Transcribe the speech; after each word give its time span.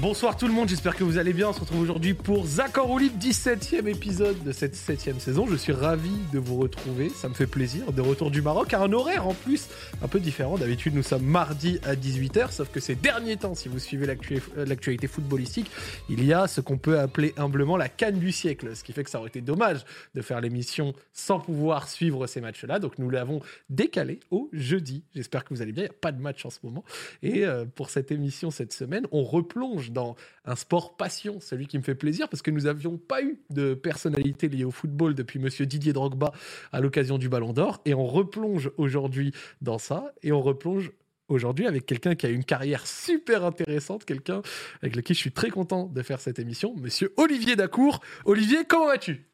Bonsoir 0.00 0.36
tout 0.36 0.46
le 0.46 0.52
monde, 0.52 0.68
j'espère 0.68 0.94
que 0.94 1.02
vous 1.02 1.18
allez 1.18 1.32
bien. 1.32 1.48
On 1.48 1.52
se 1.52 1.58
retrouve 1.58 1.80
aujourd'hui 1.80 2.14
pour 2.14 2.46
Zaccord 2.46 2.88
ou 2.88 3.00
17e 3.00 3.88
épisode 3.88 4.40
de 4.44 4.52
cette 4.52 4.76
7e 4.76 5.18
saison. 5.18 5.48
Je 5.48 5.56
suis 5.56 5.72
ravi 5.72 6.12
de 6.32 6.38
vous 6.38 6.56
retrouver, 6.56 7.08
ça 7.08 7.28
me 7.28 7.34
fait 7.34 7.48
plaisir. 7.48 7.90
De 7.90 8.00
retour 8.00 8.30
du 8.30 8.40
Maroc 8.40 8.72
à 8.74 8.80
un 8.80 8.92
horaire 8.92 9.26
en 9.26 9.34
plus 9.34 9.66
un 10.00 10.06
peu 10.06 10.20
différent. 10.20 10.56
D'habitude, 10.56 10.94
nous 10.94 11.02
sommes 11.02 11.24
mardi 11.24 11.80
à 11.84 11.96
18h, 11.96 12.52
sauf 12.52 12.70
que 12.70 12.78
ces 12.78 12.94
derniers 12.94 13.38
temps, 13.38 13.56
si 13.56 13.68
vous 13.68 13.80
suivez 13.80 14.06
euh, 14.08 14.64
l'actualité 14.64 15.08
footballistique, 15.08 15.68
il 16.08 16.24
y 16.24 16.32
a 16.32 16.46
ce 16.46 16.60
qu'on 16.60 16.78
peut 16.78 17.00
appeler 17.00 17.34
humblement 17.36 17.76
la 17.76 17.88
canne 17.88 18.20
du 18.20 18.30
siècle. 18.30 18.76
Ce 18.76 18.84
qui 18.84 18.92
fait 18.92 19.02
que 19.02 19.10
ça 19.10 19.18
aurait 19.18 19.30
été 19.30 19.40
dommage 19.40 19.84
de 20.14 20.22
faire 20.22 20.40
l'émission 20.40 20.94
sans 21.12 21.40
pouvoir 21.40 21.88
suivre 21.88 22.28
ces 22.28 22.40
matchs-là. 22.40 22.78
Donc 22.78 22.98
nous 22.98 23.10
l'avons 23.10 23.40
décalé 23.68 24.20
au 24.30 24.48
jeudi. 24.52 25.02
J'espère 25.16 25.42
que 25.42 25.52
vous 25.52 25.60
allez 25.60 25.72
bien. 25.72 25.82
Il 25.82 25.88
n'y 25.88 25.96
a 25.96 25.98
pas 26.00 26.12
de 26.12 26.22
match 26.22 26.46
en 26.46 26.50
ce 26.50 26.60
moment. 26.62 26.84
Et 27.24 27.44
euh, 27.44 27.64
pour 27.64 27.90
cette 27.90 28.12
émission 28.12 28.52
cette 28.52 28.72
semaine, 28.72 29.08
on 29.10 29.24
replonge 29.24 29.87
dans 29.90 30.16
un 30.44 30.56
sport 30.56 30.96
passion, 30.96 31.40
celui 31.40 31.66
qui 31.66 31.78
me 31.78 31.82
fait 31.82 31.94
plaisir, 31.94 32.28
parce 32.28 32.42
que 32.42 32.50
nous 32.50 32.62
n'avions 32.62 32.96
pas 32.96 33.22
eu 33.22 33.40
de 33.50 33.74
personnalité 33.74 34.48
liée 34.48 34.64
au 34.64 34.70
football 34.70 35.14
depuis 35.14 35.38
Monsieur 35.38 35.66
Didier 35.66 35.92
Drogba 35.92 36.32
à 36.72 36.80
l'occasion 36.80 37.18
du 37.18 37.28
Ballon 37.28 37.52
d'Or, 37.52 37.80
et 37.84 37.94
on 37.94 38.06
replonge 38.06 38.70
aujourd'hui 38.76 39.32
dans 39.60 39.78
ça, 39.78 40.12
et 40.22 40.32
on 40.32 40.40
replonge 40.40 40.92
aujourd'hui 41.28 41.66
avec 41.66 41.86
quelqu'un 41.86 42.14
qui 42.14 42.26
a 42.26 42.30
une 42.30 42.44
carrière 42.44 42.86
super 42.86 43.44
intéressante, 43.44 44.04
quelqu'un 44.04 44.42
avec 44.82 44.96
lequel 44.96 45.14
je 45.14 45.20
suis 45.20 45.32
très 45.32 45.50
content 45.50 45.86
de 45.86 46.02
faire 46.02 46.20
cette 46.20 46.38
émission, 46.38 46.74
Monsieur 46.76 47.12
Olivier 47.16 47.56
Dacour. 47.56 48.00
Olivier, 48.24 48.64
comment 48.66 48.86
vas-tu? 48.86 49.24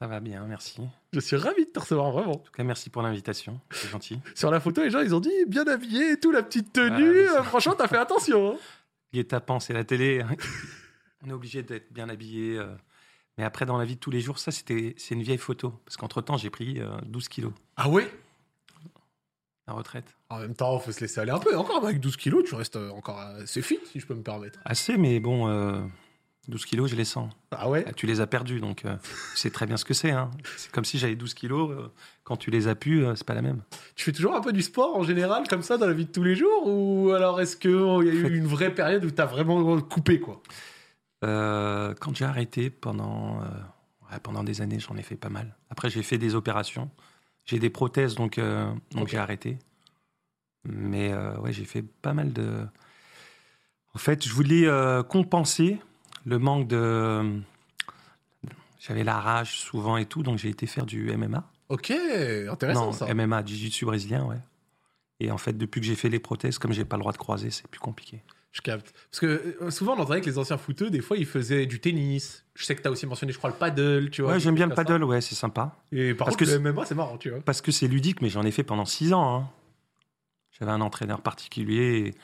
Ça 0.00 0.08
va 0.08 0.20
bien, 0.20 0.44
merci. 0.46 0.82
Je 1.12 1.20
suis 1.20 1.36
ravi 1.36 1.66
de 1.66 1.70
te 1.70 1.78
recevoir, 1.78 2.10
vraiment. 2.10 2.32
En 2.32 2.38
tout 2.38 2.52
cas, 2.52 2.64
merci 2.64 2.90
pour 2.90 3.02
l'invitation, 3.02 3.60
c'est 3.70 3.88
gentil. 3.88 4.18
Sur 4.34 4.50
la 4.50 4.58
photo, 4.58 4.82
les 4.82 4.90
gens, 4.90 5.00
ils 5.00 5.14
ont 5.14 5.20
dit 5.20 5.30
bien 5.46 5.66
habillé 5.66 6.12
et 6.12 6.20
tout, 6.20 6.32
la 6.32 6.42
petite 6.42 6.72
tenue. 6.72 7.26
Ah, 7.38 7.42
franchement, 7.44 7.74
t'as 7.78 7.86
fait 7.86 7.96
attention. 7.98 8.54
Hein 8.54 8.58
tapant, 9.22 9.60
c'est 9.60 9.72
la 9.72 9.84
télé. 9.84 10.24
On 11.24 11.30
est 11.30 11.32
obligé 11.32 11.62
d'être 11.62 11.92
bien 11.92 12.08
habillé. 12.08 12.58
Euh. 12.58 12.74
Mais 13.38 13.44
après, 13.44 13.66
dans 13.66 13.78
la 13.78 13.84
vie 13.84 13.94
de 13.94 14.00
tous 14.00 14.10
les 14.10 14.20
jours, 14.20 14.38
ça, 14.38 14.50
c'était, 14.50 14.94
c'est 14.98 15.14
une 15.14 15.22
vieille 15.22 15.38
photo. 15.38 15.70
Parce 15.84 15.96
qu'entre-temps, 15.96 16.36
j'ai 16.36 16.50
pris 16.50 16.80
12 17.06 17.24
euh, 17.24 17.28
kilos. 17.28 17.52
Ah 17.76 17.88
ouais? 17.88 18.10
La 19.66 19.74
retraite. 19.74 20.16
En 20.28 20.38
même 20.40 20.54
temps, 20.54 20.78
il 20.78 20.84
faut 20.84 20.92
se 20.92 21.00
laisser 21.00 21.20
aller 21.20 21.30
un 21.30 21.38
peu. 21.38 21.56
Encore 21.56 21.84
avec 21.84 22.00
12 22.00 22.16
kilos, 22.16 22.44
tu 22.44 22.54
restes 22.54 22.76
encore 22.76 23.18
assez 23.18 23.62
fit, 23.62 23.78
si 23.90 24.00
je 24.00 24.06
peux 24.06 24.14
me 24.14 24.22
permettre. 24.22 24.60
Assez, 24.64 24.96
mais 24.98 25.20
bon, 25.20 25.48
12 26.48 26.62
euh, 26.62 26.64
kilos, 26.64 26.90
je 26.90 26.96
les 26.96 27.04
sens. 27.04 27.32
Ah 27.50 27.68
ouais 27.68 27.84
Tu 27.96 28.06
les 28.06 28.20
as 28.20 28.26
perdus, 28.26 28.60
donc 28.60 28.82
tu 28.82 28.88
sais 29.38 29.50
très 29.50 29.66
bien 29.66 29.76
ce 29.76 29.84
que 29.84 29.94
c'est. 29.94 30.10
Hein. 30.10 30.30
C'est 30.56 30.70
comme 30.70 30.84
si 30.84 30.98
j'avais 30.98 31.16
12 31.16 31.34
kilos 31.34 31.90
quand 32.24 32.38
tu 32.38 32.50
les 32.50 32.68
as 32.68 32.74
pu, 32.74 33.04
euh, 33.04 33.14
c'est 33.14 33.26
pas 33.26 33.34
la 33.34 33.42
même. 33.42 33.62
Tu 33.94 34.04
fais 34.04 34.12
toujours 34.12 34.34
un 34.34 34.40
peu 34.40 34.52
du 34.52 34.62
sport 34.62 34.96
en 34.96 35.02
général, 35.02 35.46
comme 35.46 35.62
ça, 35.62 35.76
dans 35.76 35.86
la 35.86 35.92
vie 35.92 36.06
de 36.06 36.10
tous 36.10 36.22
les 36.22 36.34
jours 36.34 36.66
Ou 36.66 37.10
alors 37.10 37.40
est-ce 37.40 37.56
qu'il 37.56 37.74
oh, 37.74 38.02
y 38.02 38.08
a 38.08 38.12
eu 38.12 38.36
une 38.36 38.46
vraie 38.46 38.74
période 38.74 39.04
où 39.04 39.10
tu 39.10 39.20
as 39.20 39.26
vraiment 39.26 39.78
coupé 39.80 40.18
quoi? 40.18 40.42
Euh, 41.22 41.94
Quand 42.00 42.16
j'ai 42.16 42.24
arrêté 42.24 42.70
pendant, 42.70 43.42
euh, 43.42 44.18
pendant 44.22 44.42
des 44.42 44.62
années, 44.62 44.80
j'en 44.80 44.96
ai 44.96 45.02
fait 45.02 45.16
pas 45.16 45.28
mal. 45.28 45.54
Après, 45.68 45.90
j'ai 45.90 46.02
fait 46.02 46.18
des 46.18 46.34
opérations. 46.34 46.90
J'ai 47.44 47.58
des 47.58 47.70
prothèses, 47.70 48.14
donc, 48.14 48.40
donc 48.92 49.08
j'ai 49.08 49.18
arrêté. 49.18 49.58
Mais 50.64 51.14
ouais, 51.40 51.52
j'ai 51.52 51.66
fait 51.66 51.82
pas 51.82 52.14
mal 52.14 52.32
de. 52.32 52.66
En 53.92 53.98
fait, 53.98 54.26
je 54.26 54.32
voulais 54.32 54.66
compenser 55.10 55.78
le 56.24 56.38
manque 56.38 56.68
de. 56.68 57.40
J'avais 58.80 59.04
la 59.04 59.18
rage 59.18 59.58
souvent 59.58 59.96
et 59.96 60.04
tout, 60.04 60.22
donc 60.22 60.38
j'ai 60.38 60.50
été 60.50 60.66
faire 60.66 60.84
du 60.84 61.10
MMA. 61.16 61.42
Ok, 61.70 61.90
intéressant 61.90 62.86
non, 62.86 62.92
ça. 62.92 63.12
MMA, 63.14 63.44
Jiu-Jitsu 63.44 63.86
brésilien, 63.86 64.24
ouais. 64.24 64.36
Et 65.20 65.30
en 65.30 65.38
fait, 65.38 65.56
depuis 65.56 65.80
que 65.80 65.86
j'ai 65.86 65.94
fait 65.94 66.10
les 66.10 66.18
prothèses, 66.18 66.58
comme 66.58 66.72
j'ai 66.72 66.84
pas 66.84 66.96
le 66.96 67.00
droit 67.00 67.12
de 67.12 67.16
croiser, 67.16 67.50
c'est 67.50 67.66
plus 67.68 67.80
compliqué. 67.80 68.20
Je 68.52 68.60
capte. 68.60 68.92
Parce 69.10 69.20
que 69.20 69.56
euh, 69.62 69.70
souvent, 69.70 69.96
on 69.96 70.00
entendait 70.00 70.20
que 70.20 70.26
les 70.26 70.38
anciens 70.38 70.58
footeux, 70.58 70.90
des 70.90 71.00
fois, 71.00 71.16
ils 71.16 71.26
faisaient 71.26 71.66
du 71.66 71.80
tennis. 71.80 72.44
Je 72.54 72.64
sais 72.64 72.76
que 72.76 72.82
tu 72.82 72.88
as 72.88 72.90
aussi 72.90 73.06
mentionné, 73.06 73.32
je 73.32 73.38
crois, 73.38 73.50
le 73.50 73.56
paddle, 73.56 74.10
tu 74.10 74.22
vois. 74.22 74.32
Ouais, 74.32 74.40
j'aime 74.40 74.54
bien 74.54 74.66
le 74.66 74.74
paddle, 74.74 75.02
ouais, 75.02 75.20
c'est 75.20 75.34
sympa. 75.34 75.76
Et 75.90 76.14
par 76.14 76.26
parce 76.26 76.36
contre, 76.36 76.50
que 76.50 76.56
le 76.56 76.72
MMA, 76.72 76.84
c'est 76.84 76.94
marrant, 76.94 77.16
tu 77.16 77.30
vois. 77.30 77.40
Parce 77.40 77.62
que 77.62 77.72
c'est 77.72 77.88
ludique, 77.88 78.22
mais 78.22 78.28
j'en 78.28 78.44
ai 78.44 78.50
fait 78.52 78.62
pendant 78.62 78.84
six 78.84 79.12
ans. 79.12 79.36
Hein. 79.36 79.48
J'avais 80.58 80.70
un 80.70 80.80
entraîneur 80.80 81.20
particulier 81.20 82.14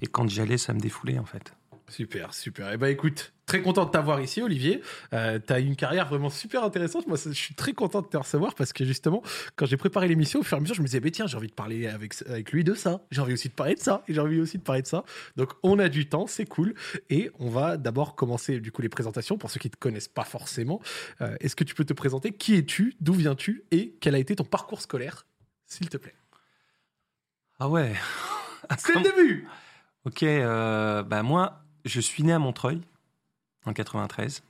et, 0.00 0.04
et 0.04 0.06
quand 0.06 0.28
j'y 0.28 0.40
allais, 0.40 0.58
ça 0.58 0.72
me 0.72 0.80
défoulait, 0.80 1.18
en 1.18 1.24
fait. 1.24 1.52
Super, 1.88 2.34
super. 2.34 2.72
Eh 2.72 2.76
ben 2.76 2.88
écoute, 2.88 3.32
très 3.46 3.62
content 3.62 3.84
de 3.84 3.90
t'avoir 3.90 4.20
ici, 4.20 4.42
Olivier. 4.42 4.82
Euh, 5.12 5.38
tu 5.44 5.52
as 5.52 5.60
une 5.60 5.76
carrière 5.76 6.08
vraiment 6.08 6.30
super 6.30 6.64
intéressante. 6.64 7.06
Moi, 7.06 7.16
je 7.24 7.30
suis 7.30 7.54
très 7.54 7.74
content 7.74 8.02
de 8.02 8.08
te 8.08 8.16
recevoir 8.16 8.56
parce 8.56 8.72
que 8.72 8.84
justement, 8.84 9.22
quand 9.54 9.66
j'ai 9.66 9.76
préparé 9.76 10.08
l'émission, 10.08 10.40
au 10.40 10.42
fur 10.42 10.56
et 10.56 10.58
à 10.58 10.60
mesure, 10.60 10.74
je 10.74 10.82
me 10.82 10.86
disais, 10.86 10.98
bah, 10.98 11.10
tiens, 11.12 11.28
j'ai 11.28 11.36
envie 11.36 11.46
de 11.46 11.52
parler 11.52 11.86
avec, 11.86 12.14
avec 12.28 12.50
lui 12.50 12.64
de 12.64 12.74
ça. 12.74 13.02
J'ai 13.12 13.20
envie 13.20 13.34
aussi 13.34 13.48
de 13.48 13.54
parler 13.54 13.76
de 13.76 13.80
ça. 13.80 14.02
Et 14.08 14.14
j'ai 14.14 14.20
envie 14.20 14.40
aussi 14.40 14.58
de 14.58 14.64
parler 14.64 14.82
de 14.82 14.88
ça. 14.88 15.04
Donc, 15.36 15.52
on 15.62 15.78
a 15.78 15.88
du 15.88 16.08
temps, 16.08 16.26
c'est 16.26 16.46
cool. 16.46 16.74
Et 17.08 17.30
on 17.38 17.50
va 17.50 17.76
d'abord 17.76 18.16
commencer, 18.16 18.58
du 18.58 18.72
coup, 18.72 18.82
les 18.82 18.88
présentations 18.88 19.38
pour 19.38 19.50
ceux 19.50 19.60
qui 19.60 19.68
ne 19.68 19.72
te 19.72 19.78
connaissent 19.78 20.08
pas 20.08 20.24
forcément. 20.24 20.80
Euh, 21.20 21.36
est-ce 21.38 21.54
que 21.54 21.64
tu 21.64 21.76
peux 21.76 21.84
te 21.84 21.94
présenter? 21.94 22.32
Qui 22.32 22.56
es-tu? 22.56 22.94
D'où 23.00 23.12
viens-tu? 23.12 23.62
Et 23.70 23.96
quel 24.00 24.16
a 24.16 24.18
été 24.18 24.34
ton 24.34 24.44
parcours 24.44 24.80
scolaire, 24.80 25.24
s'il 25.66 25.88
te 25.88 25.98
plaît 25.98 26.16
Ah 27.60 27.68
ouais. 27.68 27.94
c'est 28.76 28.94
le 28.96 29.02
début 29.02 29.46
Ok, 30.04 30.22
euh, 30.22 31.02
bah 31.02 31.24
moi, 31.24 31.65
je 31.86 32.00
suis 32.00 32.22
né 32.22 32.32
à 32.32 32.38
Montreuil 32.38 32.80
en 33.64 33.72
93 33.72 34.42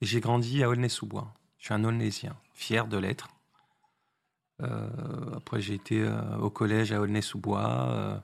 et 0.00 0.06
j'ai 0.06 0.20
grandi 0.20 0.62
à 0.62 0.68
Aulnay-sous-Bois. 0.68 1.32
Je 1.58 1.64
suis 1.64 1.74
un 1.74 1.82
Aulnaysien, 1.82 2.36
fier 2.52 2.86
de 2.86 2.98
l'être. 2.98 3.28
Euh, 4.62 4.88
après, 5.36 5.60
j'ai 5.60 5.74
été 5.74 6.02
euh, 6.02 6.36
au 6.38 6.50
collège 6.50 6.92
à 6.92 7.00
Aulnay-sous-Bois. 7.00 7.88
Euh, 7.90 8.18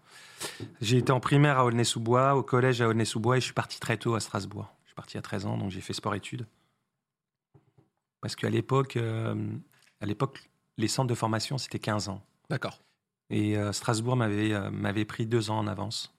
j'ai 0.80 0.98
été 0.98 1.10
en 1.10 1.20
primaire 1.20 1.58
à 1.58 1.64
Aulnay-sous-Bois, 1.64 2.36
au 2.36 2.42
collège 2.42 2.80
à 2.80 2.88
Aulnay-sous-Bois 2.88 3.38
et 3.38 3.40
je 3.40 3.46
suis 3.46 3.54
parti 3.54 3.80
très 3.80 3.96
tôt 3.96 4.14
à 4.14 4.20
Strasbourg. 4.20 4.68
Je 4.82 4.88
suis 4.88 4.94
parti 4.94 5.16
à 5.18 5.22
13 5.22 5.46
ans, 5.46 5.56
donc 5.56 5.70
j'ai 5.70 5.80
fait 5.80 5.94
sport-études. 5.94 6.46
Parce 8.20 8.36
qu'à 8.36 8.50
l'époque, 8.50 8.96
à 8.96 10.06
l'époque, 10.06 10.50
les 10.78 10.88
centres 10.88 11.08
de 11.08 11.14
formation, 11.14 11.58
c'était 11.58 11.78
15 11.78 12.08
ans. 12.08 12.22
D'accord. 12.48 12.80
Et 13.28 13.54
Strasbourg 13.72 14.16
m'avait, 14.16 14.70
m'avait 14.70 15.04
pris 15.04 15.26
deux 15.26 15.50
ans 15.50 15.58
en 15.58 15.66
avance. 15.66 16.14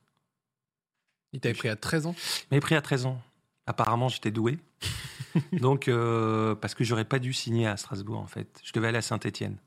Il 1.35 1.41
t'avait 1.41 1.53
pris 1.53 1.67
à 1.67 1.75
13 1.75 2.05
ans? 2.05 2.15
Il 2.17 2.47
m'avait 2.51 2.61
pris 2.61 2.75
à 2.75 2.81
13 2.81 3.07
ans. 3.07 3.21
Apparemment, 3.67 4.07
j'étais 4.07 4.31
doué. 4.31 4.57
Donc, 5.51 5.89
euh, 5.89 6.55
parce 6.55 6.73
que 6.75 6.85
j'aurais 6.85 7.03
pas 7.03 7.19
dû 7.19 7.33
signer 7.33 7.67
à 7.67 7.75
Strasbourg, 7.75 8.19
en 8.19 8.27
fait. 8.27 8.61
Je 8.63 8.71
devais 8.71 8.87
aller 8.87 8.99
à 8.99 9.01
Saint-Étienne. 9.01 9.57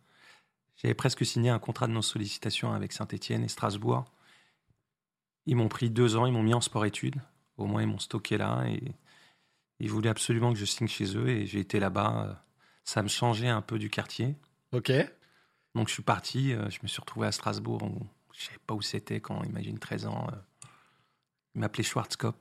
J'avais 0.77 0.95
presque 0.95 1.27
signé 1.27 1.51
un 1.51 1.59
contrat 1.59 1.87
de 1.87 1.93
non-sollicitation 1.93 2.73
avec 2.73 2.95
Saint-Étienne 2.95 3.45
et 3.45 3.49
Strasbourg. 3.49 4.11
Ils 5.45 5.57
m'ont 5.57 5.69
pris 5.69 5.91
deux 5.91 6.17
ans, 6.17 6.25
ils 6.25 6.33
m'ont 6.33 6.43
mis 6.43 6.55
en 6.55 6.63
sport-études. 6.63 7.21
Au 7.59 7.67
moins, 7.67 7.83
ils 7.83 7.89
m'ont 7.89 7.99
stocké 7.99 8.39
là. 8.39 8.65
Et 8.67 8.95
ils 9.79 9.91
voulaient 9.91 10.09
absolument 10.09 10.55
que 10.55 10.59
je 10.59 10.65
signe 10.65 10.89
chez 10.89 11.19
eux. 11.19 11.29
Et 11.29 11.45
j'ai 11.45 11.61
été 11.61 11.81
là-bas. 11.81 12.43
Ça 12.85 13.03
me 13.03 13.09
changeait 13.09 13.49
un 13.49 13.61
peu 13.61 13.79
du 13.79 13.91
quartier. 13.91 14.37
Ok. 14.73 14.91
Donc, 15.75 15.89
je 15.89 15.93
suis 15.93 16.03
parti. 16.03 16.55
Euh, 16.55 16.71
je 16.71 16.79
me 16.83 16.89
suis 16.89 17.01
retrouvé 17.01 17.27
à 17.27 17.33
Strasbourg. 17.33 17.81
Je 18.33 18.47
savais 18.47 18.59
pas 18.67 18.73
où 18.73 18.81
c'était 18.81 19.21
quand, 19.21 19.43
imagine, 19.43 19.79
13 19.79 20.07
ans. 20.07 20.29
Il 21.59 21.61
m'appelait 21.61 21.83
Schwarzkopf. 21.83 22.37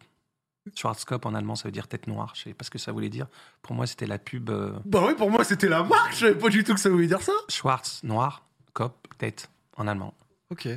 Schwarzkopf 0.75 1.25
en 1.25 1.33
allemand, 1.33 1.55
ça 1.55 1.67
veut 1.67 1.72
dire 1.72 1.88
tête 1.88 2.05
noire. 2.05 2.33
Je 2.35 2.44
sais 2.44 2.53
pas 2.53 2.63
ce 2.63 2.69
que 2.69 2.78
ça 2.78 2.91
voulait 2.91 3.09
dire. 3.09 3.25
Pour 3.63 3.75
moi, 3.75 3.88
c'était 3.88 4.05
la 4.05 4.19
pub. 4.19 4.51
Euh, 4.51 4.73
bah 4.85 5.03
oui, 5.07 5.16
pour 5.16 5.31
moi, 5.31 5.44
c'était 5.44 5.67
la 5.67 5.81
marque. 5.81 6.13
Je 6.13 6.19
savais 6.19 6.35
pas 6.35 6.50
du 6.50 6.63
tout 6.63 6.75
que 6.75 6.79
ça 6.79 6.89
voulait 6.89 7.07
dire 7.07 7.23
ça. 7.23 7.31
Schwarz, 7.50 8.01
noir, 8.03 8.45
Kopf, 8.73 8.94
tête, 9.17 9.50
en 9.75 9.88
allemand. 9.88 10.13
Ok. 10.51 10.67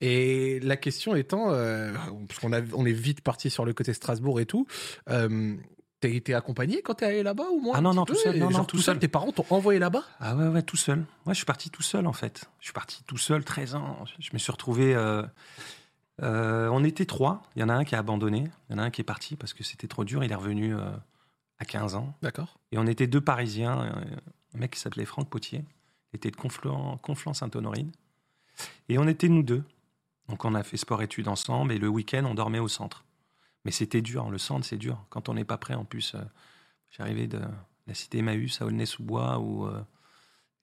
Et 0.00 0.58
la 0.60 0.76
question 0.76 1.14
étant, 1.14 1.52
euh, 1.52 1.92
parce 2.26 2.40
qu'on 2.40 2.50
on 2.52 2.86
est 2.86 2.92
vite 2.92 3.20
parti 3.20 3.50
sur 3.50 3.64
le 3.64 3.72
côté 3.72 3.94
Strasbourg 3.94 4.40
et 4.40 4.46
tout. 4.46 4.66
Euh, 5.08 5.54
T'as 6.00 6.08
été 6.08 6.34
accompagné 6.34 6.82
quand 6.82 6.94
t'es 6.94 7.06
allé 7.06 7.22
là-bas 7.22 7.46
ou 7.52 7.60
moins 7.60 7.74
Ah 7.76 7.80
non, 7.80 7.94
non, 7.94 8.04
tout 8.04 8.16
seul. 8.16 8.36
Non, 8.36 8.50
non, 8.50 8.64
tout, 8.64 8.78
seul. 8.78 8.98
Tes 8.98 9.08
parents 9.08 9.30
t'ont 9.30 9.46
envoyé 9.48 9.78
là-bas? 9.78 10.02
Ah 10.18 10.34
ouais, 10.34 10.48
ouais, 10.48 10.62
tout 10.62 10.76
seul. 10.76 10.98
Ouais, 11.24 11.32
je 11.32 11.36
suis 11.36 11.46
parti 11.46 11.70
tout 11.70 11.82
seul 11.82 12.06
en 12.08 12.12
fait. 12.12 12.50
Je 12.58 12.66
suis 12.66 12.74
parti 12.74 13.02
tout 13.06 13.16
seul, 13.16 13.44
13 13.44 13.76
ans. 13.76 14.04
Je 14.18 14.30
me 14.32 14.38
suis 14.38 14.50
retrouvé. 14.50 14.94
Euh, 14.94 15.22
on 16.22 16.84
était 16.84 17.06
trois. 17.06 17.42
Il 17.54 17.60
y 17.60 17.62
en 17.62 17.68
a 17.68 17.74
un 17.74 17.84
qui 17.84 17.94
a 17.94 17.98
abandonné. 17.98 18.48
Il 18.68 18.72
y 18.72 18.74
en 18.74 18.78
a 18.78 18.82
un 18.82 18.90
qui 18.90 19.00
est 19.00 19.04
parti 19.04 19.36
parce 19.36 19.54
que 19.54 19.62
c'était 19.62 19.88
trop 19.88 20.04
dur. 20.04 20.24
Il 20.24 20.32
est 20.32 20.36
revenu 20.36 20.74
euh, 20.74 20.90
à 21.58 21.64
15 21.64 21.94
ans. 21.94 22.14
D'accord. 22.22 22.58
Et 22.72 22.78
on 22.78 22.86
était 22.86 23.06
deux 23.06 23.20
Parisiens. 23.20 23.82
Euh, 23.82 24.16
un 24.54 24.58
mec 24.58 24.72
qui 24.72 24.80
s'appelait 24.80 25.04
Franck 25.04 25.28
Potier. 25.28 25.64
Il 26.12 26.16
était 26.16 26.30
de 26.30 26.36
Conflans-Sainte-Honorine. 26.36 27.90
Et 28.88 28.98
on 28.98 29.06
était 29.06 29.28
nous 29.28 29.42
deux. 29.42 29.64
Donc 30.28 30.44
on 30.44 30.54
a 30.54 30.62
fait 30.62 30.76
sport-études 30.76 31.28
ensemble. 31.28 31.72
Et 31.72 31.78
le 31.78 31.88
week-end, 31.88 32.24
on 32.24 32.34
dormait 32.34 32.58
au 32.58 32.68
centre. 32.68 33.04
Mais 33.64 33.70
c'était 33.70 34.00
dur. 34.00 34.30
Le 34.30 34.38
centre, 34.38 34.64
c'est 34.64 34.78
dur. 34.78 35.04
Quand 35.10 35.28
on 35.28 35.34
n'est 35.34 35.44
pas 35.44 35.58
prêt, 35.58 35.74
en 35.74 35.84
plus, 35.84 36.14
j'arrivais 36.90 37.26
de 37.26 37.40
la 37.86 37.94
cité 37.94 38.18
Emmaüs 38.18 38.62
à 38.62 38.66
Aulnay-sous-Bois. 38.66 39.40
Où, 39.40 39.68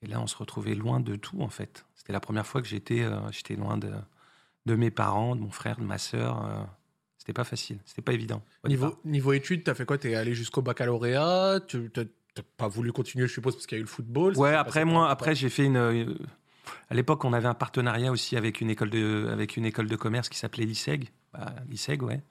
et 0.01 0.07
là, 0.07 0.21
on 0.21 0.27
se 0.27 0.37
retrouvait 0.37 0.73
loin 0.73 1.01
de 1.01 1.17
tout, 1.17 1.41
en 1.41 1.49
fait. 1.49 1.85
C'était 1.95 2.13
la 2.13 2.21
première 2.21 2.47
fois 2.47 2.61
que 2.61 2.67
j'étais 2.67 3.05
j'étais 3.31 3.57
loin 3.57 3.77
de 3.77 3.91
de 4.65 4.75
mes 4.75 4.91
parents, 4.91 5.35
de 5.35 5.41
mon 5.41 5.51
frère, 5.51 5.77
de 5.77 5.83
ma 5.83 5.97
sœur. 5.97 6.45
Euh, 6.45 6.63
c'était 7.17 7.33
pas 7.33 7.43
facile, 7.45 7.79
c'était 7.85 8.01
pas 8.01 8.13
évident. 8.13 8.43
Niveau, 8.67 8.99
niveau 9.05 9.31
études, 9.33 9.63
t'as 9.63 9.75
fait 9.75 9.85
quoi? 9.85 9.97
T'es 9.97 10.15
allé 10.15 10.33
jusqu'au 10.33 10.61
baccalauréat? 10.61 11.61
Tu 11.67 11.89
n'as 11.95 12.43
pas 12.57 12.67
voulu 12.67 12.91
continuer, 12.91 13.27
je 13.27 13.33
suppose, 13.33 13.55
parce 13.55 13.65
qu'il 13.65 13.77
y 13.77 13.79
a 13.79 13.81
eu 13.81 13.83
le 13.83 13.89
football 13.89 14.37
Ouais, 14.37 14.53
après 14.53 14.83
moi, 14.83 15.09
après 15.09 15.33
j'ai 15.35 15.49
fait 15.49 15.65
une. 15.65 15.77
Euh, 15.77 16.13
à 16.89 16.93
l'époque, 16.95 17.23
on 17.23 17.33
avait 17.33 17.47
un 17.47 17.53
partenariat 17.53 18.11
aussi 18.11 18.35
avec 18.35 18.61
une 18.61 18.69
école 18.69 18.89
de, 18.89 19.29
avec 19.31 19.57
une 19.57 19.65
école 19.65 19.87
de 19.87 19.95
commerce 19.95 20.29
qui 20.29 20.37
s'appelait 20.37 20.65
l'ISEG. 20.65 21.09
Bah, 21.31 21.55
L'ISEG, 21.69 22.03
ouais. 22.03 22.21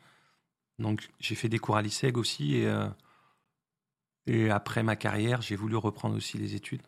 Donc 0.79 1.09
j'ai 1.21 1.35
fait 1.35 1.49
des 1.49 1.59
cours 1.59 1.77
à 1.77 1.83
l'ISEG 1.83 2.17
aussi. 2.19 2.57
Et, 2.57 2.67
euh, 2.67 2.87
et 4.27 4.51
après 4.51 4.83
ma 4.83 4.97
carrière, 4.97 5.43
j'ai 5.43 5.57
voulu 5.57 5.77
reprendre 5.77 6.17
aussi 6.17 6.39
les 6.39 6.55
études. 6.55 6.83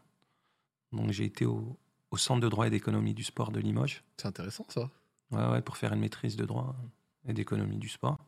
Donc 0.93 1.11
j'ai 1.11 1.25
été 1.25 1.47
au, 1.47 1.79
au 2.11 2.17
Centre 2.17 2.41
de 2.41 2.49
droit 2.49 2.67
et 2.67 2.71
d'économie 2.71 3.15
du 3.15 3.25
sport 3.25 3.51
de 3.51 3.61
Limoges. 3.61 4.05
C'est 4.17 4.29
intéressant 4.29 4.67
ça. 4.69 4.91
Ouais, 5.35 5.47
ouais, 5.51 5.63
pour 5.63 5.77
faire 5.77 5.93
une 5.93 6.01
maîtrise 6.01 6.37
de 6.37 6.45
droit 6.45 6.77
et 7.27 7.33
d'économie 7.33 7.79
du 7.79 7.89
sport. 7.89 8.19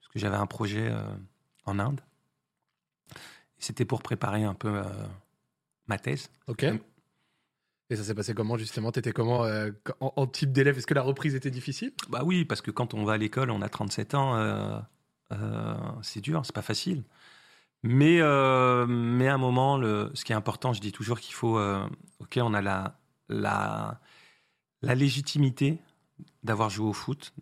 Parce 0.00 0.12
que 0.12 0.18
j'avais 0.18 0.36
un 0.36 0.46
projet 0.46 0.88
euh, 0.90 1.02
en 1.64 1.78
Inde. 1.78 2.00
C'était 3.58 3.84
pour 3.84 4.02
préparer 4.02 4.44
un 4.44 4.54
peu 4.54 4.68
euh, 4.68 4.84
ma 5.86 5.98
thèse. 5.98 6.30
Ok. 6.46 6.64
Et 7.90 7.96
ça 7.96 8.04
s'est 8.04 8.14
passé 8.14 8.34
comment 8.34 8.56
justement? 8.56 8.92
T'étais 8.92 9.12
comment 9.12 9.44
euh, 9.44 9.70
en, 10.00 10.12
en 10.16 10.26
type 10.26 10.52
d'élève? 10.52 10.78
Est-ce 10.78 10.86
que 10.86 10.94
la 10.94 11.02
reprise 11.02 11.34
était 11.34 11.50
difficile? 11.50 11.92
Bah 12.08 12.22
oui, 12.24 12.44
parce 12.44 12.60
que 12.60 12.70
quand 12.70 12.94
on 12.94 13.04
va 13.04 13.14
à 13.14 13.16
l'école, 13.16 13.50
on 13.50 13.62
a 13.62 13.68
37 13.68 14.14
ans, 14.14 14.82
c'est 16.02 16.20
dur, 16.20 16.44
c'est 16.44 16.54
pas 16.54 16.62
facile. 16.62 17.04
Mais, 17.82 18.20
mais 18.86 19.28
à 19.28 19.34
un 19.34 19.38
moment, 19.38 19.76
le, 19.76 20.10
ce 20.14 20.24
qui 20.24 20.32
est 20.32 20.36
important, 20.36 20.72
je 20.72 20.80
dis 20.80 20.92
toujours 20.92 21.20
qu'il 21.20 21.34
faut. 21.34 21.58
ok, 22.20 22.38
on 22.38 22.54
a 22.54 22.62
la, 22.62 22.98
la, 23.28 24.00
la 24.80 24.94
légitimité 24.94 25.78
d'avoir 26.42 26.70
joué 26.70 26.88
au 26.88 26.92
foot, 26.92 27.34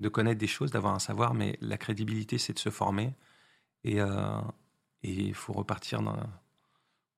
de 0.00 0.08
connaître 0.08 0.38
des 0.38 0.46
choses, 0.46 0.70
d'avoir 0.70 0.94
un 0.94 0.98
savoir, 0.98 1.34
mais 1.34 1.58
la 1.60 1.78
crédibilité, 1.78 2.38
c'est 2.38 2.52
de 2.52 2.58
se 2.58 2.70
former. 2.70 3.14
Et 3.84 4.00
euh, 4.00 4.40
il 5.02 5.34
faut 5.34 5.52
repartir 5.52 6.00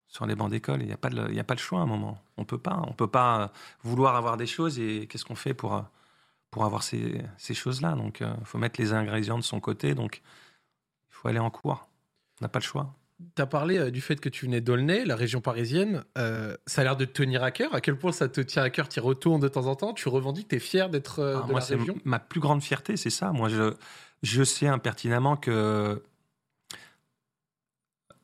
sur 0.08 0.26
les 0.26 0.34
bancs 0.34 0.50
d'école. 0.50 0.82
Il 0.82 0.86
n'y 0.86 0.92
a, 0.92 0.96
pas 0.96 1.10
de- 1.10 1.38
a 1.38 1.44
pas 1.44 1.54
le 1.54 1.60
choix 1.60 1.80
à 1.80 1.82
un 1.82 1.86
moment. 1.86 2.22
On 2.36 2.44
peut 2.44 2.58
pas. 2.58 2.82
On 2.86 2.92
peut 2.92 3.10
pas 3.10 3.42
euh, 3.42 3.48
vouloir 3.82 4.16
avoir 4.16 4.36
des 4.36 4.46
choses 4.46 4.78
et 4.78 5.06
qu'est-ce 5.08 5.24
qu'on 5.24 5.36
fait 5.36 5.54
pour, 5.54 5.74
euh, 5.74 5.82
pour 6.50 6.64
avoir 6.64 6.82
ces, 6.82 7.22
ces 7.38 7.54
choses-là? 7.54 7.94
Donc, 7.94 8.20
il 8.20 8.44
faut 8.44 8.58
mettre 8.58 8.80
les 8.80 8.92
ingrédients 8.92 9.38
de 9.38 9.44
son 9.44 9.60
côté. 9.60 9.94
Donc, 9.94 10.22
il 11.10 11.14
faut 11.14 11.28
aller 11.28 11.38
en 11.38 11.50
cours. 11.50 11.88
On 12.40 12.44
n'a 12.44 12.48
pas 12.48 12.58
le 12.60 12.64
choix. 12.64 12.94
Tu 13.34 13.40
as 13.40 13.46
parlé 13.46 13.78
euh, 13.78 13.90
du 13.90 14.00
fait 14.02 14.20
que 14.20 14.28
tu 14.28 14.44
venais 14.44 14.60
d'Aulnay, 14.60 15.04
la 15.06 15.16
région 15.16 15.40
parisienne. 15.40 16.04
Euh, 16.18 16.54
ça 16.66 16.82
a 16.82 16.84
l'air 16.84 16.96
de 16.96 17.06
te 17.06 17.12
tenir 17.12 17.42
à 17.42 17.50
cœur. 17.50 17.74
À 17.74 17.80
quel 17.80 17.96
point 17.96 18.12
ça 18.12 18.28
te 18.28 18.40
tient 18.42 18.62
à 18.62 18.68
cœur 18.70 18.88
Tu 18.88 18.98
y 18.98 19.02
retournes 19.02 19.40
de 19.40 19.48
temps 19.48 19.66
en 19.66 19.74
temps? 19.74 19.94
Tu 19.94 20.08
revendiques 20.08 20.48
Tu 20.48 20.56
es 20.56 20.58
fier 20.60 20.90
d'être 20.90 21.20
euh, 21.20 21.40
Ah, 21.42 21.46
de 21.46 21.50
moi, 21.52 21.60
la 21.60 21.66
région? 21.66 21.96
ma 22.04 22.18
plus 22.18 22.40
grande 22.40 22.62
fierté, 22.62 22.96
c'est 22.98 23.10
ça. 23.10 23.32
Moi, 23.32 23.48
je, 23.48 23.74
je 24.22 24.42
sais 24.44 24.66
impertinemment 24.66 25.36
que, 25.36 26.02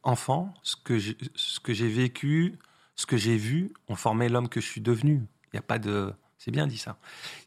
enfant, 0.02 0.52
ce 0.62 0.76
que 0.76 0.98
j'ai 1.72 1.88
vécu, 1.88 2.58
ce 2.94 3.06
que 3.06 3.16
j'ai 3.16 3.36
vu, 3.36 3.72
ont 3.88 3.96
formé 3.96 4.28
l'homme 4.28 4.48
que 4.48 4.60
je 4.60 4.66
suis 4.66 4.80
devenu. 4.82 5.22
Il 5.46 5.54
n'y 5.54 5.58
a 5.58 5.62
pas 5.62 5.78
de. 5.78 6.12
C'est 6.38 6.50
bien 6.50 6.66
dit 6.66 6.78
ça. 6.78 6.98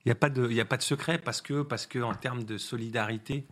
Il 0.06 0.08
n'y 0.08 0.12
a, 0.14 0.16
pas 0.16 0.30
de- 0.30 0.50
y 0.50 0.62
a 0.62 0.66
pas 0.66 0.78
de 0.78 0.82
secret 0.82 1.18
parce 1.20 1.42
que, 1.42 1.62
parce 1.64 1.86
que, 1.86 2.00
en 2.00 2.14
termes 2.16 2.44
de 2.44 2.58
solidarité, 2.58 3.46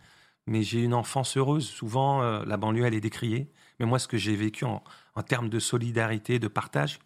mais 0.48 0.64
j'ai 0.64 0.82
une 0.82 0.94
enfance 0.94 1.36
heureuse. 1.38 1.68
Souvent, 1.68 2.24
euh, 2.24 2.44
la 2.48 2.58
banlieue, 2.58 2.86
elle 2.86 2.94
est 2.94 3.02
décriée. 3.02 3.52
Mais 3.80 3.86
moi, 3.86 4.00
ce 4.00 4.08
que 4.08 4.18
j'ai 4.18 4.36
vécu 4.36 4.66
en, 4.66 4.84
en 5.16 5.24
termes 5.24 5.50
de 5.50 5.60
solidarité, 5.60 6.40
de 6.40 6.48
partage, 6.48 7.00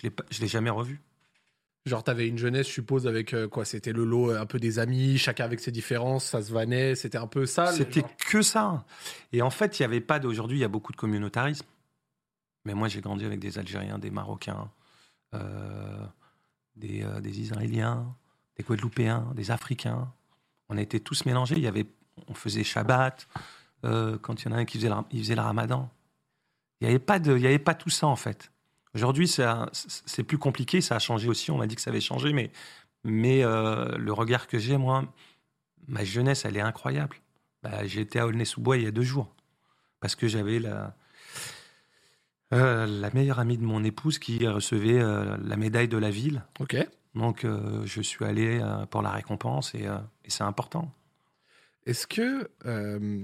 je 0.00 0.08
ne 0.08 0.40
l'ai 0.40 0.48
jamais 0.48 0.70
revu. 0.70 1.00
Genre, 1.86 2.02
t'avais 2.02 2.28
une 2.28 2.38
jeunesse, 2.38 2.66
je 2.68 2.72
suppose, 2.72 3.06
avec 3.06 3.34
euh, 3.34 3.46
quoi 3.46 3.66
C'était 3.66 3.92
le 3.92 4.04
lot 4.04 4.30
euh, 4.30 4.40
un 4.40 4.46
peu 4.46 4.58
des 4.58 4.78
amis, 4.78 5.18
chacun 5.18 5.44
avec 5.44 5.60
ses 5.60 5.70
différences, 5.70 6.24
ça 6.24 6.40
se 6.40 6.50
vannait, 6.50 6.94
c'était 6.94 7.18
un 7.18 7.26
peu 7.26 7.44
ça. 7.44 7.72
C'était 7.72 8.00
genre 8.00 8.16
que 8.16 8.40
ça. 8.40 8.84
Et 9.32 9.42
en 9.42 9.50
fait, 9.50 9.78
il 9.78 9.82
n'y 9.82 9.84
avait 9.84 10.00
pas 10.00 10.18
d'aujourd'hui, 10.18 10.58
il 10.58 10.60
y 10.62 10.64
a 10.64 10.68
beaucoup 10.68 10.92
de 10.92 10.96
communautarisme. 10.96 11.66
Mais 12.64 12.72
moi, 12.72 12.88
j'ai 12.88 13.02
grandi 13.02 13.26
avec 13.26 13.38
des 13.38 13.58
Algériens, 13.58 13.98
des 13.98 14.10
Marocains, 14.10 14.70
euh, 15.34 16.06
des, 16.76 17.02
euh, 17.02 17.20
des 17.20 17.40
Israéliens, 17.40 18.16
des 18.56 18.62
Guadeloupéens, 18.62 19.32
des 19.34 19.50
Africains. 19.50 20.10
On 20.70 20.78
était 20.78 21.00
tous 21.00 21.26
mélangés. 21.26 21.56
Il 21.56 21.64
y 21.64 21.66
avait, 21.66 21.84
on 22.28 22.34
faisait 22.34 22.64
Shabbat. 22.64 23.28
quand 23.82 24.42
il 24.42 24.48
y 24.48 24.48
en 24.48 24.52
a 24.52 24.60
un 24.60 24.64
qui 24.64 24.78
faisait 24.78 24.88
le, 24.88 24.94
il 25.10 25.20
faisait 25.20 25.34
le 25.34 25.42
Ramadan. 25.42 25.90
Il 26.80 26.88
n'y 26.88 26.90
avait 26.90 26.98
pas 26.98 27.18
de, 27.18 27.36
il 27.36 27.42
y 27.42 27.46
avait 27.46 27.58
pas 27.58 27.74
tout 27.74 27.90
ça 27.90 28.06
en 28.06 28.16
fait. 28.16 28.50
Aujourd'hui, 28.94 29.26
c'est 29.28 30.22
plus 30.22 30.38
compliqué. 30.38 30.80
Ça 30.80 30.96
a 30.96 30.98
changé 30.98 31.28
aussi. 31.28 31.50
On 31.50 31.58
m'a 31.58 31.66
dit 31.66 31.74
que 31.74 31.80
ça 31.80 31.90
avait 31.90 32.00
changé, 32.00 32.32
mais, 32.32 32.52
mais 33.02 33.44
euh, 33.44 33.96
le 33.98 34.12
regard 34.12 34.46
que 34.46 34.58
j'ai, 34.58 34.76
moi, 34.76 35.04
ma 35.88 36.04
jeunesse, 36.04 36.44
elle 36.44 36.56
est 36.56 36.60
incroyable. 36.60 37.16
Bah, 37.62 37.84
j'ai 37.86 38.02
été 38.02 38.20
à 38.20 38.26
Aulnay-sous-Bois 38.26 38.76
il 38.76 38.84
y 38.84 38.86
a 38.86 38.92
deux 38.92 39.02
jours. 39.02 39.34
Parce 39.98 40.14
que 40.14 40.28
j'avais 40.28 40.60
la, 40.60 40.94
euh, 42.52 42.86
la 42.86 43.10
meilleure 43.10 43.40
amie 43.40 43.58
de 43.58 43.64
mon 43.64 43.82
épouse 43.82 44.18
qui 44.18 44.46
recevait 44.46 45.00
euh, 45.00 45.36
la 45.42 45.56
médaille 45.56 45.88
de 45.88 45.98
la 45.98 46.10
ville. 46.10 46.44
Ok. 46.60 46.76
Donc, 47.16 47.46
je 47.84 48.00
suis 48.02 48.24
allé 48.24 48.60
pour 48.90 49.00
la 49.00 49.10
récompense 49.10 49.72
et, 49.76 49.84
et 50.24 50.30
c'est 50.30 50.42
important. 50.42 50.92
Est-ce 51.86 52.06
que, 52.06 52.48
euh, 52.64 53.20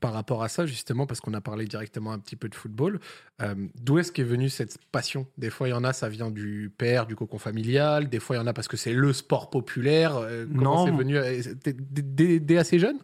par 0.00 0.12
rapport 0.12 0.42
à 0.42 0.48
ça, 0.48 0.66
justement, 0.66 1.06
parce 1.06 1.20
qu'on 1.20 1.32
a 1.34 1.40
parlé 1.40 1.64
directement 1.66 2.12
un 2.12 2.18
petit 2.18 2.34
peu 2.34 2.48
de 2.48 2.56
football, 2.56 2.98
euh, 3.40 3.54
d'où 3.80 3.98
est-ce 3.98 4.10
qu'est 4.10 4.24
venue 4.24 4.48
cette 4.48 4.78
passion? 4.90 5.28
Des 5.38 5.48
fois, 5.50 5.68
il 5.68 5.70
y 5.70 5.74
en 5.74 5.84
a, 5.84 5.92
ça 5.92 6.08
vient 6.08 6.30
du 6.30 6.72
père, 6.76 7.06
du 7.06 7.14
cocon 7.14 7.38
familial. 7.38 8.08
Des 8.08 8.18
fois, 8.18 8.34
il 8.34 8.40
y 8.40 8.42
en 8.42 8.48
a 8.48 8.52
parce 8.52 8.66
que 8.66 8.76
c'est 8.76 8.92
le 8.92 9.12
sport 9.12 9.48
populaire. 9.48 10.16
Euh, 10.16 10.44
comment 10.44 10.86
Non. 10.86 10.86
c'est 10.86 10.90
venu 10.92 11.16
euh, 11.18 11.40
Dès, 11.64 12.58
assez 12.58 12.80
jeune? 12.80 12.98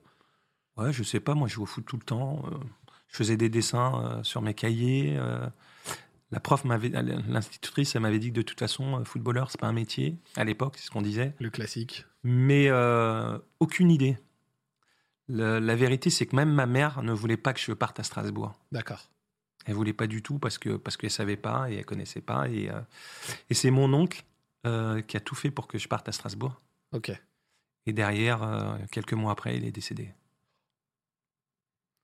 Ouais, 0.76 0.92
je 0.92 1.04
sais 1.04 1.20
pas, 1.20 1.34
moi, 1.34 1.46
je 1.46 1.54
joue 1.54 1.62
au 1.62 1.66
foot 1.66 1.84
tout 1.86 1.96
le 1.96 2.02
temps. 2.04 2.42
je 3.08 3.16
faisais 3.16 3.36
des 3.36 3.48
dessins 3.48 4.20
sur 4.24 4.42
mes 4.42 4.52
cahiers. 4.54 5.18
la 6.32 6.40
prof 6.40 6.64
m'avait, 6.64 6.90
l'institutrice, 6.90 7.94
elle 7.94 8.02
m'avait 8.02 8.18
dit 8.18 8.30
que 8.30 8.34
de 8.36 8.42
toute 8.42 8.58
façon, 8.58 9.02
footballeur, 9.04 9.50
c'est 9.50 9.60
pas 9.60 9.68
un 9.68 9.72
métier. 9.72 10.18
À 10.36 10.44
l'époque, 10.44 10.74
c'est 10.76 10.84
ce 10.86 10.90
qu'on 10.90 11.00
disait. 11.00 11.32
Le 11.40 11.48
classique. 11.48 12.04
mais 12.24 12.70
aucune 13.60 13.90
idée. 13.90 14.18
Le- 15.28 15.58
la 15.58 15.74
vérité, 15.76 16.10
c'est 16.10 16.26
que 16.26 16.36
même 16.36 16.52
ma 16.52 16.66
mère 16.66 17.02
ne 17.02 17.12
voulait 17.12 17.36
pas 17.36 17.52
que 17.52 17.60
je 17.60 17.72
parte 17.72 17.98
à 18.00 18.02
Strasbourg. 18.02 18.54
D'accord. 18.72 19.08
Elle 19.64 19.74
voulait 19.74 19.92
pas 19.92 20.06
du 20.06 20.22
tout 20.22 20.38
parce 20.38 20.58
que 20.58 20.76
parce 20.76 20.96
qu'elle 20.96 21.10
savait 21.10 21.36
pas 21.36 21.68
et 21.70 21.76
elle 21.76 21.84
connaissait 21.84 22.20
pas 22.20 22.48
et, 22.48 22.70
euh, 22.70 22.80
et 23.50 23.54
c'est 23.54 23.70
mon 23.72 23.92
oncle 23.92 24.22
euh, 24.66 25.02
qui 25.02 25.16
a 25.16 25.20
tout 25.20 25.34
fait 25.34 25.50
pour 25.50 25.66
que 25.66 25.78
je 25.78 25.88
parte 25.88 26.08
à 26.08 26.12
Strasbourg. 26.12 26.60
Ok. 26.92 27.10
Et 27.86 27.92
derrière, 27.92 28.42
euh, 28.44 28.76
quelques 28.92 29.14
mois 29.14 29.32
après, 29.32 29.56
il 29.56 29.64
est 29.64 29.72
décédé. 29.72 30.12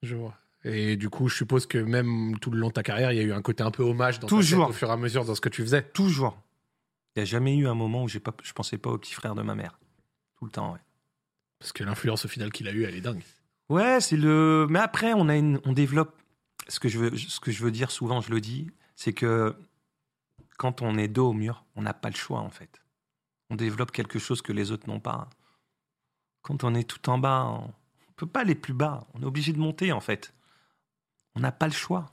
Je 0.03 0.17
vois. 0.17 0.37
Et 0.65 0.97
du 0.97 1.09
coup, 1.11 1.29
je 1.29 1.37
suppose 1.37 1.67
que 1.67 1.79
même 1.79 2.39
tout 2.41 2.51
le 2.51 2.59
long 2.59 2.69
de 2.69 2.73
ta 2.73 2.83
carrière, 2.83 3.13
il 3.13 3.17
y 3.17 3.21
a 3.21 3.25
eu 3.25 3.33
un 3.33 3.43
côté 3.43 3.63
un 3.63 3.71
peu 3.71 3.83
hommage 3.83 4.21
dans 4.21 4.27
ta 4.29 4.35
Toujours. 4.37 4.67
tête 4.67 4.75
au 4.75 4.79
fur 4.79 4.89
et 4.89 4.93
à 4.93 4.97
mesure 4.97 5.25
dans 5.25 5.35
ce 5.35 5.41
que 5.41 5.49
tu 5.49 5.63
faisais. 5.63 5.83
Toujours. 5.83 6.41
Il 7.15 7.19
n'y 7.19 7.23
a 7.23 7.25
jamais 7.27 7.57
eu 7.57 7.67
un 7.67 7.75
moment 7.75 8.05
où 8.05 8.09
j'ai 8.09 8.21
pas, 8.21 8.33
je 8.43 8.53
pensais 8.53 8.79
pas 8.79 8.91
au 8.91 8.99
petit 8.99 9.13
frère 9.15 9.35
de 9.35 9.43
ma 9.43 9.55
mère. 9.55 9.79
Tout 10.39 10.45
le 10.47 10.51
temps, 10.51 10.73
ouais. 10.73 10.79
Parce 11.63 11.71
que 11.71 11.85
l'influence 11.85 12.25
au 12.25 12.29
final 12.29 12.51
qu'il 12.51 12.67
a 12.67 12.73
eue, 12.73 12.83
elle 12.83 12.97
est 12.97 13.01
dingue. 13.01 13.23
Ouais, 13.69 14.01
c'est 14.01 14.17
le. 14.17 14.67
Mais 14.69 14.81
après, 14.81 15.13
on 15.13 15.29
a 15.29 15.37
une, 15.37 15.61
on 15.65 15.73
développe. 15.73 16.13
Ce 16.67 16.81
que 16.81 16.89
je 16.89 16.99
veux, 16.99 17.17
ce 17.17 17.39
que 17.39 17.53
je 17.53 17.63
veux 17.63 17.71
dire 17.71 17.93
souvent, 17.93 18.21
je 18.21 18.33
le 18.33 18.41
dis, 18.41 18.69
c'est 18.97 19.13
que 19.13 19.55
quand 20.59 20.83
on 20.83 20.99
est 20.99 21.07
dos 21.07 21.29
au 21.29 21.33
mur, 21.33 21.65
on 21.77 21.83
n'a 21.83 21.95
pas 21.95 22.11
le 22.11 22.17
choix 22.17 22.41
en 22.41 22.51
fait. 22.51 22.83
On 23.49 23.55
développe 23.55 23.93
quelque 23.93 24.19
chose 24.19 24.43
que 24.43 24.53
les 24.53 24.73
autres 24.73 24.89
n'ont 24.89 24.99
pas. 24.99 25.31
Quand 26.43 26.65
on 26.65 26.75
est 26.75 26.83
tout 26.83 27.09
en 27.09 27.19
bas, 27.19 27.45
on 27.45 27.69
ne 27.69 28.15
peut 28.17 28.27
pas 28.27 28.41
aller 28.41 28.57
plus 28.57 28.75
bas. 28.75 29.07
On 29.15 29.23
est 29.23 29.27
obligé 29.27 29.53
de 29.53 29.59
monter 29.59 29.93
en 29.93 30.01
fait. 30.01 30.35
On 31.37 31.41
n'a 31.41 31.53
pas 31.53 31.67
le 31.67 31.73
choix. 31.73 32.11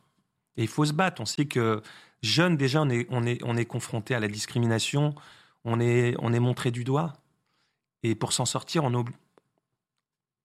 Et 0.58 0.62
il 0.62 0.68
faut 0.68 0.86
se 0.86 0.94
battre. 0.94 1.24
On 1.24 1.26
sait 1.26 1.48
que 1.48 1.82
jeune 2.22 2.56
déjà, 2.56 2.84
on 2.84 2.90
est, 2.92 3.08
on 3.10 3.24
est, 3.24 3.44
on 3.44 3.58
est 3.58 3.66
confronté 3.66 4.14
à 4.14 4.20
la 4.20 4.28
discrimination. 4.28 5.16
On 5.64 5.80
est, 5.80 6.14
on 6.20 6.34
est 6.34 6.40
montré 6.40 6.70
du 6.70 6.84
doigt. 6.84 7.14
Et 8.04 8.14
pour 8.14 8.32
s'en 8.32 8.46
sortir, 8.46 8.84
on 8.84 9.06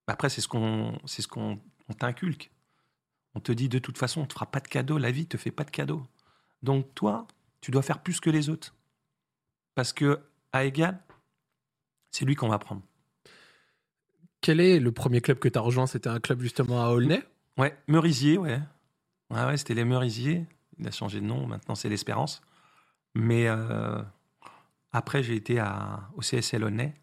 après, 0.07 0.29
c'est 0.29 0.41
ce 0.41 0.49
qu'on 0.49 0.99
c'est 1.07 1.23
ce 1.23 1.29
qu'on 1.29 1.61
on 1.89 1.95
t'inculque. 1.95 2.51
On 3.35 3.41
te 3.41 3.53
dit 3.53 3.69
de 3.69 3.79
toute 3.79 3.99
façon, 3.99 4.23
on 4.23 4.27
te 4.27 4.35
fera 4.35 4.51
pas 4.51 4.61
de 4.61 4.69
cadeau, 4.69 4.99
la 4.99 5.11
vie 5.11 5.27
te 5.27 5.37
fait 5.37 5.51
pas 5.51 5.65
de 5.65 5.71
cadeau. 5.71 6.07
Donc 6.63 6.95
toi, 6.95 7.27
tu 7.61 7.71
dois 7.71 7.83
faire 7.83 8.03
plus 8.03 8.21
que 8.21 8.31
les 8.31 8.49
autres. 8.49 8.75
Parce 9.75 9.93
que 9.93 10.21
à 10.53 10.65
égal, 10.65 11.03
c'est 12.11 12.25
lui 12.25 12.37
qu'on 12.37 12.49
va 12.49 12.59
prendre. 12.59 12.83
Quel 14.41 14.61
est 14.61 14.79
le 14.79 14.93
premier 14.93 15.21
club 15.21 15.39
que 15.39 15.49
tu 15.49 15.59
as 15.59 15.63
rejoint? 15.63 15.87
C'était 15.87 16.11
un 16.11 16.21
club 16.21 16.41
justement 16.41 16.85
à 16.85 16.91
Aulnay? 16.91 17.23
Ouais, 17.57 17.77
Merisier, 17.89 18.37
ouais. 18.39 18.61
Ouais, 19.31 19.45
ouais, 19.45 19.57
c'était 19.57 19.75
les 19.75 19.85
Merisiers. 19.85 20.47
Il 20.79 20.87
a 20.87 20.91
changé 20.91 21.21
de 21.21 21.25
nom, 21.27 21.47
maintenant 21.47 21.75
c'est 21.75 21.89
l'Espérance. 21.89 22.43
Mais 23.15 23.49
euh, 23.49 24.03
après, 24.93 25.23
j'ai 25.23 25.35
été 25.35 25.59
à, 25.59 26.11
au 26.15 26.21
CSL 26.21 26.63
Aulnay. 26.63 26.95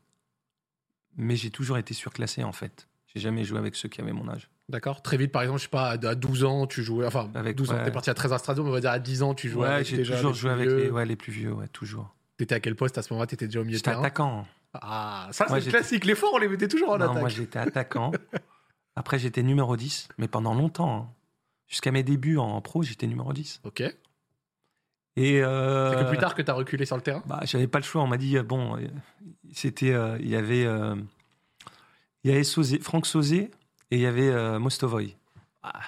Mais 1.17 1.35
j'ai 1.35 1.49
toujours 1.49 1.77
été 1.77 1.93
surclassé 1.93 2.43
en 2.43 2.53
fait. 2.53 2.87
J'ai 3.13 3.19
jamais 3.21 3.43
joué 3.43 3.57
avec 3.59 3.75
ceux 3.75 3.89
qui 3.89 3.99
avaient 4.01 4.13
mon 4.13 4.27
âge. 4.29 4.49
D'accord. 4.69 5.01
Très 5.01 5.17
vite, 5.17 5.31
par 5.31 5.41
exemple, 5.41 5.59
je 5.59 5.63
sais 5.65 5.69
pas, 5.69 5.89
à 5.91 6.07
à 6.07 6.15
12 6.15 6.43
ans, 6.45 6.65
tu 6.65 6.81
jouais. 6.83 7.05
Enfin, 7.05 7.29
Avec- 7.35 7.57
12 7.57 7.71
ans, 7.71 7.75
ouais. 7.75 7.83
t'es 7.83 7.91
parti 7.91 8.09
à 8.09 8.13
13 8.13 8.31
à 8.33 8.37
Strasbourg, 8.37 8.65
mais 8.65 8.71
on 8.71 8.75
va 8.75 8.79
dire 8.81 8.91
à 8.91 8.99
10 8.99 9.21
ans, 9.23 9.33
tu 9.33 9.49
jouais 9.49 9.67
ouais, 9.67 9.83
j'ai 9.83 10.01
toujours 10.03 10.33
joué 10.33 10.51
avec 10.51 10.69
les, 10.69 10.89
ouais, 10.89 11.05
les 11.05 11.15
plus 11.17 11.31
vieux, 11.33 11.51
ouais, 11.51 11.67
toujours. 11.67 12.15
T'étais 12.37 12.55
à 12.55 12.59
quel 12.61 12.75
poste 12.75 12.97
à 12.97 13.01
ce 13.01 13.11
moment-là? 13.13 13.27
T'étais 13.27 13.47
déjà 13.47 13.59
au 13.59 13.63
milieu 13.63 13.73
de 13.73 13.77
J'étais 13.77 13.91
terrain? 13.91 14.01
attaquant. 14.01 14.47
Ah, 14.73 15.27
ça, 15.31 15.45
c'est 15.59 15.69
classique. 15.69 16.05
Les 16.05 16.15
forts, 16.15 16.31
on 16.33 16.37
les 16.37 16.47
mettait 16.47 16.69
toujours 16.69 16.91
en 16.91 16.97
Non, 16.97 17.05
attaque. 17.05 17.19
moi 17.19 17.27
j'étais 17.29 17.59
attaquant. 17.59 18.11
Après 18.95 19.19
j'étais 19.19 19.43
numéro 19.43 19.75
10, 19.75 20.07
mais 20.17 20.27
pendant 20.29 20.53
longtemps. 20.53 20.95
hein. 20.95 21.09
Jusqu'à 21.67 21.91
mes 21.91 22.03
débuts 22.03 22.37
en 22.37 22.59
pro, 22.61 22.81
j'étais 22.83 23.07
numéro 23.07 23.31
10. 23.33 23.59
Ok. 23.65 23.83
C'est 25.17 25.23
Et 25.23 25.41
euh, 25.43 26.03
que 26.03 26.07
plus 26.09 26.17
tard 26.17 26.35
que 26.35 26.41
t'as 26.41 26.53
reculé 26.53 26.85
sur 26.85 26.95
le 26.95 27.01
terrain? 27.01 27.21
bah, 27.25 27.41
j'avais 27.43 27.67
pas 27.67 27.79
le 27.79 27.83
choix. 27.83 28.01
On 28.01 28.07
m'a 28.07 28.17
dit 28.17 28.37
euh, 28.37 28.43
bon, 28.43 28.77
euh, 28.77 28.87
c'était, 29.53 29.91
euh, 29.91 30.17
il 30.21 30.29
y 30.29 30.35
avait, 30.37 30.65
euh, 30.65 30.95
il 32.23 32.31
y 32.31 32.33
avait 32.33 32.43
Franck 32.79 33.05
Sauzé 33.05 33.51
et 33.89 33.95
il 33.95 33.99
y 33.99 34.05
avait 34.05 34.29
euh, 34.29 34.59
Mostovoy. 34.59 35.15
Ah. 35.63 35.81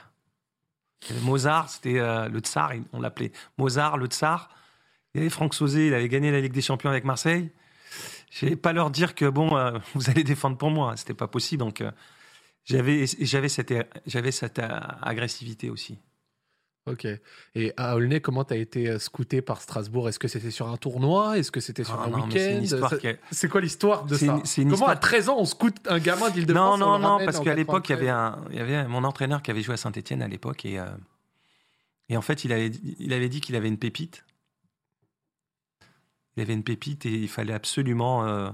Il 1.03 1.09
y 1.09 1.17
avait 1.17 1.25
Mozart, 1.25 1.69
c'était 1.69 1.99
euh, 1.99 2.29
le 2.29 2.39
tsar, 2.39 2.71
on 2.93 3.01
l'appelait 3.01 3.31
Mozart, 3.57 3.97
le 3.97 4.07
tsar. 4.07 4.49
Il 5.13 5.19
y 5.19 5.21
avait 5.21 5.29
Franck 5.29 5.53
Sauzé, 5.53 5.87
il 5.87 5.93
avait 5.93 6.09
gagné 6.09 6.31
la 6.31 6.41
Ligue 6.41 6.53
des 6.53 6.61
Champions 6.61 6.89
avec 6.89 7.03
Marseille. 7.03 7.51
Je 8.31 8.47
vais 8.47 8.55
pas 8.55 8.73
leur 8.73 8.89
dire 8.89 9.13
que 9.13 9.25
bon, 9.25 9.55
euh, 9.57 9.77
vous 9.93 10.09
allez 10.09 10.23
défendre 10.23 10.57
pour 10.57 10.71
moi, 10.71 10.97
c'était 10.97 11.13
pas 11.13 11.27
possible. 11.27 11.59
Donc 11.59 11.83
j'avais 12.65 13.05
cette 13.05 13.73
cette 14.31 14.61
agressivité 15.01 15.69
aussi. 15.69 15.99
Ok. 16.85 17.07
Et 17.55 17.71
à 17.77 17.95
Aulnay, 17.95 18.19
comment 18.19 18.43
t'as 18.43 18.57
été 18.57 18.89
euh, 18.89 18.99
scouté 18.99 19.41
par 19.41 19.61
Strasbourg? 19.61 20.09
Est-ce 20.09 20.19
que 20.19 20.27
c'était 20.27 20.51
sur 20.51 20.67
un 20.67 20.75
tournoi? 20.75 21.37
Est-ce 21.37 21.49
que 21.49 21.61
c'était 21.61 21.85
sur 21.85 21.97
Ah 21.99 22.05
un 22.05 22.09
non, 22.09 22.25
week-end? 22.25 22.61
C'est 23.31 23.47
quoi 23.47 23.61
l'histoire 23.61 24.03
de 24.05 24.15
ça? 24.17 24.25
une- 24.25 24.31
une 24.33 24.41
Comment 24.71 24.87
à 24.87 24.93
histoire- 24.95 24.99
13 24.99 25.29
ans 25.29 25.37
on 25.39 25.45
scoute 25.45 25.77
un 25.87 25.99
gamin 25.99 26.27
Non, 26.27 26.33
d'Île-de-France 26.33 26.79
non, 26.79 26.99
non, 26.99 27.07
ramène 27.13 27.25
parce 27.25 27.39
qu'à 27.39 27.55
l'époque, 27.55 27.87
il 27.87 27.91
y 27.91 27.95
avait 27.95 28.07
93? 28.07 28.45
un, 28.47 28.51
il 28.51 28.57
y 28.57 28.59
avait 28.61 28.87
mon 28.89 29.05
entraîneur 29.05 29.41
qui 29.41 29.49
avait 29.51 29.61
joué 29.61 29.75
à 29.75 29.77
Saint-Etienne 29.77 30.21
à 30.21 30.27
l'époque 30.27 30.65
et, 30.65 30.77
euh, 30.77 30.85
et 32.09 32.17
en 32.17 32.21
fait, 32.21 32.43
il 32.43 32.51
avait, 32.51 32.71
il 32.99 33.13
avait 33.13 33.29
dit 33.29 33.39
qu'il 33.39 33.55
avait 33.55 33.69
une 33.69 33.79
pépite. 33.79 34.25
Il 36.35 36.41
avait 36.43 36.53
une 36.53 36.63
pépite 36.63 37.05
et 37.05 37.13
il 37.13 37.29
fallait 37.29 37.53
absolument, 37.53 38.25
euh, 38.27 38.49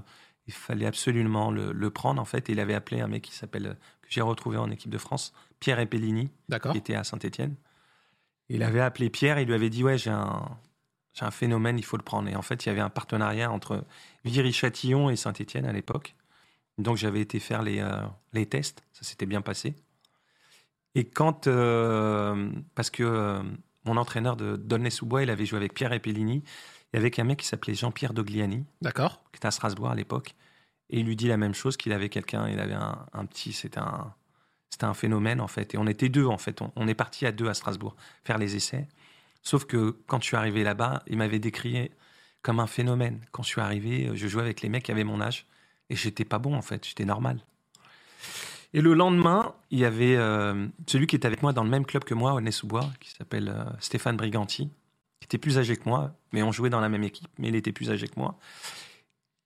il 0.46 0.52
fallait 0.52 0.86
absolument 0.86 1.50
le, 1.50 1.72
le 1.72 1.90
prendre 1.90 2.20
en 2.22 2.24
fait. 2.26 2.48
Et 2.48 2.52
il 2.52 2.60
avait 2.60 2.74
appelé 2.74 3.00
un 3.00 3.08
mec 3.08 3.22
qui 3.22 3.32
s'appelle, 3.32 3.76
que 4.02 4.08
j'ai 4.10 4.20
retrouvé 4.20 4.56
en 4.56 4.70
équipe 4.70 4.90
de 4.90 4.98
France, 4.98 5.32
Pierre 5.58 5.80
Epellini, 5.80 6.30
qui 6.72 6.78
était 6.78 6.94
à 6.94 7.02
Saint-Etienne. 7.02 7.56
Il 8.50 8.64
avait 8.64 8.80
appelé 8.80 9.10
Pierre, 9.10 9.38
il 9.38 9.46
lui 9.46 9.54
avait 9.54 9.70
dit 9.70 9.84
ouais 9.84 9.96
j'ai 9.96 10.10
un, 10.10 10.44
j'ai 11.14 11.24
un 11.24 11.30
phénomène, 11.30 11.78
il 11.78 11.84
faut 11.84 11.96
le 11.96 12.02
prendre. 12.02 12.28
Et 12.28 12.34
en 12.34 12.42
fait, 12.42 12.66
il 12.66 12.68
y 12.68 12.72
avait 12.72 12.80
un 12.80 12.90
partenariat 12.90 13.50
entre 13.50 13.84
Viry-Châtillon 14.24 15.08
et 15.08 15.16
Saint-Etienne 15.16 15.66
à 15.66 15.72
l'époque. 15.72 16.16
Donc 16.76 16.96
j'avais 16.96 17.20
été 17.20 17.38
faire 17.38 17.62
les, 17.62 17.78
euh, 17.78 18.02
les 18.32 18.46
tests, 18.46 18.82
ça 18.92 19.04
s'était 19.04 19.26
bien 19.26 19.40
passé. 19.40 19.76
Et 20.96 21.04
quand, 21.04 21.46
euh, 21.46 22.50
parce 22.74 22.90
que 22.90 23.04
euh, 23.04 23.42
mon 23.84 23.96
entraîneur 23.96 24.36
de 24.36 24.56
Donnet-sous-Bois, 24.56 25.22
il 25.22 25.30
avait 25.30 25.46
joué 25.46 25.58
avec 25.58 25.72
Pierre 25.72 25.92
Epellini, 25.92 26.42
et 26.92 26.96
avec 26.96 27.20
un 27.20 27.24
mec 27.24 27.38
qui 27.38 27.46
s'appelait 27.46 27.74
Jean-Pierre 27.74 28.12
Dogliani, 28.14 28.64
D'accord. 28.82 29.22
qui 29.30 29.36
était 29.36 29.46
à 29.46 29.52
Strasbourg 29.52 29.90
à 29.90 29.94
l'époque, 29.94 30.34
et 30.88 30.98
il 30.98 31.06
lui 31.06 31.14
dit 31.14 31.28
la 31.28 31.36
même 31.36 31.54
chose, 31.54 31.76
qu'il 31.76 31.92
avait 31.92 32.08
quelqu'un, 32.08 32.48
il 32.48 32.58
avait 32.58 32.74
un, 32.74 33.06
un 33.12 33.26
petit, 33.26 33.52
c'était 33.52 33.78
un, 33.78 34.12
c'était 34.70 34.84
un 34.84 34.94
phénomène 34.94 35.40
en 35.40 35.48
fait, 35.48 35.74
et 35.74 35.78
on 35.78 35.86
était 35.86 36.08
deux 36.08 36.26
en 36.26 36.38
fait, 36.38 36.62
on, 36.76 36.88
est 36.88 36.94
parti 36.94 37.26
à 37.26 37.32
deux 37.32 37.48
à 37.48 37.54
Strasbourg 37.54 37.96
faire 38.24 38.38
les 38.38 38.56
essais, 38.56 38.86
sauf 39.42 39.64
que 39.64 39.96
quand 40.06 40.20
je 40.20 40.26
suis 40.26 40.36
arrivé 40.36 40.64
là-bas, 40.64 41.02
il 41.06 41.18
m'avait 41.18 41.38
décrit 41.38 41.90
comme 42.42 42.60
un 42.60 42.66
phénomène. 42.66 43.20
Quand 43.32 43.42
je 43.42 43.48
suis 43.48 43.60
arrivé, 43.60 44.10
je 44.14 44.26
jouais 44.28 44.42
avec 44.42 44.62
les 44.62 44.68
mecs 44.68 44.84
qui 44.84 44.92
avaient 44.92 45.04
mon 45.04 45.20
âge, 45.20 45.46
et 45.90 45.96
j'étais 45.96 46.24
pas 46.24 46.38
bon 46.38 46.54
en 46.54 46.62
fait, 46.62 46.86
j'étais 46.86 47.04
normal. 47.04 47.40
Et 48.72 48.80
le 48.80 48.94
lendemain, 48.94 49.54
il 49.70 49.80
y 49.80 49.84
avait 49.84 50.16
euh, 50.16 50.68
celui 50.86 51.06
qui 51.06 51.16
était 51.16 51.26
avec 51.26 51.42
moi 51.42 51.52
dans 51.52 51.64
le 51.64 51.70
même 51.70 51.84
club 51.84 52.04
que 52.04 52.14
moi, 52.14 52.34
au 52.34 52.50
sous 52.50 52.66
bois 52.66 52.88
qui 53.00 53.10
s'appelle 53.10 53.48
euh, 53.48 53.64
Stéphane 53.80 54.16
Briganti, 54.16 54.70
qui 55.20 55.24
était 55.24 55.38
plus 55.38 55.58
âgé 55.58 55.76
que 55.76 55.88
moi, 55.88 56.14
mais 56.32 56.42
on 56.42 56.52
jouait 56.52 56.70
dans 56.70 56.80
la 56.80 56.88
même 56.88 57.02
équipe, 57.02 57.28
mais 57.38 57.48
il 57.48 57.56
était 57.56 57.72
plus 57.72 57.90
âgé 57.90 58.06
que 58.06 58.18
moi. 58.18 58.38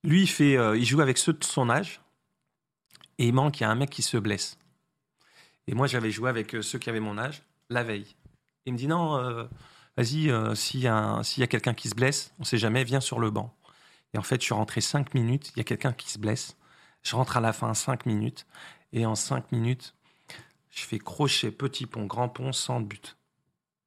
Lui, 0.03 0.23
il, 0.23 0.27
fait, 0.27 0.57
euh, 0.57 0.77
il 0.77 0.85
joue 0.85 1.01
avec 1.01 1.17
ceux 1.17 1.33
de 1.33 1.43
son 1.43 1.69
âge, 1.69 2.01
et 3.17 3.25
il 3.25 3.33
manque, 3.33 3.59
il 3.59 3.63
y 3.63 3.65
a 3.65 3.71
un 3.71 3.75
mec 3.75 3.89
qui 3.89 4.03
se 4.03 4.17
blesse. 4.17 4.59
Et 5.67 5.73
moi, 5.73 5.87
j'avais 5.87 6.11
joué 6.11 6.29
avec 6.29 6.55
euh, 6.55 6.61
ceux 6.61 6.79
qui 6.79 6.89
avaient 6.89 6.99
mon 6.99 7.17
âge 7.17 7.43
la 7.69 7.83
veille. 7.83 8.15
Il 8.65 8.73
me 8.73 8.77
dit 8.77 8.87
non, 8.87 9.17
euh, 9.17 9.45
vas-y, 9.97 10.29
euh, 10.29 10.55
s'il 10.55 10.81
y 10.81 10.87
a, 10.87 11.23
quelqu'un 11.47 11.73
qui 11.73 11.89
se 11.89 11.95
blesse, 11.95 12.33
on 12.39 12.43
sait 12.43 12.57
jamais, 12.57 12.83
viens 12.83 13.01
sur 13.01 13.19
le 13.19 13.31
banc. 13.31 13.55
Et 14.13 14.17
en 14.17 14.23
fait, 14.23 14.39
je 14.39 14.45
suis 14.45 14.53
rentré 14.53 14.81
cinq 14.81 15.13
minutes, 15.13 15.51
il 15.55 15.57
y 15.57 15.61
a 15.61 15.63
quelqu'un 15.63 15.93
qui 15.93 16.09
se 16.09 16.19
blesse. 16.19 16.57
Je 17.03 17.15
rentre 17.15 17.37
à 17.37 17.41
la 17.41 17.53
fin 17.53 17.73
cinq 17.73 18.05
minutes, 18.05 18.45
et 18.93 19.05
en 19.05 19.15
cinq 19.15 19.51
minutes, 19.51 19.93
je 20.71 20.83
fais 20.83 20.99
crochet, 20.99 21.51
petit 21.51 21.85
pont, 21.85 22.05
grand 22.05 22.29
pont, 22.29 22.51
sans 22.51 22.79
but. 22.81 23.17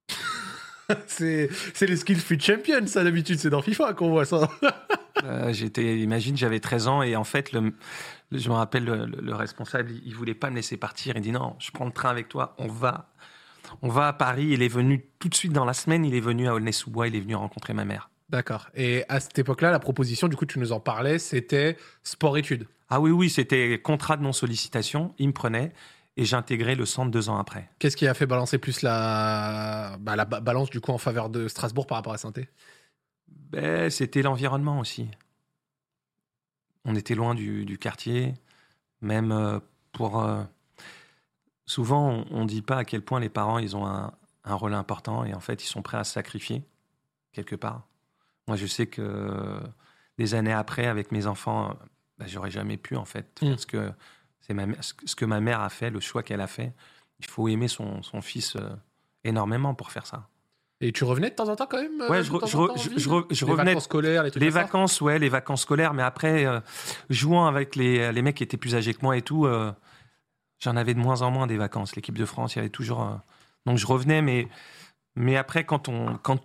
c'est 1.07 1.51
les 1.81 1.97
Skill 1.97 2.21
Free 2.21 2.41
Champions, 2.41 2.87
ça 2.87 3.05
d'habitude, 3.05 3.39
c'est 3.39 3.51
dans 3.51 3.63
FIFA 3.63 3.95
qu'on 3.95 4.11
voit 4.11 4.25
ça. 4.25 4.51
Euh, 5.25 5.53
j'étais, 5.53 5.99
imagine, 5.99 6.37
j'avais 6.37 6.61
13 6.61 6.89
ans 6.89 7.03
et 7.03 7.17
en 7.17 7.25
fait, 7.25 7.53
le, 7.53 7.73
le- 8.31 8.39
je 8.39 8.49
me 8.49 8.55
rappelle 8.55 8.85
le, 8.85 9.07
le- 9.07 9.21
le 9.21 9.35
responsable, 9.35 9.91
il, 10.05 10.15
voulait 10.15 10.35
pas 10.35 10.51
me 10.51 10.57
laisser 10.57 10.77
partir. 10.77 11.15
Il 11.17 11.23
dit 11.23 11.33
non, 11.33 11.57
je 11.59 11.71
prends 11.71 11.87
le 11.87 11.93
train 11.93 12.11
avec 12.11 12.29
toi, 12.29 12.55
on 12.59 12.69
va, 12.69 13.11
on 13.83 13.89
va 13.89 14.09
à 14.09 14.13
Paris. 14.13 14.49
Il 14.51 14.63
est 14.63 14.69
venu 14.69 15.05
tout 15.19 15.29
de 15.29 15.35
suite 15.35 15.53
dans 15.53 15.65
la 15.65 15.73
semaine. 15.75 16.05
Il 16.05 16.15
est 16.15 16.21
venu 16.21 16.47
à 16.49 16.55
Aulnay-sous-Bois. 16.55 17.09
Il 17.09 17.17
est 17.17 17.21
venu 17.21 17.35
rencontrer 17.35 17.73
ma 17.75 17.85
mère. 17.85 18.11
D'accord. 18.31 18.69
Et 18.75 19.05
à 19.09 19.21
cette 19.21 19.39
époque-là, 19.39 19.71
la 19.71 19.79
proposition, 19.79 20.29
du 20.29 20.37
coup, 20.37 20.47
tu 20.47 20.59
nous 20.59 20.73
en 20.73 20.81
parlais, 20.81 21.19
c'était 21.19 21.77
sport-études. 22.03 22.67
Ah 22.91 23.01
oui, 23.01 23.11
oui, 23.11 23.29
c'était 23.31 23.79
contrat 23.83 24.17
de 24.17 24.23
non 24.23 24.33
sollicitation. 24.33 25.15
Il 25.19 25.29
me 25.29 25.33
prenait 25.33 25.73
et 26.17 26.25
j'intégrais 26.25 26.75
le 26.75 26.85
centre 26.85 27.11
deux 27.11 27.29
ans 27.29 27.39
après. 27.39 27.71
Qu'est-ce 27.79 27.97
qui 27.97 28.07
a 28.07 28.13
fait 28.15 28.27
balancer 28.27 28.59
plus 28.59 28.83
la, 28.83 29.97
bah, 30.01 30.17
la 30.17 30.25
ba- 30.25 30.41
balance, 30.41 30.69
du 30.71 30.81
coup, 30.81 30.91
en 30.93 30.99
faveur 30.99 31.29
de 31.31 31.49
Strasbourg 31.49 31.87
par 31.87 31.97
rapport 31.97 32.13
à 32.13 32.19
saint 32.19 32.33
Ben, 33.51 33.91
c'était 33.91 34.23
l'environnement 34.23 34.79
aussi. 34.79 35.09
On 36.85 36.95
était 36.95 37.15
loin 37.15 37.35
du, 37.35 37.65
du 37.65 37.79
quartier, 37.79 38.35
même 39.01 39.33
euh, 39.33 39.59
pour. 39.93 40.23
euh, 40.23 40.43
souvent, 41.67 42.25
on 42.31 42.43
ne 42.43 42.49
dit 42.49 42.63
pas 42.63 42.79
à 42.79 42.85
quel 42.85 43.03
point 43.03 43.21
les 43.21 43.29
parents 43.29 43.59
ils 43.59 43.77
ont 43.77 43.87
un, 43.87 44.13
un 44.45 44.55
rôle 44.55 44.75
important 44.75 45.25
et 45.25 45.35
en 45.35 45.41
fait, 45.41 45.63
ils 45.63 45.67
sont 45.69 45.83
prêts 45.83 45.99
à 45.99 46.05
se 46.05 46.13
sacrifier 46.13 46.65
quelque 47.33 47.57
part. 47.57 47.87
Moi, 48.47 48.57
je 48.57 48.67
sais 48.67 48.87
que 48.87 49.61
des 50.17 50.35
années 50.35 50.53
après, 50.53 50.87
avec 50.87 51.13
mes 51.13 51.27
enfants, 51.27 51.77
ben, 52.19 52.27
j'aurais 52.27 52.51
jamais 52.51 52.77
pu 52.77 52.97
en 52.97 53.05
fait, 53.05 53.39
Mm. 53.43 53.49
parce 53.51 53.67
que 53.67 53.93
c'est 54.41 54.55
que- 54.55 54.83
ce 55.07 55.15
que 55.15 55.25
ma 55.25 55.41
mère 55.41 55.61
a 55.61 55.69
fait, 55.69 55.91
le 55.91 56.01
choix 56.01 56.23
qu'elle 56.23 56.41
a 56.41 56.47
fait. 56.47 56.73
Il 57.21 57.27
faut 57.27 57.49
aimer 57.49 57.69
son, 57.69 58.03
son 58.03 58.23
fils 58.23 58.57
euh, 58.57 58.71
énormément 59.25 59.75
pour 59.75 59.91
faire 59.91 60.07
ça. 60.07 60.29
Et 60.81 60.93
tu 60.93 61.03
revenais 61.05 61.31
de 61.31 61.35
temps 61.35 61.49
en 61.49 61.57
temps 61.57 61.67
quand 61.69 61.83
même 61.83 62.01
euh, 62.01 62.09
Ouais, 62.09 62.23
je 62.23 62.31
re- 62.33 62.39
temps 62.41 62.47
je 62.47 62.57
en 62.57 62.61
re- 62.65 62.67
temps 62.69 62.75
en 62.75 62.77
je- 62.77 62.89
ville 62.91 62.99
je 63.01 63.09
re- 63.09 63.27
je 63.31 63.45
Les 63.45 63.51
revenais- 63.51 63.71
vacances 63.71 63.85
scolaires, 63.85 64.23
les 64.23 64.31
trucs 64.31 64.43
Les 64.43 64.51
vacances, 64.51 65.01
ouais, 65.01 65.19
les 65.19 65.29
vacances 65.29 65.63
scolaires, 65.63 65.93
mais 65.95 66.03
après, 66.05 66.45
euh, 66.47 66.61
jouant 67.11 67.47
avec 67.47 67.75
les, 67.75 68.13
les 68.13 68.23
mecs 68.23 68.37
qui 68.37 68.45
étaient 68.45 68.57
plus 68.57 68.77
âgés 68.77 68.95
que 68.95 69.01
moi 69.03 69.17
et 69.17 69.23
tout, 69.23 69.47
euh, 69.47 69.73
j'en 70.61 70.77
avais 70.77 70.95
de 70.95 71.01
moins 71.01 71.23
en 71.23 71.31
moins 71.33 71.47
des 71.49 71.57
vacances. 71.57 71.97
L'équipe 71.97 72.17
de 72.17 72.25
France, 72.25 72.55
il 72.55 72.59
y 72.59 72.61
avait 72.61 72.69
toujours. 72.71 73.03
euh, 73.03 73.15
Donc 73.67 73.77
je 73.77 73.87
revenais, 73.87 74.23
mais, 74.23 74.49
mais 75.17 75.37
après, 75.37 75.65
quand, 75.65 75.89
on, 75.89 76.17
quand, 76.23 76.39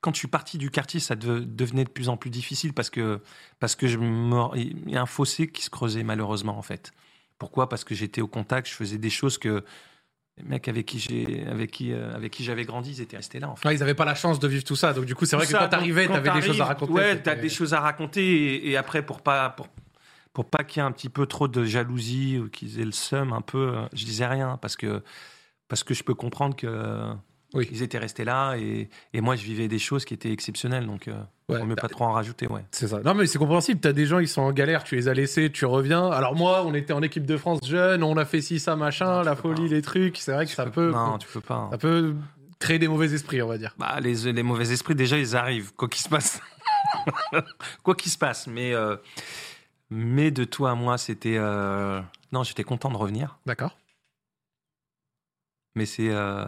quand 0.00 0.12
je 0.12 0.18
suis 0.18 0.28
parti 0.28 0.58
du 0.58 0.70
quartier, 0.70 0.98
ça 1.00 1.14
de- 1.14 1.38
devenait 1.38 1.84
de 1.84 1.88
plus 1.90 2.08
en 2.08 2.16
plus 2.16 2.30
difficile 2.30 2.72
parce 2.72 2.90
que, 2.90 3.20
parce 3.60 3.76
que 3.76 3.86
je 3.86 3.98
me- 3.98 4.56
il 4.56 4.90
y 4.90 4.96
a 4.96 5.02
un 5.02 5.06
fossé 5.06 5.46
qui 5.48 5.62
se 5.62 5.70
creusait 5.70 6.02
malheureusement, 6.02 6.58
en 6.58 6.62
fait. 6.62 6.90
Pourquoi? 7.38 7.68
Parce 7.68 7.84
que 7.84 7.94
j'étais 7.94 8.20
au 8.20 8.26
contact, 8.28 8.68
je 8.68 8.74
faisais 8.74 8.98
des 8.98 9.10
choses 9.10 9.38
que 9.38 9.64
les 10.38 10.44
mecs 10.44 10.68
avec 10.68 10.86
qui 10.86 10.98
j'ai, 10.98 11.46
avec 11.46 11.70
qui, 11.70 11.92
euh, 11.92 12.14
avec 12.14 12.32
qui 12.32 12.44
j'avais 12.44 12.64
grandi, 12.64 12.90
ils 12.92 13.00
étaient 13.00 13.16
restés 13.16 13.40
là, 13.40 13.48
en 13.48 13.56
fait. 13.56 13.68
Ouais, 13.68 13.74
ils 13.74 13.78
n'avaient 13.78 13.94
pas 13.94 14.04
la 14.04 14.14
chance 14.14 14.38
de 14.38 14.46
vivre 14.48 14.64
tout 14.64 14.76
ça. 14.76 14.92
Donc, 14.92 15.06
du 15.06 15.14
coup, 15.14 15.24
c'est 15.24 15.36
vrai 15.36 15.46
Tout 15.46 15.52
que 15.52 15.58
ça, 15.58 15.64
quand 15.64 15.70
t'arrivais, 15.70 16.06
t'avais 16.06 16.30
des 16.30 16.42
choses 16.42 16.60
à 16.60 16.66
raconter. 16.66 16.92
Ouais, 16.92 17.22
t'as 17.22 17.34
des 17.34 17.48
choses 17.48 17.72
à 17.72 17.80
raconter. 17.80 18.22
Et, 18.22 18.70
et 18.70 18.76
après, 18.76 19.04
pour 19.04 19.22
pas, 19.22 19.50
pour, 19.50 19.68
pour 20.32 20.44
pas 20.44 20.62
qu'il 20.64 20.82
y 20.82 20.84
ait 20.84 20.88
un 20.88 20.92
petit 20.92 21.08
peu 21.08 21.26
trop 21.26 21.48
de 21.48 21.64
jalousie 21.64 22.38
ou 22.38 22.50
qu'ils 22.50 22.80
aient 22.80 22.84
le 22.84 22.92
seum 22.92 23.32
un 23.32 23.40
peu, 23.40 23.76
euh, 23.76 23.86
je 23.94 24.04
disais 24.04 24.26
rien 24.26 24.58
parce 24.60 24.76
que, 24.76 25.02
parce 25.68 25.82
que 25.82 25.94
je 25.94 26.02
peux 26.02 26.14
comprendre 26.14 26.54
que. 26.54 27.06
Oui. 27.56 27.68
Ils 27.72 27.82
étaient 27.82 27.98
restés 27.98 28.24
là 28.24 28.54
et, 28.56 28.88
et 29.12 29.20
moi 29.20 29.34
je 29.36 29.42
vivais 29.44 29.66
des 29.68 29.78
choses 29.78 30.04
qui 30.04 30.14
étaient 30.14 30.30
exceptionnelles 30.32 30.86
donc 30.86 31.08
euh, 31.08 31.20
Ouais, 31.48 31.62
mieux 31.64 31.74
t'as- 31.76 31.82
pas 31.82 31.88
trop 31.88 32.04
en 32.04 32.12
rajouter 32.12 32.46
ouais. 32.48 32.64
C'est 32.72 32.88
ça. 32.88 33.00
Non, 33.00 33.14
mais 33.14 33.26
c'est 33.26 33.38
compréhensible. 33.38 33.80
T'as 33.80 33.92
des 33.92 34.04
gens, 34.06 34.18
ils 34.18 34.26
sont 34.28 34.42
en 34.42 34.52
galère, 34.52 34.82
tu 34.84 34.96
les 34.96 35.06
as 35.08 35.14
laissés, 35.14 35.50
tu 35.52 35.64
reviens. 35.64 36.08
Alors, 36.10 36.34
moi, 36.34 36.64
on 36.66 36.74
était 36.74 36.92
en 36.92 37.02
équipe 37.02 37.24
de 37.24 37.36
France 37.36 37.60
jeune, 37.64 38.02
on 38.02 38.16
a 38.16 38.24
fait 38.24 38.40
ci, 38.40 38.58
ça, 38.58 38.74
machin, 38.74 39.06
Non, 39.18 39.20
tu 39.20 39.26
la 39.26 39.36
folie, 39.36 39.68
pas. 39.68 39.74
les 39.76 39.82
trucs. 39.82 40.16
C'est 40.18 40.32
vrai 40.32 40.44
que 40.44 40.50
Tu 40.50 40.56
ça 40.56 40.64
peux- 40.64 40.70
peut, 40.72 40.90
non 40.90 41.18
tu 41.18 41.28
peux 41.28 41.40
pas. 41.40 41.54
hein. 41.54 41.68
ça 41.70 41.78
peut 41.78 42.16
créer 42.58 42.80
des 42.80 42.88
mauvais 42.88 43.12
esprits, 43.12 43.40
on 43.42 43.46
va 43.46 43.58
dire. 43.58 43.74
Bah, 43.78 44.00
les, 44.00 44.32
les 44.32 44.42
mauvais 44.42 44.72
esprits 44.72 44.96
déjà 44.96 45.16
ils 45.18 45.36
arrivent 45.36 45.72
quoi 45.74 45.88
qu'il 45.88 46.02
se 46.02 46.08
passe 46.08 46.40
quoi 47.84 47.94
qu'il 47.94 48.10
se 48.10 48.18
passe 48.18 48.46
mais 48.48 48.72
euh, 48.74 48.96
mais 49.90 50.30
de 50.32 50.42
toi 50.44 50.70
à 50.72 50.74
moi 50.74 50.98
c'était 50.98 51.36
euh, 51.38 52.00
non 52.32 52.42
j'étais 52.44 52.64
content 52.64 52.90
de 52.90 52.96
revenir 52.96 53.38
D'accord. 53.46 53.76
mais 55.74 55.86
c'est 55.86 56.08
euh, 56.10 56.44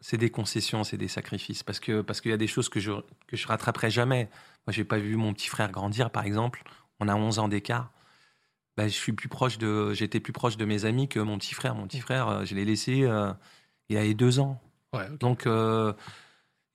c'est 0.00 0.16
des 0.16 0.30
concessions, 0.30 0.84
c'est 0.84 0.96
des 0.96 1.08
sacrifices 1.08 1.62
parce 1.62 1.80
que 1.80 2.00
parce 2.02 2.20
qu'il 2.20 2.30
y 2.30 2.34
a 2.34 2.38
des 2.38 2.46
choses 2.46 2.68
que 2.68 2.80
je 2.80 2.92
que 3.26 3.36
je 3.36 3.46
rattraperai 3.46 3.90
jamais. 3.90 4.28
Moi, 4.66 4.72
j'ai 4.72 4.84
pas 4.84 4.98
vu 4.98 5.16
mon 5.16 5.32
petit 5.32 5.48
frère 5.48 5.70
grandir, 5.70 6.10
par 6.10 6.24
exemple. 6.24 6.62
On 7.00 7.08
a 7.08 7.14
11 7.14 7.38
ans 7.38 7.48
d'écart. 7.48 7.90
Ben, 8.76 8.86
je 8.86 8.94
suis 8.94 9.12
plus 9.12 9.28
proche 9.28 9.58
de, 9.58 9.92
j'étais 9.92 10.20
plus 10.20 10.32
proche 10.32 10.56
de 10.56 10.64
mes 10.64 10.84
amis 10.84 11.08
que 11.08 11.18
mon 11.18 11.38
petit 11.38 11.54
frère. 11.54 11.74
Mon 11.74 11.86
petit 11.86 12.00
frère, 12.00 12.28
euh, 12.28 12.44
je 12.44 12.54
l'ai 12.54 12.64
laissé, 12.64 13.02
euh, 13.02 13.32
il 13.88 13.96
avait 13.96 14.14
deux 14.14 14.38
ans. 14.38 14.60
Ouais. 14.92 15.08
Donc, 15.18 15.46
euh, 15.46 15.92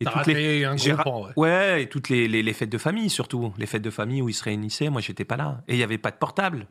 et 0.01 0.05
toutes 0.05 0.27
les, 0.27 0.65
un 0.65 0.75
gros 0.75 0.97
pan, 0.97 1.23
ouais. 1.23 1.33
ouais, 1.37 1.83
et 1.83 1.89
toutes 1.89 2.09
les, 2.09 2.27
les, 2.27 2.43
les 2.43 2.53
fêtes 2.53 2.69
de 2.69 2.77
famille 2.77 3.09
surtout, 3.09 3.53
les 3.57 3.65
fêtes 3.65 3.81
de 3.81 3.89
famille 3.89 4.21
où 4.21 4.27
ils 4.27 4.33
se 4.33 4.43
réunissaient. 4.43 4.89
Moi, 4.89 4.99
j'étais 4.99 5.23
pas 5.23 5.37
là, 5.37 5.63
et 5.67 5.75
il 5.75 5.79
y 5.79 5.83
avait 5.83 5.97
pas 5.97 6.11
de 6.11 6.17
portable, 6.17 6.67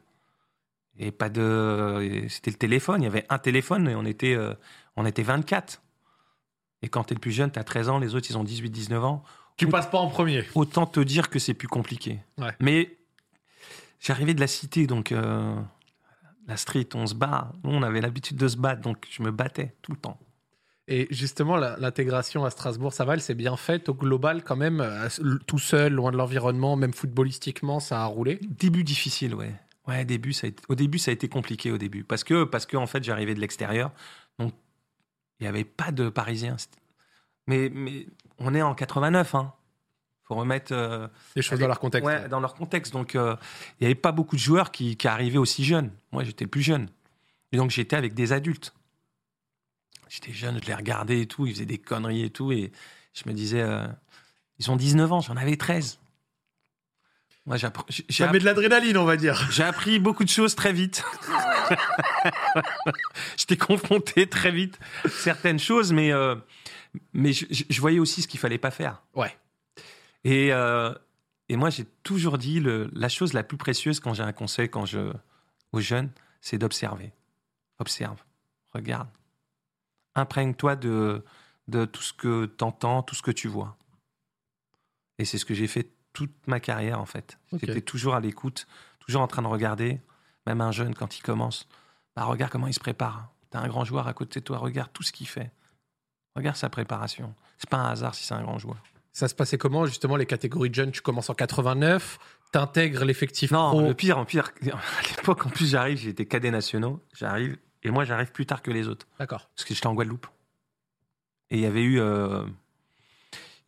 et 0.99 1.11
pas 1.11 1.29
de, 1.29 2.27
c'était 2.29 2.51
le 2.51 2.57
téléphone. 2.57 3.01
Il 3.03 3.05
y 3.05 3.09
avait 3.09 3.27
un 3.29 3.39
téléphone 3.39 3.89
et 3.89 3.95
on 3.95 4.05
était, 4.05 4.35
euh, 4.35 4.55
on 4.97 5.07
était 5.07 5.23
24. 5.23 5.83
Et 6.83 6.89
quand 6.89 7.05
t'es 7.05 7.15
le 7.15 7.21
plus 7.21 7.33
jeune, 7.33 7.51
t'as 7.51 7.65
13 7.65 7.89
ans, 7.89 7.99
les 7.99 8.15
autres 8.15 8.27
ils 8.31 8.37
ont 8.37 8.45
18, 8.45 8.71
19 8.71 9.05
ans. 9.05 9.23
Tu 9.57 9.69
passes 9.69 9.89
pas 9.91 9.99
en 9.99 10.09
premier. 10.09 10.45
Autant 10.55 10.87
te 10.87 10.99
dire 11.01 11.31
que 11.31 11.39
c'est 11.39 11.55
plus 11.55 11.69
compliqué. 11.69 12.19
Ouais. 12.39 12.51
Mais 12.61 12.97
j'arrivais 14.01 14.35
de 14.35 14.41
la 14.41 14.47
cité, 14.47 14.87
donc 14.87 15.13
euh, 15.13 15.55
la 16.47 16.57
street, 16.57 16.89
on 16.95 17.07
se 17.07 17.15
bat. 17.15 17.53
Nous, 17.65 17.71
on 17.71 17.83
avait 17.83 18.01
l'habitude 18.01 18.37
de 18.37 18.49
se 18.49 18.57
battre, 18.57 18.81
donc 18.83 19.07
je 19.11 19.23
me 19.23 19.31
battais 19.31 19.75
tout 19.83 19.93
le 19.93 19.99
temps. 19.99 20.19
Et 20.89 21.07
justement, 21.11 21.57
l'intégration 21.57 22.45
à 22.45 22.51
Strasbourg, 22.51 22.93
ça 22.93 23.05
va, 23.05 23.15
elle 23.15 23.21
s'est 23.21 23.35
bien 23.37 23.57
faite 23.57 23.89
au 23.89 23.95
global 23.95 24.43
quand 24.43 24.57
même, 24.57 24.81
euh, 24.81 25.09
tout 25.47 25.61
seul, 25.61 25.93
loin 25.93 26.11
de 26.11 26.17
l'environnement, 26.17 26.75
même 26.75 26.93
footballistiquement, 26.93 27.79
ça 27.79 28.03
a 28.03 28.07
roulé? 28.07 28.41
Début 28.43 28.83
difficile, 28.83 29.35
ouais. 29.35 29.55
Ouais, 29.87 30.05
début, 30.05 30.33
ça 30.33 30.47
a 30.47 30.49
été- 30.49 30.63
au 30.69 30.75
début, 30.75 30.99
ça 30.99 31.11
a 31.11 31.15
été 31.15 31.29
compliqué 31.29 31.71
au 31.71 31.79
début. 31.79 32.03
Parce 32.05 32.25
que, 32.25 32.45
parce 32.45 32.67
que 32.67 32.77
en 32.77 32.87
fait, 32.87 33.03
j'arrivais 33.05 33.35
de 33.35 33.41
l'extérieur. 33.41 33.93
Il 35.43 35.47
n'y 35.47 35.49
avait 35.49 35.65
pas 35.65 35.91
de 35.91 36.09
Parisiens. 36.09 36.55
Mais, 37.49 37.69
mais 37.75 38.07
on 38.39 38.55
est 38.55 38.63
en 38.63 38.77
89, 38.77 39.35
hein. 39.35 39.53
faut 40.23 40.37
remettre 40.37 40.73
euh, 40.73 41.09
Les 41.35 41.43
choses 41.43 41.59
dans 41.59 41.67
leur 41.67 41.81
contexte. 41.81 42.07
ouais, 42.07 42.29
dans 42.29 42.39
leur 42.39 42.55
contexte. 42.55 42.93
Donc, 42.93 43.17
euh, 43.17 43.35
il 43.73 43.83
n'y 43.83 43.87
avait 43.87 43.97
pas 43.97 44.13
beaucoup 44.13 44.37
de 44.37 44.41
joueurs 44.41 44.71
qui, 44.71 44.97
qui 44.97 45.09
arrivaient 45.09 45.39
aussi 45.39 45.65
jeunes. 45.65 45.91
Moi, 46.13 46.23
j'étais 46.23 46.47
plus 46.47 46.63
jeune. 46.63 46.89
Et 47.51 47.57
donc, 47.57 47.73
j'étais 47.73 47.97
avec 47.97 48.15
des 48.15 48.33
adultes. 48.33 48.73
J'étais 50.09 50.31
jeune, 50.31 50.61
je 50.63 50.69
les 50.69 50.77
regardais 50.77 51.23
et 51.23 51.27
tout. 51.27 51.45
Ils 51.45 51.55
faisaient 51.55 51.67
des 51.67 51.79
conneries 51.79 52.23
et 52.23 52.31
tout. 52.31 52.53
Et 52.53 52.71
je 53.13 53.29
me 53.29 53.35
disais, 53.35 53.63
euh, 53.63 53.85
ils 54.61 54.71
ont 54.71 54.77
19 54.77 55.13
ans, 55.13 55.21
j'en 55.23 55.37
avais 55.37 55.57
13. 55.57 55.99
Moi, 57.45 57.57
j'ai 57.57 57.69
Ça 58.11 58.31
met 58.31 58.39
de 58.39 58.45
l'adrénaline, 58.45 58.97
on 58.97 59.05
va 59.05 59.17
dire. 59.17 59.51
j'ai 59.51 59.65
appris 59.65 59.99
beaucoup 59.99 60.23
de 60.25 60.29
choses 60.29 60.55
très 60.55 60.73
vite. 60.73 61.03
J'étais 63.37 63.57
confronté 63.57 64.29
très 64.29 64.51
vite 64.53 64.79
à 65.05 65.09
certaines 65.09 65.59
choses, 65.59 65.93
mais, 65.93 66.13
euh, 66.13 66.37
mais 67.13 67.33
je, 67.33 67.47
je- 67.51 67.65
je 67.69 67.81
voyais 67.81 67.99
aussi 67.99 68.23
ce 68.23 68.29
qu'il 68.29 68.39
fallait 68.41 68.59
pas 68.59 68.71
faire. 68.71 69.03
Ouais. 69.15 69.37
Et, 70.25 70.53
euh, 70.53 70.95
et 71.49 71.57
moi, 71.57 71.71
j'ai 71.71 71.85
toujours 72.05 72.39
dit 72.39 72.61
le, 72.61 72.91
la 72.95 73.09
chose 73.09 73.33
la 73.33 73.43
plus 73.43 73.57
précieuse 73.57 73.99
quand 74.01 74.15
j'ai 74.15 74.23
un 74.23 74.33
conseil 74.33 74.69
quand 74.69 74.87
je, 74.87 75.13
aux 75.73 75.81
jeunes, 75.81 76.11
c'est 76.41 76.59
d'observer. 76.59 77.13
Observe, 77.79 78.23
regarde. 78.73 79.09
Imprègne-toi 80.15 80.77
de, 80.77 81.25
de 81.69 81.85
tout 81.87 82.03
ce 82.03 82.13
que 82.13 82.47
tu 82.47 82.63
entends, 82.65 83.03
tout 83.03 83.15
ce 83.17 83.23
que 83.23 83.31
tu 83.33 83.49
vois. 83.49 83.77
Et 85.19 85.25
c'est 85.25 85.39
ce 85.39 85.45
que 85.45 85.55
j'ai 85.55 85.67
fait 85.67 85.91
toute 86.13 86.33
ma 86.47 86.61
carrière, 86.61 87.01
en 87.01 87.07
fait. 87.07 87.39
J'étais 87.53 87.81
toujours 87.81 88.15
à 88.15 88.21
l'écoute, 88.21 88.67
toujours 89.01 89.23
en 89.23 89.27
train 89.29 89.43
de 89.43 89.47
regarder. 89.49 90.01
Même 90.47 90.61
un 90.61 90.73
jeune, 90.73 90.95
quand 90.95 91.17
il 91.17 91.23
commence, 91.23 91.69
bah, 92.17 92.25
regarde 92.25 92.51
comment 92.53 92.67
il 92.67 92.75
se 92.75 92.81
prépare. 92.81 93.29
Tu 93.51 93.57
as 93.57 93.61
un 93.61 93.69
grand 93.69 93.85
joueur 93.85 94.09
à 94.09 94.13
côté 94.15 94.41
de 94.41 94.45
toi, 94.45 94.59
regarde 94.59 94.91
tout 94.93 95.03
ce 95.03 95.13
qu'il 95.13 95.29
fait. 95.29 95.51
Regarde 96.37 96.57
sa 96.57 96.69
préparation. 96.71 97.35
C'est 97.59 97.69
pas 97.71 97.77
un 97.79 97.91
hasard 97.91 98.15
si 98.15 98.25
c'est 98.25 98.35
un 98.35 98.43
grand 98.43 98.59
joueur. 98.59 98.77
Ça 99.13 99.29
se 99.29 99.35
passait 99.35 99.59
comment, 99.59 99.85
justement, 99.87 100.17
les 100.17 100.25
catégories 100.27 100.71
de 100.71 100.75
jeunes? 100.75 100.91
Tu 100.91 101.03
commences 101.03 101.29
en 101.31 101.35
89, 101.35 102.19
t'intègres 102.51 103.05
l'effectif 103.05 103.51
Non, 103.51 103.69
pro. 103.71 103.83
le 103.83 103.95
pire, 103.95 104.17
en 104.19 104.25
pire, 104.25 104.51
à 104.73 105.03
l'époque, 105.17 105.47
en 105.47 105.51
plus, 105.51 105.71
j'arrive, 105.71 105.99
j'étais 105.99 106.25
cadet 106.27 106.51
nationaux, 106.51 107.01
j'arrive, 107.15 107.59
et 107.83 107.91
moi, 107.91 108.05
j'arrive 108.05 108.33
plus 108.33 108.47
tard 108.47 108.63
que 108.63 108.71
les 108.71 108.89
autres, 108.89 109.07
D'accord. 109.19 109.51
parce 109.55 109.65
que 109.67 109.75
j'étais 109.75 109.87
en 109.87 109.95
Guadeloupe. 109.95 110.27
Et 111.51 111.57
il 111.59 111.61
y 111.61 111.67
avait 111.67 111.83
eu, 111.83 112.01
euh, 112.01 112.45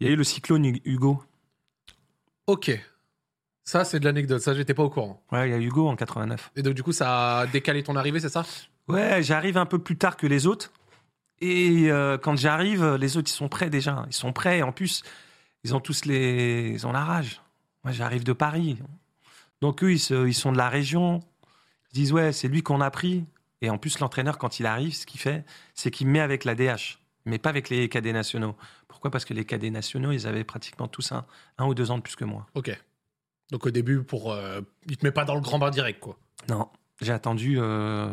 il 0.01 0.07
y 0.07 0.11
a 0.11 0.13
eu 0.13 0.17
le 0.17 0.25
cyclone 0.25 0.65
Hu- 0.65 0.81
Hugo. 0.87 1.23
Ok. 2.47 2.71
Ça, 3.63 3.85
c'est 3.85 3.99
de 4.01 4.05
l'anecdote. 4.05 4.41
Ça, 4.43 4.55
j'étais 4.55 4.75
pas 4.75 4.83
au 4.83 4.91
courant. 4.91 5.23
Ouais, 5.33 5.49
il 5.49 5.53
y 5.53 5.55
a 5.55 5.59
Hugo 5.59 5.89
en 5.89 5.97
89. 5.97 6.51
Et 6.57 6.63
donc, 6.63 6.75
du 6.75 6.83
coup, 6.83 6.93
ça 6.93 7.39
a 7.41 7.47
décalé 7.47 7.83
ton 7.83 7.97
arrivée, 7.97 8.21
c'est 8.21 8.29
ça? 8.29 8.45
Ouais, 8.89 9.23
j'arrive 9.23 9.57
un 9.57 9.65
peu 9.67 9.79
plus 9.79 9.97
tard 9.97 10.17
que 10.17 10.27
les 10.27 10.47
autres. 10.47 10.71
Et 11.41 11.91
euh, 11.91 12.19
quand 12.19 12.37
j'arrive, 12.37 12.95
les 12.97 13.17
autres, 13.17 13.31
ils 13.31 13.35
sont 13.35 13.49
prêts 13.49 13.71
déjà. 13.71 14.05
Ils 14.09 14.13
sont 14.15 14.33
prêts. 14.33 14.61
En 14.63 14.73
plus, 14.73 15.03
ils 15.65 15.75
ont 15.75 15.81
tous 15.81 16.05
les... 16.05 16.71
Ils 16.75 16.87
ont 16.87 16.93
la 16.93 17.05
rage. 17.05 17.41
Moi, 17.85 17.93
j'arrive 17.93 18.25
de 18.25 18.33
Paris. 18.35 18.79
Donc, 19.63 19.83
eux, 19.83 19.93
ils, 19.93 19.99
se- 19.99 20.27
ils 20.27 20.35
sont 20.35 20.53
de 20.53 20.59
la 20.59 20.69
région. 20.69 21.21
Ils 21.93 21.95
disent, 21.95 22.13
ouais, 22.13 22.33
c'est 22.33 22.49
lui 22.49 22.63
qu'on 22.63 22.81
a 22.83 22.91
pris. 22.91 23.25
Et 23.63 23.71
en 23.71 23.79
plus, 23.79 23.99
l'entraîneur, 24.01 24.37
quand 24.37 24.61
il 24.61 24.67
arrive, 24.67 24.95
ce 24.95 25.07
qu'il 25.07 25.21
fait, 25.21 25.45
c'est 25.75 25.91
qu'il 25.91 26.07
met 26.07 26.21
avec 26.21 26.45
la 26.45 26.55
DH, 26.55 26.99
mais 27.25 27.39
pas 27.39 27.49
avec 27.49 27.71
les 27.71 27.89
cadets 27.89 28.13
nationaux. 28.13 28.55
Pourquoi? 29.05 29.11
Parce 29.11 29.27
que 29.27 29.35
les 29.35 29.45
cadets 29.45 29.69
nationaux, 29.69 30.13
ils 30.13 30.27
avaient 30.27 30.45
pratiquement 30.45 30.89
tous 30.89 31.13
un, 31.13 31.27
un 31.59 31.67
ou 31.67 31.75
deux 31.75 31.91
ans 31.91 31.99
de 31.99 32.03
plus 32.03 32.17
que 32.17 32.25
moi. 32.25 32.47
Ok. 32.55 32.75
Donc, 33.51 33.67
au 33.67 33.71
début, 33.71 34.03
pour, 34.03 34.33
euh, 34.33 34.63
il 34.89 34.97
te 34.97 35.05
met 35.05 35.13
pas 35.13 35.27
dans 35.27 35.35
le 35.35 35.43
grand 35.43 35.59
bain 35.59 35.71
direct, 35.71 36.01
quoi. 36.01 36.17
Non, 36.49 36.71
j'ai 37.03 37.13
attendu 37.13 37.57
euh, 37.59 38.09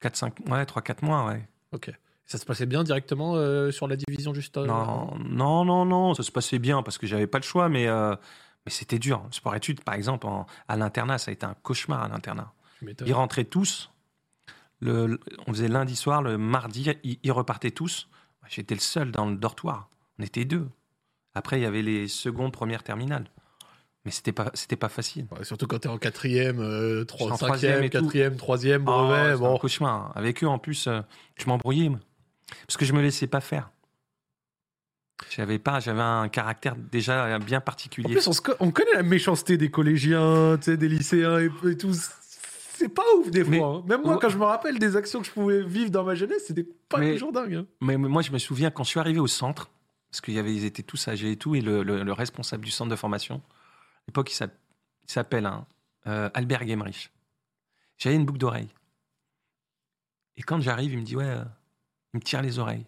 4, 0.00 0.16
5, 0.16 0.34
ouais, 0.50 0.66
3, 0.66 0.82
4 0.82 1.02
mois, 1.04 1.24
ouais. 1.26 1.48
Ok. 1.70 1.92
Ça 2.26 2.36
se 2.38 2.44
passait 2.44 2.66
bien 2.66 2.82
directement 2.82 3.36
euh, 3.36 3.70
sur 3.70 3.86
la 3.86 3.94
division 3.94 4.34
juste 4.34 4.56
euh, 4.56 4.66
Non, 4.66 5.16
non, 5.20 5.64
non, 5.64 5.84
non, 5.84 6.14
ça 6.14 6.24
se 6.24 6.32
passait 6.32 6.58
bien 6.58 6.82
parce 6.82 6.98
que 6.98 7.06
j'avais 7.06 7.28
pas 7.28 7.38
le 7.38 7.44
choix, 7.44 7.68
mais, 7.68 7.86
euh, 7.86 8.16
mais 8.66 8.72
c'était 8.72 8.98
dur. 8.98 9.24
Sport 9.30 9.54
études, 9.54 9.84
par 9.84 9.94
exemple, 9.94 10.26
en- 10.26 10.46
à 10.66 10.76
l'internat, 10.76 11.18
ça 11.18 11.30
a 11.30 11.32
été 11.32 11.46
un 11.46 11.54
cauchemar 11.62 12.02
à 12.02 12.08
l'internat. 12.08 12.52
Ils 13.06 13.14
rentraient 13.14 13.44
tous. 13.44 13.92
Le, 14.80 15.20
on 15.46 15.52
faisait 15.52 15.68
lundi 15.68 15.94
soir, 15.94 16.22
le 16.22 16.38
mardi, 16.38 16.90
ils, 17.04 17.18
ils 17.22 17.30
repartaient 17.32 17.70
tous. 17.70 18.08
J'étais 18.48 18.74
le 18.74 18.80
seul 18.80 19.12
dans 19.12 19.26
le 19.26 19.36
dortoir. 19.36 19.88
On 20.18 20.22
était 20.22 20.44
deux. 20.44 20.68
Après, 21.34 21.58
il 21.58 21.62
y 21.62 21.66
avait 21.66 21.82
les 21.82 22.06
secondes, 22.08 22.52
premières, 22.52 22.82
terminales. 22.82 23.26
Mais 24.04 24.10
c'était 24.10 24.32
pas, 24.32 24.50
c'était 24.54 24.76
pas 24.76 24.88
facile. 24.90 25.26
Ouais, 25.36 25.44
surtout 25.44 25.66
quand 25.66 25.78
t'es 25.78 25.88
en 25.88 25.96
quatrième, 25.98 26.60
euh, 26.60 27.04
trois, 27.04 27.32
en 27.32 27.36
troisième 27.36 27.82
cinquième, 27.82 27.90
quatrième, 27.90 28.36
troisième, 28.36 28.82
Oh, 28.82 28.84
brevet. 28.84 29.32
un 29.32 29.36
bon. 29.38 29.56
cauchemar. 29.58 30.12
Avec 30.14 30.44
eux, 30.44 30.46
en 30.46 30.58
plus, 30.58 30.86
euh, 30.86 31.00
je 31.36 31.46
m'embrouillais. 31.46 31.90
Parce 32.66 32.76
que 32.76 32.84
je 32.84 32.92
me 32.92 33.00
laissais 33.00 33.26
pas 33.26 33.40
faire. 33.40 33.70
J'avais 35.30 35.58
pas, 35.58 35.80
j'avais 35.80 36.02
un 36.02 36.28
caractère 36.28 36.76
déjà 36.76 37.38
bien 37.38 37.58
En 37.58 37.62
particulier. 37.62 38.12
plus, 38.12 38.26
on, 38.28 38.32
se 38.32 38.40
co- 38.42 38.52
on 38.60 38.70
connaît 38.70 38.92
la 38.94 39.02
méchanceté 39.02 39.56
des 39.56 39.70
collégiens, 39.70 40.56
des 40.56 40.88
lycéens 40.88 41.38
et, 41.40 41.50
et 41.70 41.76
tout. 41.76 41.92
C'est 41.94 42.88
pas 42.88 43.04
ouf 43.18 43.30
des 43.30 43.44
fois. 43.44 43.76
Hein. 43.78 43.84
Même 43.88 44.02
moi, 44.02 44.18
quand 44.20 44.28
je 44.28 44.36
me 44.36 44.44
rappelle 44.44 44.78
des 44.78 44.96
actions 44.96 45.20
que 45.20 45.26
je 45.26 45.30
pouvais 45.32 45.62
vivre 45.62 45.90
dans 45.90 46.04
ma 46.04 46.14
jeunesse, 46.14 46.42
c'était 46.48 46.66
pas 46.88 46.98
Mais- 46.98 47.12
toujours 47.12 47.32
dingue. 47.32 47.54
hein. 47.54 47.66
Mais, 47.80 47.96
mais 47.96 48.08
moi, 48.08 48.20
je 48.22 48.32
me 48.32 48.38
souviens 48.38 48.70
quand 48.70 48.84
je 48.84 48.90
suis 48.90 49.00
arrivé 49.00 49.18
au 49.20 49.28
centre, 49.28 49.70
parce 50.14 50.20
qu'ils 50.20 50.36
ils 50.36 50.64
étaient 50.64 50.84
tous 50.84 51.08
âgés 51.08 51.32
et 51.32 51.36
tout, 51.36 51.56
et 51.56 51.60
le, 51.60 51.82
le- 51.82 52.04
le 52.04 52.12
responsable 52.12 52.64
du 52.64 52.70
centre 52.70 52.88
de 52.88 52.94
formation, 52.94 53.42
à 53.50 54.02
l'époque, 54.06 54.30
il 54.30 54.36
s'app- 54.36 54.56
il 55.02 55.10
s'appelle 55.10 55.44
hein, 55.44 55.66
euh, 56.06 56.30
Albert 56.34 56.64
Gemrich. 56.68 57.10
J'avais 57.98 58.14
une 58.14 58.24
boucle 58.24 58.38
d'oreille. 58.38 58.68
Et 60.36 60.42
quand 60.42 60.60
j'arrive, 60.60 60.92
il 60.92 61.00
me 61.00 61.04
dit, 61.04 61.16
ouais, 61.16 61.24
euh, 61.24 61.44
il 62.12 62.18
me 62.18 62.22
tire 62.22 62.42
les 62.42 62.60
oreilles. 62.60 62.86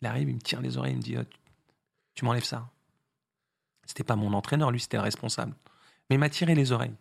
Il 0.00 0.06
arrive, 0.06 0.28
il 0.28 0.36
me 0.36 0.40
tire 0.40 0.60
les 0.60 0.76
oreilles, 0.76 0.92
il 0.92 0.98
me 0.98 1.02
dit, 1.02 1.16
euh, 1.16 1.24
tu, 1.24 1.36
tu 2.14 2.24
m'enlèves 2.24 2.44
ça. 2.44 2.70
C'était 3.84 4.04
pas 4.04 4.14
mon 4.14 4.32
entraîneur, 4.32 4.70
lui, 4.70 4.78
c'était 4.78 4.98
le 4.98 5.02
responsable. 5.02 5.52
Mais 6.08 6.14
il 6.14 6.20
m'a 6.20 6.30
tiré 6.30 6.54
les 6.54 6.70
oreilles. 6.70 6.94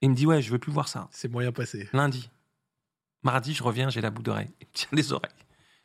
Il 0.00 0.08
me 0.08 0.14
dit, 0.14 0.24
ouais, 0.24 0.40
je 0.40 0.50
veux 0.50 0.58
plus 0.58 0.72
voir 0.72 0.88
ça. 0.88 1.10
C'est 1.12 1.28
moyen 1.28 1.52
passé. 1.52 1.86
Lundi. 1.92 2.30
Mardi, 3.22 3.52
je 3.52 3.62
reviens, 3.62 3.90
j'ai 3.90 4.00
la 4.00 4.08
boucle 4.08 4.24
d'oreille. 4.24 4.50
Il 4.62 4.66
me 4.68 4.72
tire 4.72 4.88
les 4.92 5.12
oreilles. 5.12 5.30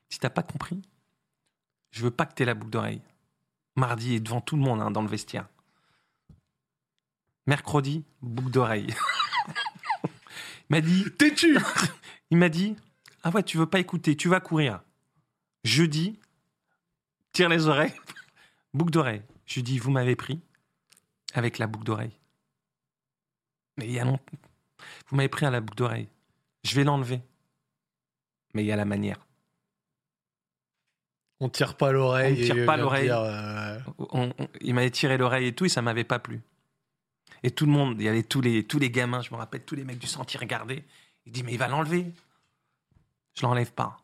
Si 0.07 0.17
t'as 0.17 0.29
pas 0.29 0.43
compris, 0.43 0.81
je 1.97 2.03
veux 2.03 2.11
pas 2.11 2.27
que 2.27 2.35
t'aies 2.35 2.45
la 2.45 2.53
boucle 2.53 2.69
d'oreille. 2.69 3.01
Mardi, 3.75 4.13
et 4.13 4.19
devant 4.19 4.39
tout 4.39 4.55
le 4.55 4.61
monde, 4.61 4.81
hein, 4.81 4.91
dans 4.91 5.01
le 5.01 5.07
vestiaire. 5.07 5.47
Mercredi, 7.47 8.05
boucle 8.21 8.51
d'oreille. 8.51 8.93
il 10.05 10.11
m'a 10.69 10.81
dit, 10.81 11.05
Têtu 11.17 11.57
il 12.29 12.37
m'a 12.37 12.49
dit, 12.49 12.75
ah 13.23 13.31
ouais, 13.31 13.41
tu 13.41 13.57
veux 13.57 13.65
pas 13.65 13.79
écouter, 13.79 14.15
tu 14.15 14.29
vas 14.29 14.39
courir. 14.39 14.81
Jeudi, 15.63 16.19
tire 17.31 17.49
les 17.49 17.67
oreilles, 17.67 17.95
boucle 18.75 18.91
d'oreille. 18.91 19.23
Je 19.47 19.55
lui 19.55 19.63
dis, 19.63 19.79
vous 19.79 19.89
m'avez 19.89 20.15
pris 20.15 20.39
avec 21.33 21.57
la 21.57 21.65
boucle 21.65 21.85
d'oreille. 21.85 22.15
Mais 23.77 23.87
il 23.87 23.93
y 23.93 23.99
a 23.99 24.05
longtemps. 24.05 24.37
Vous 25.07 25.15
m'avez 25.15 25.29
pris 25.29 25.47
à 25.47 25.49
la 25.49 25.61
boucle 25.61 25.77
d'oreille. 25.77 26.09
Je 26.63 26.75
vais 26.75 26.83
l'enlever. 26.83 27.21
Mais 28.53 28.63
il 28.63 28.67
y 28.67 28.71
a 28.71 28.75
la 28.75 28.85
manière. 28.85 29.26
On 31.39 31.49
tire 31.49 31.75
pas 31.75 31.91
l'oreille. 31.91 32.43
On 32.43 32.45
tire 32.45 32.57
et 32.63 32.65
pas 32.65 32.77
l'oreille. 32.77 33.09
euh, 33.11 33.77
il 34.61 34.73
m'avait 34.73 34.89
tiré 34.89 35.17
l'oreille 35.17 35.47
et 35.47 35.53
tout, 35.53 35.65
et 35.65 35.69
ça 35.69 35.81
m'avait 35.81 36.03
pas 36.03 36.19
plu. 36.19 36.41
Et 37.43 37.51
tout 37.51 37.65
le 37.65 37.71
monde, 37.71 37.95
il 37.99 38.05
y 38.05 38.07
avait 38.07 38.23
tous 38.23 38.41
les, 38.41 38.63
tous 38.63 38.79
les 38.79 38.89
gamins, 38.89 39.21
je 39.21 39.31
me 39.31 39.35
rappelle, 39.35 39.63
tous 39.63 39.75
les 39.75 39.83
mecs 39.83 39.99
du 39.99 40.07
ils 40.07 40.37
regardaient. 40.37 40.83
Il 41.25 41.31
dit, 41.31 41.43
mais 41.43 41.53
il 41.53 41.59
va 41.59 41.67
l'enlever. 41.67 42.11
Je 43.35 43.43
l'enlève 43.43 43.71
pas. 43.71 44.01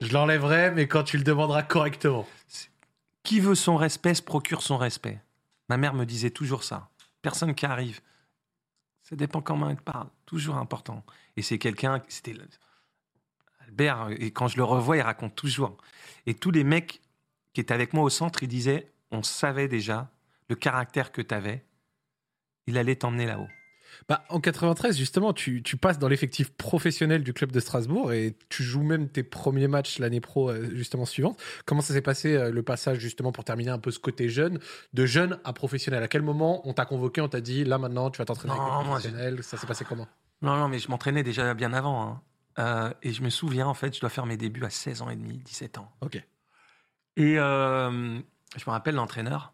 Je 0.00 0.12
l'enlèverai, 0.12 0.70
mais 0.70 0.88
quand 0.88 1.04
tu 1.04 1.18
le 1.18 1.24
demanderas 1.24 1.62
correctement. 1.62 2.26
Qui 3.22 3.40
veut 3.40 3.54
son 3.54 3.76
respect 3.76 4.14
se 4.14 4.22
procure 4.22 4.62
son 4.62 4.78
respect. 4.78 5.20
Ma 5.68 5.76
mère 5.76 5.92
me 5.92 6.06
disait 6.06 6.30
toujours 6.30 6.64
ça. 6.64 6.88
Personne 7.20 7.54
qui 7.54 7.66
arrive. 7.66 8.00
Ça 9.02 9.14
dépend 9.14 9.42
comment 9.42 9.68
elle 9.68 9.76
parle. 9.76 10.08
Toujours 10.24 10.56
important. 10.56 11.04
Et 11.36 11.42
c'est 11.42 11.58
quelqu'un, 11.58 12.02
c'était 12.08 12.34
Albert, 13.70 14.08
et 14.18 14.30
quand 14.30 14.48
je 14.48 14.56
le 14.56 14.64
revois, 14.64 14.96
il 14.96 15.02
raconte 15.02 15.34
toujours. 15.36 15.76
Et 16.26 16.34
tous 16.34 16.50
les 16.50 16.64
mecs 16.64 17.00
qui 17.54 17.60
étaient 17.60 17.74
avec 17.74 17.92
moi 17.94 18.04
au 18.04 18.10
centre, 18.10 18.42
ils 18.42 18.48
disaient, 18.48 18.90
on 19.10 19.22
savait 19.22 19.68
déjà 19.68 20.10
le 20.48 20.56
caractère 20.56 21.12
que 21.12 21.22
tu 21.22 21.34
avais, 21.34 21.64
il 22.66 22.76
allait 22.78 22.96
t'emmener 22.96 23.26
là-haut. 23.26 23.48
Bah, 24.08 24.24
en 24.28 24.40
93, 24.40 24.96
justement, 24.96 25.32
tu, 25.32 25.62
tu 25.64 25.76
passes 25.76 25.98
dans 25.98 26.06
l'effectif 26.08 26.50
professionnel 26.52 27.24
du 27.24 27.32
club 27.32 27.50
de 27.50 27.58
Strasbourg 27.58 28.12
et 28.12 28.36
tu 28.48 28.62
joues 28.62 28.84
même 28.84 29.08
tes 29.08 29.24
premiers 29.24 29.66
matchs 29.66 29.98
l'année 29.98 30.20
pro, 30.20 30.48
euh, 30.50 30.70
justement, 30.74 31.04
suivante. 31.04 31.40
Comment 31.64 31.80
ça 31.80 31.92
s'est 31.92 32.00
passé 32.00 32.34
euh, 32.36 32.50
le 32.52 32.62
passage, 32.62 32.98
justement, 32.98 33.32
pour 33.32 33.42
terminer 33.44 33.70
un 33.70 33.78
peu 33.78 33.90
ce 33.90 33.98
côté 33.98 34.28
jeune, 34.28 34.60
de 34.94 35.06
jeune 35.06 35.38
à 35.44 35.52
professionnel? 35.52 36.02
À 36.04 36.08
quel 36.08 36.22
moment 36.22 36.66
on 36.68 36.72
t'a 36.72 36.84
convoqué, 36.84 37.20
on 37.20 37.28
t'a 37.28 37.40
dit, 37.40 37.64
là 37.64 37.78
maintenant, 37.78 38.10
tu 38.10 38.18
vas 38.18 38.24
t'entraîner 38.24 38.54
avec 38.54 38.84
professionnel 38.84 39.42
Ça 39.42 39.56
s'est 39.56 39.66
passé 39.66 39.84
comment? 39.84 40.06
Non, 40.40 40.56
non, 40.56 40.68
mais 40.68 40.78
je 40.78 40.88
m'entraînais 40.88 41.24
déjà 41.24 41.52
bien 41.54 41.72
avant. 41.72 42.02
hein. 42.02 42.22
Euh, 42.58 42.92
et 43.02 43.12
je 43.12 43.22
me 43.22 43.30
souviens, 43.30 43.66
en 43.66 43.74
fait, 43.74 43.94
je 43.94 44.00
dois 44.00 44.10
faire 44.10 44.26
mes 44.26 44.36
débuts 44.36 44.64
à 44.64 44.70
16 44.70 45.02
ans 45.02 45.10
et 45.10 45.16
demi, 45.16 45.38
17 45.38 45.78
ans. 45.78 45.90
Ok. 46.00 46.22
Et 47.16 47.38
euh, 47.38 48.20
je 48.56 48.64
me 48.66 48.70
rappelle 48.70 48.94
l'entraîneur. 48.94 49.52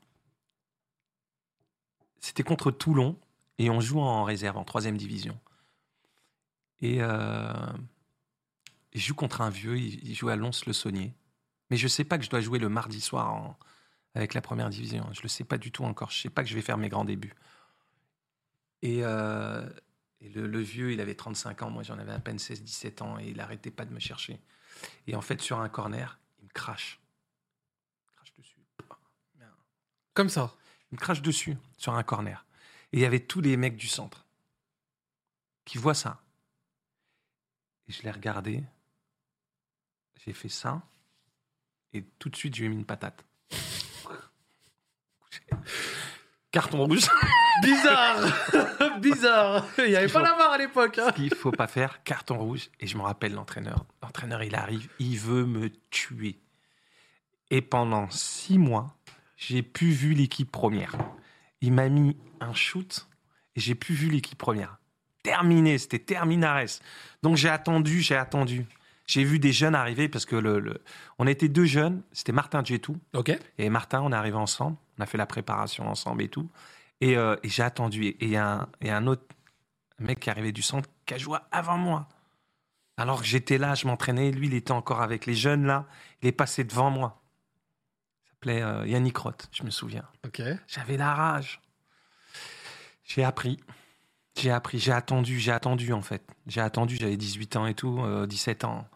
C'était 2.21 2.43
contre 2.43 2.71
Toulon 2.71 3.19
et 3.59 3.71
on 3.71 3.81
joue 3.81 4.01
en 4.01 4.25
réserve, 4.25 4.57
en 4.57 4.65
troisième 4.65 4.97
division. 4.97 5.39
Et 6.81 6.99
euh, 7.01 7.53
je 8.93 9.01
joue 9.01 9.15
contre 9.15 9.41
un 9.41 9.51
vieux, 9.51 9.79
il, 9.79 10.15
joue 10.15 10.29
à 10.29 10.37
Lons-le-Saunier. 10.37 11.15
Mais 11.71 11.77
je 11.77 11.89
sais 11.89 12.05
pas 12.05 12.19
que 12.19 12.25
je 12.25 12.31
dois 12.31 12.41
jouer 12.41 12.59
le 12.59 12.69
mardi 12.69 13.01
soir 13.01 13.33
en- 13.33 13.59
avec 14.15 14.35
la 14.35 14.41
première 14.41 14.71
division. 14.71 15.09
Je 15.13 15.23
le 15.23 15.29
sais 15.29 15.45
pas 15.45 15.59
du 15.59 15.71
tout 15.73 15.85
encore. 15.85 16.11
Je 16.11 16.21
sais 16.21 16.31
pas 16.31 16.43
que 16.43 16.49
je 16.49 16.55
vais 16.55 16.63
faire 16.63 16.79
mes 16.79 16.89
grands 16.89 17.05
débuts. 17.05 17.35
Et, 18.83 19.01
euh, 19.03 19.69
et 20.20 20.29
le, 20.31 20.46
le 20.46 20.61
vieux, 20.61 20.92
il 20.92 21.00
avait 21.00 21.14
35 21.14 21.62
ans. 21.62 21.70
Moi, 21.70 21.83
j'en 21.83 21.98
avais 21.98 22.12
à 22.12 22.18
peine 22.18 22.37
16-17 22.37 23.02
ans 23.02 23.18
et 23.18 23.29
il 23.29 23.40
arrêtait 23.40 23.70
pas 23.70 23.85
de 23.85 23.92
me 23.92 24.00
chercher. 24.00 24.40
Et 25.07 25.14
en 25.14 25.20
fait, 25.20 25.40
sur 25.40 25.61
un 25.61 25.68
corner, 25.68 26.18
il 26.38 26.44
me 26.44 26.50
crache. 26.50 27.00
Il 28.02 28.11
me 28.11 28.16
crache 28.16 28.33
dessus. 28.37 28.61
Comme 30.14 30.29
ça. 30.29 30.55
Il 30.90 30.96
me 30.96 31.00
crache 31.00 31.22
dessus 31.22 31.57
sur 31.76 31.94
un 31.94 32.02
corner. 32.02 32.44
Et 32.92 32.98
il 32.98 33.00
y 33.00 33.05
avait 33.05 33.20
tous 33.20 33.40
les 33.40 33.57
mecs 33.57 33.76
du 33.76 33.88
centre 33.88 34.24
qui 35.64 35.79
voient 35.79 35.94
ça. 35.94 36.22
Et 37.88 37.92
je 37.92 38.02
l'ai 38.02 38.11
regardé. 38.11 38.64
J'ai 40.24 40.33
fait 40.33 40.48
ça. 40.48 40.83
Et 41.92 42.05
tout 42.18 42.31
de 42.31 42.37
suite, 42.37 42.55
je 42.55 42.61
lui 42.61 42.66
ai 42.66 42.68
mis 42.70 42.76
une 42.76 42.87
patate. 42.87 43.24
Carton 46.50 46.85
rouge. 46.85 47.09
Bizarre 47.62 48.99
Bizarre 49.01 49.64
Il 49.79 49.87
n'y 49.88 49.97
avait 49.97 50.09
pas 50.12 50.23
la 50.23 50.35
barre 50.37 50.53
à 50.53 50.59
l'époque. 50.59 50.99
hein. 50.99 51.12
qu'il 51.12 51.35
faut 51.35 51.53
pas 51.53 51.66
faire, 51.66 52.03
carton 52.03 52.38
rouge. 52.38 52.69
Et 52.81 52.87
je 52.87 52.97
me 52.97 53.03
rappelle 53.03 53.33
l'entraîneur. 53.35 53.85
L'entraîneur, 54.03 54.42
il 54.42 54.55
arrive, 54.55 54.88
il 54.99 55.19
veut 55.19 55.45
me 55.45 55.71
tuer. 55.90 56.38
Et 57.51 57.61
pendant 57.62 58.11
six 58.11 58.59
mois, 58.59 58.97
j'ai 59.37 59.62
plus 59.62 59.90
vu 59.92 60.14
l'équipe 60.14 60.51
première. 60.51 60.97
Il 61.61 61.73
m'a 61.73 61.88
mis 61.88 62.16
un 62.40 62.53
shoot 62.55 63.07
et 63.55 63.61
j'ai 63.61 63.75
plus 63.75 63.95
vu 63.95 64.09
l'équipe 64.09 64.38
première. 64.38 64.79
Terminé, 65.23 65.79
c'était 65.79 65.99
terminares. 65.99 66.66
Donc 67.23 67.37
j'ai 67.37 67.49
attendu, 67.49 68.01
j'ai 68.01 68.16
attendu. 68.16 68.66
J'ai 69.07 69.23
vu 69.23 69.38
des 69.38 69.53
jeunes 69.53 69.75
arriver 69.77 70.09
parce 70.09 70.25
que 70.27 70.35
le, 70.37 70.59
le- 70.59 70.81
on 71.19 71.27
était 71.29 71.49
deux 71.49 71.64
jeunes. 71.64 72.03
C'était 72.12 72.33
Martin 72.33 72.64
Djetou 72.64 72.99
Ok. 73.14 73.37
et 73.59 73.71
Martin, 73.71 74.01
on 74.03 74.11
est 74.12 74.16
arrivé 74.16 74.37
ensemble. 74.37 74.77
On 74.99 75.03
a 75.03 75.07
fait 75.07 75.19
la 75.19 75.27
préparation 75.27 75.88
ensemble 75.88 76.23
et 76.23 76.29
tout. 76.29 76.49
Et, 77.01 77.17
euh, 77.17 77.37
et 77.43 77.49
j'ai 77.49 77.63
attendu. 77.63 78.05
Et 78.05 78.17
il 78.21 78.29
y, 78.31 78.37
a 78.37 78.53
un- 78.63 78.69
il 78.81 78.87
y 78.87 78.91
a 78.91 78.97
un 78.97 79.07
autre 79.07 79.25
mec 79.99 80.21
qui 80.21 80.29
est 80.29 80.33
arrivé 80.33 80.53
du 80.53 80.63
centre 80.63 80.89
qui 81.05 81.15
a 81.15 81.19
joué 81.19 81.39
avant 81.53 81.77
moi. 81.79 82.09
Alors 82.97 83.21
que 83.21 83.27
j'étais 83.27 83.59
là, 83.59 83.75
je 83.75 83.87
m'entraînais. 83.87 84.31
Lui, 84.31 84.47
il 84.47 84.55
était 84.55 84.73
encore 84.73 85.03
avec 85.03 85.27
les 85.27 85.35
jeunes 85.35 85.67
là. 85.67 85.87
Il 86.23 86.29
est 86.29 86.33
passé 86.33 86.65
devant 86.65 86.91
moi. 86.91 87.23
Il 88.25 88.29
s'appelait 88.31 88.63
euh, 88.63 88.87
Yannick 88.87 89.17
Roth, 89.19 89.49
je 89.53 89.63
me 89.65 89.71
souviens. 89.71 90.05
Ok. 90.25 90.41
J'avais 90.67 90.97
la 90.97 91.15
rage. 91.15 91.61
J'ai 93.05 93.25
appris. 93.25 93.59
J'ai 94.39 94.51
appris, 94.51 94.79
j'ai 94.79 94.93
attendu, 94.93 95.39
j'ai 95.41 95.53
attendu 95.53 95.93
en 95.93 96.03
fait. 96.03 96.23
J'ai 96.47 96.61
attendu, 96.61 96.97
j'avais 96.97 97.17
18 97.17 97.57
ans 97.57 97.67
et 97.67 97.75
tout, 97.75 98.01
euh, 98.01 98.27
17 98.27 98.65
ans. 98.65 98.87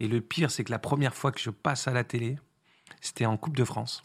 Et 0.00 0.08
le 0.08 0.20
pire, 0.20 0.50
c'est 0.50 0.64
que 0.64 0.70
la 0.70 0.78
première 0.78 1.14
fois 1.14 1.32
que 1.32 1.40
je 1.40 1.50
passe 1.50 1.88
à 1.88 1.92
la 1.92 2.04
télé, 2.04 2.38
c'était 3.00 3.26
en 3.26 3.36
Coupe 3.36 3.56
de 3.56 3.64
France. 3.64 4.02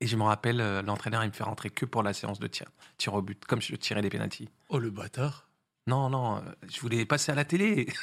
Et 0.00 0.06
je 0.06 0.16
me 0.16 0.22
rappelle, 0.22 0.60
euh, 0.60 0.82
l'entraîneur, 0.82 1.22
il 1.24 1.28
me 1.28 1.32
fait 1.32 1.44
rentrer 1.44 1.68
que 1.70 1.84
pour 1.84 2.02
la 2.02 2.12
séance 2.14 2.38
de 2.38 2.46
tir, 2.46 2.66
tir 2.96 3.12
au 3.14 3.22
but, 3.22 3.44
comme 3.44 3.60
je 3.60 3.74
tirais 3.76 4.00
les 4.02 4.08
pénalties. 4.08 4.48
Oh, 4.70 4.78
le 4.78 4.90
bâtard. 4.90 5.46
Non, 5.86 6.08
non, 6.08 6.36
euh, 6.36 6.40
je 6.72 6.80
voulais 6.80 7.04
passer 7.04 7.32
à 7.32 7.34
la 7.34 7.44
télé. 7.44 7.86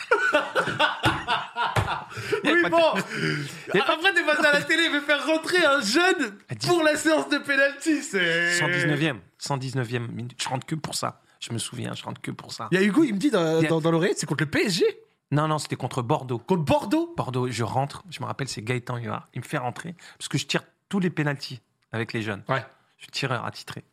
Il 2.43 2.51
Oui, 2.51 2.61
pas 2.63 2.69
de- 2.69 2.71
bon 2.71 2.79
Après, 3.81 4.13
t'es 4.13 4.23
passé 4.25 4.45
à 4.45 4.51
la 4.53 4.61
télé, 4.61 4.89
mais 4.91 4.99
faire 5.01 5.25
rentrer 5.25 5.63
un 5.65 5.81
jeune 5.81 6.37
À 6.49 6.55
dix- 6.55 6.67
pour 6.67 6.83
la 6.83 6.95
séance 6.95 7.29
de 7.29 7.37
pénalty, 7.37 8.01
c'est... 8.03 8.59
119e, 8.59 9.17
119e 9.41 10.07
minute. 10.11 10.41
Je 10.41 10.49
rentre 10.49 10.65
que 10.65 10.75
pour 10.75 10.95
ça. 10.95 11.21
Je 11.39 11.53
me 11.53 11.59
souviens, 11.59 11.93
je 11.93 12.03
rentre 12.03 12.19
que 12.21 12.31
pour 12.31 12.51
ça. 12.51 12.67
Il 12.71 12.79
y 12.79 12.81
a 12.81 12.83
Hugo, 12.83 13.03
il 13.03 13.13
me 13.13 13.19
dit 13.19 13.29
dans, 13.29 13.61
Il 13.61 13.67
dans, 13.67 13.79
dans 13.79 13.91
l'oreille, 13.91 14.13
c'est 14.17 14.25
contre 14.25 14.43
le 14.43 14.49
PSG 14.49 14.83
Non, 15.31 15.47
non, 15.47 15.59
c'était 15.59 15.75
contre 15.75 16.01
Bordeaux. 16.01 16.39
Contre 16.39 16.63
Bordeaux? 16.63 17.13
Bordeaux, 17.15 17.47
je 17.49 17.63
rentre, 17.63 18.03
je 18.09 18.19
me 18.21 18.25
rappelle, 18.25 18.47
c'est 18.47 18.63
Gaëtan 18.63 18.97
Huard. 18.97 19.27
Il 19.33 19.41
me 19.41 19.45
fait 19.45 19.59
rentrer 19.59 19.95
parce 20.17 20.27
que 20.29 20.37
je 20.37 20.45
tire 20.47 20.63
tous 20.89 20.99
les 20.99 21.09
pénalties 21.11 21.61
avec 21.91 22.13
les 22.13 22.21
jeunes. 22.21 22.43
Ouais. 22.49 22.65
Je 22.97 23.03
suis 23.03 23.11
tireur 23.11 23.45
attitré. 23.45 23.83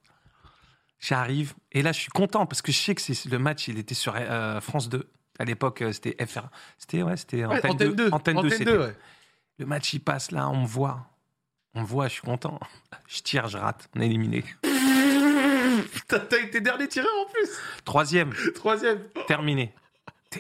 J'arrive 0.99 1.55
et 1.73 1.83
là, 1.83 1.93
je 1.93 2.01
suis 2.01 2.11
content 2.11 2.47
parce 2.47 2.63
que 2.63 2.73
je 2.73 2.79
sais 2.79 2.95
que 2.95 3.03
c'est 3.03 3.27
le 3.27 3.39
match, 3.39 3.69
il 3.69 3.79
était 3.79 3.95
sur 3.95 4.15
euh, 4.17 4.61
France 4.61 4.89
2. 4.89 5.09
À 5.39 5.45
l'époque, 5.45 5.83
euh, 5.83 5.93
c'était 5.93 6.17
FR. 6.25 6.45
C'était 6.79 7.03
ouais, 7.03 7.17
c'était 7.17 7.45
Ouais, 7.45 7.59
antenne, 7.67 7.95
2. 7.95 8.11
Antenne 8.13 8.41
2, 8.41 8.49
c'était. 8.51 8.77
ouais. 8.77 8.97
Le 9.59 9.67
match, 9.67 9.93
il 9.93 10.01
passe 10.01 10.31
là, 10.31 10.49
on 10.49 10.63
me 10.63 10.67
voit. 10.67 11.07
On 11.75 11.81
me 11.83 11.87
voit, 11.87 12.07
je 12.09 12.13
suis 12.15 12.23
content. 12.23 12.59
Je 13.09 13.21
tire, 13.21 13.49
je 13.49 13.59
rate. 13.59 13.89
On 13.97 14.01
est 14.01 14.07
éliminé. 14.07 14.45
T'as 16.09 16.39
été 16.41 16.61
dernier 16.61 16.89
tireur 16.89 17.11
en 17.21 17.31
plus 17.31 17.49
Troisième, 17.85 18.33
Troisième. 18.55 19.01
terminé. 19.27 19.75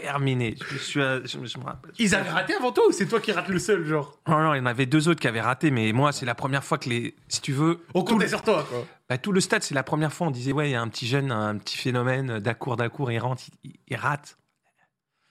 Terminé. 0.00 0.54
Je 0.70 0.78
suis, 0.78 1.00
euh, 1.00 1.20
je 1.24 1.38
me- 1.38 1.46
je 1.46 1.58
me 1.58 1.64
rappelle. 1.64 1.92
Ils 1.98 2.14
avaient 2.14 2.30
raté 2.30 2.54
avant 2.54 2.72
toi 2.72 2.84
ou 2.88 2.92
c'est 2.92 3.06
toi 3.06 3.20
qui 3.20 3.32
rates 3.32 3.48
le 3.48 3.58
seul, 3.58 3.84
genre 3.84 4.18
Non, 4.28 4.38
non, 4.42 4.54
il 4.54 4.58
y 4.58 4.60
en 4.60 4.66
avait 4.66 4.86
deux 4.86 5.08
autres 5.08 5.20
qui 5.20 5.28
avaient 5.28 5.40
raté, 5.40 5.70
mais 5.70 5.92
moi, 5.92 6.12
c'est 6.12 6.26
la 6.26 6.34
première 6.34 6.64
fois 6.64 6.78
que 6.78 6.88
les. 6.88 7.14
Si 7.28 7.40
tu 7.40 7.52
veux. 7.52 7.84
On 7.94 8.00
tout 8.02 8.12
comptait 8.14 8.24
le- 8.24 8.28
sur 8.30 8.42
toi, 8.42 8.66
quoi. 8.68 8.86
Bah, 9.08 9.18
tout 9.18 9.32
le 9.32 9.40
stade, 9.40 9.62
c'est 9.62 9.74
la 9.74 9.82
première 9.82 10.12
fois, 10.12 10.26
on 10.26 10.30
disait, 10.30 10.52
ouais, 10.52 10.68
il 10.70 10.72
y 10.72 10.74
a 10.76 10.80
un 10.82 10.88
petit 10.88 11.06
jeune, 11.06 11.30
un 11.30 11.56
petit 11.58 11.76
phénomène, 11.76 12.38
d'accourt, 12.40 12.76
d'accourt, 12.76 13.12
il 13.12 13.18
rentre, 13.18 13.42
il, 13.62 13.70
il- 13.70 13.76
il 13.88 13.96
rate. 13.96 14.36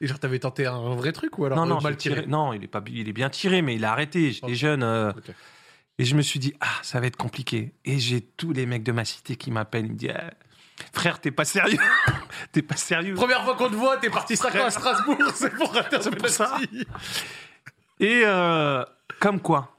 Et 0.02 0.08
genre, 0.08 0.20
t'avais 0.20 0.40
tenté 0.40 0.66
un 0.66 0.96
vrai 0.96 1.12
truc 1.14 1.38
ou 1.40 1.46
alors 1.46 1.58
non, 1.58 1.64
euh, 1.66 1.70
non, 1.76 1.82
mal 1.82 1.94
j'ai 1.94 1.98
tiré, 1.98 2.16
tiré- 2.16 2.28
non, 2.28 2.52
il 2.54 2.64
est, 2.64 2.68
pas, 2.68 2.84
il 2.88 3.08
est 3.08 3.14
bien 3.14 3.30
tiré, 3.30 3.62
mais 3.62 3.76
il 3.76 3.86
a 3.86 3.92
arrêté. 3.92 4.32
J'étais 4.32 4.48
Ok. 4.48 4.54
jeune. 4.54 4.84
euh, 4.84 5.12
Ok. 5.12 5.32
et 6.00 6.04
je 6.06 6.16
me 6.16 6.22
suis 6.22 6.40
dit, 6.40 6.54
ah, 6.60 6.68
ça 6.82 7.00
va 7.00 7.08
être 7.08 7.16
compliqué. 7.18 7.74
Et 7.86 8.00
j'ai 8.00 8.20
tous 8.22 8.52
les 8.52 8.66
mecs 8.66 8.84
de 8.84 8.92
ma 8.92 9.06
cité 9.06 9.36
qui 9.38 9.50
m'appellent, 9.52 9.86
ils 9.86 9.92
me 9.94 9.98
disent, 9.98 10.12
Ah, 10.16 10.32
frère, 10.92 11.20
t'es 11.22 11.32
pas 11.32 11.46
sérieux 11.46 11.78
T'es 12.52 12.62
pas 12.62 12.76
sérieux 12.76 13.14
Première 13.16 13.44
fois 13.44 13.56
qu'on 13.56 13.70
te 13.70 13.76
voit, 13.76 13.98
t'es 13.98 14.10
parti 14.10 14.36
5 14.36 14.56
ans 14.56 14.66
à 14.66 14.72
Strasbourg, 14.72 15.18
c'est 15.34 15.52
pour 15.56 15.72
rater 15.74 15.96
un 15.98 16.28
ça. 16.28 16.58
Et 18.00 18.22
euh, 18.26 18.84
comme 19.20 19.40
quoi 19.40 19.78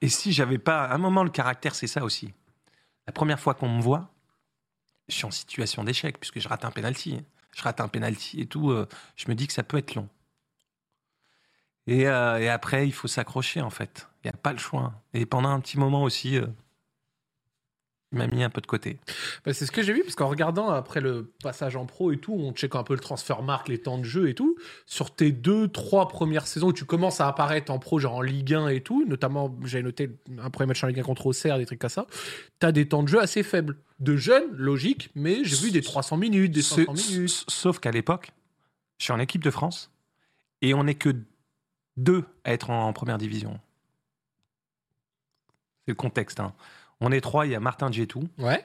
Et 0.00 0.08
si 0.08 0.32
j'avais 0.32 0.58
pas. 0.58 0.84
À 0.84 0.94
un 0.94 0.98
moment, 0.98 1.24
le 1.24 1.30
caractère, 1.30 1.74
c'est 1.74 1.86
ça 1.86 2.04
aussi. 2.04 2.32
La 3.06 3.12
première 3.12 3.40
fois 3.40 3.54
qu'on 3.54 3.68
me 3.68 3.80
voit, 3.80 4.10
je 5.08 5.14
suis 5.14 5.24
en 5.24 5.30
situation 5.30 5.84
d'échec, 5.84 6.18
puisque 6.18 6.40
je 6.40 6.48
rate 6.48 6.64
un 6.64 6.70
penalty. 6.70 7.20
Je 7.56 7.62
rate 7.62 7.80
un 7.80 7.88
penalty 7.88 8.40
et 8.40 8.46
tout. 8.46 8.70
euh, 8.70 8.86
je 9.16 9.28
me 9.28 9.34
dis 9.34 9.46
que 9.46 9.52
ça 9.52 9.62
peut 9.62 9.78
être 9.78 9.94
long. 9.94 10.08
Et, 11.86 12.06
euh, 12.06 12.38
et 12.38 12.50
après, 12.50 12.86
il 12.86 12.92
faut 12.92 13.08
s'accrocher, 13.08 13.62
en 13.62 13.70
fait. 13.70 14.08
Il 14.22 14.26
n'y 14.26 14.34
a 14.34 14.36
pas 14.36 14.52
le 14.52 14.58
choix. 14.58 14.92
Et 15.14 15.24
pendant 15.24 15.48
un 15.48 15.60
petit 15.60 15.78
moment 15.78 16.02
aussi, 16.02 16.38
m'a 18.10 18.26
mis 18.26 18.42
un 18.42 18.48
peu 18.48 18.60
de 18.62 18.66
côté. 18.66 18.98
Bah, 19.44 19.52
c'est 19.52 19.66
ce 19.66 19.70
que 19.72 19.82
j'ai 19.82 19.92
vu, 19.92 20.02
parce 20.02 20.14
qu'en 20.14 20.28
regardant 20.28 20.70
après 20.70 21.00
le 21.00 21.30
passage 21.42 21.76
en 21.76 21.84
pro 21.84 22.10
et 22.10 22.16
tout, 22.16 22.32
on 22.32 22.52
check 22.52 22.74
un 22.74 22.82
peu 22.82 22.94
le 22.94 23.00
transfert 23.00 23.42
marque, 23.42 23.68
les 23.68 23.78
temps 23.82 23.98
de 23.98 24.04
jeu 24.04 24.28
et 24.30 24.34
tout. 24.34 24.56
Sur 24.86 25.14
tes 25.14 25.30
deux, 25.30 25.68
trois 25.68 26.08
premières 26.08 26.46
saisons 26.46 26.68
où 26.68 26.72
tu 26.72 26.86
commences 26.86 27.20
à 27.20 27.28
apparaître 27.28 27.70
en 27.70 27.78
pro, 27.78 27.98
genre 27.98 28.14
en 28.14 28.22
Ligue 28.22 28.54
1 28.54 28.68
et 28.68 28.80
tout, 28.80 29.04
notamment, 29.06 29.54
j'avais 29.64 29.82
noté 29.84 30.10
un 30.38 30.48
premier 30.48 30.68
match 30.68 30.82
en 30.82 30.86
Ligue 30.86 31.00
1 31.00 31.02
contre 31.02 31.26
Auxerre, 31.26 31.58
des 31.58 31.66
trucs 31.66 31.80
comme 31.80 31.90
ça, 31.90 32.06
t'as 32.60 32.72
des 32.72 32.88
temps 32.88 33.02
de 33.02 33.08
jeu 33.08 33.20
assez 33.20 33.42
faibles. 33.42 33.76
De 34.00 34.16
jeunes, 34.16 34.50
logique, 34.56 35.10
mais 35.14 35.44
j'ai 35.44 35.56
vu 35.56 35.70
des 35.70 35.82
300 35.82 36.16
minutes, 36.16 36.52
des 36.52 36.62
500 36.62 36.96
Ce- 36.96 37.12
minutes. 37.12 37.44
Sauf 37.48 37.78
qu'à 37.78 37.90
l'époque, 37.90 38.30
je 38.98 39.04
suis 39.04 39.12
en 39.12 39.18
équipe 39.18 39.44
de 39.44 39.50
France 39.50 39.90
et 40.62 40.72
on 40.72 40.84
n'est 40.84 40.94
que 40.94 41.10
deux 41.98 42.24
à 42.44 42.52
être 42.54 42.70
en, 42.70 42.86
en 42.88 42.92
première 42.94 43.18
division. 43.18 43.58
C'est 45.84 45.92
le 45.92 45.94
contexte. 45.94 46.40
hein. 46.40 46.54
On 47.00 47.12
est 47.12 47.20
trois, 47.20 47.46
il 47.46 47.52
y 47.52 47.54
a 47.54 47.60
Martin 47.60 47.90
Djetou. 47.92 48.24
Ouais. 48.38 48.64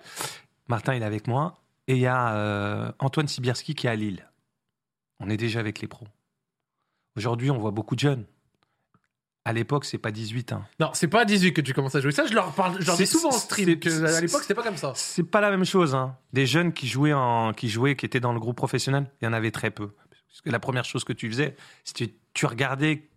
Martin, 0.68 0.96
il 0.96 1.02
est 1.02 1.06
avec 1.06 1.28
moi. 1.28 1.60
Et 1.88 1.94
il 1.96 2.00
y 2.02 2.08
a 2.08 2.34
euh, 2.36 2.92
Antoine 3.00 3.28
Sibierski 3.28 3.76
qui 3.76 3.88
est 3.88 3.90
à 3.90 3.96
Lille. 3.96 4.28
On 5.20 5.30
est 5.30 5.38
déjà 5.38 5.60
avec 5.60 5.82
les 5.82 5.88
pros. 5.88 6.08
Aujourd'hui, 7.16 7.52
on 7.52 7.58
voit 7.58 7.72
beaucoup 7.72 7.96
de 7.96 8.00
jeunes. 8.00 8.26
À 9.46 9.52
l'époque, 9.52 9.84
c'est 9.84 9.98
pas 9.98 10.12
18 10.12 10.54
ans. 10.54 10.64
Non, 10.80 10.92
c'est 10.94 11.10
pas 11.10 11.22
à 11.22 11.26
18 11.26 11.52
que 11.54 11.60
tu 11.62 11.74
commences 11.74 11.96
à 11.96 12.00
jouer. 12.00 12.14
Ça, 12.14 12.26
je 12.26 12.34
leur 12.34 12.54
parle, 12.56 12.78
je 12.82 12.88
leur 12.88 12.96
dis 12.96 13.06
souvent 13.06 13.28
en 13.30 13.32
stream 13.34 13.78
que 13.78 14.06
à 14.06 14.22
l'époque, 14.22 14.42
c'était 14.42 14.56
pas 14.56 14.64
comme 14.64 14.78
ça. 14.78 14.94
C'est 14.96 15.24
pas 15.24 15.42
la 15.42 15.50
même 15.52 15.66
chose. 15.66 15.94
hein. 15.96 16.16
Des 16.32 16.46
jeunes 16.46 16.72
qui 16.72 16.88
jouaient, 16.88 17.12
en, 17.12 17.52
qui 17.52 17.68
jouaient, 17.70 17.98
qui 17.98 18.06
étaient 18.06 18.22
dans 18.22 18.32
le 18.32 18.40
groupe 18.40 18.56
professionnel, 18.56 19.06
il 19.22 19.26
y 19.26 19.28
en 19.28 19.34
avait 19.34 19.52
très 19.52 19.70
peu. 19.70 19.90
Parce 20.30 20.42
que 20.42 20.50
la 20.50 20.60
première 20.60 20.86
chose 20.86 21.04
que 21.04 21.12
tu 21.14 21.30
faisais, 21.30 21.58
c'était 21.84 22.14
tu 22.34 22.46
regardais 22.46 23.10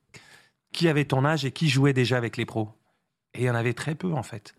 qui 0.72 0.88
avait 0.88 1.04
ton 1.04 1.24
âge 1.24 1.44
et 1.44 1.52
qui 1.52 1.68
jouait 1.68 1.92
déjà 1.92 2.16
avec 2.16 2.36
les 2.36 2.44
pros. 2.44 2.70
Et 3.36 3.42
il 3.42 3.44
y 3.46 3.50
en 3.50 3.54
avait 3.54 3.74
très 3.74 3.94
peu, 3.94 4.12
en 4.12 4.22
fait. 4.22 4.54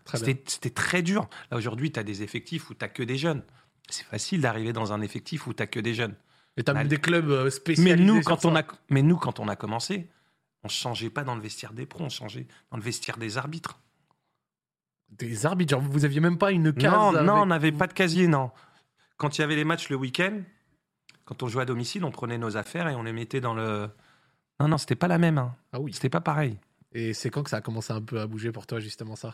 C'était 0.48 0.70
très 0.70 1.02
dur. 1.02 1.28
Là, 1.52 1.58
aujourd'hui, 1.58 1.92
tu 1.92 2.00
as 2.00 2.04
des 2.04 2.24
effectifs 2.24 2.70
où 2.70 2.74
tu 2.74 2.88
que 2.88 3.04
des 3.04 3.18
jeunes. 3.18 3.44
c'est 3.90 4.06
facile 4.06 4.42
d'arriver 4.42 4.74
dans 4.74 4.92
un 4.94 5.02
effectif 5.02 5.48
où 5.48 5.54
tu 5.54 5.66
que 5.68 5.80
des 5.80 5.94
jeunes. 5.94 6.16
Et 6.58 6.64
tu 6.64 6.72
as 6.72 6.74
même 6.74 6.88
des 6.88 6.98
clubs 6.98 7.30
euh, 7.30 7.50
spécialisés. 7.50 7.96
Mais 7.96 8.04
nous, 8.04 8.22
quand 8.22 8.46
on 8.46 8.56
a, 8.56 8.64
mais 8.90 9.02
nous, 9.02 9.18
quand 9.18 9.40
on 9.40 9.48
a 9.48 9.56
commencé, 9.56 10.10
on 10.64 10.68
changeait 10.70 11.10
pas 11.10 11.24
dans 11.24 11.36
le 11.36 11.42
vestiaire 11.42 11.72
des 11.74 11.86
pros, 11.86 12.04
on 12.04 12.10
changeait 12.10 12.48
dans 12.72 12.78
le 12.78 12.84
vestiaire 12.84 13.18
des 13.18 13.38
arbitres. 13.38 13.80
Des 15.10 15.46
arbitres, 15.46 15.72
genre 15.72 15.82
vous 15.82 16.04
aviez 16.06 16.20
même 16.20 16.38
pas 16.38 16.52
une 16.52 16.74
case. 16.74 16.92
Non, 16.92 17.10
avec- 17.16 17.22
non, 17.22 17.36
on 17.42 17.46
n'avait 17.46 17.72
pas 17.72 17.88
de 17.88 17.94
casier, 17.94 18.28
non. 18.28 18.52
Quand 19.18 19.38
il 19.38 19.42
y 19.42 19.44
avait 19.44 19.56
les 19.56 19.64
matchs 19.64 19.90
le 19.90 19.96
week-end, 19.96 20.42
quand 21.26 21.44
on 21.44 21.48
jouait 21.48 21.62
à 21.64 21.66
domicile, 21.66 22.04
on 22.04 22.12
prenait 22.12 22.38
nos 22.38 22.58
affaires 22.58 22.88
et 22.90 22.96
on 22.96 23.04
les 23.04 23.14
mettait 23.14 23.40
dans 23.40 23.54
le. 23.54 23.90
Non, 24.60 24.68
non, 24.68 24.78
c'était 24.78 24.96
pas 24.96 25.08
la 25.08 25.18
même. 25.18 25.38
hein. 25.38 25.56
Ah 25.72 25.80
oui. 25.80 25.94
C'était 25.94 26.10
pas 26.10 26.22
pareil. 26.22 26.58
Et 26.94 27.14
c'est 27.14 27.30
quand 27.30 27.44
que 27.44 27.50
ça 27.50 27.58
a 27.58 27.62
commencé 27.62 27.94
un 27.94 28.02
peu 28.02 28.20
à 28.20 28.28
bouger 28.28 28.52
pour 28.52 28.66
toi, 28.66 28.80
justement, 28.80 29.16
ça? 29.16 29.34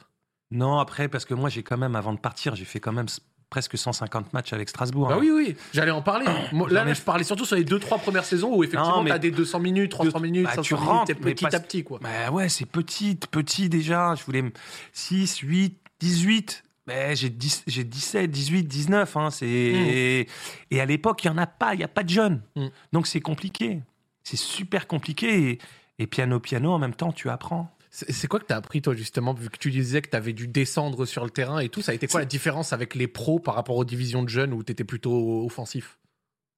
Non, 0.51 0.79
après, 0.79 1.07
parce 1.07 1.25
que 1.25 1.33
moi, 1.33 1.49
j'ai 1.49 1.63
quand 1.63 1.77
même, 1.77 1.95
avant 1.95 2.13
de 2.13 2.19
partir, 2.19 2.55
j'ai 2.55 2.65
fait 2.65 2.79
quand 2.79 2.91
même 2.91 3.07
presque 3.49 3.77
150 3.77 4.33
matchs 4.33 4.51
avec 4.53 4.67
Strasbourg. 4.69 5.09
Bah 5.09 5.15
hein. 5.15 5.19
oui, 5.19 5.29
oui, 5.31 5.55
j'allais 5.73 5.91
en 5.91 6.01
parler. 6.01 6.25
Là, 6.71 6.87
ai- 6.87 6.95
je 6.95 7.01
parlais 7.01 7.23
surtout 7.23 7.45
sur 7.45 7.55
les 7.55 7.63
2-3 7.63 7.99
premières 7.99 8.25
saisons 8.25 8.55
où 8.55 8.63
effectivement, 8.63 9.03
mais- 9.03 9.11
t'as 9.11 9.19
des 9.19 9.29
200 9.29 9.59
minutes, 9.59 9.91
300 9.91 10.19
minutes, 10.19 10.45
Bah, 10.45 10.55
500 10.55 10.63
tu 10.63 10.73
minutes, 10.73 10.89
rentres, 10.89 11.15
petit 11.15 11.45
à 11.45 11.59
petit, 11.59 11.83
quoi. 11.83 11.99
Bah 12.01 12.31
ouais, 12.31 12.49
c'est 12.49 12.65
petit, 12.65 13.15
petit 13.15 13.69
déjà. 13.69 14.15
Je 14.15 14.23
voulais 14.23 14.43
6, 14.91 15.37
8, 15.37 15.77
18. 15.99 16.63
Mais 16.87 17.15
j'ai 17.15 17.29
10 17.29 17.63
j'ai 17.67 17.83
17, 17.83 18.29
18, 18.29 18.63
19. 18.63 19.15
Hein, 19.17 19.29
c'est... 19.29 20.27
Et 20.71 20.81
à 20.81 20.85
l'époque, 20.85 21.23
il 21.23 21.29
n'y 21.29 21.35
en 21.35 21.37
a 21.37 21.47
pas, 21.47 21.75
il 21.75 21.77
n'y 21.77 21.83
a 21.83 21.87
pas 21.87 22.03
de 22.03 22.09
jeunes. 22.09 22.41
Mm. 22.55 22.67
Donc 22.91 23.07
c'est 23.07 23.21
compliqué. 23.21 23.81
C'est 24.23 24.37
super 24.37 24.87
compliqué. 24.87 25.49
Et, 25.51 25.59
et 25.99 26.07
piano, 26.07 26.39
piano, 26.39 26.71
en 26.71 26.79
même 26.79 26.95
temps, 26.95 27.11
tu 27.11 27.29
apprends. 27.29 27.75
C'est 27.91 28.27
quoi 28.27 28.39
que 28.39 28.45
t'as 28.45 28.57
appris, 28.57 28.81
toi, 28.81 28.95
justement, 28.95 29.33
vu 29.35 29.49
que 29.51 29.57
tu 29.57 29.69
disais 29.69 30.01
que 30.01 30.09
t'avais 30.09 30.33
dû 30.33 30.47
descendre 30.47 31.05
sur 31.05 31.23
le 31.23 31.29
terrain 31.29 31.59
et 31.59 31.69
tout 31.69 31.83
Ça 31.83 31.91
a 31.91 31.95
été 31.95 32.07
quoi 32.07 32.21
la 32.21 32.25
différence 32.25 32.73
avec 32.73 32.95
les 32.95 33.07
pros 33.07 33.39
par 33.39 33.53
rapport 33.53 33.75
aux 33.75 33.85
divisions 33.85 34.23
de 34.23 34.29
jeunes 34.29 34.51
où 34.51 34.63
t'étais 34.63 34.83
plutôt 34.83 35.45
offensif? 35.45 35.99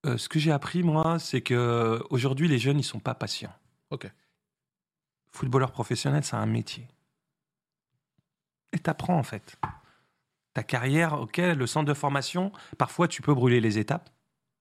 Euh, 0.06 0.18
ce 0.18 0.30
que 0.30 0.40
j'ai 0.40 0.54
appris, 0.54 0.82
moi, 0.82 1.20
c'est 1.20 1.42
que 1.42 2.02
aujourd'hui, 2.10 2.48
les 2.48 2.58
jeunes, 2.58 2.80
ils 2.80 2.84
sont 2.86 3.00
pas 3.02 3.16
patients. 3.16 3.54
Ok. 3.90 4.10
Footballeur 5.32 5.72
professionnel, 5.74 6.24
c'est 6.24 6.38
un 6.38 6.46
métier. 6.46 6.88
Et 8.72 8.80
t'apprends, 8.80 9.18
en 9.18 9.24
fait. 9.24 9.58
Ta 10.54 10.64
carrière, 10.64 11.20
ok, 11.20 11.38
le 11.38 11.68
centre 11.68 11.86
de 11.88 11.94
formation, 11.94 12.54
parfois, 12.78 13.10
tu 13.10 13.22
peux 13.22 13.34
brûler 13.34 13.60
les 13.60 13.78
étapes. 13.78 14.10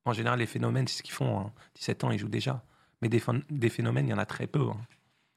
En 0.06 0.12
général, 0.12 0.40
les 0.40 0.46
phénomènes, 0.46 0.88
c'est 0.88 0.98
ce 0.98 1.02
qu'ils 1.04 1.14
font. 1.14 1.38
hein. 1.38 1.52
17 1.76 2.02
ans, 2.02 2.10
ils 2.10 2.18
jouent 2.18 2.28
déjà. 2.28 2.64
Mais 3.05 3.09
des, 3.11 3.69
phénomènes, 3.69 4.07
il 4.07 4.11
y 4.11 4.14
en 4.14 4.19
a 4.19 4.27
très 4.27 4.47
peu. 4.47 4.62
hein. 4.62 4.77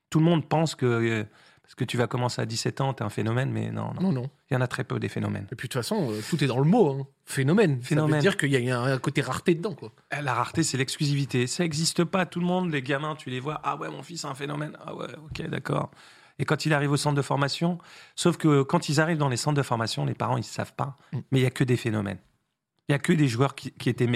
Tout 0.10 0.20
le 0.20 0.26
monde 0.26 0.48
pense 0.48 0.76
que 0.76 0.86
euh, 0.86 1.24
parce 1.64 1.76
que 1.76 1.84
tu 1.84 1.98
vas 1.98 2.08
commencer 2.08 2.42
à 2.42 2.46
17 2.46 2.80
ans, 2.80 2.94
tu 2.94 3.04
es 3.04 3.06
un 3.06 3.10
phénomène, 3.10 3.52
mais 3.52 3.72
non, 3.72 3.94
non. 3.94 4.02
Non, 4.04 4.12
non. 4.14 4.30
Il 4.50 4.54
y 4.54 4.58
en 4.58 4.62
a 4.62 4.68
très 4.68 4.86
peu 4.86 5.00
des 5.02 5.10
phénomènes. 5.10 5.48
Et 5.52 5.56
puis, 5.56 5.68
de 5.68 5.74
toute 5.74 5.82
façon, 5.82 6.12
euh, 6.14 6.22
tout 6.30 6.42
est 6.42 6.48
dans 6.48 6.60
le 6.60 6.64
mot, 6.66 6.92
hein. 6.92 7.08
Phénomène. 7.26 7.72
Ça 7.72 7.76
veut 7.76 7.84
Phénomène. 7.84 8.22
dire 8.22 8.38
qu'il 8.38 8.52
y 8.52 8.72
a 8.72 8.80
un, 8.80 8.98
côté 9.00 9.20
rareté 9.20 9.54
dedans, 9.54 9.74
quoi. 9.76 9.92
Eh, 10.18 10.22
La 10.22 10.34
rareté, 10.34 10.64
c'est 10.64 10.78
l'exclusivité. 10.78 11.46
Ça 11.46 11.64
n'existe 11.64 12.06
pas. 12.06 12.26
Tout 12.26 12.40
le 12.40 12.46
monde, 12.46 12.72
les 12.72 12.82
gamins, 12.82 13.18
tu 13.18 13.30
les 13.30 13.42
vois. 13.42 13.60
Ah 13.66 13.76
ouais, 13.76 13.90
mon 13.90 14.02
fils, 14.02 14.22
c'est 14.22 14.28
un 14.28 14.34
phénomène. 14.36 14.78
Ah 14.86 14.96
ouais, 14.96 15.08
ok, 15.26 15.46
d'accord. 15.50 15.92
Et 16.40 16.46
quand 16.46 16.66
il 16.66 16.72
arrive 16.74 16.92
au 16.92 16.98
centre 16.98 17.16
de 17.18 17.22
formation, 17.22 17.80
sauf 18.16 18.38
que 18.38 18.62
quand 18.64 18.88
ils 18.88 19.02
arrivent 19.02 19.18
dans 19.18 19.28
les 19.28 19.36
centres 19.36 19.58
de 19.58 19.64
formation, 19.64 20.06
les 20.06 20.14
parents, 20.14 20.38
ils 20.38 20.42
ne 20.42 20.46
savent 20.46 20.74
pas. 20.74 20.96
Mm. 21.12 21.18
Mais 21.32 21.40
il 21.40 21.42
n'y 21.42 21.48
a 21.48 21.52
que 21.52 21.66
des 21.66 21.76
phénomènes. 21.78 22.20
Il 22.88 22.94
n'y 22.94 22.96
a 22.96 23.00
que 23.00 23.12
des 23.12 23.28
joueurs 23.28 23.56
qui, 23.56 23.72
qui 23.74 23.90
étaient. 23.90 24.08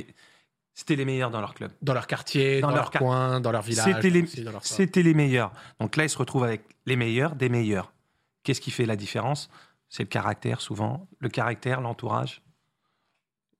C'était 0.82 0.96
les 0.96 1.06
meilleurs 1.06 1.30
dans 1.30 1.42
leur 1.42 1.54
club. 1.54 1.72
Dans 1.84 1.94
leur 1.94 2.08
quartier, 2.08 2.60
Dans 2.60 2.70
dans, 2.70 2.76
leur 2.76 2.90
coin, 2.90 3.40
dans 3.40 3.52
leur 3.52 3.62
village. 3.62 3.86
C'était 3.86 4.10
les, 4.10 4.26
c'était 4.64 5.04
les 5.04 5.14
meilleurs. 5.14 5.52
Donc 5.80 5.96
là, 5.96 6.06
ils 6.06 6.10
se 6.10 6.18
retrouvent 6.18 6.44
avec 6.44 6.64
les 6.88 6.96
meilleurs 6.96 7.36
des 7.36 7.50
meilleurs. 7.50 7.94
Qu'est-ce 8.44 8.62
qui 8.62 8.72
fait 8.72 8.88
la 8.88 8.96
différence? 8.96 9.52
C'est 9.90 10.02
le 10.02 10.08
caractère, 10.10 10.60
souvent. 10.60 11.08
Le 11.20 11.30
caractère, 11.30 11.82
l'entourage. 11.82 12.42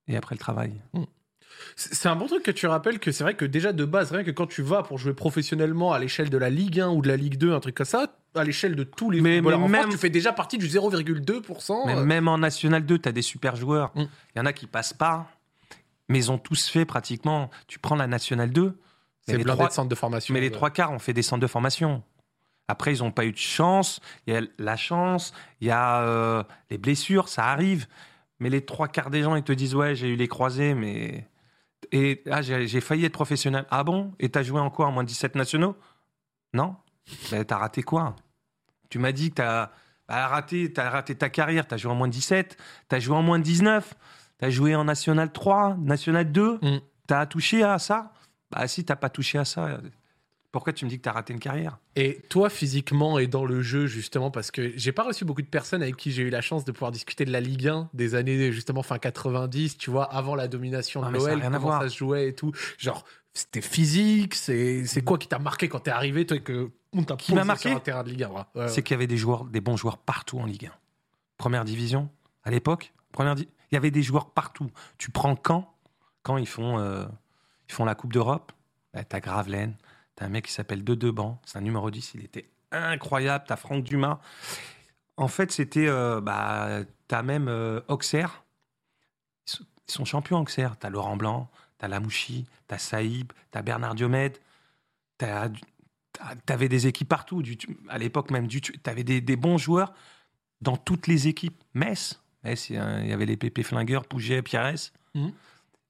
Et 0.08 0.18
après, 0.18 0.34
le 0.34 0.40
travail. 0.40 0.74
C'est 1.76 1.94
c'est 1.94 2.10
un 2.10 2.16
bon 2.16 2.26
truc 2.26 2.42
que 2.42 2.50
tu 2.50 2.66
rappelles 2.66 2.98
que 2.98 3.12
c'est 3.12 3.24
vrai 3.24 3.36
que 3.36 3.46
déjà 3.46 3.72
de 3.72 3.86
base, 3.86 4.12
rien 4.12 4.24
que 4.24 4.32
quand 4.32 4.48
tu 4.48 4.64
vas 4.64 4.82
pour 4.82 4.98
jouer 4.98 5.14
professionnellement 5.14 5.94
à 5.94 6.00
l'échelle 6.00 6.32
de 6.32 6.38
la 6.40 6.50
Ligue 6.50 6.80
1 6.80 6.90
ou 6.90 7.04
de 7.04 7.08
la 7.08 7.18
Ligue 7.18 7.38
2, 7.38 7.54
un 7.54 7.60
truc 7.60 7.76
comme 7.76 7.86
ça, 7.86 8.08
à 8.34 8.44
l'échelle 8.44 8.76
de 8.76 8.84
tous 8.84 9.12
les 9.12 9.22
Mais- 9.22 9.36
footballeurs 9.36 9.60
mais 9.60 9.66
en 9.66 9.68
France, 9.70 9.82
même- 9.84 9.92
tu 9.92 9.98
fais 10.00 10.10
déjà 10.10 10.34
partie 10.34 10.58
du 10.58 10.68
0,2%. 10.68 11.86
Mais 11.86 11.96
euh, 11.98 12.04
même 12.04 12.28
en 12.28 12.40
National 12.40 12.84
2, 12.84 12.98
tu 12.98 13.08
as 13.10 13.12
des 13.12 13.22
super 13.22 13.56
joueurs. 13.56 13.92
Il 13.96 14.04
Mm. 14.04 14.08
y 14.38 14.40
en 14.40 14.46
a 14.48 14.54
qui 14.54 14.66
passent 14.66 14.94
pas, 14.94 15.28
mais 16.12 16.20
ils 16.20 16.32
ont 16.32 16.38
tous 16.38 16.68
fait 16.70 16.86
pratiquement. 16.86 17.50
Tu 17.68 17.80
prends 17.80 17.96
la 17.96 18.08
National 18.08 18.52
2, 18.52 18.78
c'est 19.22 19.32
mais 19.32 19.38
les, 19.38 19.44
blindé 19.44 19.58
trois, 19.58 19.70
de 19.70 19.74
centres 19.74 19.90
de 19.90 19.96
formation. 19.96 20.34
mais 20.34 20.42
les 20.42 20.52
trois 20.52 20.70
quarts 20.70 20.92
ont 20.92 21.00
fait 21.00 21.14
des 21.14 21.22
centres 21.22 21.42
de 21.42 21.48
formation. 21.48 22.04
Après, 22.68 22.94
ils 22.94 23.00
n'ont 23.00 23.12
pas 23.12 23.26
eu 23.26 23.32
de 23.32 23.38
chance. 23.38 24.00
Il 24.28 24.34
y 24.34 24.38
a 24.38 24.42
la 24.58 24.76
chance, 24.76 25.34
il 25.62 25.68
y 25.68 25.72
a 25.72 26.02
euh, 26.02 26.44
les 26.70 26.78
blessures, 26.78 27.30
ça 27.30 27.46
arrive. 27.46 27.88
Mais 28.40 28.50
les 28.50 28.66
trois 28.66 28.88
quarts 28.88 29.10
des 29.10 29.24
gens, 29.24 29.36
ils 29.36 29.44
te 29.44 29.52
disent 29.52 29.74
Ouais, 29.74 29.96
j'ai 29.96 30.10
eu 30.10 30.16
les 30.16 30.28
croisés, 30.28 30.74
mais. 30.74 31.28
Et 31.92 32.24
ah, 32.30 32.42
j'ai 32.42 32.82
failli 32.82 33.06
être 33.06 33.14
professionnel. 33.14 33.66
Ah 33.70 33.84
bon? 33.84 34.14
Et 34.20 34.30
t'as 34.30 34.44
joué 34.44 34.60
en 34.60 34.70
quoi? 34.70 34.88
En 34.88 34.92
moins 34.92 35.04
de 35.04 35.10
17 35.10 35.36
nationaux? 35.36 35.76
Non 36.54 36.76
Ben, 37.32 37.44
T'as 37.44 37.58
raté 37.58 37.84
quoi? 37.84 38.16
Tu 38.90 39.00
m'as 39.00 39.12
dit 39.12 39.30
que 39.30 39.36
t'as 39.36 39.72
raté, 40.08 40.72
as 40.78 40.90
raté 40.90 41.16
ta 41.16 41.30
carrière. 41.30 41.68
T'as 41.68 41.78
joué 41.78 41.92
en 41.92 41.96
moins 41.96 42.08
de 42.08 42.14
17, 42.14 42.58
t'as 42.88 43.00
joué 43.00 43.16
en 43.16 43.22
moins 43.24 43.40
de 43.40 43.44
19, 43.44 43.94
t'as 44.42 44.50
joué 44.50 44.76
en 44.76 44.84
National 44.84 45.32
3, 45.32 45.78
National 45.80 46.30
2. 46.32 46.60
Mm. 46.62 46.78
T'as 47.08 47.26
touché 47.26 47.64
à 47.64 47.80
ça? 47.80 48.12
Bah 48.52 48.68
si, 48.68 48.84
t'as 48.84 48.96
pas 48.98 49.10
touché 49.10 49.38
à 49.38 49.46
ça. 49.46 49.80
Pourquoi 50.52 50.74
tu 50.74 50.84
me 50.84 50.90
dis 50.90 50.98
que 50.98 51.04
t'as 51.04 51.14
raté 51.14 51.32
une 51.32 51.40
carrière? 51.40 51.78
Et 51.96 52.22
toi, 52.30 52.50
physiquement 52.50 53.18
et 53.20 53.28
dans 53.28 53.46
le 53.46 53.62
jeu, 53.62 53.86
justement, 53.88 54.32
parce 54.32 54.52
que 54.52 54.74
j'ai 54.78 54.92
pas 54.92 55.04
reçu 55.04 55.24
beaucoup 55.24 55.42
de 55.42 55.48
personnes 55.48 55.82
avec 55.82 55.96
qui 55.96 56.12
j'ai 56.12 56.24
eu 56.24 56.30
la 56.30 56.42
chance 56.42 56.66
de 56.66 56.74
pouvoir 56.74 56.92
discuter 56.92 57.24
de 57.24 57.32
la 57.32 57.40
Ligue 57.40 57.70
1 57.70 57.90
des 57.94 58.16
années, 58.16 58.52
justement, 58.52 58.84
fin 58.84 58.98
90, 59.00 59.78
tu 59.78 59.90
vois, 59.90 60.04
avant 60.14 60.36
la 60.36 60.50
domination 60.50 61.02
Ah, 61.06 61.10
de 61.12 61.18
à 61.18 61.40
comment 61.40 61.60
voir. 61.60 61.82
ça 61.82 61.88
se 61.88 61.96
jouait 61.98 62.28
et 62.30 62.36
tout. 62.36 62.52
Genre, 62.78 63.06
c'était 63.34 63.62
physique, 63.62 64.36
c'est 64.36 64.84
quoi 65.06 65.18
qui 65.18 65.30
t'a 65.30 65.40
marqué 65.40 65.70
quand 65.70 65.80
t'es 65.80 65.92
arrivé, 65.92 66.26
toi, 66.26 66.38
que 66.40 66.72
on 66.92 67.04
t'a 67.04 67.16
posé 67.16 67.34
marqué 67.46 67.70
sur 67.70 67.78
un 67.78 67.80
terrain 67.80 68.04
de 68.04 68.10
Ligue 68.10 68.24
1 68.24 68.30
ouais. 68.32 68.42
Ouais, 68.56 68.68
C'est 68.68 68.84
qu'il 68.84 68.94
y 68.96 68.98
avait 68.98 69.08
des 69.08 69.16
joueurs, 69.16 69.46
des 69.46 69.62
bons 69.62 69.78
joueurs 69.78 69.98
partout 70.00 70.38
en 70.40 70.46
Ligue 70.46 70.66
1. 70.66 70.72
Première 71.38 71.64
division, 71.64 72.10
à 72.44 72.52
l'époque, 72.52 72.92
première 73.14 73.36
di- 73.36 73.48
il 73.72 73.76
y 73.76 73.78
avait 73.78 73.92
des 73.92 74.04
joueurs 74.04 74.32
partout. 74.32 74.70
Tu 74.98 75.12
prends 75.12 75.36
quand? 75.36 75.74
Quand 76.24 76.38
ils 76.38 76.48
font, 76.48 76.78
euh, 76.80 77.06
la 77.80 77.96
Coupe 77.96 78.14
d'Europe, 78.14 78.52
bah, 78.94 79.04
t'as 79.04 79.20
Gravelaine, 79.20 79.76
t'as 80.16 80.26
un 80.26 80.30
mec 80.30 80.46
qui 80.46 80.52
s'appelle 80.52 80.84
De 80.84 80.94
Deban, 80.94 81.42
c'est 81.46 81.58
un 81.58 81.62
numéro 81.62 81.90
10, 81.90 82.12
il 82.16 82.26
était 82.26 82.50
incroyable, 82.72 83.46
t'as 83.48 83.56
Franck 83.56 83.84
Dumas. 83.84 84.20
En 85.18 85.28
fait, 85.28 85.52
c'était, 85.52 85.88
euh, 85.88 86.22
bah, 86.22 86.82
t'as 87.08 87.24
même 87.24 87.48
euh, 87.48 87.82
Auxerre, 87.88 88.44
ils 89.48 89.92
sont, 89.92 90.06
champions 90.06 90.40
Auxerre, 90.40 90.78
t'as 90.78 90.90
Laurent 90.90 91.18
Blanc, 91.18 91.50
t'as 91.78 91.88
Lamouchi, 91.88 92.46
t'as 92.68 92.78
Saïb, 92.78 93.32
t'as 93.52 93.62
Bernard 93.62 93.96
Diomède, 93.96 94.38
T'avais 96.46 96.68
des 96.68 96.88
équipes 96.88 97.08
partout, 97.08 97.44
à 97.90 97.98
l'époque 97.98 98.32
même, 98.32 98.48
t'avais 98.84 99.04
des, 99.04 99.22
des 99.22 99.36
bons 99.36 99.58
joueurs 99.58 99.94
dans 100.62 100.76
toutes 100.76 101.08
les 101.08 101.28
équipes. 101.28 101.64
Metz, 101.74 102.22
Metz, 102.44 102.70
il 102.70 102.76
y 102.76 102.80
avait 103.14 103.26
les 103.26 103.38
Pépé 103.38 103.64
Flingueurs, 103.64 104.06
Pouget, 104.06 104.42
Pierres. 104.42 104.76
Mhm. 105.16 105.32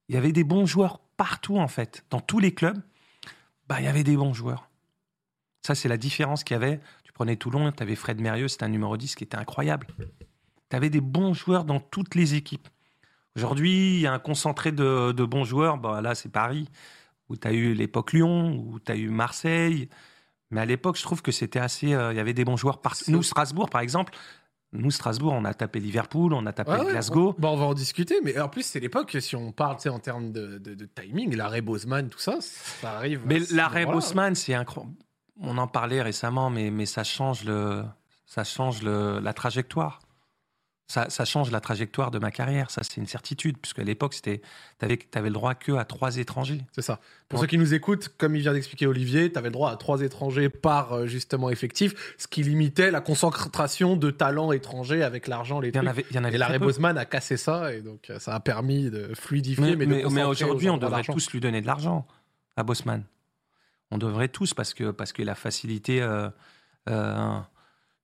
Il 0.09 0.15
y 0.15 0.17
avait 0.17 0.31
des 0.31 0.43
bons 0.43 0.65
joueurs 0.65 0.99
partout, 1.17 1.57
en 1.57 1.67
fait. 1.67 2.03
Dans 2.09 2.19
tous 2.19 2.39
les 2.39 2.53
clubs, 2.53 2.79
bah, 3.67 3.77
il 3.79 3.85
y 3.85 3.87
avait 3.87 4.03
des 4.03 4.17
bons 4.17 4.33
joueurs. 4.33 4.69
Ça, 5.65 5.75
c'est 5.75 5.87
la 5.87 5.97
différence 5.97 6.43
qu'il 6.43 6.55
y 6.55 6.57
avait. 6.57 6.79
Tu 7.03 7.13
prenais 7.13 7.35
Toulon, 7.35 7.71
tu 7.71 7.81
avais 7.83 7.95
Fred 7.95 8.19
Mérieux, 8.19 8.47
c'était 8.47 8.65
un 8.65 8.69
numéro 8.69 8.97
10 8.97 9.15
qui 9.15 9.23
était 9.23 9.37
incroyable. 9.37 9.87
Tu 10.69 10.75
avais 10.75 10.89
des 10.89 11.01
bons 11.01 11.33
joueurs 11.33 11.63
dans 11.63 11.79
toutes 11.79 12.15
les 12.15 12.33
équipes. 12.35 12.67
Aujourd'hui, 13.35 13.95
il 13.95 13.99
y 14.01 14.07
a 14.07 14.13
un 14.13 14.19
concentré 14.19 14.71
de, 14.73 15.13
de 15.13 15.23
bons 15.23 15.45
joueurs. 15.45 15.77
Bah, 15.77 16.01
là, 16.01 16.15
c'est 16.15 16.29
Paris, 16.29 16.67
où 17.29 17.37
tu 17.37 17.47
as 17.47 17.53
eu 17.53 17.73
l'époque 17.73 18.11
Lyon, 18.11 18.57
où 18.57 18.79
tu 18.79 18.91
as 18.91 18.95
eu 18.95 19.07
Marseille. 19.09 19.87
Mais 20.49 20.59
à 20.59 20.65
l'époque, 20.65 20.97
je 20.97 21.03
trouve 21.03 21.21
que 21.21 21.31
c'était 21.31 21.59
assez. 21.59 21.93
euh, 21.93 22.11
Il 22.11 22.17
y 22.17 22.19
avait 22.19 22.33
des 22.33 22.43
bons 22.43 22.57
joueurs 22.57 22.81
partout. 22.81 23.05
C'est- 23.05 23.11
Nous, 23.13 23.23
Strasbourg, 23.23 23.69
par 23.69 23.79
exemple, 23.79 24.13
nous, 24.73 24.91
Strasbourg, 24.91 25.33
on 25.33 25.43
a 25.45 25.53
tapé 25.53 25.79
Liverpool, 25.79 26.33
on 26.33 26.45
a 26.45 26.53
tapé 26.53 26.71
Ouais, 26.71 26.85
Glasgow. 26.91 27.35
on, 27.37 27.41
bah, 27.41 27.49
on 27.49 27.57
va 27.57 27.65
en 27.65 27.73
discuter, 27.73 28.15
mais 28.23 28.39
en 28.39 28.47
plus, 28.47 28.65
c'est 28.65 28.79
l'époque, 28.79 29.17
si 29.19 29.35
on 29.35 29.51
parle 29.51 29.77
en 29.89 29.99
termes 29.99 30.31
de, 30.31 30.57
de- 30.59 30.75
de 30.75 30.85
timing, 30.85 31.35
l'arrêt 31.35 31.61
Bosman, 31.61 32.07
tout 32.09 32.19
ça, 32.19 32.37
ça 32.39 32.93
arrive. 32.93 33.21
Mais 33.25 33.39
l'arrêt. 33.51 33.85
Bosman, 33.85 34.33
c'est 34.35 34.53
incroyable. 34.53 34.95
On 35.41 35.57
en 35.57 35.67
parlait 35.67 36.01
récemment, 36.01 36.49
mais, 36.49 36.69
mais 36.71 36.85
ça 36.85 37.03
change, 37.03 37.43
le, 37.45 37.83
ça 38.25 38.43
change 38.43 38.81
le, 38.83 39.19
la 39.19 39.33
trajectoire. 39.33 39.99
Ça, 40.91 41.09
ça 41.09 41.23
change 41.23 41.51
la 41.51 41.61
trajectoire 41.61 42.11
de 42.11 42.19
ma 42.19 42.31
carrière, 42.31 42.69
ça 42.69 42.81
c'est 42.83 42.97
une 42.97 43.07
certitude, 43.07 43.57
puisque 43.57 43.79
à 43.79 43.83
l'époque, 43.85 44.13
tu 44.21 44.41
avais, 44.81 44.99
le 45.15 45.29
droit 45.29 45.55
que 45.55 45.71
à 45.71 45.85
trois 45.85 46.17
étrangers. 46.17 46.61
C'est 46.73 46.81
ça. 46.81 46.99
Pour 47.29 47.39
ceux 47.39 47.47
qui 47.47 47.57
nous 47.57 47.73
écoutent, 47.73 48.09
comme 48.17 48.35
il 48.35 48.41
vient 48.41 48.51
d'expliquer 48.51 48.87
Olivier, 48.87 49.31
tu 49.31 49.37
avais 49.39 49.47
le 49.47 49.53
droit 49.53 49.71
à 49.71 49.77
trois 49.77 50.01
étrangers 50.01 50.49
par 50.49 50.91
euh, 50.91 51.05
justement 51.07 51.49
effectif, 51.49 51.93
ce 52.17 52.27
qui 52.27 52.43
limitait 52.43 52.91
la 52.91 52.99
concentration 52.99 53.95
de 53.95 54.11
talents 54.11 54.51
étrangers 54.51 55.01
avec 55.01 55.27
l'argent, 55.29 55.61
les 55.61 55.69
Il 55.69 55.75
y 55.75 55.79
en 55.79 55.87
avait, 55.87 56.05
il 56.09 56.15
y 56.17 56.19
en 56.19 56.25
avait 56.25 56.35
Et 56.35 56.59
peu. 56.59 56.65
Bosman 56.65 56.97
a 56.97 57.05
cassé 57.05 57.37
ça, 57.37 57.73
et 57.73 57.79
donc 57.81 58.09
euh, 58.09 58.19
ça 58.19 58.35
a 58.35 58.41
permis 58.41 58.89
de 58.89 59.13
fluidifier, 59.15 59.77
Mais, 59.77 59.85
mais, 59.85 60.03
mais- 60.03 60.09
mais 60.11 60.23
aujourd'hui, 60.23 60.69
on 60.69 60.77
devrait 60.77 61.03
tous 61.03 61.31
lui 61.31 61.39
donner 61.39 61.61
de 61.61 61.67
l'argent 61.67 62.05
à 62.57 62.63
Bosman. 62.63 63.03
On 63.91 63.97
devrait 63.97 64.27
tous, 64.27 64.53
parce 64.53 64.73
que, 64.73 64.91
parce 64.91 65.13
que 65.13 65.23
la 65.23 65.35
facilité. 65.35 66.01
euh, 66.01 66.29
euh, 66.89 67.39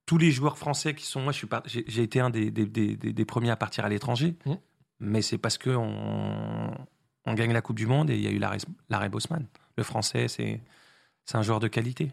tous 0.08 0.16
les 0.18 0.30
joueurs 0.32 0.56
français 0.56 0.94
qui 0.94 1.04
sont. 1.06 1.20
Moi, 1.20 1.32
je 1.32 1.36
suis 1.38 1.46
pas- 1.46 1.62
j'ai 1.66 2.02
été 2.02 2.18
un 2.18 2.30
des, 2.30 2.50
des- 2.50 2.64
des- 2.66 2.96
des- 2.96 3.12
des 3.12 3.24
premiers 3.26 3.50
à 3.50 3.56
partir 3.56 3.84
à 3.84 3.88
l'étranger. 3.90 4.34
Mmh. 4.46 4.54
Mais 5.00 5.20
c'est 5.22 5.36
parce 5.38 5.58
que 5.58 5.68
on, 5.70 6.70
on 7.26 7.34
gagne 7.34 7.52
la 7.52 7.60
Coupe 7.60 7.76
du 7.76 7.86
Monde 7.86 8.08
et 8.10 8.16
il 8.16 8.22
y 8.22 8.26
a 8.26 8.30
eu 8.30 8.38
l'arrêt 8.38 9.08
Bosman. 9.10 9.46
Le 9.76 9.82
français, 9.84 10.26
c'est 10.28 10.60
un 11.34 11.42
joueur 11.42 11.60
de 11.60 11.68
qualité. 11.68 12.10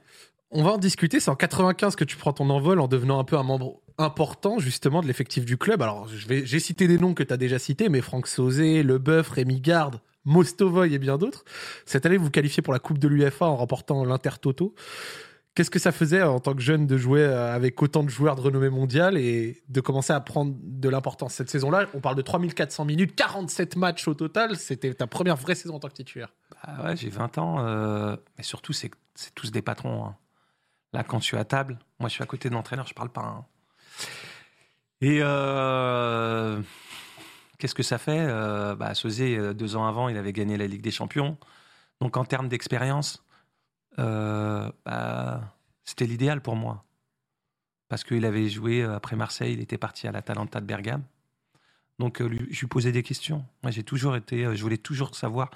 On 0.51 0.61
va 0.63 0.71
en 0.71 0.77
discuter. 0.77 1.19
C'est 1.21 1.31
en 1.31 1.35
95 1.35 1.95
que 1.95 2.03
tu 2.03 2.17
prends 2.17 2.33
ton 2.33 2.49
envol 2.49 2.79
en 2.81 2.87
devenant 2.87 3.17
un 3.17 3.23
peu 3.23 3.37
un 3.37 3.43
membre 3.43 3.79
important 3.97 4.59
justement 4.59 5.01
de 5.01 5.07
l'effectif 5.07 5.45
du 5.45 5.57
club. 5.57 5.81
Alors, 5.81 6.07
j'ai 6.09 6.59
cité 6.59 6.87
des 6.87 6.97
noms 6.97 7.13
que 7.13 7.23
tu 7.23 7.33
as 7.33 7.37
déjà 7.37 7.57
cités, 7.59 7.87
mais 7.87 8.01
Franck 8.01 8.27
Sauzé, 8.27 8.83
Leboeuf, 8.83 9.29
Rémi 9.29 9.61
Garde, 9.61 10.01
Mostovoy 10.25 10.93
et 10.93 10.99
bien 10.99 11.17
d'autres. 11.17 11.45
Cette 11.85 12.05
année, 12.05 12.17
vous 12.17 12.25
vous 12.25 12.29
qualifiez 12.31 12.61
pour 12.61 12.73
la 12.73 12.79
Coupe 12.79 12.97
de 12.99 13.07
l'UFA 13.07 13.45
en 13.45 13.55
remportant 13.55 14.03
l'Intertoto. 14.03 14.75
Qu'est-ce 15.55 15.71
que 15.71 15.79
ça 15.79 15.93
faisait 15.93 16.21
en 16.21 16.41
tant 16.41 16.53
que 16.53 16.61
jeune 16.61 16.85
de 16.85 16.97
jouer 16.97 17.21
euh, 17.23 17.55
avec 17.55 17.81
autant 17.81 18.03
de 18.03 18.09
joueurs 18.09 18.35
de 18.35 18.41
renommée 18.41 18.69
mondiale 18.69 19.17
et 19.17 19.63
de 19.69 19.79
commencer 19.79 20.11
à 20.11 20.19
prendre 20.19 20.53
de 20.61 20.89
l'importance 20.89 21.33
cette 21.33 21.49
saison-là? 21.49 21.87
On 21.93 22.01
parle 22.01 22.17
de 22.17 22.21
3400 22.21 22.83
minutes, 22.83 23.15
47 23.15 23.77
matchs 23.77 24.05
au 24.09 24.13
total. 24.13 24.57
C'était 24.57 24.93
ta 24.93 25.07
première 25.07 25.37
vraie 25.37 25.55
saison 25.55 25.75
en 25.75 25.79
tant 25.79 25.87
que 25.87 25.93
titulaire. 25.93 26.33
Bah 26.67 26.83
ouais, 26.83 26.97
j'ai 26.97 27.09
20 27.09 27.37
ans. 27.37 27.65
euh, 27.65 28.17
mais 28.37 28.43
surtout, 28.43 28.73
c'est 28.73 28.91
tous 29.33 29.51
des 29.51 29.61
patrons. 29.61 30.05
hein. 30.05 30.15
Là, 30.91 31.03
quand 31.03 31.19
je 31.19 31.25
suis 31.25 31.37
à 31.37 31.45
table, 31.45 31.79
moi, 31.99 32.09
je 32.09 32.15
suis 32.15 32.23
à 32.23 32.27
côté 32.27 32.49
de 32.49 32.53
l'entraîneur, 32.53 32.85
je 32.87 32.93
parle 32.93 33.09
pas. 33.09 33.21
hein. 33.21 33.45
Et 35.01 35.19
euh, 35.21 36.61
qu'est-ce 37.59 37.75
que 37.75 37.83
ça 37.83 37.97
fait? 37.97 38.25
Euh, 38.27 38.75
bah, 38.75 38.91
euh, 39.05 39.53
deux 39.53 39.75
ans 39.75 39.85
avant, 39.87 40.09
il 40.09 40.17
avait 40.17 40.33
gagné 40.33 40.57
la 40.57 40.67
Ligue 40.67 40.81
des 40.81 40.91
Champions. 40.91 41.37
Donc, 42.01 42.17
en 42.17 42.25
termes 42.25 42.49
d'expérience, 42.49 43.24
euh, 43.99 44.71
bah, 44.85 45.41
c'était 45.83 46.05
l'idéal 46.05 46.41
pour 46.41 46.55
moi. 46.55 46.83
Parce 47.87 48.03
qu'il 48.03 48.25
avait 48.25 48.49
joué 48.49 48.81
euh, 48.83 48.95
après 48.95 49.15
Marseille, 49.15 49.53
il 49.53 49.61
était 49.61 49.77
parti 49.77 50.07
à 50.07 50.11
l'Atalanta 50.11 50.59
de 50.59 50.65
Bergame. 50.65 51.03
Donc, 51.99 52.19
euh, 52.21 52.25
lui- 52.27 52.47
je 52.51 52.59
lui 52.61 52.67
posais 52.67 52.91
des 52.91 53.03
questions. 53.03 53.45
Moi, 53.63 53.71
j'ai 53.71 53.83
toujours 53.83 54.15
été, 54.15 54.55
je 54.55 54.61
voulais 54.61 54.77
toujours 54.77 55.15
savoir. 55.15 55.49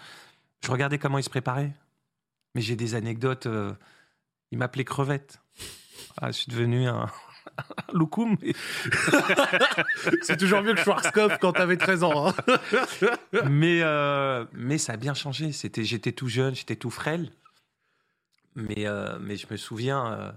Je 0.64 0.72
regardais 0.72 0.98
comment 1.00 1.18
il 1.18 1.24
se 1.24 1.30
préparait. 1.30 1.72
Mais 2.56 2.62
j'ai 2.62 2.76
des 2.76 2.96
anecdotes. 2.96 3.46
euh, 3.48 3.74
il 4.52 4.58
m'appelait 4.58 4.86
crevette. 4.86 5.40
Ah, 6.18 6.28
je 6.32 6.38
suis 6.38 6.52
devenu 6.52 6.88
un, 6.88 7.02
un 7.58 7.94
loukoum. 7.94 8.38
mais- 8.42 8.54
C'est 10.22 10.38
toujours 10.38 10.62
mieux 10.62 10.74
que 10.76 10.82
Schwarzkopf 10.82 11.38
quand 11.40 11.54
t'avais 11.54 11.78
13 11.78 12.04
ans. 12.04 12.28
hein. 12.30 12.34
mais, 13.50 13.82
euh, 13.84 14.46
mais 14.54 14.78
ça 14.78 14.94
a 14.94 14.98
bien 14.98 15.14
changé. 15.14 15.52
C'était, 15.52 15.84
j'étais 15.84 16.12
tout 16.12 16.28
jeune, 16.30 16.56
j'étais 16.56 16.76
tout 16.76 16.90
frêle. 16.90 17.32
Mais, 18.56 18.86
euh, 18.88 19.18
mais 19.20 19.38
je 19.38 19.48
me 19.50 19.58
souviens. 19.58 20.14
euh, 20.14 20.32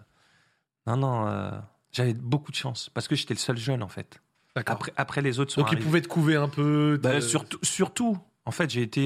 non, 0.87 0.97
non, 0.97 1.27
euh, 1.29 1.51
j'avais 1.93 2.15
beaucoup 2.15 2.51
de 2.51 2.57
chance. 2.57 2.89
Parce 2.91 3.09
que 3.09 3.15
j'étais 3.15 3.35
le 3.35 3.39
seul 3.39 3.57
jeune, 3.57 3.83
en 3.83 3.89
fait. 3.89 4.21
Après, 4.67 4.93
après 4.97 5.23
les 5.23 5.41
autres 5.41 5.53
sont 5.53 5.61
Donc, 5.63 5.71
il 5.71 5.75
arrivés. 5.77 5.85
pouvait 5.85 6.03
te 6.03 6.09
couver 6.09 6.37
un 6.37 6.49
peu. 6.49 6.99
Bah, 7.03 7.21
surtout, 7.21 7.59
surtout, 7.63 8.19
en 8.45 8.51
fait, 8.51 8.69
j'ai 8.71 8.83
été. 8.83 9.05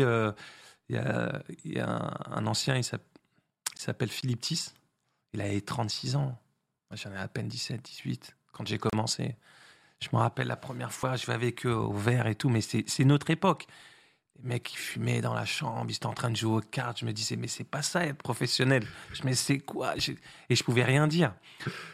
Il 0.89 0.95
y, 0.95 0.99
a, 0.99 1.43
il 1.65 1.73
y 1.75 1.81
a 1.81 1.89
un, 1.89 2.15
un 2.37 2.47
ancien, 2.47 2.77
il 2.77 2.85
s'app- 2.85 3.03
il 3.75 3.81
s'appelle 3.81 4.09
Philippe 4.09 4.41
Tiss. 4.41 4.75
Il 5.33 5.41
avait 5.41 5.61
36 5.61 6.15
ans. 6.17 6.39
Moi, 6.91 6.97
j'en 6.97 7.13
ai 7.13 7.17
à 7.17 7.27
peine 7.29 7.49
17, 7.49 7.83
18 7.83 8.37
quand 8.53 8.67
j'ai 8.67 8.79
commencé. 8.79 9.37
Je 10.01 10.09
me 10.13 10.19
rappelle 10.19 10.47
la 10.47 10.57
première 10.57 10.93
fois, 10.93 11.17
je 11.17 11.27
vais 11.27 11.33
avec 11.33 11.67
eux 11.67 11.73
au 11.75 11.93
verre 11.93 12.27
et 12.27 12.35
tout, 12.35 12.49
mais 12.49 12.61
c'est 12.61 13.05
notre 13.05 13.31
époque. 13.31 13.67
Les 14.43 14.49
mecs 14.51 14.65
qui 14.65 14.77
fumaient 14.77 15.21
dans 15.21 15.35
la 15.35 15.45
chambre, 15.47 15.87
ils 15.89 15.95
étaient 15.97 16.07
en 16.07 16.13
train 16.13 16.31
de 16.31 16.37
jouer 16.37 16.57
aux 16.59 16.61
cartes. 16.61 17.01
Je 17.01 17.07
me 17.07 17.13
disais, 17.13 17.37
mais 17.37 17.49
c'est 17.49 17.65
pas 17.65 17.83
ça 17.83 18.05
être 18.05 18.19
professionnel. 18.19 18.87
Je 19.13 19.23
me 19.23 19.31
disais, 19.31 19.43
c'est 19.43 19.59
quoi? 19.61 19.95
Et 19.97 20.55
je 20.57 20.65
pouvais 20.65 20.85
rien 20.85 21.07
dire. 21.07 21.35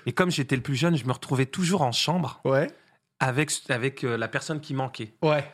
Et 0.06 0.12
comme 0.12 0.30
j'étais 0.30 0.56
le 0.56 0.62
plus 0.62 0.74
jeune, 0.76 0.96
je 0.96 1.04
me 1.04 1.12
retrouvais 1.12 1.46
toujours 1.46 1.82
en 1.82 1.92
chambre 1.92 2.40
Ouais. 2.44 2.68
avec, 3.20 3.52
avec 3.68 4.04
euh, 4.04 4.16
la 4.16 4.28
personne 4.28 4.60
qui 4.60 4.74
manquait. 4.74 5.14
Ouais. 5.22 5.48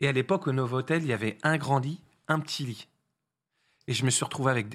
Et 0.00 0.08
à 0.08 0.12
l'époque, 0.12 0.46
au 0.46 0.52
Novotel, 0.52 1.02
il 1.02 1.08
y 1.08 1.12
avait 1.12 1.38
un 1.42 1.56
grand 1.56 1.78
lit, 1.78 2.00
un 2.28 2.38
petit 2.38 2.64
lit. 2.64 2.88
Et 3.86 3.94
je 3.94 4.04
me 4.04 4.10
suis 4.10 4.24
retrouvé 4.24 4.50
avec 4.50 4.66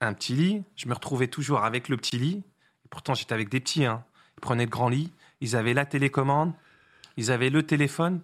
un 0.00 0.14
petit 0.14 0.34
lit. 0.34 0.62
Je 0.76 0.88
me 0.88 0.94
retrouvais 0.94 1.28
toujours 1.28 1.62
avec 1.64 1.88
le 1.88 1.96
petit 1.96 2.18
lit. 2.18 2.42
Et 2.84 2.88
pourtant, 2.90 3.14
j'étais 3.14 3.34
avec 3.34 3.48
des 3.50 3.60
petits. 3.60 3.84
Hein. 3.84 4.04
Ils 4.38 4.40
prenaient 4.40 4.64
le 4.64 4.70
grand 4.70 4.88
lit. 4.88 5.12
Ils 5.40 5.54
avaient 5.54 5.74
la 5.74 5.84
télécommande. 5.84 6.52
Ils 7.18 7.30
avaient 7.30 7.50
le 7.50 7.62
téléphone. 7.62 8.22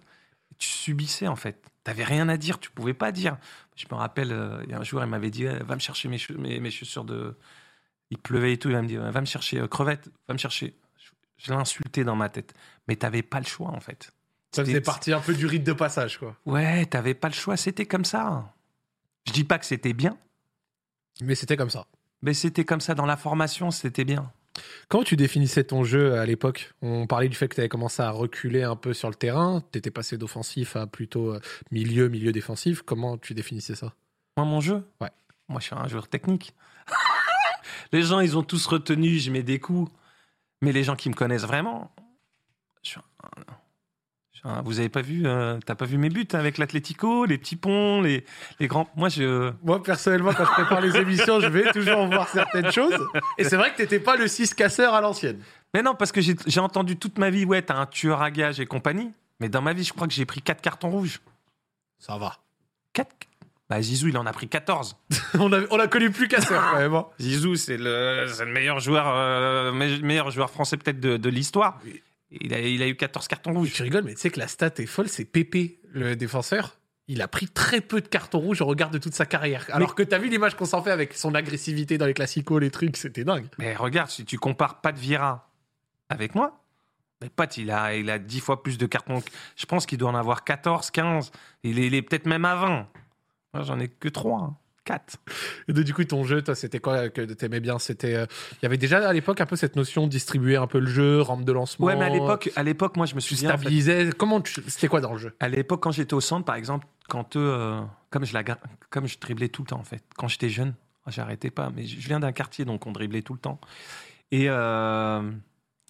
Et 0.51 0.55
tu 0.57 0.67
subissais, 0.67 1.27
en 1.27 1.35
fait. 1.35 1.63
Tu 1.89 1.97
n'avais 1.97 2.03
rien 2.03 2.29
à 2.29 2.37
dire. 2.37 2.59
Tu 2.59 2.69
pouvais 2.69 2.93
pas 2.93 3.11
dire. 3.11 3.37
Je 3.75 3.85
me 3.91 3.95
rappelle, 3.95 4.31
euh, 4.31 4.61
il 4.65 4.69
y 4.69 4.73
a 4.73 4.79
un 4.79 4.83
jour, 4.83 5.01
il 5.01 5.07
m'avait 5.07 5.31
dit 5.31 5.45
Eh, 5.45 5.63
Va 5.63 5.75
me 5.75 5.79
chercher 5.79 6.07
mes, 6.07 6.19
mes, 6.37 6.59
mes 6.59 6.71
chaussures 6.71 7.03
de. 7.03 7.35
Il 8.11 8.17
pleuvait 8.17 8.53
et 8.53 8.57
tout. 8.57 8.69
Il 8.69 8.77
me 8.77 8.87
dire 8.87 9.01
Va 9.11 9.21
me 9.21 9.25
chercher 9.25 9.59
euh, 9.59 9.67
crevette. 9.67 10.09
Va 10.27 10.33
me 10.33 10.39
chercher. 10.39 10.75
Je, 10.97 11.09
je 11.37 11.51
l'ai 11.51 11.57
insulté 11.57 12.03
dans 12.03 12.15
ma 12.15 12.29
tête. 12.29 12.53
Mais 12.87 12.95
tu 12.95 13.05
n'avais 13.05 13.23
pas 13.23 13.39
le 13.39 13.45
choix, 13.45 13.69
en 13.69 13.79
fait. 13.79 14.11
Ça 14.51 14.65
faisait 14.65 14.81
partie 14.81 15.13
un 15.13 15.19
peu 15.21 15.33
du 15.33 15.45
rite 15.45 15.63
de 15.63 15.73
passage, 15.73 16.17
quoi. 16.17 16.35
Ouais, 16.45 16.85
t'avais 16.87 17.13
pas 17.13 17.27
le 17.29 17.33
choix, 17.35 17.55
c'était 17.57 17.85
comme 17.85 18.05
ça. 18.05 18.51
Je 19.27 19.31
dis 19.33 19.43
pas 19.43 19.59
que 19.59 19.65
c'était 19.65 19.93
bien, 19.93 20.17
Mais 21.21 21.35
c'était 21.35 21.55
comme 21.57 21.69
ça. 21.69 21.85
mais 22.23 22.33
c'était 22.33 22.65
comme 22.65 22.81
ça 22.81 22.95
dans 22.95 23.05
la 23.05 23.15
formation, 23.17 23.69
c'était 23.69 24.05
bien. 24.05 24.31
Comment 24.87 25.03
tu 25.03 25.15
définissais 25.15 25.63
ton 25.63 25.83
jeu 25.83 26.15
à 26.15 26.25
l'époque? 26.25 26.73
On 26.81 27.07
parlait 27.07 27.29
du 27.29 27.35
fait 27.35 27.47
que 27.47 27.55
tu 27.55 27.61
avais 27.61 27.69
commencé 27.69 28.01
à 28.01 28.09
reculer 28.11 28.63
un 28.63 28.75
peu 28.75 28.93
sur 28.93 29.09
le 29.09 29.15
terrain. 29.15 29.63
Tu 29.71 29.77
étais 29.79 29.91
passé 29.91 30.17
d'offensif 30.17 30.75
à 30.75 30.87
plutôt 30.87 31.33
euh, 31.33 31.39
milieu, 31.71 32.07
milieu 32.09 32.31
défensif. 32.31 32.81
Comment 32.81 33.17
tu 33.17 33.33
définissais 33.33 33.75
ça? 33.75 33.93
Moi, 34.37 34.45
mon 34.45 34.61
jeu? 34.61 34.83
Ouais. 35.01 35.11
Moi, 35.47 35.59
je 35.59 35.65
suis 35.65 35.75
un 35.75 35.87
joueur 35.87 36.07
technique. 36.07 36.53
les 37.91 38.03
gens, 38.03 38.19
ils 38.19 38.37
ont 38.37 38.43
tous 38.43 38.65
retenu, 38.67 39.17
je 39.19 39.31
mets 39.31 39.43
des 39.43 39.59
coups. 39.59 39.91
Mais 40.61 40.71
les 40.71 40.83
gens 40.83 40.95
qui 40.95 41.09
me 41.09 41.15
connaissent 41.15 41.45
vraiment, 41.45 41.91
je 42.83 42.89
suis 42.89 42.99
un- 42.99 43.03
je 43.37 43.41
suis 43.41 43.49
un- 43.49 43.57
vous 44.63 44.79
avez 44.79 44.89
pas 44.89 45.01
vu, 45.01 45.23
euh, 45.25 45.57
t'as 45.65 45.75
pas 45.75 45.85
vu 45.85 45.97
mes 45.97 46.09
buts 46.09 46.27
hein, 46.33 46.39
avec 46.39 46.57
l'Atlético, 46.57 47.25
les 47.25 47.37
petits 47.37 47.55
ponts, 47.55 48.01
les, 48.01 48.25
les 48.59 48.67
grands. 48.67 48.89
Moi, 48.95 49.09
je. 49.09 49.51
Moi, 49.63 49.81
personnellement, 49.83 50.31
quand 50.33 50.45
je 50.45 50.51
prépare 50.51 50.81
les 50.81 50.95
émissions, 50.97 51.39
je 51.39 51.47
vais 51.47 51.71
toujours 51.71 52.05
voir 52.07 52.27
certaines 52.29 52.71
choses. 52.71 52.97
Et 53.37 53.43
c'est 53.43 53.57
vrai 53.57 53.71
que 53.71 53.77
t'étais 53.77 53.99
pas 53.99 54.15
le 54.15 54.27
6 54.27 54.53
casseur 54.53 54.93
à 54.93 55.01
l'ancienne. 55.01 55.39
Mais 55.73 55.81
non, 55.83 55.93
parce 55.95 56.11
que 56.11 56.21
j'ai 56.21 56.59
entendu 56.59 56.97
toute 56.97 57.17
ma 57.19 57.29
vie, 57.29 57.45
ouais, 57.45 57.61
t'as 57.61 57.75
un 57.75 57.85
tueur 57.85 58.21
à 58.21 58.31
gage 58.31 58.59
et 58.59 58.65
compagnie. 58.65 59.11
Mais 59.39 59.49
dans 59.49 59.61
ma 59.61 59.73
vie, 59.73 59.83
je 59.83 59.93
crois 59.93 60.07
que 60.07 60.13
j'ai 60.13 60.25
pris 60.25 60.41
quatre 60.41 60.61
cartons 60.61 60.89
rouges. 60.89 61.19
Ça 61.99 62.17
va. 62.17 62.37
4 62.93 63.07
Bah, 63.69 63.81
Zizou, 63.81 64.07
il 64.07 64.17
en 64.17 64.25
a 64.25 64.33
pris 64.33 64.47
14. 64.47 64.97
on, 65.39 65.53
a, 65.53 65.59
on 65.69 65.79
a 65.79 65.87
connu 65.87 66.09
plus 66.11 66.27
casseur, 66.27 66.61
quand 66.71 66.77
même. 66.79 66.93
hein. 66.95 67.05
Zizou, 67.19 67.55
c'est 67.55 67.77
le, 67.77 68.25
meilleur 68.47 68.79
joueur, 68.79 69.05
euh, 69.07 69.71
me- 69.71 69.99
meilleur 70.01 70.31
joueur 70.31 70.49
français 70.49 70.75
peut-être 70.77 70.99
de, 70.99 71.17
de 71.17 71.29
l'histoire. 71.29 71.79
Oui. 71.85 72.01
Il 72.31 72.53
a, 72.53 72.59
il 72.59 72.81
a 72.81 72.87
eu 72.87 72.95
14 72.95 73.27
cartons 73.27 73.53
rouges. 73.53 73.73
Tu 73.73 73.81
rigoles, 73.81 74.03
mais 74.03 74.13
tu 74.13 74.21
sais 74.21 74.29
que 74.29 74.39
la 74.39 74.47
stat 74.47 74.71
est 74.77 74.85
folle. 74.85 75.09
C'est 75.09 75.25
Pépé, 75.25 75.79
le 75.91 76.15
défenseur. 76.15 76.77
Il 77.07 77.23
a 77.23 77.27
pris 77.27 77.47
très 77.47 77.81
peu 77.81 78.01
de 78.01 78.07
cartons 78.07 78.39
rouges 78.39 78.61
au 78.61 78.65
regard 78.65 78.91
de 78.91 78.99
toute 78.99 79.15
sa 79.15 79.25
carrière. 79.25 79.65
Alors 79.71 79.95
que 79.95 80.03
t'as 80.03 80.19
vu 80.19 80.29
l'image 80.29 80.55
qu'on 80.55 80.65
s'en 80.65 80.83
fait 80.83 80.91
avec 80.91 81.15
son 81.15 81.33
agressivité 81.33 81.97
dans 81.97 82.05
les 82.05 82.13
classicos, 82.13 82.61
les 82.61 82.69
trucs, 82.69 82.97
c'était 82.97 83.23
dingue. 83.23 83.47
Mais 83.57 83.75
regarde, 83.75 84.11
si 84.11 84.25
tu 84.25 84.37
compares 84.37 84.79
Pat 84.81 84.95
Vieira 84.95 85.49
avec 86.09 86.35
moi, 86.35 86.63
mais 87.21 87.29
Pat, 87.29 87.57
il 87.57 87.71
a, 87.71 87.95
il 87.95 88.09
a 88.11 88.19
10 88.19 88.39
fois 88.39 88.61
plus 88.61 88.77
de 88.77 88.85
cartons. 88.85 89.23
Je 89.55 89.65
pense 89.65 89.87
qu'il 89.87 89.97
doit 89.97 90.11
en 90.11 90.15
avoir 90.15 90.43
14, 90.43 90.91
15. 90.91 91.31
Il 91.63 91.79
est, 91.79 91.87
il 91.87 91.95
est 91.95 92.01
peut-être 92.03 92.27
même 92.27 92.45
à 92.45 92.55
20. 92.55 92.87
Moi, 93.53 93.63
j'en 93.63 93.79
ai 93.79 93.87
que 93.87 94.07
3, 94.07 94.53
4. 94.89 95.17
Et 95.67 95.73
donc, 95.73 95.85
du 95.85 95.93
coup, 95.93 96.03
ton 96.03 96.23
jeu, 96.23 96.41
toi, 96.41 96.55
c'était 96.55 96.79
quoi 96.79 97.09
que 97.09 97.21
t'aimais 97.21 97.59
bien? 97.59 97.77
C'était, 97.77 98.15
euh, 98.15 98.25
il 98.53 98.63
y 98.63 98.65
avait 98.65 98.77
déjà 98.77 99.07
à 99.07 99.13
l'époque 99.13 99.39
un 99.39 99.45
peu 99.45 99.55
cette 99.55 99.75
notion 99.75 100.07
de 100.07 100.09
distribuer 100.09 100.55
un 100.55 100.65
peu 100.65 100.79
le 100.79 100.87
jeu, 100.89 101.21
rampe 101.21 101.45
de 101.45 101.51
lancement. 101.51 101.85
Ouais, 101.85 101.95
mais 101.95 102.05
à 102.05 102.09
l'époque, 102.09 102.49
à 102.55 102.63
l'époque, 102.63 102.97
moi, 102.97 103.05
je 103.05 103.13
me 103.13 103.19
en 103.19 103.21
fait, 103.21 103.35
stabilisais. 103.35 104.09
Comment 104.17 104.41
tu... 104.41 104.63
c'était 104.67 104.87
quoi 104.87 105.01
dans 105.01 105.13
le 105.13 105.19
jeu? 105.19 105.35
À 105.39 105.47
l'époque, 105.47 105.83
quand 105.83 105.91
j'étais 105.91 106.15
au 106.15 106.21
centre, 106.21 106.43
par 106.43 106.55
exemple, 106.55 106.87
quand 107.07 107.35
eux, 107.35 107.39
euh, 107.39 107.81
comme 108.09 108.25
je 108.25 108.33
la, 108.33 108.43
gar- 108.43 108.59
comme 108.89 109.07
je 109.07 109.19
driblais 109.19 109.49
tout 109.49 109.61
le 109.61 109.67
temps 109.67 109.79
en 109.79 109.83
fait. 109.83 110.03
Quand 110.17 110.27
j'étais 110.27 110.49
jeune, 110.49 110.73
j'arrêtais 111.07 111.51
pas, 111.51 111.71
mais 111.75 111.85
je 111.85 112.07
viens 112.07 112.19
d'un 112.19 112.31
quartier 112.31 112.65
donc 112.65 112.85
on 112.85 112.91
driblait 112.91 113.21
tout 113.21 113.33
le 113.33 113.39
temps. 113.39 113.59
Et 114.31 114.45
euh, 114.47 115.31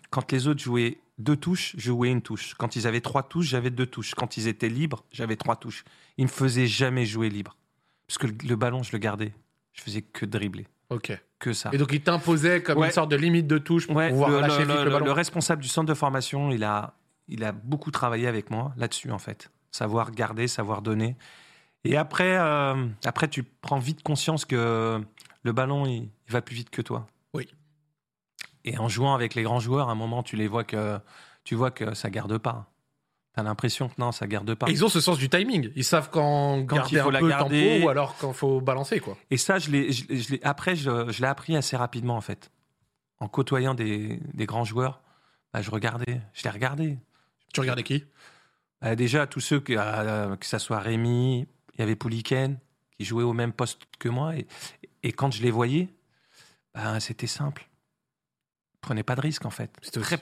quand 0.09 0.31
les 0.31 0.47
autres 0.47 0.61
jouaient 0.61 0.97
deux 1.17 1.35
touches, 1.35 1.75
je 1.77 1.87
jouais 1.91 2.09
une 2.09 2.21
touche. 2.21 2.53
Quand 2.55 2.77
ils 2.77 2.87
avaient 2.87 3.01
trois 3.01 3.23
touches, 3.23 3.47
j'avais 3.47 3.69
deux 3.69 3.85
touches. 3.85 4.15
Quand 4.15 4.37
ils 4.37 4.47
étaient 4.47 4.69
libres, 4.69 5.03
j'avais 5.11 5.35
trois 5.35 5.57
touches. 5.57 5.83
Ils 6.17 6.23
me 6.25 6.29
faisaient 6.29 6.67
jamais 6.67 7.05
jouer 7.05 7.29
libre, 7.29 7.57
parce 8.09 8.17
que 8.17 8.27
le, 8.27 8.33
le 8.49 8.55
ballon, 8.55 8.81
je 8.83 8.91
le 8.91 8.97
gardais. 8.97 9.33
Je 9.73 9.81
faisais 9.83 10.01
que 10.01 10.25
dribbler, 10.25 10.67
Ok. 10.89 11.17
que 11.37 11.53
ça. 11.53 11.69
Et 11.71 11.77
donc, 11.77 11.93
il 11.93 12.01
t'imposait 12.01 12.61
comme 12.63 12.79
Ouais. 12.79 12.87
une 12.87 12.91
sorte 12.93 13.11
de 13.11 13.15
limite 13.15 13.45
de 13.47 13.59
touche 13.59 13.85
pour 13.87 13.95
Ouais, 13.95 14.09
pouvoir 14.09 14.31
le, 14.31 14.39
lâcher 14.41 14.65
le- 14.65 14.65
vite 14.65 14.77
le, 14.79 14.83
le- 14.85 14.89
ballon. 14.91 15.05
le 15.05 15.11
responsable 15.11 15.61
du 15.61 15.67
centre 15.69 15.87
de 15.87 15.93
formation, 15.93 16.49
il 16.51 16.63
a, 16.63 16.95
il 17.27 17.43
a 17.43 17.51
beaucoup 17.51 17.91
travaillé 17.91 18.27
avec 18.27 18.49
moi 18.49 18.73
là-dessus, 18.77 19.11
en 19.11 19.19
fait. 19.19 19.51
Savoir 19.71 20.09
garder, 20.11 20.47
savoir 20.47 20.81
donner. 20.81 21.15
Et 21.85 21.95
après, 21.95 22.35
euh, 22.37 22.87
après, 23.05 23.27
tu 23.27 23.43
prends 23.43 23.77
vite 23.79 24.01
conscience 24.03 24.43
que 24.43 24.99
le 25.43 25.51
ballon, 25.53 25.85
il, 25.85 26.09
il 26.27 26.31
va 26.33 26.41
plus 26.41 26.55
vite 26.55 26.71
que 26.71 26.81
toi. 26.81 27.05
Oui. 27.35 27.47
Et 28.65 28.77
en 28.79 28.89
jouant 28.89 29.13
avec 29.13 29.35
les 29.35 29.43
grands 29.43 29.59
joueurs, 29.61 29.87
à 29.87 29.91
un 29.91 29.95
moment, 29.95 30.23
tu 30.23 30.35
les 30.35 30.47
vois 30.47 30.63
que, 30.65 30.99
tu 31.45 31.55
vois 31.55 31.71
que 31.71 31.93
ça 31.93 32.09
garde 32.09 32.37
pas. 32.39 32.68
T'as 33.39 33.43
l'impression 33.43 33.87
que 33.87 33.93
non, 33.99 34.11
ça 34.11 34.27
garde 34.27 34.53
pas. 34.53 34.67
Et 34.67 34.73
ils 34.73 34.83
ont 34.83 34.89
ce 34.89 34.99
sens 34.99 35.17
du 35.17 35.29
timing. 35.29 35.71
Ils 35.77 35.85
savent 35.85 36.09
quand, 36.09 36.65
Quand 36.65 36.75
garder 36.75 36.95
il 36.97 37.01
faut 37.01 37.07
un 37.07 37.11
la 37.11 37.19
peu 37.19 37.29
garder. 37.29 37.69
tempo 37.75 37.85
ou 37.85 37.89
alors 37.89 38.17
quand 38.17 38.33
faut 38.33 38.59
balancer, 38.59 38.99
quoi. 38.99 39.17
Et 39.31 39.37
ça, 39.37 39.59
je 39.59 39.71
l'ai, 39.71 39.93
je, 39.93 40.03
je 40.13 40.35
après, 40.43 40.75
je, 40.75 41.09
je 41.09 41.21
l'ai 41.21 41.27
appris 41.27 41.55
assez 41.55 41.77
rapidement, 41.77 42.17
en 42.17 42.21
fait. 42.21 42.51
En 43.21 43.29
côtoyant 43.29 43.75
des, 43.75 44.19
des 44.33 44.45
grands 44.45 44.65
joueurs, 44.65 45.01
bah, 45.53 45.61
je 45.61 45.71
regardais, 45.71 46.19
je 46.33 46.43
les 46.43 46.49
regardais. 46.49 46.97
Tu 47.53 47.61
regardais 47.61 47.83
qui? 47.83 48.03
Bah, 48.81 48.97
déjà, 48.97 49.25
tous 49.25 49.39
ceux, 49.39 49.61
que, 49.61 49.71
euh, 49.77 50.35
que 50.35 50.45
ça 50.45 50.59
soit 50.59 50.79
Rémi, 50.79 51.47
il 51.75 51.79
y 51.79 51.81
avait 51.81 51.95
Pouliken, 51.95 52.57
qui 52.97 53.05
jouait 53.05 53.23
au 53.23 53.31
même 53.31 53.53
poste 53.53 53.79
que 53.99 54.09
moi. 54.09 54.35
Et, 54.35 54.47
et 55.03 55.13
quand 55.13 55.31
je 55.31 55.41
les 55.41 55.51
voyais, 55.51 55.87
bah, 56.73 56.99
c'était 56.99 57.25
simple. 57.27 57.69
Prenez 58.81 59.03
pas 59.03 59.15
de 59.15 59.21
risques, 59.21 59.45
en 59.45 59.49
fait. 59.49 59.71
C'était 59.81 60.01
Très, 60.01 60.19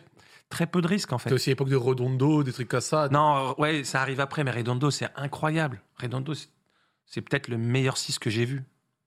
très 0.50 0.68
peu 0.68 0.82
de 0.82 0.88
risques, 0.88 1.12
en 1.14 1.18
fait. 1.18 1.24
c'était 1.30 1.36
aussi 1.36 1.50
l'époque 1.50 1.70
de 1.70 1.76
Redondo, 1.76 2.44
des 2.44 2.54
trucs 2.54 2.68
comme 2.70 2.82
ça. 2.82 3.10
Non, 3.10 3.50
euh, 3.50 3.54
ouais, 3.58 3.84
ça 3.84 4.02
arrive 4.02 4.20
après, 4.20 4.44
mais 4.44 4.52
Redondo, 4.52 4.90
c'est 4.92 5.08
incroyable. 5.16 5.82
Redondo, 6.02 6.34
c'est- 6.34 7.22
peut-être 7.22 7.48
le 7.48 7.58
meilleur 7.58 7.98
6 7.98 8.20
que 8.20 8.30
j'ai 8.30 8.46
vu. 8.46 8.64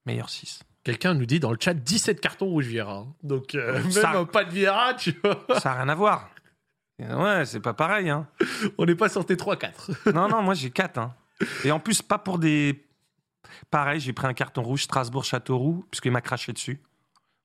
Meilleur 0.06 0.28
6. 0.30 0.62
Quelqu'un 0.82 1.12
nous 1.14 1.26
dit 1.26 1.40
dans 1.40 1.50
le 1.52 1.58
chat 1.60 1.74
17 1.74 2.20
cartons 2.20 2.46
rouges 2.46 2.66
Vieira. 2.66 3.06
Donc, 3.22 3.54
euh, 3.54 3.74
même 3.82 3.90
Ça- 3.90 4.24
pas 4.24 4.44
de 4.44 4.50
Vieira, 4.50 4.94
tu 4.94 5.14
vois. 5.22 5.44
Ça 5.60 5.70
n'a 5.70 5.74
rien 5.82 5.88
à 5.90 5.94
voir. 5.94 6.30
Ouais, 6.98 7.44
c'est 7.46 7.60
pas 7.60 7.72
pareil. 7.74 8.10
Hein. 8.10 8.26
On 8.78 8.84
n'est 8.86 8.94
pas 8.94 9.08
sur 9.08 9.24
tes 9.24 9.36
3-4. 9.36 9.90
Non, 10.14 10.28
non, 10.28 10.42
moi 10.42 10.52
j'ai 10.54 10.70
4. 10.70 10.98
Hein. 10.98 11.14
Et 11.64 11.70
en 11.70 11.80
plus, 11.80 12.02
pas 12.02 12.18
pour 12.18 12.38
des. 12.38 12.86
Pareil, 13.70 14.00
j'ai 14.00 14.12
pris 14.12 14.26
un 14.26 14.34
carton 14.34 14.62
rouge 14.62 14.82
Strasbourg-Châteauroux, 14.84 15.86
puisqu'il 15.90 16.12
m'a 16.12 16.20
craché 16.20 16.52
dessus. 16.52 16.80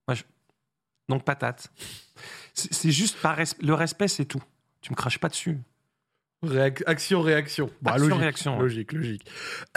Moi, 0.08 0.16
je- 0.16 0.24
Donc 1.08 1.24
patate. 1.24 1.72
C'est 2.56 2.92
juste 2.92 3.18
par 3.22 3.38
res- 3.38 3.56
le 3.62 3.74
respect, 3.74 4.08
c'est 4.08 4.26
tout. 4.26 4.42
Tu 4.82 4.92
me 4.92 4.96
craches 4.96 5.20
pas 5.20 5.30
dessus. 5.30 5.60
Réac- 6.44 6.84
action, 6.86 7.22
réaction. 7.22 7.70
Bah, 7.82 7.92
Action, 7.94 8.08
logique, 8.08 8.22
réaction. 8.22 8.60
Logique, 8.60 8.92
logique. 8.94 9.26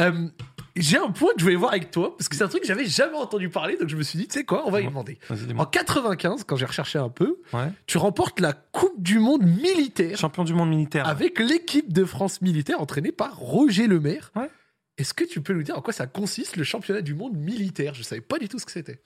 Euh, 0.01 0.29
J'ai 0.77 0.99
un 0.99 1.11
point 1.11 1.31
que 1.33 1.39
je 1.41 1.45
voulais 1.45 1.57
voir 1.57 1.73
avec 1.73 1.91
toi, 1.91 2.15
parce 2.17 2.29
que 2.29 2.37
c'est 2.37 2.45
un 2.45 2.49
truc 2.49 2.61
que 2.63 2.69
j'avais 2.69 2.85
jamais 2.85 3.17
entendu 3.17 3.49
parler, 3.49 3.77
donc 3.79 3.89
je 3.89 3.97
me 3.97 4.03
suis 4.03 4.19
dit, 4.19 4.29
tu 4.29 4.35
sais 4.35 4.45
quoi, 4.45 4.65
on 4.67 4.71
va 4.71 4.81
y 4.81 4.85
demander. 4.85 5.19
En 5.31 5.35
dis-moi. 5.35 5.67
95, 5.73 6.45
quand 6.45 6.57
j'ai 6.57 6.67
recherché 6.67 6.99
un 6.99 7.09
peu, 7.09 7.41
Ouais. 7.53 7.73
tu 7.87 7.97
remportes 7.99 8.39
la 8.39 8.53
Coupe 8.53 9.03
du 9.03 9.19
Monde 9.19 9.43
militaire 9.45 10.17
Champion 10.19 10.45
du 10.45 10.53
monde 10.55 10.69
militaire. 10.69 11.09
avec 11.09 11.39
l'équipe 11.41 11.93
de 11.93 12.05
France 12.05 12.43
militaire 12.43 12.81
entraînée 12.81 13.13
par 13.13 13.37
Roger 13.37 13.87
Lemaire. 13.89 14.31
Ouais. 14.37 14.51
Est-ce 14.99 15.15
que 15.15 15.25
tu 15.25 15.41
peux 15.41 15.53
nous 15.55 15.63
dire 15.63 15.77
en 15.79 15.81
quoi 15.83 15.93
ça 15.93 16.07
consiste 16.07 16.57
le 16.57 16.65
championnat 16.65 17.01
du 17.01 17.15
monde 17.15 17.37
militaire? 17.37 17.95
Je 17.95 18.03
savais 18.03 18.21
pas 18.21 18.39
du 18.39 18.49
tout 18.49 18.59
ce 18.59 18.67
que 18.67 18.73
c'était. 18.73 19.01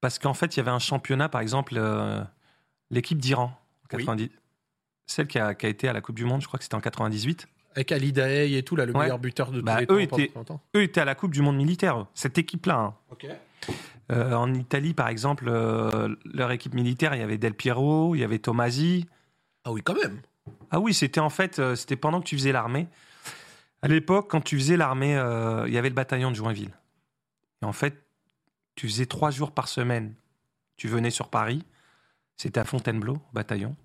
Parce 0.00 0.18
qu'en 0.18 0.34
fait, 0.34 0.54
il 0.56 0.58
y 0.58 0.60
avait 0.60 0.70
un 0.70 0.78
championnat, 0.78 1.28
par 1.28 1.40
exemple, 1.40 1.74
euh, 1.76 2.22
l'équipe 2.90 3.18
d'Iran, 3.18 3.44
en 3.92 3.96
Oui. 3.96 4.04
90. 4.04 4.30
Celle 5.06 5.26
qui 5.28 5.38
a, 5.38 5.54
qui 5.54 5.66
a 5.66 5.68
été 5.68 5.88
à 5.88 5.92
la 5.92 6.00
Coupe 6.00 6.16
du 6.16 6.24
Monde, 6.24 6.40
je 6.42 6.46
crois 6.46 6.58
que 6.58 6.64
c'était 6.64 6.74
en 6.74 6.80
98. 6.80 7.46
Avec 7.76 7.92
Ali 7.92 8.12
Daei 8.12 8.56
et 8.56 8.62
tout, 8.62 8.74
là, 8.74 8.86
le 8.86 8.92
Ouais. 8.92 9.00
meilleur 9.02 9.18
buteur 9.18 9.50
de 9.52 9.60
tous 9.60 9.64
Bah, 9.64 9.76
les 9.80 9.84
eux 9.84 10.06
temps. 10.06 10.16
étaient-. 10.16 10.32
Eux 10.76 10.82
étaient 10.82 11.00
à 11.00 11.04
la 11.04 11.14
Coupe 11.14 11.32
du 11.32 11.42
Monde 11.42 11.56
militaire, 11.56 12.06
cette 12.14 12.38
équipe-là. 12.38 12.94
hein. 13.20 13.28
Euh, 14.12 14.34
en 14.34 14.52
Italie, 14.54 14.94
par 14.94 15.08
exemple, 15.08 15.46
euh, 15.48 16.14
leur 16.24 16.50
équipe 16.52 16.74
militaire, 16.74 17.14
il 17.14 17.18
y 17.20 17.22
avait 17.24 17.38
Del 17.38 17.54
Piero, 17.54 18.14
il 18.14 18.20
y 18.20 18.24
avait 18.24 18.38
Tomasi. 18.38 19.06
Ah 19.64 19.72
oui, 19.72 19.82
quand 19.82 19.94
même. 20.00 20.20
Ah 20.70 20.78
oui, 20.80 20.94
c'était 20.94 21.18
en 21.20 21.28
fait, 21.30 21.58
euh, 21.58 21.74
c'était 21.74 21.96
pendant 21.96 22.20
que 22.20 22.26
tu 22.26 22.36
faisais 22.36 22.52
l'armée. 22.52 22.86
À 23.82 23.88
l'époque, 23.88 24.30
quand 24.30 24.40
tu 24.40 24.56
faisais 24.58 24.76
l'armée, 24.76 25.12
il 25.66 25.72
y 25.72 25.78
avait 25.78 25.88
le 25.88 25.94
bataillon 25.94 26.30
de 26.30 26.36
Joinville. 26.36 26.70
Et 27.62 27.64
en 27.66 27.72
fait, 27.72 28.06
tu 28.74 28.88
faisais 28.88 29.06
trois 29.06 29.30
jours 29.30 29.50
par 29.52 29.68
semaine. 29.68 30.14
Tu 30.76 30.88
venais 30.88 31.10
sur 31.10 31.28
Paris, 31.28 31.64
c'était 32.36 32.60
à 32.60 32.64
Fontainebleau, 32.64 33.14
au 33.14 33.32
bataillon. 33.32 33.76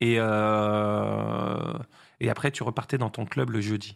Et, 0.00 0.16
euh, 0.18 1.72
et 2.20 2.30
après, 2.30 2.50
tu 2.50 2.62
repartais 2.62 2.98
dans 2.98 3.10
ton 3.10 3.26
club 3.26 3.50
le 3.50 3.60
jeudi. 3.60 3.94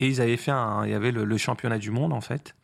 Et 0.00 0.08
ils 0.08 0.20
avaient 0.20 0.36
fait 0.36 0.50
un, 0.50 0.84
il 0.84 0.90
y 0.90 0.94
avait 0.94 1.12
le, 1.12 1.24
le 1.24 1.36
championnat 1.38 1.78
du 1.78 1.90
monde 1.90 2.12
en 2.12 2.20
fait. 2.20 2.56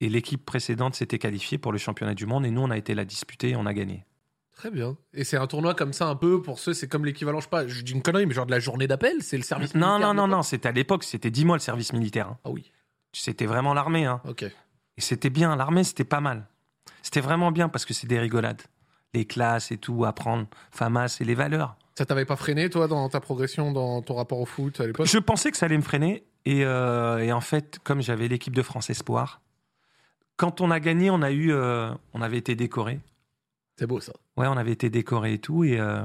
Et 0.00 0.08
l'équipe 0.08 0.44
précédente 0.44 0.94
s'était 0.94 1.18
qualifiée 1.18 1.58
pour 1.58 1.72
le 1.72 1.78
championnat 1.78 2.14
du 2.14 2.26
monde 2.26 2.46
et 2.46 2.50
nous 2.50 2.60
on 2.62 2.70
a 2.70 2.76
été 2.76 2.94
la 2.94 3.04
disputer 3.04 3.50
et 3.50 3.56
on 3.56 3.66
a 3.66 3.74
gagné. 3.74 4.04
Très 4.52 4.70
bien. 4.70 4.96
Et 5.12 5.24
c'est 5.24 5.36
un 5.36 5.46
tournoi 5.48 5.74
comme 5.74 5.92
ça, 5.92 6.06
un 6.06 6.14
peu, 6.14 6.40
pour 6.40 6.58
ceux, 6.60 6.72
c'est 6.74 6.86
comme 6.86 7.04
l'équivalent, 7.04 7.40
je 7.40 7.44
sais 7.44 7.50
pas, 7.50 7.66
je 7.66 7.82
dis 7.82 7.92
une 7.92 8.02
connerie, 8.02 8.26
mais 8.26 8.34
genre 8.34 8.46
de 8.46 8.50
la 8.52 8.60
journée 8.60 8.86
d'appel, 8.86 9.22
c'est 9.22 9.36
le 9.36 9.42
service 9.42 9.74
Non, 9.74 9.88
militaire 9.94 10.14
non, 10.14 10.28
non, 10.28 10.36
non, 10.36 10.42
c'était 10.42 10.68
à 10.68 10.72
l'époque, 10.72 11.02
c'était 11.04 11.30
10 11.30 11.44
mois 11.44 11.56
le 11.56 11.60
service 11.60 11.92
militaire. 11.92 12.28
hein. 12.28 12.38
Ah 12.44 12.50
oui, 12.50 12.70
C'était 13.12 13.46
vraiment 13.46 13.74
l'armée. 13.74 14.04
Hein. 14.06 14.20
ok. 14.28 14.42
Et 14.44 15.00
c'était 15.00 15.30
bien, 15.30 15.56
l'armée 15.56 15.82
c'était 15.84 16.04
pas 16.04 16.20
mal. 16.20 16.46
C'était 17.02 17.20
vraiment 17.20 17.50
bien 17.52 17.68
parce 17.68 17.84
que 17.84 17.94
c'est 17.94 18.06
des 18.06 18.18
rigolades. 18.18 18.62
Les 19.14 19.26
classes 19.26 19.70
et 19.72 19.76
tout, 19.76 20.04
apprendre, 20.04 20.46
FAMAS 20.70 21.18
et 21.20 21.24
les 21.24 21.34
valeurs. 21.34 21.76
Ça 21.96 22.06
t'avait 22.06 22.24
pas 22.24 22.36
freiné, 22.36 22.70
toi, 22.70 22.88
dans 22.88 23.08
ta 23.10 23.20
progression, 23.20 23.70
dans 23.72 24.00
ton 24.00 24.14
rapport 24.14 24.40
au 24.40 24.46
foot 24.46 24.80
à 24.80 24.86
l'époque? 24.86 25.06
Je 25.06 25.18
pensais 25.18 25.50
que 25.50 25.56
ça 25.58 25.66
allait 25.66 25.76
me 25.76 25.82
freiner. 25.82 26.24
Et, 26.46 26.64
euh, 26.64 27.18
et 27.18 27.30
en 27.32 27.40
fait, 27.42 27.78
comme 27.84 28.00
j'avais 28.00 28.26
l'équipe 28.28 28.54
de 28.56 28.62
France 28.62 28.88
Espoir, 28.90 29.42
quand 30.36 30.60
on 30.62 30.70
a 30.70 30.80
gagné, 30.80 31.10
on 31.10 31.20
a 31.22 31.30
eu, 31.30 31.52
euh, 31.52 31.92
on 32.14 32.22
avait 32.22 32.38
été 32.38 32.56
décoré. 32.56 32.98
C'est 33.78 33.86
beau, 33.86 34.00
ça. 34.00 34.12
Ouais, 34.36 34.46
on 34.46 34.56
avait 34.56 34.72
été 34.72 34.88
décoré 34.90 35.34
et 35.34 35.38
tout. 35.38 35.62
Et, 35.64 35.78
euh, 35.78 36.02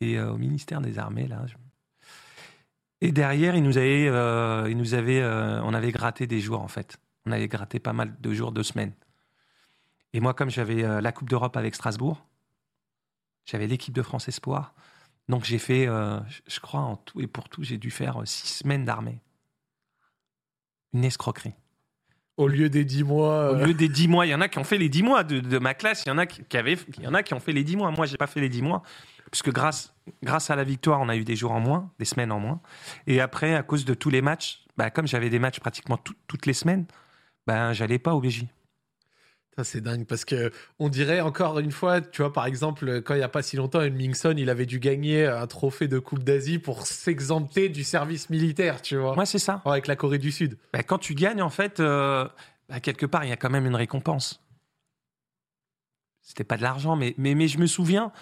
et 0.00 0.18
au 0.20 0.36
ministère 0.38 0.80
des 0.80 0.98
Armées, 0.98 1.28
là. 1.28 1.42
je- 1.46 1.54
Et 3.00 3.12
derrière, 3.12 3.54
ils 3.54 3.62
nous 3.62 3.78
avaient, 3.78 4.06
ils 4.70 4.76
nous 4.76 4.94
avaient, 4.94 5.22
on 5.24 5.72
avait 5.74 5.92
gratté 5.92 6.26
des 6.26 6.40
jours, 6.40 6.60
en 6.62 6.68
fait. 6.68 6.96
On 7.28 7.32
avait 7.32 7.48
gratté 7.48 7.78
pas 7.78 7.92
mal 7.92 8.16
de 8.20 8.32
jours, 8.32 8.52
de 8.52 8.62
semaines. 8.62 8.92
Et 10.14 10.20
moi, 10.20 10.32
comme 10.32 10.48
j'avais 10.48 10.82
euh, 10.82 11.02
la 11.02 11.12
Coupe 11.12 11.28
d'Europe 11.28 11.56
avec 11.58 11.74
Strasbourg, 11.74 12.24
j'avais 13.44 13.66
l'équipe 13.66 13.92
de 13.94 14.00
France 14.02 14.28
Espoir. 14.28 14.74
Donc 15.28 15.44
j'ai 15.44 15.58
fait, 15.58 15.86
euh, 15.86 16.18
je- 16.46 16.58
crois, 16.60 16.80
en 16.80 16.96
tout 16.96 17.20
et 17.20 17.26
pour 17.26 17.50
tout, 17.50 17.62
j'ai 17.62 17.76
dû 17.76 17.90
faire 17.90 18.22
euh, 18.22 18.24
six 18.24 18.48
semaines 18.48 18.86
d'armée. 18.86 19.20
Une 20.94 21.04
escroquerie. 21.04 21.52
Au 22.38 22.48
lieu 22.48 22.70
des 22.70 22.84
10 22.86 23.04
mois. 23.04 23.50
Au 23.52 23.56
lieu 23.66 23.74
des 23.74 23.88
10 23.90 24.08
mois, 24.08 24.24
il 24.24 24.30
y 24.30 24.34
en 24.34 24.40
a 24.40 24.48
qui 24.48 24.58
ont 24.58 24.64
fait 24.64 24.78
les 24.78 24.88
10 24.88 25.02
mois 25.02 25.22
de, 25.24 25.40
de 25.40 25.58
ma 25.58 25.74
classe, 25.74 26.04
il 26.06 26.08
y 26.08 26.12
en 26.12 26.18
a 26.18 26.24
qui, 26.24 26.42
qui 26.44 26.56
avaient, 26.56 26.78
il 26.96 27.02
y 27.04 27.06
en 27.06 27.12
a 27.14 27.22
qui 27.22 27.34
ont 27.34 27.40
fait 27.40 27.52
les 27.52 27.64
10 27.64 27.76
mois. 27.76 27.90
Moi, 27.90 28.06
j'ai 28.06 28.16
pas 28.16 28.26
fait 28.28 28.40
les 28.40 28.48
10 28.48 28.62
mois 28.62 28.82
puisque 29.30 29.52
grâce 29.52 29.92
grâce 30.22 30.48
à 30.48 30.56
la 30.56 30.64
victoire, 30.64 31.00
on 31.02 31.10
a 31.10 31.16
eu 31.16 31.24
des 31.24 31.36
jours 31.36 31.52
en 31.52 31.60
moins, 31.60 31.92
des 31.98 32.06
semaines 32.06 32.32
en 32.32 32.40
moins. 32.40 32.62
Et 33.06 33.20
après 33.20 33.54
à 33.54 33.62
cause 33.62 33.84
de 33.84 33.92
tous 33.92 34.08
les 34.08 34.22
matchs, 34.22 34.64
bah, 34.78 34.90
comme 34.90 35.06
j'avais 35.06 35.28
des 35.28 35.38
matchs 35.38 35.60
pratiquement 35.60 35.98
tout- 35.98 36.14
toutes 36.28 36.46
les 36.46 36.54
semaines, 36.54 36.86
ben 37.48 37.72
j'allais 37.72 37.98
pas 37.98 38.14
au 38.14 38.20
BJ. 38.20 38.44
C'est 39.64 39.80
dingue 39.80 40.06
parce 40.06 40.24
que 40.24 40.52
on 40.78 40.88
dirait 40.88 41.20
encore 41.20 41.58
une 41.58 41.72
fois, 41.72 42.00
tu 42.00 42.22
vois, 42.22 42.32
par 42.32 42.46
exemple, 42.46 43.02
quand 43.02 43.14
il 43.14 43.20
y 43.20 43.24
a 43.24 43.28
pas 43.28 43.42
si 43.42 43.56
longtemps, 43.56 43.80
Mingson, 43.80 44.34
il 44.36 44.50
avait 44.50 44.66
dû 44.66 44.78
gagner 44.78 45.26
un 45.26 45.46
trophée 45.48 45.88
de 45.88 45.98
Coupe 45.98 46.22
d'Asie 46.22 46.60
pour 46.60 46.86
s'exempter 46.86 47.68
du 47.68 47.82
service 47.82 48.30
militaire, 48.30 48.82
tu 48.82 48.96
vois. 48.96 49.16
Moi, 49.16 49.26
c'est 49.26 49.40
ça. 49.40 49.62
Avec 49.64 49.88
la 49.88 49.96
Corée 49.96 50.18
du 50.18 50.30
Sud. 50.30 50.58
Bah, 50.72 50.84
quand 50.84 50.98
tu 50.98 51.16
gagnes, 51.16 51.42
en 51.42 51.50
fait, 51.50 51.80
euh, 51.80 52.28
bah, 52.68 52.78
quelque 52.78 53.06
part, 53.06 53.24
il 53.24 53.30
y 53.30 53.32
a 53.32 53.36
quand 53.36 53.50
même 53.50 53.66
une 53.66 53.74
récompense. 53.74 54.40
C'était 56.22 56.44
pas 56.44 56.56
de 56.56 56.62
l'argent, 56.62 56.94
mais, 56.94 57.14
mais, 57.18 57.34
mais 57.34 57.48
je 57.48 57.58
me 57.58 57.66
souviens, 57.66 58.12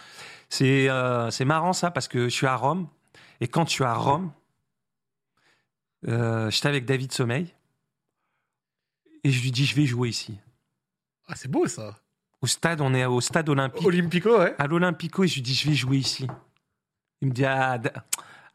c'est 0.49 0.89
euh, 0.89 1.29
marrant 1.45 1.75
ça, 1.75 1.91
parce 1.91 2.09
que 2.09 2.31
je 2.31 2.35
suis 2.35 2.47
à 2.47 2.57
Rome, 2.57 2.89
et 3.41 3.49
quand 3.49 3.67
je 3.67 3.73
suis 3.73 3.85
à 3.85 3.95
Rome, 3.95 4.33
euh, 6.09 6.51
j'étais 6.51 6.69
avec 6.69 6.87
David 6.87 7.13
Sommeil, 7.13 7.53
et 9.27 9.31
je 9.31 9.43
lui 9.43 9.51
dis, 9.51 9.67
je 9.67 9.75
vais 9.75 9.87
jouer 9.87 10.09
ici. 10.11 10.39
Ah, 11.29 11.35
c'est 11.35 11.51
beau 11.51 11.67
ça. 11.67 11.97
Au 12.41 12.47
stade, 12.47 12.81
on 12.81 12.95
est 12.95 13.05
au 13.07 13.21
stade 13.21 13.49
olympique, 13.49 13.85
Olympico, 13.87 14.39
ouais. 14.39 14.55
à 14.59 14.67
l'Olympico, 14.67 15.25
et 15.25 15.29
je 15.29 15.35
lui 15.37 15.43
dis, 15.43 15.55
je 15.55 15.69
vais 15.69 15.75
jouer 15.75 15.97
ici. 15.97 16.27
Il 17.21 17.29
me 17.29 17.33
dit, 17.33 17.45
ah, 17.45 17.79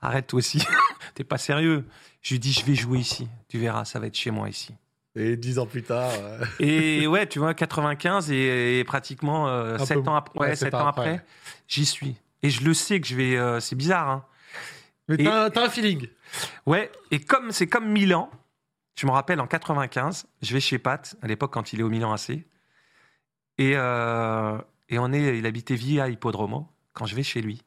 arrête 0.01 0.27
toi 0.27 0.37
aussi, 0.37 0.63
t'es 1.15 1.23
pas 1.23 1.37
sérieux. 1.37 1.85
Je 2.21 2.33
lui 2.35 2.39
dis, 2.39 2.53
je 2.53 2.63
vais 2.65 2.75
jouer 2.75 2.99
ici, 2.99 3.27
tu 3.49 3.57
verras, 3.57 3.83
ça 3.85 3.99
va 3.99 4.07
être 4.07 4.15
chez 4.15 4.31
moi 4.31 4.47
ici. 4.49 4.73
Et 5.15 5.35
dix 5.35 5.59
ans 5.59 5.65
plus 5.65 5.83
tard. 5.83 6.11
euh, 6.13 6.45
Et 6.59 7.05
ouais, 7.07 7.27
tu 7.27 7.39
vois, 7.39 7.53
95 7.53 8.31
et, 8.31 8.79
et 8.79 8.83
pratiquement 8.85 9.49
euh, 9.49 9.75
Un 9.75 9.85
7 9.85 10.01
peu- 10.03 10.09
ans, 10.09 10.15
après, 10.15 10.39
ouais, 10.39 10.49
sept 10.55 10.57
sept 10.67 10.73
ans 10.75 10.87
après. 10.87 11.09
après, 11.15 11.25
j'y 11.67 11.85
suis. 11.85 12.15
Et 12.43 12.49
je 12.49 12.63
le 12.63 12.73
sais 12.73 13.01
que 13.01 13.07
je 13.07 13.15
vais. 13.15 13.35
euh, 13.35 13.59
c'est 13.59 13.75
bizarre, 13.75 14.09
hein. 14.09 14.25
Mais 15.09 15.17
t'as 15.17 15.65
un 15.65 15.69
feeling. 15.69 16.07
Ouais, 16.65 16.89
et 17.09 17.19
comme 17.19 17.51
c'est 17.51 17.67
comme 17.67 17.89
Milan, 17.91 18.29
je 18.95 19.05
me 19.07 19.11
rappelle 19.11 19.39
en 19.39 19.47
95, 19.47 20.25
je 20.41 20.53
vais 20.53 20.59
chez 20.59 20.77
Pat, 20.79 21.15
à 21.21 21.27
l'époque 21.27 21.53
quand 21.53 21.73
il 21.73 21.79
est 21.79 21.83
au 21.83 21.89
Milan 21.89 22.11
AC. 22.13 22.29
Et, 23.57 23.73
euh, 23.75 24.57
et 24.89 24.99
on 24.99 25.11
est, 25.13 25.37
il 25.37 25.45
habitait 25.45 25.75
Via 25.75 26.09
Hippodromo. 26.09 26.67
Quand 26.93 27.05
je 27.05 27.15
vais 27.15 27.23
chez 27.23 27.41
lui, 27.41 27.61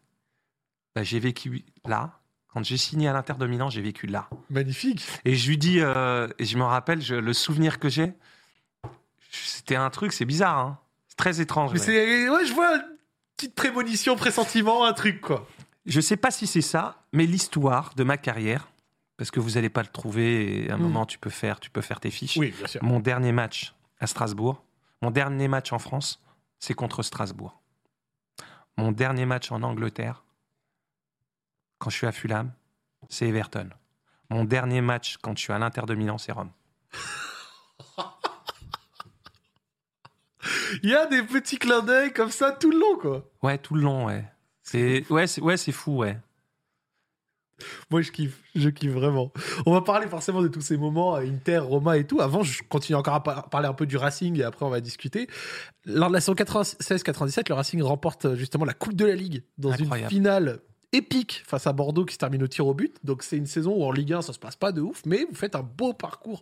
bah, 0.94 1.02
j'ai 1.02 1.18
vécu 1.18 1.64
là. 1.86 2.18
Quand 2.48 2.62
j'ai 2.64 2.76
signé 2.76 3.08
à 3.08 3.12
l'Inter 3.12 3.34
de 3.38 3.46
Milan, 3.46 3.68
j'ai 3.70 3.80
vécu 3.80 4.06
là. 4.06 4.28
Magnifique. 4.50 5.04
Et 5.24 5.34
je 5.34 5.48
lui 5.48 5.58
dis, 5.58 5.80
euh, 5.80 6.28
et 6.38 6.44
je 6.44 6.56
me 6.58 6.62
rappelle, 6.64 7.00
je- 7.02 7.14
le 7.14 7.32
souvenir 7.32 7.78
que 7.80 7.88
j'ai, 7.88 8.12
c'était 9.30 9.76
un 9.76 9.90
truc, 9.90 10.12
c'est 10.12 10.24
bizarre, 10.24 10.58
hein. 10.58 10.78
C'est 11.08 11.16
très 11.16 11.40
étrange. 11.40 11.72
Mais 11.72 11.78
c'est. 11.78 12.28
Ouais, 12.28 12.44
je 12.44 12.52
vois 12.52 12.76
une 12.76 12.84
petite 13.36 13.54
prémonition, 13.54 14.14
pressentiment, 14.16 14.84
un 14.84 14.92
truc, 14.92 15.20
quoi. 15.20 15.48
Je 15.86 16.00
sais 16.00 16.16
pas 16.16 16.30
si 16.30 16.46
c'est 16.46 16.60
ça, 16.60 17.02
mais 17.12 17.26
l'histoire 17.26 17.92
de 17.96 18.04
ma 18.04 18.16
carrière, 18.16 18.68
parce 19.16 19.30
que 19.30 19.40
vous 19.40 19.50
n'allez 19.52 19.68
pas 19.70 19.82
le 19.82 19.88
trouver, 19.88 20.64
et 20.64 20.70
à 20.70 20.74
un 20.74 20.78
Mm. 20.78 20.82
moment 20.82 21.06
tu 21.06 21.18
peux 21.18 21.30
faire, 21.30 21.60
tu 21.60 21.70
peux 21.70 21.80
faire 21.82 22.00
tes 22.00 22.10
fiches. 22.10 22.36
Oui, 22.36 22.50
bien 22.56 22.66
sûr. 22.66 22.82
Mon 22.82 23.00
dernier 23.00 23.32
match 23.32 23.74
à 24.00 24.06
Strasbourg, 24.06 24.62
mon 25.02 25.10
dernier 25.10 25.48
match 25.48 25.72
en 25.72 25.78
France, 25.78 26.22
c'est 26.58 26.74
contre 26.74 27.02
Strasbourg. 27.02 27.60
Mon 28.76 28.90
dernier 28.92 29.24
match 29.26 29.52
en 29.52 29.62
Angleterre, 29.62 30.24
quand 31.78 31.90
je 31.90 31.96
suis 31.96 32.06
à 32.06 32.12
Fulham, 32.12 32.52
c'est 33.08 33.28
Everton. 33.28 33.68
Mon 34.30 34.44
dernier 34.44 34.80
match 34.80 35.16
quand 35.22 35.36
je 35.36 35.42
suis 35.42 35.52
à 35.52 35.58
l'Inter 35.58 35.82
de 35.86 35.94
Milan, 35.94 36.18
c'est 36.18 36.32
Rome. 36.32 36.50
Il 40.82 40.90
y 40.90 40.94
a 40.94 41.06
des 41.06 41.22
petits 41.22 41.58
clins 41.58 41.80
d'œil 41.82 42.12
comme 42.12 42.30
ça 42.30 42.52
tout 42.52 42.70
le 42.70 42.78
long, 42.78 42.98
quoi. 42.98 43.24
Ouais, 43.42 43.56
tout 43.58 43.74
le 43.74 43.82
long, 43.82 44.06
ouais. 44.06 44.24
C'est 44.62 45.04
ouais, 45.10 45.26
c'est 45.26 45.40
ouais, 45.40 45.56
c'est 45.56 45.72
fou, 45.72 45.98
ouais. 45.98 46.18
Moi, 47.90 48.02
je 48.02 48.10
kiffe, 48.10 48.40
je 48.54 48.68
kiffe 48.68 48.90
vraiment. 48.92 49.32
On 49.66 49.72
va 49.72 49.80
parler 49.80 50.06
forcément 50.08 50.42
de 50.42 50.48
tous 50.48 50.60
ces 50.60 50.76
moments, 50.76 51.16
euh, 51.16 51.20
Inter, 51.20 51.58
Roma 51.58 51.96
et 51.98 52.06
tout. 52.06 52.20
Avant, 52.20 52.42
je 52.42 52.62
continue 52.68 52.96
encore 52.96 53.14
à 53.14 53.22
par- 53.22 53.48
parler 53.50 53.68
un 53.68 53.74
peu 53.74 53.86
du 53.86 53.96
Racing 53.96 54.38
et 54.38 54.42
après, 54.42 54.64
on 54.66 54.70
va 54.70 54.80
discuter. 54.80 55.28
Lors 55.84 56.08
de 56.08 56.14
la 56.14 56.20
saison 56.20 56.34
96-97, 56.34 57.48
le 57.48 57.54
Racing 57.54 57.82
remporte 57.82 58.24
euh, 58.24 58.36
justement 58.36 58.64
la 58.64 58.74
Coupe 58.74 58.94
de 58.94 59.04
la 59.04 59.14
Ligue 59.14 59.42
dans 59.58 59.70
Incroyable. 59.70 60.02
une 60.02 60.08
finale 60.18 60.58
épique 60.92 61.42
face 61.46 61.66
à 61.66 61.72
Bordeaux 61.72 62.04
qui 62.04 62.14
se 62.14 62.18
termine 62.18 62.42
au 62.44 62.46
tir 62.46 62.66
au 62.68 62.74
but. 62.74 62.96
Donc, 63.02 63.22
c'est 63.24 63.36
une 63.36 63.46
saison 63.46 63.72
où 63.74 63.82
en 63.84 63.90
Ligue 63.90 64.12
1, 64.12 64.22
ça 64.22 64.32
se 64.32 64.38
passe 64.38 64.54
pas 64.56 64.70
de 64.70 64.80
ouf, 64.80 65.02
mais 65.06 65.26
vous 65.28 65.34
faites 65.34 65.56
un 65.56 65.62
beau 65.62 65.92
parcours 65.92 66.40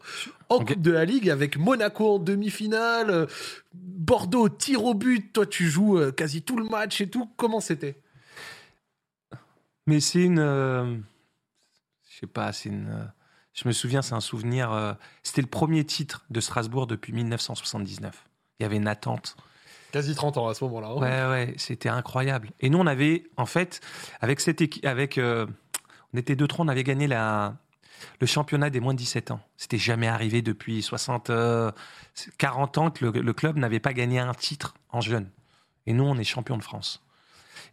en. 0.50 0.58
Coupe 0.58 0.80
de 0.82 0.90
la 0.90 1.04
Ligue 1.06 1.30
avec 1.30 1.56
Monaco 1.56 2.16
en 2.16 2.18
demi-finale, 2.18 3.08
euh, 3.10 3.26
Bordeaux 3.74 4.42
au 4.42 4.48
tir 4.50 4.84
au 4.84 4.92
but. 4.94 5.32
Toi, 5.32 5.46
tu 5.46 5.68
joues 5.68 5.98
quasi 6.16 6.42
tout 6.42 6.56
le 6.58 6.64
match 6.64 7.00
et 7.00 7.08
tout. 7.08 7.30
Comment 7.38 7.60
c'était? 7.60 8.01
Mais 9.86 10.00
c'est 10.00 10.22
une. 10.22 10.38
euh, 10.38 10.96
je 12.10 12.18
sais 12.20 12.26
pas, 12.26 12.52
c'est 12.52 12.68
une. 12.68 12.88
euh, 12.88 13.04
je 13.54 13.66
me 13.68 13.72
souviens, 13.72 14.02
c'est 14.02 14.14
un 14.14 14.20
souvenir. 14.20 14.72
euh, 14.72 14.94
C'était 15.22 15.42
le 15.42 15.48
premier 15.48 15.84
titre 15.84 16.24
de 16.30 16.40
Strasbourg 16.40 16.86
depuis 16.86 17.12
1979. 17.12 18.24
Il 18.58 18.62
y 18.62 18.66
avait 18.66 18.76
une 18.76 18.88
attente. 18.88 19.36
Quasi 19.92 20.14
30 20.14 20.38
ans 20.38 20.48
à 20.48 20.54
ce 20.54 20.64
moment-là. 20.64 20.88
hein. 20.88 20.96
Ouais, 20.96 21.30
ouais, 21.30 21.54
c'était 21.58 21.88
incroyable. 21.90 22.50
Et 22.60 22.70
nous, 22.70 22.78
on 22.78 22.86
avait, 22.86 23.24
en 23.36 23.44
fait, 23.46 23.80
avec 24.20 24.40
cette 24.40 24.60
équipe, 24.62 24.86
avec, 24.86 25.18
euh, 25.18 25.46
on 26.14 26.18
était 26.18 26.36
deux 26.36 26.46
trois, 26.46 26.64
on 26.64 26.68
avait 26.68 26.84
gagné 26.84 27.06
la, 27.06 27.56
le 28.20 28.26
championnat 28.26 28.70
des 28.70 28.80
moins 28.80 28.94
de 28.94 28.98
17 28.98 29.32
ans. 29.32 29.40
C'était 29.58 29.76
jamais 29.78 30.08
arrivé 30.08 30.40
depuis 30.40 30.80
60, 30.80 31.28
euh, 31.28 31.70
40 32.38 32.78
ans 32.78 32.90
que 32.90 33.04
le, 33.04 33.20
le 33.20 33.32
club 33.34 33.58
n'avait 33.58 33.80
pas 33.80 33.92
gagné 33.92 34.18
un 34.18 34.32
titre 34.32 34.74
en 34.90 35.02
jeune. 35.02 35.28
Et 35.86 35.92
nous, 35.92 36.04
on 36.04 36.16
est 36.16 36.24
champion 36.24 36.56
de 36.56 36.62
France. 36.62 37.02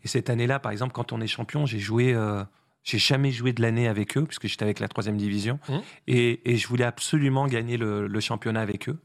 Et 0.04 0.08
cette 0.08 0.30
année-là, 0.30 0.60
par 0.60 0.72
exemple, 0.72 0.94
quand 0.94 1.12
on 1.12 1.22
est 1.22 1.28
champion, 1.28 1.66
j'ai 1.66 1.80
joué, 1.80 2.14
euh, 2.14 2.44
j'ai 2.84 2.98
jamais 3.00 3.32
joué 3.32 3.54
de 3.54 3.62
l'année 3.62 3.88
avec 3.88 4.18
eux 4.18 4.26
puisque 4.26 4.48
j'étais 4.48 4.64
avec 4.64 4.80
la 4.80 4.88
troisième 4.88 5.18
division. 5.18 5.60
Mhm. 5.70 5.82
Et, 6.08 6.52
et 6.54 6.58
je 6.58 6.68
voulais 6.68 6.84
absolument 6.86 7.48
gagner 7.48 7.78
le, 7.78 8.08
le 8.08 8.20
championnat 8.20 8.62
avec 8.62 8.90
eux. 8.90 9.00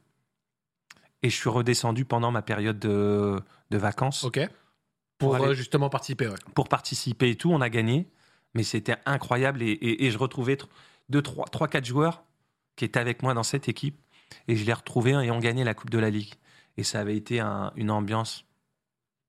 Et 1.23 1.31
je 1.31 1.37
suis 1.37 1.49
redescendu 1.49 2.05
pendant 2.05 2.31
ma 2.31 2.43
période 2.43 2.79
de, 2.79 3.41
de 3.71 3.79
vacances 3.79 4.25
Ok. 4.25 4.41
Pour 5.19 5.37
aller- 5.37 5.47
euh, 5.47 5.55
justement 5.55 5.89
participer, 5.89 6.29
ouais. 6.29 6.35
pour 6.55 6.69
participer 6.69 7.31
et 7.31 7.37
tout. 7.37 7.51
On 7.51 7.61
a 7.61 7.71
gagné, 7.71 8.09
mais 8.53 8.63
c'était 8.63 8.97
incroyable. 9.07 9.63
Et, 9.63 9.71
et- 9.71 10.05
et 10.05 10.11
je 10.11 10.19
retrouvais 10.19 10.57
tr- 10.57 10.67
deux, 11.09 11.23
trois, 11.23 11.47
trois, 11.47 11.69
quatre 11.69 11.87
joueurs 11.87 12.25
qui 12.77 12.85
étaient 12.85 12.99
avec 13.01 13.23
moi 13.23 13.33
dans 13.33 13.43
cette 13.45 13.69
équipe. 13.69 13.99
Et 14.49 14.57
je 14.57 14.65
les 14.67 14.73
retrouvais 14.73 15.13
et 15.13 15.31
on 15.31 15.39
gagnait 15.39 15.65
la 15.65 15.75
Coupe 15.75 15.91
de 15.91 15.99
la 15.99 16.11
Ligue. 16.11 16.35
Et 16.77 16.83
ça 16.83 17.01
avait 17.01 17.17
été 17.17 17.39
un- 17.41 17.73
une 17.77 17.91
ambiance, 17.91 18.45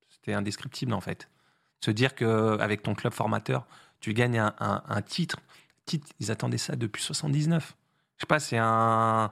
c'était 0.10 0.34
indescriptible 0.34 0.94
en 0.94 1.02
fait. 1.02 1.30
Se 1.86 1.92
dire 1.92 2.16
qu'avec 2.16 2.82
ton 2.82 2.96
club 2.96 3.14
formateur, 3.14 3.68
tu 4.00 4.16
gagnes 4.16 4.40
un, 4.40 4.56
un- 4.60 4.82
un 4.88 5.02
titre. 5.04 5.38
titre. 5.86 6.08
Ils 6.20 6.32
attendaient 6.32 6.58
ça 6.58 6.76
depuis 6.76 7.04
79. 7.04 7.76
Je 8.18 8.22
sais 8.22 8.26
pas, 8.28 8.40
c'est 8.40 8.58
un. 8.58 9.32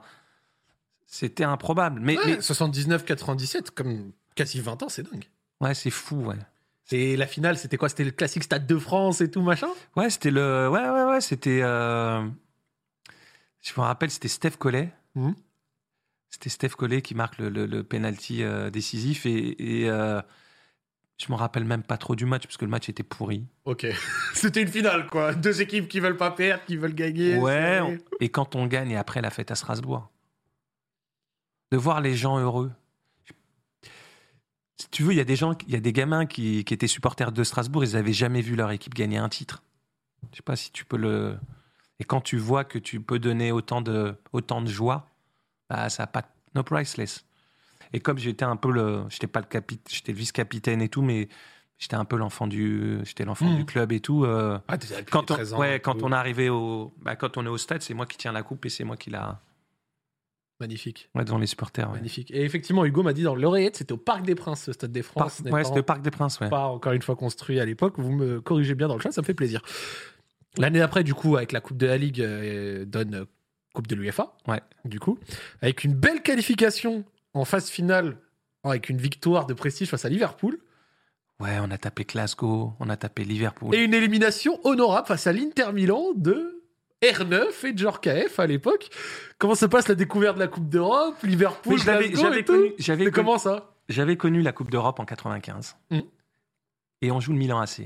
C'était 1.08 1.42
improbable. 1.42 2.00
Mais, 2.00 2.16
Ouais, 2.16 2.36
mais- 2.36 2.40
79-97, 2.40 3.70
comme 3.72 4.12
quasi 4.36 4.60
20 4.60 4.80
ans, 4.84 4.88
c'est 4.88 5.02
dingue. 5.02 5.24
ouais, 5.60 5.74
c'est 5.74 5.90
fou, 5.90 6.16
ouais. 6.26 6.36
C'est 6.84 7.16
la 7.16 7.26
finale, 7.26 7.56
c'était 7.58 7.76
quoi? 7.76 7.88
C'était 7.88 8.04
le 8.04 8.12
classique 8.12 8.44
Stade 8.44 8.66
de 8.68 8.78
France 8.78 9.20
et 9.20 9.28
tout 9.30 9.42
machin? 9.42 9.68
Ouais, 9.96 10.08
c'était 10.10 10.30
le. 10.30 10.68
Ouais, 10.68 10.88
ouais, 10.88 11.04
ouais, 11.04 11.20
c'était. 11.20 11.60
euh, 11.62 12.24
Je 13.62 13.72
me 13.76 13.80
rappelle, 13.84 14.10
c'était 14.12 14.28
Steph 14.28 14.58
Collet. 14.58 14.92
Mhm. 15.16 15.34
C'était 16.30 16.50
Steph 16.50 16.70
Collet 16.76 17.02
qui 17.02 17.14
marque 17.16 17.38
le, 17.38 17.48
le, 17.48 17.66
le 17.66 17.82
penalty 17.82 18.42
euh, 18.44 18.70
décisif 18.70 19.24
et, 19.26 19.82
et, 19.82 19.88
euh, 19.90 20.20
je 21.18 21.30
me 21.30 21.36
rappelle 21.36 21.64
même 21.64 21.82
pas 21.82 21.96
trop 21.96 22.14
du 22.16 22.26
match 22.26 22.42
parce 22.44 22.56
que 22.56 22.64
le 22.64 22.70
match 22.70 22.88
était 22.88 23.02
pourri. 23.02 23.46
Ok. 23.64 23.86
c'était 24.34 24.62
une 24.62 24.68
finale, 24.68 25.06
quoi. 25.06 25.34
Deux 25.34 25.60
équipes 25.62 25.88
qui 25.88 26.00
veulent 26.00 26.16
pas 26.16 26.30
perdre, 26.32 26.64
qui 26.64 26.76
veulent 26.76 26.94
gagner. 26.94 27.36
Ouais, 27.38 27.80
on- 27.80 27.98
et 28.20 28.28
quand 28.28 28.54
on 28.56 28.66
gagne 28.66 28.90
et 28.90 28.96
après 28.96 29.20
la 29.22 29.30
fête 29.30 29.50
à 29.50 29.54
Strasbourg, 29.54 30.10
de 31.72 31.76
voir 31.76 32.00
les 32.00 32.14
gens 32.16 32.38
heureux. 32.38 32.72
Si 34.76 34.88
tu 34.90 35.02
veux, 35.04 35.12
il 35.12 35.16
y 35.16 35.20
a 35.20 35.24
des 35.24 35.36
gens, 35.36 35.56
il 35.66 35.72
y 35.72 35.76
a 35.76 35.80
des 35.80 35.92
gamins 35.92 36.26
qui, 36.26 36.64
qui 36.64 36.74
étaient 36.74 36.88
supporters 36.88 37.30
de 37.32 37.44
Strasbourg, 37.44 37.84
ils 37.84 37.92
n'avaient 37.92 38.12
jamais 38.12 38.40
vu 38.40 38.56
leur 38.56 38.70
équipe 38.72 38.94
gagner 38.94 39.18
un 39.18 39.28
titre. 39.28 39.62
Je 40.32 40.36
sais 40.36 40.42
pas 40.42 40.56
si 40.56 40.72
tu 40.72 40.84
peux 40.84 40.96
le. 40.96 41.38
Et 42.00 42.04
quand 42.04 42.20
tu 42.20 42.36
vois 42.38 42.64
que 42.64 42.78
tu 42.78 43.00
peux 43.00 43.20
donner 43.20 43.52
autant 43.52 43.80
de, 43.82 44.16
autant 44.32 44.62
de 44.62 44.68
joie, 44.68 45.08
bah, 45.70 45.88
ça 45.90 46.04
a 46.04 46.06
pas. 46.08 46.22
No 46.56 46.62
priceless. 46.64 47.24
Et 47.94 48.00
comme 48.00 48.18
j'étais 48.18 48.44
un 48.44 48.56
peu 48.56 48.70
le. 48.70 49.04
J'étais 49.08 49.26
pas 49.28 49.40
le 49.40 49.46
capitaine, 49.46 49.84
j'étais 49.94 50.12
le 50.12 50.18
vice-capitaine 50.18 50.82
et 50.82 50.88
tout, 50.88 51.00
mais 51.00 51.28
j'étais 51.78 51.94
un 51.94 52.04
peu 52.04 52.16
l'enfant 52.16 52.46
du. 52.46 52.98
J'étais 53.04 53.24
l'enfant 53.24 53.46
Mhm. 53.46 53.56
du 53.56 53.64
club 53.64 53.92
et 53.92 54.00
tout. 54.00 54.24
euh, 54.24 54.58
Ah, 54.68 54.76
quand 55.10 55.30
on, 55.30 55.34
13 55.34 55.54
ans, 55.54 55.58
ouais, 55.60 55.80
quand 55.80 56.02
on 56.02 56.10
est 56.12 56.14
arrivé 56.16 56.48
au, 56.50 56.92
bah, 57.02 57.14
quand 57.16 57.36
on 57.36 57.44
est 57.46 57.48
au 57.48 57.56
stade, 57.58 57.82
c'est 57.82 57.94
moi 57.94 58.04
qui 58.06 58.18
tiens 58.18 58.32
la 58.32 58.42
coupe 58.42 58.66
et 58.66 58.68
c'est 58.68 58.84
moi 58.84 58.96
qui 58.96 59.10
la, 59.10 59.40
Magnifique. 60.60 61.10
ouais, 61.14 61.24
devant 61.24 61.38
les 61.38 61.46
supporters. 61.48 61.88
Ouais. 61.88 61.94
Magnifique. 61.96 62.30
Et 62.30 62.42
effectivement, 62.44 62.84
Hugo 62.84 63.02
m'a 63.02 63.12
dit 63.12 63.22
dans 63.24 63.34
l'oreillette, 63.34 63.76
c'était 63.76 63.92
au 63.92 63.96
Parc 63.96 64.22
des 64.24 64.34
Princes, 64.36 64.66
le 64.68 64.72
Stade 64.72 64.92
des 64.92 65.02
Par- 65.02 65.10
France. 65.30 65.40
ouais, 65.40 65.44
n'étant 65.50 65.64
c'était 65.64 65.76
le 65.80 65.82
Parc 65.84 66.02
des 66.02 66.10
Princes, 66.12 66.38
ouais. 66.40 66.48
Pas 66.48 66.66
encore 66.66 66.92
une 66.92 67.02
fois 67.02 67.16
construit 67.16 67.58
à 67.60 67.64
l'époque. 67.64 67.94
Vous 67.98 68.12
me 68.12 68.40
corrigez 68.40 68.74
bien 68.76 68.86
dans 68.88 68.94
le 68.94 69.00
chat, 69.00 69.10
ça 69.12 69.20
me 69.20 69.26
fait 69.26 69.34
plaisir. 69.34 69.62
L'année 70.56 70.78
d'après, 70.78 71.02
du 71.02 71.12
coup, 71.14 71.36
avec 71.36 71.50
la 71.52 71.60
Coupe 71.60 71.76
de 71.76 71.86
la 71.86 71.96
Ligue, 71.98 72.20
euh, 72.20 72.84
donne 72.84 73.14
euh, 73.14 73.24
Coupe 73.74 73.88
de 73.88 73.96
l'UEFA. 73.96 74.36
Ouais. 74.46 74.60
Du 74.84 75.00
coup, 75.00 75.18
avec 75.60 75.82
une 75.82 75.94
belle 75.94 76.22
qualification 76.22 77.04
en 77.34 77.44
phase 77.44 77.68
finale, 77.68 78.16
avec 78.62 78.88
une 78.88 78.98
victoire 78.98 79.46
de 79.46 79.54
prestige 79.54 79.90
face 79.90 80.04
à 80.04 80.08
Liverpool. 80.08 80.58
Ouais, 81.40 81.58
on 81.60 81.70
a 81.70 81.78
tapé 81.78 82.04
Glasgow, 82.04 82.72
on 82.78 82.88
a 82.88 82.96
tapé 82.96 83.24
Liverpool. 83.24 83.74
Et 83.74 83.84
une 83.84 83.92
élimination 83.92 84.60
honorable 84.64 85.08
face 85.08 85.26
à 85.26 85.32
l'Inter 85.32 85.72
Milan 85.72 86.12
de 86.14 86.62
R9 87.02 87.66
et 87.66 87.72
de 87.72 87.78
Djorkaeff 87.78 88.38
à 88.38 88.46
l'époque. 88.46 88.88
Comment 89.38 89.54
se 89.56 89.66
passe 89.66 89.88
la 89.88 89.94
découverte 89.94 90.36
de 90.36 90.40
la 90.40 90.48
Coupe 90.48 90.68
d'Europe 90.68 91.20
Liverpool, 91.22 91.78
j'avais 91.78 92.08
et 92.08 92.44
tout 92.44 92.52
connu, 92.52 92.72
j'avais 92.78 93.10
comment 93.10 93.38
ça? 93.38 93.74
j'avais 93.88 94.16
connu 94.16 94.42
la 94.42 94.52
Coupe 94.52 94.70
d'Europe 94.70 94.98
en 95.00 95.04
95. 95.04 95.76
Mm. 95.90 96.00
Et 97.02 97.10
on 97.10 97.20
joue 97.20 97.32
le 97.32 97.38
Milan 97.38 97.60
AC. 97.60 97.80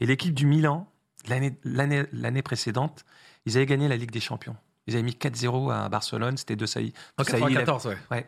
Et 0.00 0.06
l'équipe 0.06 0.34
du 0.34 0.46
Milan, 0.46 0.88
l'année, 1.28 1.58
l'année, 1.64 2.04
l'année 2.12 2.42
précédente, 2.42 3.04
ils 3.46 3.56
avaient 3.56 3.66
gagné 3.66 3.88
la 3.88 3.96
Ligue 3.96 4.12
des 4.12 4.20
Champions. 4.20 4.56
Ils 4.86 4.94
avaient 4.94 5.02
mis 5.02 5.12
4-0 5.12 5.72
à 5.72 5.88
Barcelone, 5.88 6.36
c'était 6.36 6.56
De 6.56 6.66
Sailly. 6.66 6.92
En 7.18 7.22
De 7.22 7.28
Sailly, 7.28 7.42
il 7.52 7.56
a- 7.58 7.60
94, 7.64 7.86
ouais. 7.86 7.98
Ouais. 8.10 8.26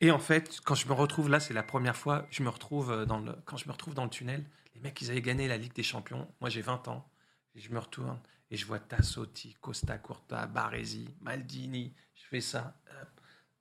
Et 0.00 0.10
en 0.10 0.18
fait, 0.18 0.60
quand 0.64 0.74
je 0.74 0.86
me 0.88 0.92
retrouve 0.92 1.28
là, 1.30 1.38
c'est 1.40 1.54
la 1.54 1.62
première 1.62 1.96
fois, 1.96 2.26
je 2.30 2.42
me 2.42 2.48
retrouve 2.48 2.90
euh, 2.90 3.04
dans 3.06 3.18
le, 3.20 3.32
quand 3.44 3.56
je 3.56 3.66
me 3.68 3.72
retrouve 3.72 3.94
dans 3.94 4.04
le 4.04 4.10
tunnel, 4.10 4.44
les 4.74 4.80
mecs, 4.80 5.00
ils 5.00 5.10
avaient 5.10 5.22
gagné 5.22 5.46
la 5.48 5.56
Ligue 5.56 5.74
des 5.74 5.82
Champions. 5.82 6.26
Moi, 6.40 6.50
j'ai 6.50 6.60
20 6.62 6.88
ans. 6.88 7.08
Et 7.54 7.60
je 7.60 7.70
me 7.72 7.78
retourne 7.78 8.18
et 8.50 8.56
je 8.56 8.64
vois 8.66 8.78
Tassotti, 8.78 9.54
Costa 9.60 9.98
Curta, 9.98 10.46
Baresi, 10.46 11.06
Maldini. 11.20 11.92
Je 12.14 12.22
fais 12.30 12.40
ça. 12.40 12.74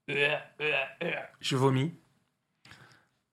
Je 0.08 1.56
vomis. 1.56 1.94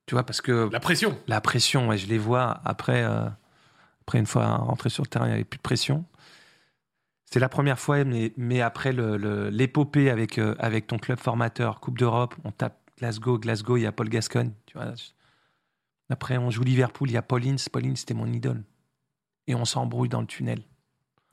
Tu 0.06 0.14
vois, 0.14 0.24
parce 0.24 0.40
que 0.40 0.68
La 0.72 0.80
pression. 0.80 1.18
la 1.26 1.40
pression, 1.40 1.88
ouais, 1.88 1.98
je 1.98 2.06
les 2.06 2.18
vois 2.18 2.60
après, 2.64 3.02
euh, 3.04 3.28
après 4.02 4.18
une 4.18 4.26
fois 4.26 4.56
rentré 4.56 4.88
sur 4.88 5.02
le 5.02 5.08
terrain, 5.08 5.26
il 5.26 5.28
n'y 5.28 5.34
avait 5.34 5.44
plus 5.44 5.58
de 5.58 5.62
pression. 5.62 6.04
C'est 7.30 7.40
la 7.40 7.48
première 7.48 7.78
fois, 7.78 8.04
mais, 8.04 8.32
mais 8.36 8.60
après 8.62 8.92
le- 8.92 9.16
le- 9.18 9.50
l'épopée 9.50 10.08
avec, 10.10 10.38
euh, 10.38 10.54
avec 10.58 10.86
ton 10.86 10.98
club 10.98 11.18
formateur, 11.18 11.80
Coupe 11.80 11.98
d'Europe, 11.98 12.34
on 12.44 12.52
tape 12.52 12.78
Glasgow, 12.96 13.38
Glasgow, 13.38 13.76
il 13.76 13.82
y 13.82 13.86
a 13.86 13.92
Paul 13.92 14.08
Gascogne. 14.08 14.52
Tu 14.66 14.78
vois. 14.78 14.94
Après, 16.08 16.38
on 16.38 16.50
joue 16.50 16.62
Liverpool, 16.62 17.10
il 17.10 17.14
y 17.14 17.16
a 17.18 17.22
Paul 17.22 17.46
Ince. 17.46 17.68
Paul 17.68 17.84
Ince, 17.86 18.00
c'était 18.00 18.14
mon 18.14 18.32
idole. 18.32 18.64
Et 19.46 19.54
on 19.54 19.64
s'embrouille 19.66 20.08
dans 20.08 20.22
le 20.22 20.26
tunnel. 20.26 20.62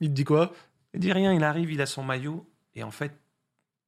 Il 0.00 0.10
te 0.10 0.14
dit 0.14 0.24
quoi? 0.24 0.52
Il 0.92 1.00
dit 1.00 1.12
rien, 1.12 1.32
il 1.32 1.42
arrive, 1.42 1.72
il 1.72 1.80
a 1.80 1.86
son 1.86 2.02
maillot. 2.02 2.46
Et 2.74 2.82
en 2.82 2.90
fait, 2.90 3.18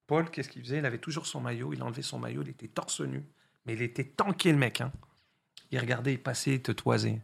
Paul, 0.07 0.31
qu'est-ce 0.31 0.49
qu'il 0.49 0.63
faisait? 0.63 0.79
Il 0.79 0.87
avait 0.87 0.99
toujours 0.99 1.27
son 1.27 1.41
maillot, 1.41 1.75
il 1.75 1.83
a 1.83 1.85
enlevé 1.85 2.01
son 2.03 2.19
maillot, 2.19 2.41
il 2.43 2.49
était 2.49 2.69
torse 2.69 3.01
nu. 3.03 3.23
Mais 3.67 3.75
il 3.75 3.83
était 3.83 4.05
tanké, 4.05 4.51
le 4.51 4.59
mec. 4.59 4.81
hein. 4.81 4.91
Il 5.71 5.79
regardait, 5.79 6.15
il 6.15 6.23
passait, 6.23 6.55
il 6.55 6.63
te 6.63 6.73
toisait. 6.73 7.21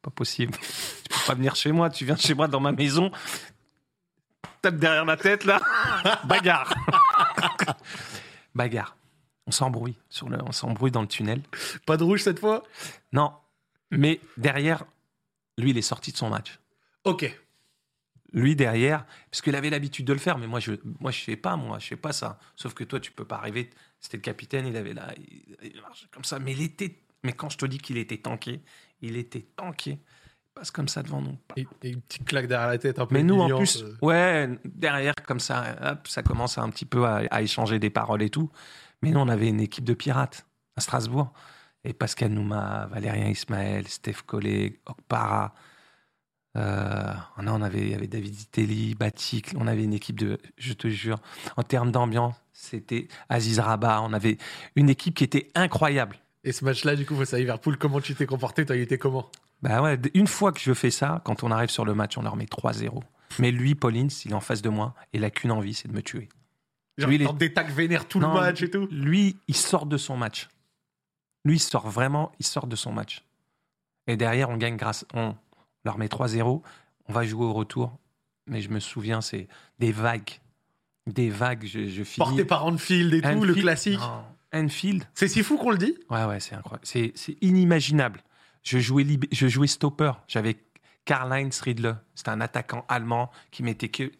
C'est 0.00 0.04
pas 0.04 0.10
possible. 0.10 0.52
tu 1.02 1.08
peux 1.10 1.26
pas 1.26 1.34
venir 1.34 1.54
chez 1.56 1.72
moi, 1.72 1.90
tu 1.90 2.06
viens 2.06 2.16
chez 2.16 2.32
moi 2.32 2.48
dans 2.48 2.60
ma 2.60 2.72
maison. 2.72 3.10
Tape 4.62 4.76
derrière 4.76 5.04
ma 5.04 5.18
tête, 5.18 5.44
là. 5.44 5.60
Bagarre. 6.24 6.72
Bagarre. 8.54 8.96
On 9.46 9.50
s'embrouille. 9.50 9.96
Sur 10.08 10.30
le, 10.30 10.38
on 10.42 10.52
s'embrouille 10.52 10.90
dans 10.90 11.02
le 11.02 11.08
tunnel. 11.08 11.42
Pas 11.84 11.96
de 11.98 12.04
rouge 12.04 12.22
cette 12.22 12.38
fois? 12.38 12.62
Non. 13.12 13.32
Mais 13.90 14.20
derrière, 14.36 14.84
lui, 15.58 15.70
il 15.70 15.78
est 15.78 15.82
sorti 15.82 16.12
de 16.12 16.16
son 16.16 16.30
match 16.30 16.58
Ok. 17.04 17.38
lui 18.32 18.54
derrière, 18.56 19.04
parce 19.30 19.42
qu'il 19.42 19.54
avait 19.56 19.70
l'habitude 19.70 20.06
de 20.06 20.12
le 20.12 20.18
faire, 20.18 20.38
mais 20.38 20.46
moi 20.46 20.60
je 20.60 20.72
moi 21.00 21.10
je 21.10 21.18
fais 21.20 21.36
pas 21.36 21.56
moi, 21.56 21.78
je 21.80 21.86
fais 21.88 21.96
pas 21.96 22.12
ça. 22.12 22.38
Sauf 22.56 22.74
que 22.74 22.84
toi 22.84 23.00
tu 23.00 23.10
peux 23.10 23.24
pas 23.24 23.36
arriver. 23.36 23.70
C'était 23.98 24.18
le 24.18 24.22
capitaine, 24.22 24.66
il 24.66 24.76
avait 24.76 24.92
là, 24.94 25.08
il, 25.16 25.56
il 25.74 25.80
marchait 25.80 26.06
comme 26.12 26.24
ça, 26.24 26.38
mais 26.38 26.52
il 26.52 26.62
était, 26.62 26.94
mais 27.24 27.32
quand 27.32 27.48
je 27.50 27.58
te 27.58 27.66
dis 27.66 27.78
qu'il 27.78 27.96
était 27.96 28.18
tanké, 28.18 28.60
il 29.02 29.16
était 29.16 29.46
tanké. 29.56 29.92
Il 29.92 30.52
passe 30.54 30.70
comme 30.70 30.88
ça 30.88 31.02
devant 31.02 31.22
nous. 31.22 31.36
Et, 31.56 31.66
et 31.82 31.90
une 31.90 32.00
petite 32.02 32.24
claque 32.24 32.46
derrière 32.46 32.68
la 32.68 32.78
tête 32.78 32.98
un 32.98 33.06
peu. 33.06 33.14
Mais 33.14 33.22
nous 33.22 33.40
en 33.40 33.56
plus, 33.56 33.82
euh. 33.82 33.96
ouais, 34.02 34.48
derrière 34.64 35.14
comme 35.26 35.40
ça, 35.40 35.76
hop, 35.82 36.08
ça 36.08 36.22
commence 36.22 36.58
un 36.58 36.68
petit 36.70 36.86
peu 36.86 37.04
à, 37.06 37.22
à 37.30 37.42
échanger 37.42 37.78
des 37.78 37.90
paroles 37.90 38.22
et 38.22 38.30
tout. 38.30 38.50
Mais 39.02 39.10
nous 39.10 39.20
on 39.20 39.28
avait 39.28 39.48
une 39.48 39.60
équipe 39.60 39.84
de 39.84 39.94
pirates 39.94 40.46
à 40.76 40.80
Strasbourg. 40.80 41.32
Et 41.82 41.94
Pascal 41.94 42.30
Nouma, 42.32 42.88
Valérien 42.90 43.28
Ismaël, 43.28 43.88
Steph 43.88 44.22
Collet, 44.26 44.80
Okpara. 44.84 45.54
Euh, 46.56 47.14
on 47.38 47.62
avait, 47.62 47.80
il 47.80 47.88
y 47.90 47.94
avait 47.94 48.06
David 48.06 48.38
Itelli, 48.38 48.94
Batik. 48.94 49.54
On 49.56 49.66
avait 49.66 49.84
une 49.84 49.94
équipe 49.94 50.18
de, 50.18 50.38
je 50.58 50.74
te 50.74 50.88
jure, 50.88 51.18
en 51.56 51.62
termes 51.62 51.90
d'ambiance, 51.90 52.34
c'était 52.52 53.08
Aziz 53.30 53.60
Rabat. 53.60 54.02
On 54.02 54.12
avait 54.12 54.36
une 54.76 54.90
équipe 54.90 55.14
qui 55.14 55.24
était 55.24 55.50
incroyable. 55.54 56.16
Et 56.44 56.52
ce 56.52 56.64
match-là, 56.64 56.96
du 56.96 57.04
coup, 57.04 57.14
face 57.16 57.34
à 57.34 57.38
Liverpool, 57.38 57.76
comment 57.76 58.00
tu 58.00 58.14
t'es 58.14 58.26
comporté 58.26 58.64
Toi, 58.64 58.76
il 58.76 58.82
était 58.82 58.98
comment? 58.98 59.30
Bah 59.62 59.82
ouais, 59.82 59.98
une 60.14 60.26
fois 60.26 60.52
que 60.52 60.60
je 60.60 60.72
fais 60.72 60.90
ça, 60.90 61.20
quand 61.24 61.42
on 61.44 61.50
arrive 61.50 61.68
sur 61.68 61.84
le 61.84 61.94
match, 61.94 62.16
on 62.16 62.22
leur 62.22 62.36
met 62.36 62.46
3-0. 62.46 63.02
Mais 63.38 63.50
lui, 63.50 63.74
Pauline, 63.74 64.08
s'il 64.08 64.30
est 64.30 64.34
en 64.34 64.40
face 64.40 64.62
de 64.62 64.70
moi, 64.70 64.94
il 65.12 65.22
a 65.24 65.30
qu'une 65.30 65.52
envie, 65.52 65.74
c'est 65.74 65.88
de 65.88 65.92
me 65.92 66.02
tuer. 66.02 66.28
Genre, 66.98 67.08
Lui, 67.08 67.16
il 67.16 67.22
il 67.22 67.28
est- 67.28 67.32
des 67.34 67.52
tacs 67.52 67.70
vénères 67.70 68.08
tout 68.08 68.18
Non, 68.20 68.32
le 68.34 68.40
match 68.40 68.62
et 68.62 68.70
tout. 68.70 68.88
Lui, 68.90 69.36
il 69.48 69.56
sort 69.56 69.84
de 69.86 69.96
son 69.98 70.16
match. 70.16 70.48
Lui, 71.44 71.56
il 71.56 71.60
sort 71.60 71.88
vraiment, 71.88 72.32
il 72.40 72.46
sort 72.46 72.66
de 72.66 72.76
son 72.76 72.92
match. 72.92 73.22
Et 74.06 74.16
derrière, 74.16 74.48
on 74.50 74.56
gagne 74.56 74.76
grâce. 74.76 75.04
On 75.14 75.34
leur 75.84 75.98
met 75.98 76.08
3-0. 76.08 76.62
On 77.08 77.12
va 77.12 77.24
jouer 77.24 77.44
au 77.44 77.52
retour. 77.52 77.96
Mais 78.46 78.62
je 78.62 78.70
me 78.70 78.80
souviens, 78.80 79.20
c'est 79.20 79.46
des 79.78 79.92
vagues. 79.92 80.40
Des 81.06 81.28
vagues. 81.30 81.64
Je, 81.66 81.86
je 81.88 82.02
finis. 82.02 82.26
Porté 82.26 82.44
par 82.44 82.64
Anfield 82.66 83.12
et 83.14 83.20
tout, 83.22 83.44
le 83.44 83.54
classique. 83.54 83.98
Non, 84.00 84.24
Anfield. 84.52 85.04
C'est 85.14 85.28
si 85.28 85.42
fou 85.42 85.56
qu'on 85.56 85.70
le 85.70 85.78
dit 85.78 85.96
Ouais, 86.10 86.24
ouais, 86.24 86.40
c'est 86.40 86.54
incroyable. 86.54 86.86
C'est, 86.86 87.12
c'est 87.14 87.36
inimaginable. 87.40 88.22
Je 88.62 88.78
jouais, 88.78 89.04
lib- 89.04 89.28
je 89.32 89.48
jouais 89.48 89.66
stopper. 89.66 90.12
J'avais 90.28 90.58
Karl-Heinz 91.04 91.60
Riedle. 91.60 91.96
C'était 92.14 92.30
un 92.30 92.40
attaquant 92.40 92.84
allemand 92.88 93.30
qui 93.50 93.62
mettait 93.62 93.88
que. 93.88 94.10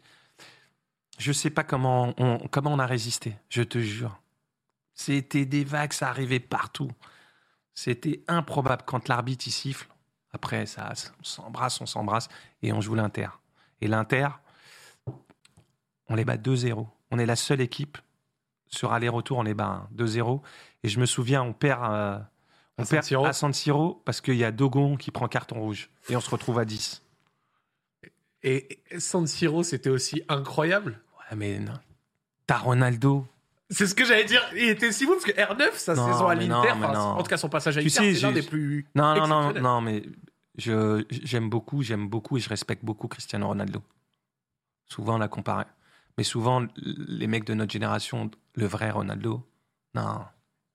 Je 1.19 1.33
sais 1.33 1.51
pas 1.51 1.65
comment 1.65 2.15
on, 2.17 2.39
comment 2.49 2.73
on 2.73 2.79
a 2.79 2.87
résisté, 2.87 3.37
je 3.51 3.63
te 3.63 3.79
jure. 3.79 4.21
C'était 4.95 5.45
des 5.45 5.65
vagues, 5.65 5.93
ça 5.93 6.09
arrivait 6.09 6.41
partout. 6.41 6.91
C'était 7.75 8.23
improbable 8.29 8.83
quand 8.87 9.09
l'arbitre 9.09 9.47
il 9.47 9.51
siffle. 9.51 9.87
Après, 10.33 10.65
ça, 10.65 10.93
on 11.21 11.25
s'embrasse, 11.25 11.81
on 11.81 11.87
s'embrasse 11.87 12.29
et 12.63 12.73
on 12.73 12.81
joue 12.81 12.95
l'Inter. 12.95 13.29
Et 13.83 13.89
l'Inter, 13.89 14.29
on 16.09 16.15
les 16.15 16.25
bat 16.25 16.37
2-0. 16.37 16.87
On 17.11 17.19
est 17.19 17.27
la 17.27 17.37
seule 17.37 17.61
équipe 17.61 17.99
sur 18.71 18.93
aller-retour, 18.93 19.39
on 19.39 19.43
les 19.43 19.55
bat 19.55 19.89
1, 19.99 20.05
2-0. 20.05 20.41
Et 20.83 20.89
je 20.89 20.99
me 21.01 21.07
souviens, 21.07 21.43
on 21.43 21.53
perd, 21.53 21.83
euh, 21.85 22.19
on 22.79 22.85
À 22.85 22.87
perd 22.87 23.05
San 23.05 23.27
à 23.27 23.33
San 23.33 23.53
Siro 23.53 24.01
parce 24.05 24.21
qu'il 24.21 24.37
y 24.37 24.45
a 24.45 24.53
Dogon 24.53 24.97
qui 24.97 25.11
prend 25.11 25.29
carton 25.29 25.61
rouge. 25.61 25.91
Et 26.09 26.17
on 26.17 26.21
se 26.21 26.31
retrouve 26.31 26.59
à 26.59 26.65
10. 26.65 27.03
Et 28.43 28.83
San 28.99 29.27
Siro, 29.27 29.63
c'était 29.63 29.91
aussi 29.91 30.23
incroyable. 30.29 31.01
Ouais, 31.19 31.37
mais 31.37 31.59
non. 31.59 31.75
T'as 32.47 32.59
Ronaldo. 32.59 33.27
C'est 33.69 33.87
ce 33.87 33.95
que 33.95 34.05
j'allais 34.05 34.25
dire. 34.25 34.43
Il 34.55 34.69
était 34.69 34.91
si 34.91 35.05
fou 35.05 35.13
parce 35.13 35.25
que 35.25 35.33
R9, 35.33 35.75
sa 35.75 35.95
Non, 35.95 36.11
saison 36.11 36.27
à 36.27 36.35
l'Inter, 36.35 36.73
en 36.73 37.23
tout 37.23 37.29
cas 37.29 37.37
son 37.37 37.49
passage 37.49 37.77
à 37.77 37.81
l'Inter, 37.81 38.15
c'est 38.15 38.21
l'un 38.23 38.33
des 38.33 38.43
plus. 38.43 38.87
Non, 38.97 39.15
non, 39.15 39.29
non, 39.29 39.53
non, 39.61 39.81
mais 39.81 40.03
j'aime 40.57 41.49
beaucoup, 41.49 41.83
j'aime 41.83 42.09
beaucoup 42.09 42.37
et 42.37 42.41
je 42.41 42.49
respecte 42.49 42.85
beaucoup 42.85 43.07
Cristiano 43.07 43.47
Ronaldo. 43.47 43.83
Souvent, 44.87 45.15
on 45.15 45.19
l'a 45.19 45.29
comparé. 45.29 45.67
Mais 46.19 46.25
souvent, 46.25 46.67
les 46.77 47.29
mecs 47.29 47.45
de 47.45 47.55
notre 47.55 47.73
génération, 47.73 48.31
le 48.55 48.67
vrai 48.67 48.91
Ronaldo, 48.91 49.47
non, 49.95 50.25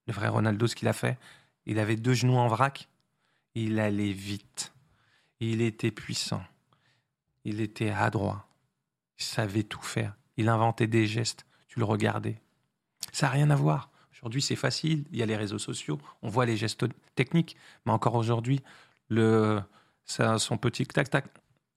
le 0.08 0.14
vrai 0.14 0.28
Ronaldo, 0.28 0.68
ce 0.68 0.76
qu'il 0.76 0.88
a 0.88 0.94
fait, 0.94 1.18
il 1.66 1.80
avait 1.80 1.96
deux 1.96 2.14
genoux 2.14 2.36
en 2.36 2.48
vrac, 2.48 2.90
il 3.56 3.80
allait 3.80 4.12
vite, 4.12 4.74
il 5.40 5.62
était 5.62 5.92
puissant, 5.92 6.44
il 7.44 7.62
était 7.62 7.90
adroit, 7.90 8.48
il 9.18 9.24
savait 9.24 9.64
tout 9.64 9.82
faire, 9.82 10.16
il 10.38 10.50
inventait 10.50 10.88
des 10.88 11.08
gestes, 11.08 11.46
tu 11.68 11.80
le 11.80 11.86
regardais. 11.86 12.40
Ça 13.12 13.28
n'a 13.28 13.32
rien 13.32 13.50
à 13.50 13.56
voir. 13.56 13.90
Aujourd'hui, 14.14 14.42
c'est 14.42 14.56
facile, 14.56 15.06
il 15.12 15.20
y 15.20 15.24
a 15.24 15.26
les 15.26 15.36
réseaux 15.36 15.60
sociaux, 15.60 16.00
on 16.22 16.30
voit 16.30 16.46
les 16.46 16.58
gestes 16.58 16.86
techniques, 17.16 17.56
mais 17.86 17.92
encore 17.92 18.16
aujourd'hui, 18.16 18.62
le, 19.10 19.62
son 20.06 20.58
petit 20.58 20.86
tac-tac 20.86 21.26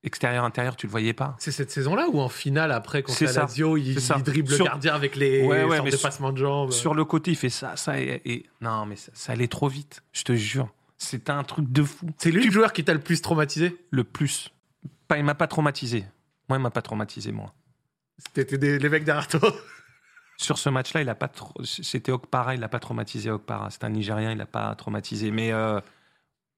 extérieur-intérieur, 0.05 0.76
tu 0.76 0.86
le 0.86 0.90
voyais 0.90 1.12
pas. 1.12 1.36
C'est 1.38 1.51
cette 1.53 1.70
saison-là 1.70 2.09
ou 2.11 2.20
en 2.20 2.28
finale 2.28 2.72
après 2.72 3.03
contre 3.03 3.18
C'est 3.18 3.26
la. 3.26 3.42
Lazio, 3.42 3.76
il, 3.76 4.01
C'est 4.01 4.16
il 4.16 4.22
dribble 4.22 4.53
Sur- 4.55 4.64
le 4.64 4.70
gardien 4.70 4.94
avec 4.94 5.16
les 5.16 5.42
Ouais, 5.44 5.64
ouais, 5.64 5.80
mais 5.82 5.90
de 5.90 5.96
sur- 5.96 6.32
de 6.32 6.36
jambes. 6.38 6.70
Sur 6.72 6.94
le 6.94 7.05
côté, 7.05 7.32
il 7.32 7.36
fait 7.36 7.49
ça, 7.51 7.76
ça, 7.76 8.01
et, 8.01 8.20
et- 8.24 8.46
non, 8.61 8.86
mais 8.86 8.96
ça, 8.96 9.11
ça 9.14 9.32
allait 9.32 9.49
trop 9.49 9.68
vite, 9.68 10.03
je 10.12 10.22
te 10.22 10.34
jure. 10.34 10.68
C'était 10.96 11.30
un 11.32 11.44
truc 11.44 11.70
de 11.70 11.82
fou. 11.82 12.07
C'est 12.18 12.30
lui 12.30 12.44
le 12.46 12.51
joueur 12.51 12.72
qui 12.72 12.84
t'a 12.84 12.92
le 12.94 13.01
plus 13.01 13.20
traumatisé? 13.22 13.76
Le 13.90 14.05
plus. 14.05 14.51
Pas, 15.07 15.18
il 15.18 15.24
m'a 15.24 15.34
pas 15.34 15.46
traumatisé. 15.46 16.05
Moi, 16.49 16.59
il 16.59 16.62
m'a 16.62 16.70
pas 16.70 16.82
traumatisé, 16.82 17.30
moi. 17.32 17.55
C'était 18.34 18.59
des- 18.59 18.78
les 18.78 18.88
mecs 18.88 19.05
derrière 19.05 19.28
toi. 19.28 19.55
Sur 20.36 20.59
ce 20.59 20.68
match-là, 20.68 21.03
il 21.03 21.09
a 21.09 21.14
pas 21.14 21.28
trop. 21.28 21.53
C'était 21.64 22.12
Okpara, 22.12 22.55
il 22.55 22.61
n'a 22.61 22.68
pas 22.68 22.78
traumatisé 22.80 23.30
Okpara. 23.30 23.70
C'est 23.70 23.84
un 23.84 23.88
Nigérien, 23.90 24.30
il 24.32 24.38
n'a 24.38 24.46
pas 24.46 24.72
traumatisé. 24.76 25.30
Mais, 25.32 25.53
euh, 25.53 25.80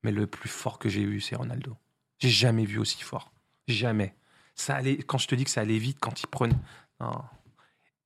mais 0.03 0.11
le 0.13 0.27
plus 0.27 0.49
fort 0.51 0.79
que 0.79 0.89
j'ai 0.91 1.01
eu, 1.03 1.21
c'est 1.21 1.37
Ronaldo. 1.37 1.77
J'ai 2.21 2.29
jamais 2.29 2.65
vu 2.65 2.79
aussi 2.79 3.03
fort. 3.03 3.33
Jamais. 3.67 4.15
Ça 4.55 4.77
allait, 4.77 4.99
quand 4.99 5.19
je 5.19 5.27
te 5.27 5.35
dis 5.35 5.45
que 5.45 5.51
ça 5.51 5.63
allait 5.63 5.79
vite, 5.79 5.99
quand 6.01 6.23
il 6.23 6.27
prenait. 6.27 6.57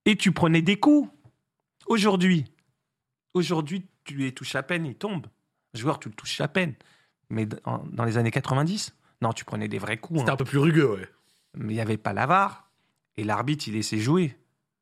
Et 0.05 0.15
tu 0.15 0.31
prenais 0.31 0.61
des 0.61 0.79
coups. 0.79 1.09
Aujourd'hui, 1.87 2.45
aujourd'hui, 3.33 3.85
tu 4.03 4.15
les 4.15 4.33
touches 4.33 4.55
à 4.55 4.63
peine, 4.63 4.85
il 4.85 4.95
tombe. 4.95 5.27
Un 5.75 5.77
joueur, 5.77 5.99
tu 5.99 6.09
le 6.09 6.15
touches 6.15 6.39
à 6.41 6.47
peine. 6.47 6.73
Mais 7.29 7.45
dans, 7.45 7.83
dans 7.91 8.05
les 8.05 8.17
années 8.17 8.31
90, 8.31 8.95
non, 9.21 9.33
tu 9.33 9.45
prenais 9.45 9.67
des 9.67 9.77
vrais 9.77 9.97
coups. 9.97 10.19
C'était 10.19 10.31
hein 10.31 10.33
un 10.33 10.37
peu 10.37 10.45
plus 10.45 10.57
rugueux, 10.57 10.91
ouais. 10.95 11.09
mais 11.53 11.73
il 11.73 11.75
n'y 11.75 11.81
avait 11.81 11.97
pas 11.97 12.13
l'avare. 12.13 12.69
Et 13.17 13.23
l'arbitre, 13.23 13.67
il 13.67 13.73
laissait 13.73 13.99
jouer. 13.99 14.37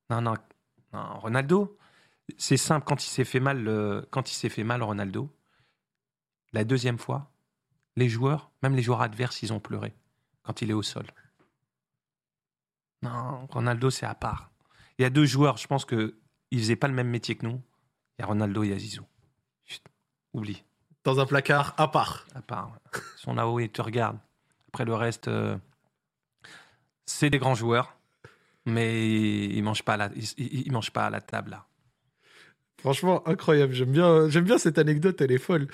Non, 0.09 0.21
non, 0.21 0.35
non, 0.93 1.19
Ronaldo, 1.19 1.77
c'est 2.37 2.57
simple. 2.57 2.85
Quand 2.85 3.03
il 3.03 3.09
s'est 3.09 3.25
fait 3.25 3.39
mal, 3.39 3.67
euh, 3.67 4.01
quand 4.11 4.31
il 4.31 4.35
s'est 4.35 4.49
fait 4.49 4.63
mal, 4.63 4.83
Ronaldo, 4.83 5.29
la 6.51 6.63
deuxième 6.63 6.97
fois, 6.97 7.32
les 7.95 8.09
joueurs, 8.09 8.51
même 8.61 8.75
les 8.75 8.81
joueurs 8.81 9.01
adverses, 9.01 9.41
ils 9.43 9.53
ont 9.53 9.59
pleuré 9.59 9.93
quand 10.43 10.61
il 10.61 10.69
est 10.71 10.73
au 10.73 10.81
sol. 10.83 11.05
Non, 13.01 13.47
Ronaldo, 13.47 13.89
c'est 13.89 14.05
à 14.05 14.15
part. 14.15 14.51
Il 14.97 15.01
y 15.01 15.05
a 15.05 15.09
deux 15.09 15.25
joueurs, 15.25 15.57
je 15.57 15.67
pense 15.67 15.85
que 15.85 16.15
ils 16.51 16.59
faisaient 16.59 16.75
pas 16.75 16.87
le 16.87 16.93
même 16.93 17.09
métier 17.09 17.35
que 17.35 17.45
nous. 17.45 17.61
Il 18.17 18.21
y 18.21 18.23
a 18.23 18.27
Ronaldo 18.27 18.63
et 18.63 18.67
il 18.67 18.71
y 18.71 18.75
a 18.75 18.79
Zizou. 18.79 19.03
Chut, 19.65 19.81
oublie 20.33 20.63
Dans 21.03 21.19
un 21.19 21.25
placard 21.25 21.73
à 21.77 21.87
part. 21.89 22.25
à 22.35 22.41
part. 22.41 22.71
ouais. 22.71 23.01
Ils 23.17 23.19
sont 23.21 23.33
là-haut 23.33 23.59
et 23.59 23.69
te 23.69 23.81
regardent. 23.81 24.19
Après 24.69 24.85
le 24.85 24.93
reste, 24.93 25.27
euh, 25.27 25.57
c'est 27.05 27.29
des 27.29 27.39
grands 27.39 27.55
joueurs, 27.55 27.97
mais 28.65 29.45
ils 29.45 29.61
mangent 29.63 29.83
pas 29.83 29.93
à 29.95 29.97
la, 29.97 30.09
ils, 30.15 30.23
ils- 30.37 30.67
ils 30.67 30.71
mangent 30.71 30.91
pas 30.93 31.05
à 31.07 31.09
la 31.09 31.21
table 31.21 31.51
là. 31.51 31.65
Franchement, 32.79 33.25
incroyable. 33.27 33.73
J'aime 33.73 33.91
bien, 33.91 34.27
j'aime 34.29 34.43
bien 34.43 34.57
cette 34.57 34.77
anecdote, 34.77 35.19
elle 35.21 35.31
est 35.31 35.37
folle. 35.37 35.67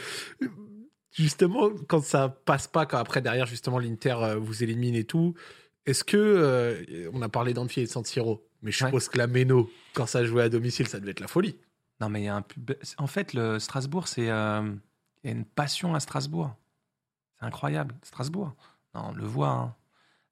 Justement, 1.20 1.70
quand 1.88 2.02
ça 2.04 2.30
passe 2.30 2.68
pas, 2.68 2.86
quand 2.86 2.98
après 2.98 3.22
derrière, 3.22 3.46
justement, 3.46 3.78
l'Inter 3.80 4.16
euh, 4.22 4.36
vous 4.38 4.64
élimine 4.64 4.96
et 4.96 5.04
tout, 5.04 5.34
est-ce 5.86 6.04
que, 6.04 6.18
euh, 6.18 7.10
on 7.14 7.22
a 7.22 7.30
parlé 7.30 7.54
d'Anfield 7.54 7.86
et 7.86 7.88
de 7.88 7.92
San 7.92 8.06
Siro, 8.06 8.48
mais 8.62 8.72
je 8.72 8.84
Ouais. 8.84 8.90
suppose 8.90 9.10
que 9.10 9.18
la 9.18 9.28
Méno, 9.28 9.70
quand 9.94 10.06
ça 10.06 10.24
jouait 10.24 10.44
à 10.44 10.50
domicile, 10.50 10.88
ça 10.88 11.00
devait 11.00 11.12
être 11.12 11.20
la 11.20 11.28
folie. 11.28 11.56
Non, 12.00 12.08
mais 12.10 12.22
il 12.22 12.26
y 12.26 12.28
a 12.30 12.36
un 12.36 12.42
pub- 12.42 12.72
En 12.98 13.08
fait, 13.08 13.34
le 13.34 13.60
Strasbourg, 13.60 14.08
c'est 14.08 14.30
euh, 14.30 14.62
il 15.24 15.30
y 15.30 15.34
a 15.34 15.36
une 15.36 15.46
passion 15.46 15.94
à 15.96 16.00
Strasbourg. 16.00 16.56
C'est 17.40 17.46
incroyable, 17.46 17.96
Strasbourg. 18.04 18.56
Non, 18.96 19.10
on 19.10 19.14
le 19.14 19.26
voit. 19.26 19.50
hein. 19.50 19.76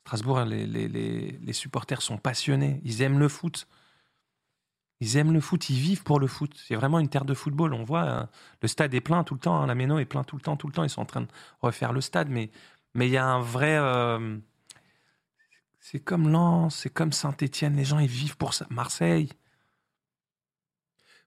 Strasbourg, 0.05 0.39
les, 0.45 0.65
les, 0.65 0.87
les, 0.87 1.31
les 1.41 1.53
supporters 1.53 2.01
sont 2.01 2.17
passionnés. 2.17 2.79
Ils 2.85 3.01
aiment 3.01 3.19
le 3.19 3.27
foot. 3.27 3.67
Ils 4.99 5.17
aiment 5.17 5.31
le 5.33 5.41
foot. 5.41 5.69
Ils 5.69 5.77
vivent 5.79 6.03
pour 6.03 6.19
le 6.19 6.27
foot. 6.27 6.51
C'est 6.57 6.75
vraiment 6.75 6.99
une 6.99 7.09
terre 7.09 7.25
de 7.25 7.33
football. 7.35 7.73
On 7.73 7.83
voit, 7.83 8.03
euh, 8.05 8.25
le 8.61 8.67
stade 8.67 8.93
est 8.93 9.01
plein 9.01 9.23
tout 9.23 9.35
le 9.35 9.39
temps. 9.39 9.61
hein. 9.61 9.67
La 9.67 9.75
Méno 9.75 9.99
est 9.99 10.05
plein 10.05 10.23
tout 10.23 10.35
le 10.35 10.41
temps, 10.41 10.57
tout 10.57 10.67
le 10.67 10.73
temps. 10.73 10.83
Ils 10.83 10.89
sont 10.89 11.01
en 11.01 11.05
train 11.05 11.21
de 11.21 11.27
refaire 11.61 11.93
le 11.93 12.01
stade, 12.01 12.29
mais 12.29 12.49
mais 12.95 13.07
il 13.07 13.11
y 13.11 13.17
a 13.17 13.25
un 13.25 13.39
vrai. 13.41 13.77
euh, 13.77 14.37
c'est 15.79 15.99
comme 15.99 16.29
Lens, 16.29 16.75
c'est 16.75 16.89
comme 16.89 17.11
Saint-Étienne. 17.13 17.75
Les 17.75 17.85
gens, 17.85 17.99
ils 17.99 18.07
vivent 18.09 18.37
pour 18.37 18.53
ça. 18.53 18.65
Marseille. 18.69 19.29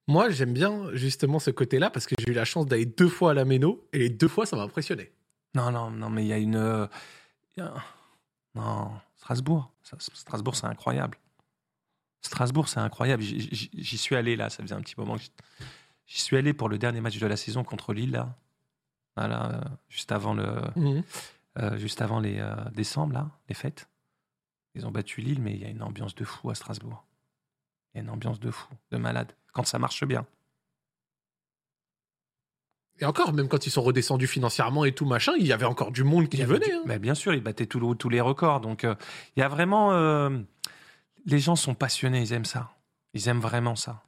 Moi, 0.09 0.31
j'aime 0.31 0.53
bien 0.53 0.89
justement 0.95 1.39
ce 1.39 1.51
côté-là 1.53 1.91
parce 1.91 2.07
que 2.07 2.17
j'ai 2.19 2.31
eu 2.31 2.35
la 2.35 2.45
chance 2.45 2.67
d'aller 2.67 2.87
deux 2.87 3.09
fois 3.09 3.31
à 3.31 3.35
la 3.35 3.45
Méno 3.45 3.87
et 3.93 3.99
les 3.99 4.11
deux 4.11 4.27
fois, 4.29 4.45
ça 4.47 4.57
m'a 4.57 4.63
impressionné. 4.63 5.13
Non, 5.55 5.71
non, 5.71 5.91
non, 5.91 6.11
mais 6.11 6.25
il 6.25 6.29
y 6.29 6.33
a 6.33 6.39
une. 6.39 6.57
euh, 6.57 6.87
il 7.57 7.61
y 7.61 7.67
a- 7.67 7.75
Non, 8.57 8.91
Strasbourg. 9.17 9.71
Strasbourg, 9.99 10.57
c'est 10.57 10.67
incroyable. 10.67 11.17
Strasbourg, 12.23 12.69
c'est 12.69 12.81
incroyable. 12.81 13.23
J'y- 13.23 13.99
suis 13.99 14.15
allé 14.17 14.37
là, 14.37 14.51
ça 14.51 14.63
faisait 14.63 14.75
un 14.75 14.81
petit 14.83 14.95
moment 14.99 15.17
que 15.17 15.23
j'y- 16.07 16.21
suis 16.21 16.37
allé 16.37 16.53
pour 16.53 16.69
le 16.69 16.79
dernier 16.79 17.01
match 17.01 17.19
de 17.19 17.27
la 17.27 17.37
saison 17.37 17.65
contre 17.65 17.93
Lille, 17.95 18.11
là. 18.13 18.37
Voilà, 19.17 19.53
euh, 19.53 19.61
juste 19.89 20.13
avant, 20.13 20.35
le, 20.35 20.47
euh, 21.59 21.77
juste 21.79 22.01
avant 22.03 22.21
les 22.21 22.39
euh, 22.39 22.55
décembre, 22.75 23.13
là, 23.15 23.31
les 23.49 23.55
fêtes. 23.55 23.89
Ils 24.75 24.87
ont 24.87 24.91
battu 24.93 25.21
Lille, 25.21 25.41
mais 25.43 25.53
il 25.55 25.61
y 25.61 25.65
a 25.65 25.69
une 25.69 25.83
ambiance 25.83 26.15
de 26.15 26.25
fou 26.25 26.51
à 26.51 26.55
Strasbourg. 26.55 27.05
Il 27.93 27.99
y 27.99 28.01
a 28.01 28.05
une 28.05 28.11
ambiance 28.11 28.39
de 28.39 28.51
fou, 28.51 28.69
de 28.93 28.99
malade, 28.99 29.33
quand 29.53 29.65
ça 29.67 29.79
marche 29.79 30.05
bien. 30.05 30.25
Et 33.01 33.05
encore, 33.07 33.33
même 33.33 33.49
quand 33.49 33.67
ils 33.67 33.71
sont 33.71 33.83
redescendus 33.83 34.27
financièrement 34.27 34.85
et 34.85 34.93
tout 34.93 35.07
machin, 35.07 35.33
il 35.39 35.47
y 35.47 35.53
avait 35.55 35.65
encore 35.65 35.91
du 35.91 36.05
monde 36.05 36.29
qui 36.29 36.37
venait. 36.45 36.67
du- 36.67 36.73
hein. 36.73 36.83
Mais 36.85 36.99
bien 36.99 37.15
sûr, 37.15 37.33
ils 37.33 37.43
battaient 37.43 37.67
tout 37.67 37.81
le- 37.81 37.97
tous 37.97 38.11
les 38.11 38.21
records. 38.21 38.61
Donc, 38.61 38.85
euh, 38.85 38.95
il 39.37 39.41
y 39.41 39.43
a 39.43 39.49
vraiment. 39.49 39.93
Euh, 41.21 41.31
les 41.31 41.39
gens 41.39 41.57
sont 41.57 41.75
passionnés, 41.75 42.21
ils 42.23 42.33
aiment 42.33 42.45
ça. 42.45 42.71
Ils 43.15 43.29
aiment 43.29 43.41
vraiment 43.41 43.77
ça. 43.77 44.03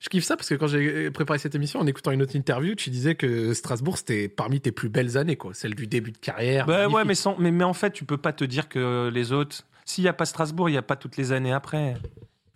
Je 0.00 0.08
kiffe 0.08 0.24
ça 0.24 0.36
parce 0.36 0.48
que 0.48 0.56
quand 0.56 0.66
j'ai 0.66 1.10
préparé 1.12 1.38
cette 1.38 1.54
émission, 1.54 1.78
en 1.78 1.86
écoutant 1.86 2.10
une 2.10 2.22
autre 2.22 2.34
interview, 2.34 2.74
tu 2.74 2.90
disais 2.90 3.14
que 3.14 3.54
Strasbourg, 3.54 3.96
c'était 3.98 4.28
parmi 4.28 4.60
tes 4.60 4.72
plus 4.72 4.88
belles 4.88 5.16
années, 5.16 5.36
quoi. 5.36 5.54
Celle 5.54 5.74
du 5.76 5.86
début 5.86 6.10
de 6.10 6.18
carrière. 6.18 6.66
Bah, 6.66 6.88
ouais, 6.88 7.04
mais, 7.04 7.14
sans- 7.14 7.36
mais, 7.38 7.52
mais 7.52 7.62
en 7.64 7.74
fait, 7.74 7.92
tu 7.92 8.04
peux 8.04 8.16
pas 8.16 8.32
te 8.32 8.42
dire 8.44 8.68
que 8.68 9.08
les 9.12 9.30
autres. 9.32 9.62
S'il 9.84 10.02
n'y 10.02 10.08
a 10.08 10.12
pas 10.12 10.24
Strasbourg, 10.26 10.68
il 10.68 10.72
n'y 10.72 10.78
a 10.78 10.82
pas 10.82 10.96
toutes 10.96 11.16
les 11.16 11.30
années 11.32 11.52
après. 11.52 11.94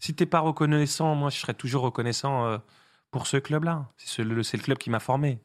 Si 0.00 0.14
t'es 0.14 0.26
pas 0.26 0.40
reconnaissant, 0.40 1.14
moi, 1.14 1.30
je 1.30 1.38
serais 1.38 1.54
toujours 1.54 1.82
reconnaissant 1.84 2.44
euh, 2.46 2.58
pour 3.12 3.28
ce 3.28 3.36
club-là. 3.36 3.86
C'est 3.98 4.08
ce- 4.08 4.22
le, 4.22 4.42
c'est 4.42 4.56
le 4.56 4.62
club 4.64 4.78
qui 4.78 4.90
m'a 4.90 4.98
formé. 5.00 5.38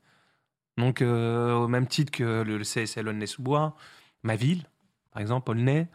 Donc, 0.78 1.02
euh, 1.04 1.54
au 1.54 1.68
même 1.68 1.86
titre 1.88 2.12
que 2.12 2.42
le, 2.42 2.58
le 2.58 2.64
CSL 2.64 3.08
Aulnay-sous-Bois, 3.08 3.76
ma 4.24 4.36
ville, 4.36 4.64
par 5.12 5.22
exemple, 5.22 5.52
Aulnay, 5.52 5.88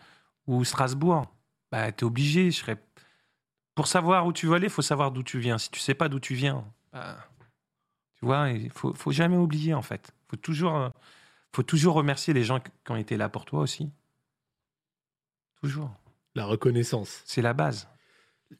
ou 0.46 0.64
Strasbourg, 0.64 1.26
bah, 1.72 1.90
t'es 1.90 2.04
obligé. 2.04 2.50
Je 2.52 2.58
serais... 2.58 2.78
Pour 3.74 3.88
savoir 3.88 4.26
où 4.26 4.32
tu 4.32 4.46
veux 4.46 4.54
aller, 4.54 4.66
il 4.66 4.70
faut 4.72 4.82
savoir 4.82 5.10
d'où 5.10 5.22
tu 5.22 5.40
viens. 5.40 5.58
Si 5.58 5.70
tu 5.70 5.80
sais 5.80 5.94
pas 5.94 6.08
d'où 6.08 6.20
tu 6.20 6.34
viens, 6.34 6.64
bah, 6.92 7.16
tu 8.14 8.26
vois, 8.26 8.50
il 8.50 8.70
faut, 8.70 8.94
faut 8.94 9.10
jamais 9.10 9.38
oublier, 9.38 9.74
en 9.74 9.82
fait. 9.82 10.14
faut 10.28 10.36
toujours. 10.36 10.76
euh, 10.76 10.90
faut 11.54 11.62
toujours 11.62 11.94
remercier 11.94 12.32
les 12.32 12.44
gens 12.44 12.60
qui 12.60 12.92
ont 12.92 12.96
été 12.96 13.16
là 13.16 13.28
pour 13.28 13.44
toi 13.44 13.60
aussi. 13.60 13.90
Toujours. 15.60 15.90
La 16.34 16.46
reconnaissance. 16.46 17.22
C'est 17.24 17.42
la 17.42 17.52
base. 17.52 17.88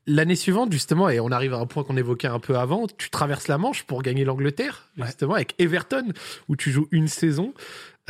L'année 0.06 0.36
suivante, 0.36 0.72
justement, 0.72 1.08
et 1.08 1.20
on 1.20 1.30
arrive 1.30 1.54
à 1.54 1.58
un 1.58 1.66
point 1.66 1.84
qu'on 1.84 1.96
évoquait 1.96 2.28
un 2.28 2.38
peu 2.40 2.56
avant, 2.58 2.86
tu 2.86 3.10
traverses 3.10 3.48
la 3.48 3.58
Manche 3.58 3.84
pour 3.84 4.02
gagner 4.02 4.24
l'Angleterre, 4.24 4.90
Ouais. 4.96 5.06
justement, 5.06 5.34
avec 5.34 5.54
Everton, 5.60 6.12
où 6.48 6.56
tu 6.56 6.70
joues 6.70 6.88
une 6.90 7.08
saison. 7.08 7.54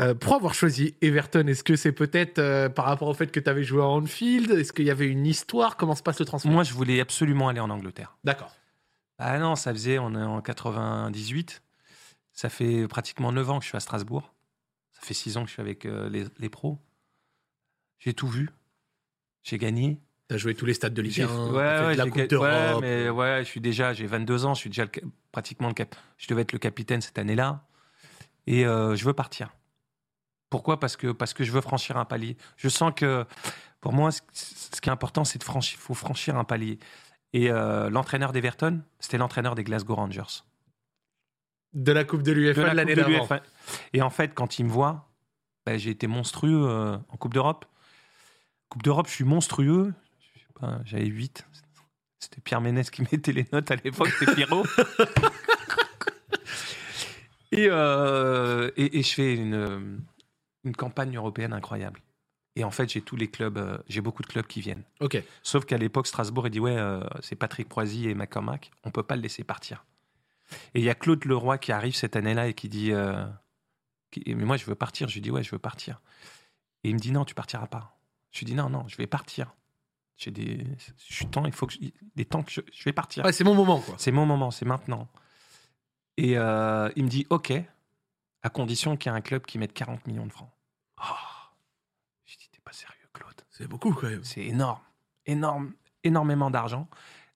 Euh, 0.00 0.14
pour 0.14 0.34
avoir 0.34 0.54
choisi 0.54 0.94
Everton, 1.02 1.46
est-ce 1.48 1.62
que 1.62 1.76
c'est 1.76 1.92
peut-être 1.92 2.38
euh, 2.38 2.68
par 2.70 2.86
rapport 2.86 3.08
au 3.08 3.14
fait 3.14 3.26
que 3.30 3.38
tu 3.40 3.50
avais 3.50 3.62
joué 3.62 3.82
à 3.82 3.86
Anfield 3.86 4.50
Est-ce 4.50 4.72
qu'il 4.72 4.86
y 4.86 4.90
avait 4.90 5.06
une 5.06 5.26
histoire? 5.26 5.76
Comment 5.76 5.94
se 5.94 6.02
passe 6.02 6.18
le 6.18 6.24
transfert? 6.24 6.50
Moi, 6.50 6.62
je 6.64 6.72
voulais 6.72 7.00
absolument 7.00 7.48
aller 7.48 7.60
en 7.60 7.68
Angleterre. 7.68 8.16
D'accord. 8.24 8.54
Ah 9.18 9.38
non, 9.38 9.54
ça 9.54 9.72
faisait, 9.72 9.98
on 9.98 10.14
est 10.14 10.22
en 10.22 10.40
98. 10.40 11.62
Ça 12.32 12.48
fait 12.48 12.88
pratiquement 12.88 13.32
9 13.32 13.50
ans 13.50 13.58
que 13.58 13.64
je 13.64 13.68
suis 13.68 13.76
à 13.76 13.80
Strasbourg. 13.80 14.32
Ça 14.92 15.00
fait 15.02 15.14
6 15.14 15.36
ans 15.36 15.42
que 15.42 15.48
je 15.48 15.52
suis 15.52 15.60
avec 15.62 15.84
euh, 15.84 16.08
les, 16.08 16.24
les 16.38 16.48
pros. 16.48 16.78
J'ai 17.98 18.14
tout 18.14 18.28
vu. 18.28 18.48
J'ai 19.42 19.58
gagné. 19.58 19.98
Tu 20.32 20.36
as 20.36 20.38
joué 20.38 20.54
tous 20.54 20.64
les 20.64 20.72
stades 20.74 20.94
de 20.94 21.02
Ligue 21.02 21.12
J'ai 21.12 21.24
1, 21.24 21.26
ouais, 21.26 21.52
t'as 21.52 21.78
fait 21.78 21.86
ouais, 21.86 21.92
de 21.92 21.98
la 21.98 22.10
Coupe 22.10 22.26
d'Europe. 22.28 22.48
ouais, 22.48 22.80
mais 22.80 23.10
ouais, 23.10 23.40
je 23.40 23.48
suis 23.48 23.60
déjà, 23.60 23.92
j'ai 23.92 24.06
22 24.06 24.46
ans, 24.46 24.54
je 24.54 24.60
suis 24.60 24.70
déjà 24.70 24.84
le 24.84 24.90
pratiquement 25.30 25.68
le 25.68 25.74
cap. 25.74 25.94
Je 26.16 26.26
devais 26.28 26.42
être 26.42 26.52
le 26.52 26.58
capitaine 26.58 27.02
cette 27.02 27.18
année-là, 27.18 27.64
et 28.46 28.64
euh, 28.64 28.96
je 28.96 29.04
veux 29.04 29.12
partir. 29.12 29.50
Pourquoi? 30.48 30.80
Parce 30.80 30.96
que 30.96 31.12
parce 31.12 31.34
que 31.34 31.44
je 31.44 31.52
veux 31.52 31.60
franchir 31.60 31.98
un 31.98 32.06
palier. 32.06 32.38
Je 32.56 32.70
sens 32.70 32.92
que 32.96 33.26
pour 33.82 33.92
moi, 33.92 34.10
ce, 34.10 34.20
ce 34.32 34.80
qui 34.80 34.88
est 34.88 34.92
important, 34.92 35.24
c'est 35.24 35.38
de 35.38 35.44
franchir. 35.44 35.78
Faut 35.78 35.94
franchir 35.94 36.36
un 36.36 36.44
palier. 36.44 36.78
Et 37.34 37.50
euh, 37.50 37.90
l'entraîneur 37.90 38.32
d'Everton, 38.32 38.82
c'était 39.00 39.18
l'entraîneur 39.18 39.54
des 39.54 39.64
Glasgow 39.64 39.94
Rangers. 39.94 40.44
De 41.74 41.92
la 41.92 42.04
Coupe 42.04 42.22
de 42.22 42.32
l'UEFA 42.32 42.54
De 42.54 42.60
de, 42.62 42.66
la 42.68 42.74
l'année 42.74 42.94
d'avant. 42.94 43.26
Et 43.92 44.02
en 44.02 44.10
fait, 44.10 44.34
quand 44.34 44.58
il 44.58 44.64
me 44.64 44.70
voit, 44.70 45.08
ben, 45.64 45.78
j'ai 45.78 45.90
été 45.90 46.06
monstrueux 46.06 46.66
euh, 46.68 46.96
en 47.08 47.16
Coupe 47.16 47.34
d'Europe. 47.34 47.64
Coupe 48.68 48.82
d'Europe, 48.82 49.06
je 49.08 49.12
suis 49.12 49.24
monstrueux. 49.24 49.92
Pas, 50.58 50.80
J'avais 50.84 51.06
8. 51.06 51.46
C'était 52.18 52.40
Pierre 52.40 52.60
Ménès 52.60 52.90
qui 52.90 53.02
mettait 53.12 53.32
les 53.32 53.46
notes 53.52 53.70
à 53.70 53.76
l'époque, 53.76 54.08
c'était 54.18 54.34
Pierrot. 54.34 54.64
et, 57.52 57.66
euh, 57.70 58.70
et, 58.76 58.98
et 58.98 59.02
je 59.02 59.12
fais 59.14 59.34
une, 59.34 60.00
une 60.64 60.76
campagne 60.76 61.16
européenne 61.16 61.52
incroyable. 61.52 62.00
Et 62.54 62.64
en 62.64 62.70
fait, 62.70 62.90
j'ai 62.90 63.00
tous 63.00 63.16
les 63.16 63.28
clubs, 63.28 63.56
euh, 63.58 63.78
j'ai 63.88 64.00
beaucoup 64.02 64.22
de 64.22 64.26
clubs 64.26 64.46
qui 64.46 64.60
viennent. 64.60 64.82
Ok. 65.00 65.22
Sauf 65.42 65.64
qu'à 65.64 65.78
l'époque, 65.78 66.06
Strasbourg, 66.06 66.46
il 66.46 66.50
dit 66.50 66.60
Ouais, 66.60 66.76
euh, 66.76 67.00
c'est 67.20 67.34
Patrick 67.36 67.68
Proisy 67.68 68.08
et 68.08 68.14
McCormack, 68.14 68.70
on 68.84 68.90
peut 68.90 69.02
pas 69.02 69.16
le 69.16 69.22
laisser 69.22 69.42
partir. 69.42 69.84
Et 70.74 70.80
il 70.80 70.84
y 70.84 70.90
a 70.90 70.94
Claude 70.94 71.24
Leroy 71.24 71.56
qui 71.58 71.72
arrive 71.72 71.94
cette 71.94 72.14
année-là 72.14 72.48
et 72.48 72.54
qui 72.54 72.68
dit 72.68 72.92
euh, 72.92 73.24
qui- 74.10 74.22
Mais 74.34 74.44
moi, 74.44 74.58
je 74.58 74.66
veux 74.66 74.74
partir. 74.74 75.08
Je 75.08 75.14
lui 75.14 75.22
dis 75.22 75.30
Ouais, 75.30 75.42
je 75.42 75.50
veux 75.50 75.58
partir. 75.58 76.02
Et 76.84 76.90
il 76.90 76.94
me 76.94 77.00
dit 77.00 77.10
Non, 77.10 77.24
tu 77.24 77.34
partiras 77.34 77.66
pas. 77.66 77.96
Je 78.32 78.40
lui 78.40 78.46
dis 78.46 78.54
Non, 78.54 78.68
non, 78.68 78.86
je 78.86 78.96
vais 78.98 79.06
partir. 79.06 79.54
J'ai 80.16 80.30
des. 80.30 80.66
Je 81.08 81.14
suis 81.14 81.26
temps, 81.26 81.44
il 81.46 81.52
faut 81.52 81.66
que. 81.66 81.74
je- 81.74 81.90
Des 82.14 82.24
temps 82.24 82.42
que 82.42 82.50
je, 82.50 82.60
je 82.72 82.84
vais 82.84 82.92
partir. 82.92 83.24
Ouais, 83.24 83.32
c'est 83.32 83.44
mon 83.44 83.54
moment, 83.54 83.80
quoi. 83.80 83.94
C'est 83.98 84.12
mon 84.12 84.26
moment, 84.26 84.50
c'est 84.50 84.64
maintenant. 84.66 85.08
Et 86.16 86.36
euh, 86.36 86.90
il 86.96 87.04
me 87.04 87.08
dit 87.08 87.26
OK, 87.30 87.52
à 88.42 88.50
condition 88.50 88.96
qu'il 88.96 89.10
y 89.10 89.14
ait 89.14 89.18
un 89.18 89.22
club 89.22 89.44
qui 89.46 89.58
mette 89.58 89.72
40 89.72 90.06
millions 90.06 90.26
de 90.26 90.32
francs. 90.32 90.50
Oh. 90.98 91.04
Je 92.26 92.36
dis 92.36 92.48
T'es 92.52 92.60
pas 92.62 92.72
sérieux, 92.72 93.08
Claude 93.12 93.34
C'est 93.50 93.66
beaucoup, 93.66 93.92
quand 93.94 94.08
même. 94.08 94.22
c'est 94.24 94.44
énorme, 94.44 94.80
énorme, 95.26 95.72
énormément 96.04 96.50
d'argent. 96.50 96.88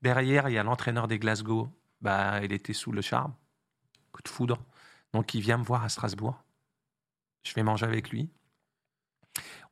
Derrière, 0.02 0.48
il 0.48 0.52
y 0.52 0.58
a 0.58 0.62
l'entraîneur 0.62 1.08
des 1.08 1.18
Glasgow. 1.18 1.68
Bah, 2.02 2.44
il 2.44 2.52
était 2.52 2.74
sous 2.74 2.92
le 2.92 3.00
charme, 3.00 3.34
coup 4.12 4.22
de 4.22 4.28
foudre. 4.28 4.58
Donc, 5.14 5.32
il 5.34 5.40
vient 5.40 5.56
me 5.56 5.64
voir 5.64 5.82
à 5.82 5.88
Strasbourg. 5.88 6.38
Je 7.42 7.54
vais 7.54 7.62
manger 7.62 7.86
avec 7.86 8.10
lui. 8.10 8.28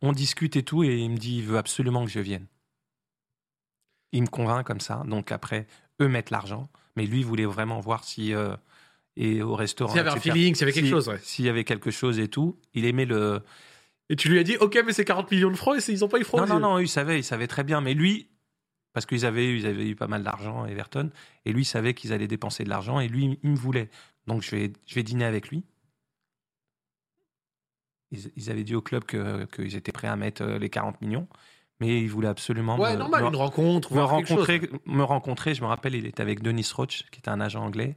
On 0.01 0.13
discute 0.13 0.57
et 0.57 0.63
tout, 0.63 0.83
et 0.85 0.97
il 0.99 1.11
me 1.11 1.17
dit, 1.19 1.39
il 1.39 1.45
veut 1.45 1.59
absolument 1.59 2.05
que 2.05 2.11
je 2.11 2.21
vienne. 2.21 2.47
Il 4.15 4.23
me 4.23 4.29
convainc 4.29 4.67
comme 4.67 4.81
ça. 4.81 5.03
Donc 5.07 5.31
après, 5.33 5.67
eux 6.01 6.09
mettent 6.09 6.31
l'argent, 6.31 6.71
mais 6.97 7.05
lui 7.05 7.23
voulait 7.23 7.45
vraiment 7.45 7.81
voir 7.81 8.05
si 8.05 8.33
euh, 8.33 8.57
et 9.17 9.43
au 9.43 9.55
restaurant. 9.55 9.91
S'il 9.93 9.99
y 9.99 10.01
avait 10.01 10.11
un 10.11 10.17
feeling, 10.21 10.55
s'il 10.55 10.63
y 10.63 10.65
avait 10.65 10.73
quelque 10.73 10.85
Si- 10.87 10.91
chose, 10.91 11.09
ouais. 11.09 11.19
S'il 11.23 11.45
y 11.45 11.49
avait 11.49 11.65
quelque 11.65 11.91
chose 11.91 12.19
et 12.19 12.29
tout, 12.29 12.59
il 12.75 12.85
aimait 12.87 13.05
le, 13.07 13.43
Et 14.09 14.17
tu 14.17 14.29
lui 14.29 14.39
as 14.39 14.43
dit, 14.45 14.57
ok, 14.57 14.83
mais 14.87 14.93
c'est 14.93 15.05
40 15.05 15.31
millions 15.31 15.51
de 15.51 15.57
francs 15.57 15.77
et 15.89 15.93
ils 15.93 16.05
ont 16.05 16.09
pas 16.09 16.19
eu 16.19 16.25
francs. 16.25 16.41
non, 16.49 16.55
non, 16.55 16.61
non, 16.61 16.79
eux, 16.79 16.83
ils 16.83 16.89
savaient, 16.89 17.19
ils 17.19 17.25
savaient 17.25 17.47
très 17.47 17.65
bien. 17.65 17.81
Mais 17.81 17.95
lui, 17.95 18.29
parce 18.93 19.05
qu'ils 19.07 19.25
avaient, 19.27 19.47
eu- 19.47 19.59
ils 19.59 19.67
avaient 19.67 19.89
eu 19.89 19.97
pas 19.97 20.07
mal 20.07 20.23
d'argent, 20.23 20.65
Everton, 20.67 21.11
et 21.45 21.53
lui 21.53 21.63
il 21.63 21.67
savait 21.67 21.95
qu'ils 21.95 22.13
allaient 22.13 22.29
dépenser 22.29 22.63
de 22.65 22.69
l'argent, 22.69 23.01
et 23.01 23.09
lui, 23.09 23.39
il 23.43 23.51
me 23.51 23.57
voulait. 23.57 23.91
Donc 24.27 24.43
je 24.43 24.51
vais, 24.55 24.73
je 24.87 24.95
vais 24.95 25.03
dîner 25.03 25.25
avec 25.25 25.49
lui. 25.49 25.65
Ils, 28.11 28.31
ils 28.37 28.51
avaient 28.51 28.65
dit 28.65 28.75
au 28.75 28.83
club 28.83 29.05
que- 29.05 29.45
qu'ils 29.47 29.75
étaient 29.77 29.93
prêts 29.93 30.09
à 30.09 30.17
mettre 30.17 30.43
euh, 30.43 30.59
les 30.59 30.71
40 30.71 31.01
millions, 31.01 31.27
mais 31.81 32.01
ils 32.01 32.09
voulaient 32.09 32.29
absolument 32.29 32.79
Ouais, 32.79 32.93
me, 32.95 32.99
normal, 32.99 33.25
me- 33.25 33.29
une 33.31 33.37
rencontre, 33.37 33.93
me 33.93 34.01
chose. 34.01 34.09
rencontrer, 34.11 34.71
me 34.87 35.03
rencontrer. 35.03 35.55
Je 35.55 35.63
me 35.63 35.67
rappelle, 35.67 35.95
il 35.95 36.07
était 36.07 36.23
avec 36.23 36.43
Denis 36.43 36.69
Roach, 36.75 37.05
qui 37.11 37.19
était 37.21 37.29
un 37.31 37.41
agent 37.41 37.63
anglais. 37.65 37.97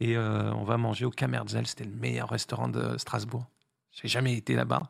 Et 0.00 0.16
euh, 0.16 0.52
on 0.54 0.64
va 0.64 0.76
manger 0.78 1.04
au 1.04 1.10
Kamerzel. 1.10 1.66
C'était 1.66 1.84
le 1.84 1.90
meilleur 1.94 2.28
restaurant 2.30 2.68
de 2.68 2.96
Strasbourg. 2.98 3.46
J'ai 3.90 4.08
jamais 4.08 4.34
été 4.34 4.54
là-bas. 4.54 4.82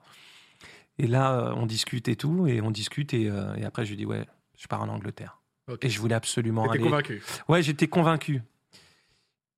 Et 0.99 1.07
là, 1.07 1.33
euh, 1.33 1.55
on 1.57 1.67
discute 1.67 2.07
et 2.09 2.17
tout. 2.17 2.47
Et 2.47 2.61
on 2.61 2.71
discute. 2.71 3.13
Et, 3.15 3.29
euh, 3.29 3.55
et 3.57 3.65
après, 3.65 3.85
je 3.85 3.91
lui 3.91 3.97
dis, 3.97 4.07
ouais, 4.07 4.27
je 4.57 4.67
pars 4.69 4.83
en 4.83 4.89
Angleterre. 4.89 5.41
Et 5.83 5.89
je 5.89 5.99
voulais 6.01 6.15
absolument 6.15 6.69
aller. 6.71 6.83
convaincu. 6.83 7.23
Ouais, 7.49 7.63
j'étais 7.63 7.87
convaincu. 7.89 8.43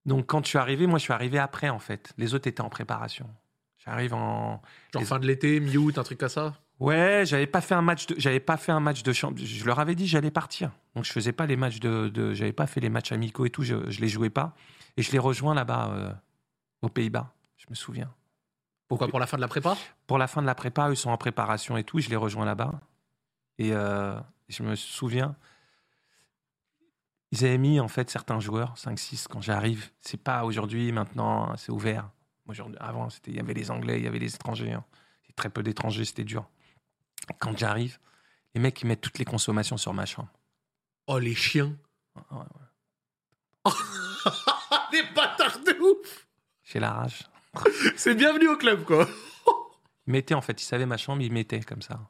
Donc, 0.04 0.26
quand 0.26 0.42
je 0.44 0.48
suis 0.48 0.58
arrivé, 0.58 0.86
moi, 0.86 0.98
je 0.98 1.04
suis 1.04 1.12
arrivé 1.12 1.38
après, 1.38 1.68
en 1.68 1.78
fait. 1.78 2.12
Les 2.18 2.34
autres 2.34 2.48
étaient 2.48 2.60
en 2.60 2.68
préparation. 2.68 3.28
J'arrive 3.84 4.14
en, 4.14 4.60
Genre 4.92 5.00
Les- 5.02 5.04
fin 5.06 5.18
de 5.18 5.26
l'été, 5.26 5.58
mi-août, 5.60 5.98
un 5.98 6.02
truc 6.02 6.18
comme 6.18 6.28
ça? 6.28 6.54
Ouais, 6.82 7.22
j'avais 7.24 7.46
pas 7.46 7.60
fait 7.60 7.74
un 7.74 7.82
match 7.82 8.06
de, 8.06 8.16
j'avais 8.18 8.40
pas 8.40 8.56
fait 8.56 8.72
un 8.72 8.80
match 8.80 9.04
de 9.04 9.12
champ. 9.12 9.32
Je 9.36 9.64
leur 9.64 9.78
avais 9.78 9.94
dit 9.94 10.02
que 10.02 10.10
j'allais 10.10 10.32
partir. 10.32 10.72
Donc 10.96 11.04
je 11.04 11.12
faisais 11.12 11.30
pas 11.32 11.46
les 11.46 11.54
matchs 11.56 11.78
de, 11.78 12.08
de- 12.08 12.34
j'avais 12.34 12.52
pas 12.52 12.66
fait 12.66 12.80
les 12.80 12.88
matchs 12.88 13.12
amicaux 13.12 13.46
et 13.46 13.50
tout. 13.50 13.62
Je, 13.62 13.88
je 13.88 14.00
les 14.00 14.08
jouais 14.08 14.30
pas. 14.30 14.54
Et 14.96 15.02
je 15.02 15.12
les 15.12 15.20
rejoins 15.20 15.54
là-bas 15.54 15.90
euh, 15.92 16.12
aux 16.82 16.88
Pays-Bas. 16.88 17.32
Je 17.56 17.66
me 17.70 17.76
souviens. 17.76 18.12
Pourquoi 18.88 19.06
Pour 19.06 19.20
la 19.20 19.28
fin 19.28 19.36
de 19.36 19.42
la 19.42 19.46
prépa? 19.48 19.76
Pour 20.08 20.18
la 20.18 20.26
fin 20.26 20.42
de 20.42 20.46
la 20.46 20.56
prépa, 20.56 20.90
eux 20.90 20.96
sont 20.96 21.10
en 21.10 21.16
préparation 21.16 21.76
et 21.76 21.84
tout. 21.84 22.00
Je 22.00 22.10
les 22.10 22.16
rejoins 22.16 22.44
là-bas. 22.44 22.80
Et 23.58 23.72
euh, 23.72 24.18
je 24.48 24.64
me 24.64 24.74
souviens, 24.74 25.36
ils 27.30 27.44
avaient 27.44 27.58
mis 27.58 27.78
en 27.78 27.86
fait 27.88 28.10
certains 28.10 28.40
joueurs, 28.40 28.74
5-6, 28.76 29.28
quand 29.28 29.40
j'arrive. 29.40 29.90
C'est 30.00 30.20
pas 30.20 30.44
aujourd'hui, 30.44 30.90
maintenant, 30.90 31.56
c'est 31.56 31.70
ouvert. 31.70 32.10
Aujourd'hui, 32.48 32.76
avant, 32.80 33.08
c'était, 33.08 33.30
il 33.30 33.36
y 33.36 33.40
avait 33.40 33.54
les 33.54 33.70
Anglais, 33.70 33.98
il 33.98 34.04
y 34.04 34.08
avait 34.08 34.18
les 34.18 34.34
étrangers. 34.34 34.72
hein. 34.72 34.84
Très 35.36 35.48
peu 35.48 35.62
d'étrangers, 35.62 36.04
c'était 36.04 36.24
dur. 36.24 36.44
Quand 37.38 37.56
j'arrive, 37.56 37.98
les 38.54 38.60
mecs, 38.60 38.80
ils 38.82 38.86
mettent 38.86 39.00
toutes 39.00 39.18
les 39.18 39.24
consommations 39.24 39.76
sur 39.76 39.92
ma 39.92 40.06
chambre. 40.06 40.30
Oh, 41.06 41.18
les 41.18 41.34
chiens. 41.34 41.76
Ouais, 42.14 42.38
ouais. 43.64 43.72
Des 44.92 45.02
bâtards 45.14 45.60
de 45.60 45.72
ouf 45.80 46.26
J'ai 46.64 46.80
la 46.80 46.92
rage. 46.92 47.24
C'est 47.96 48.14
bienvenu 48.14 48.48
au 48.48 48.56
club, 48.56 48.84
quoi. 48.84 49.08
Ils 50.06 50.12
mettaient, 50.12 50.34
en 50.34 50.40
fait, 50.40 50.60
ils 50.60 50.66
savaient 50.66 50.86
ma 50.86 50.96
chambre, 50.96 51.22
ils 51.22 51.32
mettaient 51.32 51.60
comme 51.60 51.82
ça. 51.82 52.00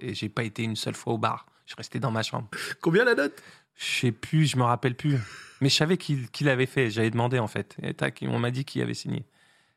Et 0.00 0.14
j'ai 0.14 0.28
pas 0.28 0.44
été 0.44 0.62
une 0.62 0.76
seule 0.76 0.94
fois 0.94 1.14
au 1.14 1.18
bar. 1.18 1.46
Je 1.66 1.74
restais 1.76 2.00
dans 2.00 2.10
ma 2.10 2.22
chambre. 2.22 2.48
Combien 2.80 3.04
la 3.04 3.14
note? 3.14 3.42
Je 3.76 3.84
sais 3.84 4.12
plus, 4.12 4.46
je 4.46 4.56
me 4.56 4.62
rappelle 4.62 4.94
plus. 4.94 5.18
Mais 5.60 5.68
je 5.68 5.74
savais 5.74 5.96
qu'il 5.96 6.30
qu'il 6.30 6.48
avait 6.48 6.66
fait. 6.66 6.90
J'avais 6.90 7.10
demandé 7.10 7.38
en 7.38 7.46
fait. 7.46 7.76
Et 7.82 7.94
tac, 7.94 8.24
on 8.26 8.38
m'a 8.38 8.50
dit 8.50 8.64
qu'il 8.64 8.82
avait 8.82 8.94
signé. 8.94 9.24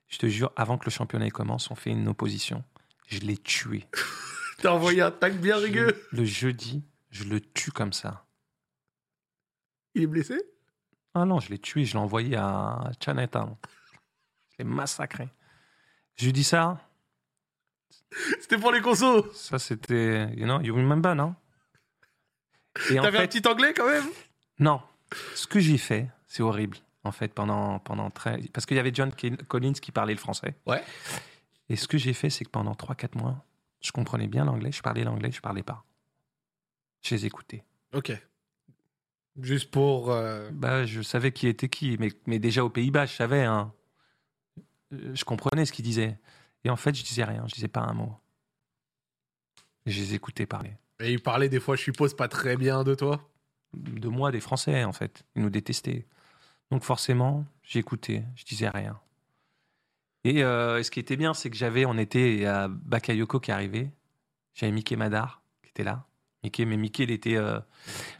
Je 0.07 0.17
te 0.17 0.27
jure, 0.27 0.51
avant 0.55 0.77
que 0.77 0.85
le 0.85 0.91
championnat 0.91 1.29
commence, 1.29 1.71
on 1.71 1.75
fait 1.75 1.89
une 1.89 2.07
opposition. 2.07 2.63
Je 3.07 3.19
l'ai 3.19 3.37
tué. 3.37 3.87
T'as 4.59 4.71
envoyé 4.71 5.01
un 5.01 5.11
tac 5.11 5.35
bien 5.39 5.57
rigueux. 5.57 6.05
Le 6.11 6.25
jeudi, 6.25 6.83
je 7.09 7.23
le 7.23 7.41
tue 7.41 7.71
comme 7.71 7.93
ça. 7.93 8.25
Il 9.95 10.03
est 10.03 10.07
blessé? 10.07 10.35
Ah 11.13 11.25
non, 11.25 11.39
je 11.39 11.49
l'ai 11.49 11.59
tué, 11.59 11.85
je 11.85 11.93
l'ai 11.93 11.99
envoyé 11.99 12.35
à 12.35 12.91
Chinatown. 12.99 13.55
Je 14.51 14.57
l'ai 14.59 14.65
massacré. 14.65 15.29
Je 16.15 16.25
lui 16.25 16.33
dis 16.33 16.43
ça. 16.43 16.79
C'était 18.39 18.57
pour 18.57 18.71
les 18.71 18.81
consos. 18.81 19.31
Ça, 19.33 19.59
c'était. 19.59 20.33
You 20.35 20.45
know, 20.45 20.61
you 20.61 20.75
remember, 20.75 21.15
non? 21.15 21.35
T'avais 22.73 23.11
fait, 23.11 23.23
un 23.23 23.27
petit 23.27 23.47
anglais 23.47 23.73
quand 23.73 23.87
même? 23.87 24.05
Non. 24.59 24.81
Ce 25.35 25.45
que 25.45 25.59
j'ai 25.59 25.77
fait, 25.77 26.09
C'est 26.33 26.41
horrible, 26.41 26.77
en 27.03 27.11
fait, 27.11 27.31
pendant, 27.31 27.77
pendant 27.77 28.09
très... 28.09 28.39
Parce 28.53 28.65
qu'il 28.65 28.75
y 28.75 28.79
avait 28.79 28.91
John 28.91 29.11
Collins 29.47 29.73
qui 29.73 29.91
parlait 29.91 30.15
le 30.15 30.19
français. 30.19 30.55
Ouais. 30.65 30.83
Et 31.69 31.75
ce 31.75 31.87
que 31.87 31.99
j'ai 31.99 32.13
fait, 32.13 32.31
c'est 32.31 32.43
que 32.43 32.49
pendant 32.49 32.71
3-4 32.71 33.19
mois, 33.19 33.45
je 33.83 33.91
comprenais 33.91 34.27
bien 34.27 34.45
l'anglais, 34.45 34.71
je 34.71 34.81
parlais 34.81 35.03
l'anglais, 35.03 35.31
je 35.31 35.41
parlais 35.41 35.63
pas. 35.63 35.83
Je 37.01 37.15
les 37.15 37.25
écoutais. 37.25 37.63
Ok. 37.93 38.11
Juste 39.41 39.71
pour. 39.71 40.11
euh, 40.11 40.49
Bah, 40.51 40.85
je 40.85 41.01
savais 41.01 41.31
qui 41.31 41.47
était 41.47 41.69
qui, 41.69 41.97
mais, 41.99 42.09
mais 42.27 42.39
déjà 42.39 42.63
aux 42.63 42.69
Pays-Bas, 42.69 43.05
je 43.07 43.13
savais. 43.15 43.43
Hein. 43.43 43.73
Euh, 44.93 45.13
Je 45.15 45.25
comprenais 45.25 45.65
ce 45.65 45.73
qu'ils 45.73 45.85
disaient. 45.85 46.17
Et 46.63 46.69
en 46.69 46.75
fait, 46.77 46.95
je 46.95 47.03
disais 47.03 47.23
rien, 47.25 47.43
je 47.47 47.53
disais 47.55 47.67
pas 47.67 47.81
un 47.81 47.93
mot. 47.93 48.15
Je 49.85 49.99
les 49.99 50.13
écoutais 50.13 50.45
parler. 50.45 50.77
Et 50.99 51.11
il 51.11 51.21
parlait 51.21 51.49
des 51.49 51.59
fois, 51.59 51.75
je 51.75 51.81
suppose, 51.81 52.15
pas 52.15 52.29
très 52.29 52.55
bien 52.55 52.83
de 52.85 52.95
toi? 52.95 53.29
De 53.73 54.07
moi, 54.07 54.31
des 54.31 54.39
Français, 54.39 54.83
en 54.85 54.93
fait. 54.93 55.25
Ils 55.35 55.41
nous 55.41 55.49
détestaient. 55.49 56.05
Donc 56.71 56.83
forcément, 56.83 57.45
j'écoutais, 57.63 58.23
je 58.35 58.45
disais 58.45 58.69
rien. 58.69 58.97
Et 60.23 60.43
euh, 60.43 60.81
ce 60.83 60.89
qui 60.91 60.99
était 60.99 61.17
bien, 61.17 61.33
c'est 61.33 61.49
que 61.49 61.55
j'avais, 61.57 61.85
on 61.85 61.97
était 61.97 62.45
a 62.45 62.67
Bakayoko 62.69 63.39
qui 63.39 63.51
arrivait. 63.51 63.91
J'avais 64.53 64.71
Mickey 64.71 64.95
Madar 64.95 65.41
qui 65.63 65.69
était 65.69 65.83
là. 65.83 66.05
Mickey, 66.43 66.65
mais 66.65 66.75
Mickey, 66.77 67.03
il 67.03 67.11
était, 67.11 67.37
euh, 67.37 67.59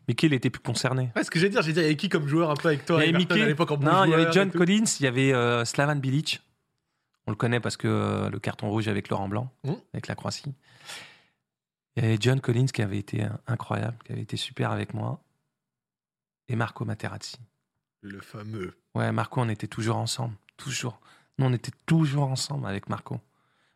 Mickey, 0.08 0.28
il 0.28 0.34
était 0.34 0.49
plus 0.49 0.62
concerné. 0.62 1.12
Ouais, 1.16 1.24
ce 1.26 1.30
que 1.32 1.39
j'ai 1.39 1.49
dit, 1.49 1.58
j'ai 1.62 1.74
dit, 1.74 1.80
il 1.80 1.84
y 1.84 1.86
avait 1.86 1.97
qui 1.97 2.08
comme 2.10 2.28
joueur 2.28 2.49
un 2.51 2.56
peu 2.56 2.70
avec 2.70 2.86
toi? 2.86 3.04
Il 3.04 3.08
y 3.08 3.10
avait 3.10 3.18
Mickey. 3.18 3.41
à 3.41 3.45
l'époque 3.45 3.72
en 3.72 3.78
bon 3.78 3.86
Non, 3.86 4.06
il 4.06 4.12
y 4.12 4.14
avait 4.14 4.32
John 4.32 4.47
et 4.47 4.51
Collins, 4.51 4.86
il 4.99 5.04
y 5.04 5.08
avait 5.08 5.34
euh, 5.34 5.66
Slavan 5.66 5.97
Bilic. 5.97 6.41
On 7.28 7.32
le 7.32 7.38
connaît 7.38 7.60
parce 7.60 7.76
que 7.78 7.88
euh, 7.88 8.30
le 8.30 8.39
carton 8.39 8.70
rouge 8.70 8.88
avec 8.88 9.10
Laurent 9.10 9.28
Blanc, 9.30 9.51
Mhm. 9.66 9.76
avec 9.93 10.08
la 10.08 10.16
Croatie. 10.16 10.54
Il 11.95 12.04
y 12.04 12.08
avait 12.08 12.18
John 12.20 12.39
Collins 12.41 12.66
qui 12.68 12.82
avait 12.82 12.97
été 12.97 13.24
euh, 13.24 13.30
incroyable, 13.47 13.97
qui 14.06 14.14
avait 14.14 14.22
été 14.22 14.36
super 14.38 14.72
avec 14.72 14.93
moi. 14.93 15.22
Et 16.47 16.56
Marco 16.56 16.84
Materazzi. 16.86 17.38
Le 18.01 18.20
fameux. 18.22 18.74
Ouais, 18.95 19.12
Marco, 19.12 19.39
on 19.41 19.47
était 19.49 19.68
toujours 19.68 19.97
ensemble. 19.97 20.36
Toujours. 20.58 20.99
Nous, 21.38 21.45
on 21.45 21.53
était 21.53 21.71
toujours 21.86 22.29
ensemble 22.29 22.67
avec 22.67 22.89
Marco. 22.89 23.19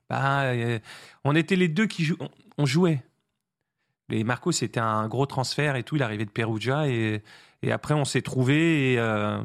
Bah, 0.09 0.43
euh, 0.43 0.79
on 1.23 1.35
était 1.35 1.55
les 1.55 1.67
deux 1.67 1.87
qui 1.87 2.05
jouaient. 2.05 2.29
On, 2.57 2.65
jouait. 2.65 3.03
Et 4.09 4.23
Marco, 4.23 4.51
c'était 4.51 4.79
un 4.79 5.07
gros 5.07 5.25
transfert 5.25 5.75
et 5.75 5.83
tout. 5.83 5.95
Il 5.95 6.03
arrivait 6.03 6.25
de 6.25 6.31
Perugia. 6.31 6.87
Et, 6.87 7.23
et 7.61 7.71
après, 7.71 7.93
on 7.93 8.05
s'est 8.05 8.21
trouvés 8.21 8.93
et, 8.93 8.99
euh, 8.99 9.43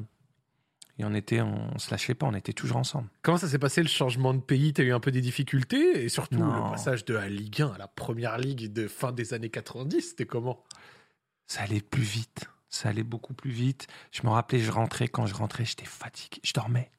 et 0.99 1.05
on 1.05 1.15
était, 1.15 1.41
on, 1.41 1.79
se 1.79 1.91
lâchait 1.91 2.15
pas. 2.15 2.27
On 2.27 2.35
était 2.35 2.53
toujours 2.53 2.77
ensemble. 2.77 3.09
Comment 3.23 3.39
ça 3.39 3.49
s'est 3.49 3.59
passé 3.59 3.83
le 3.83 3.89
changement 3.89 4.35
de 4.35 4.41
pays? 4.41 4.73
T'as 4.73 4.85
eu 4.85 4.93
un 4.93 5.01
peu 5.01 5.11
des 5.11 5.21
difficultés? 5.21 6.05
Et 6.05 6.09
surtout 6.09 6.39
Non. 6.39 6.67
le 6.67 6.71
passage 6.71 7.05
de 7.05 7.15
la 7.15 7.29
Ligue 7.29 7.63
1 7.63 7.73
à 7.73 7.79
la 7.79 7.89
première 7.89 8.39
ligue 8.39 8.73
de 8.73 8.89
fin 8.89 9.13
des 9.13 9.35
années 9.35 9.51
90, 9.51 10.01
c'était 10.01 10.27
comment? 10.27 10.63
Ça 11.47 11.63
allait 11.63 11.81
plus 11.81 12.03
vite. 12.03 12.49
Ça 12.69 12.89
allait 12.89 13.03
beaucoup 13.03 13.35
plus 13.35 13.51
vite. 13.51 13.87
Je 14.13 14.23
me 14.23 14.31
rappelais, 14.31 14.61
je 14.61 14.71
rentrais. 14.71 15.09
Quand 15.09 15.27
je 15.27 15.35
rentrais, 15.35 15.65
j'étais 15.65 15.85
fatigué. 15.85 16.41
Je 16.43 16.53
dormais. 16.53 16.91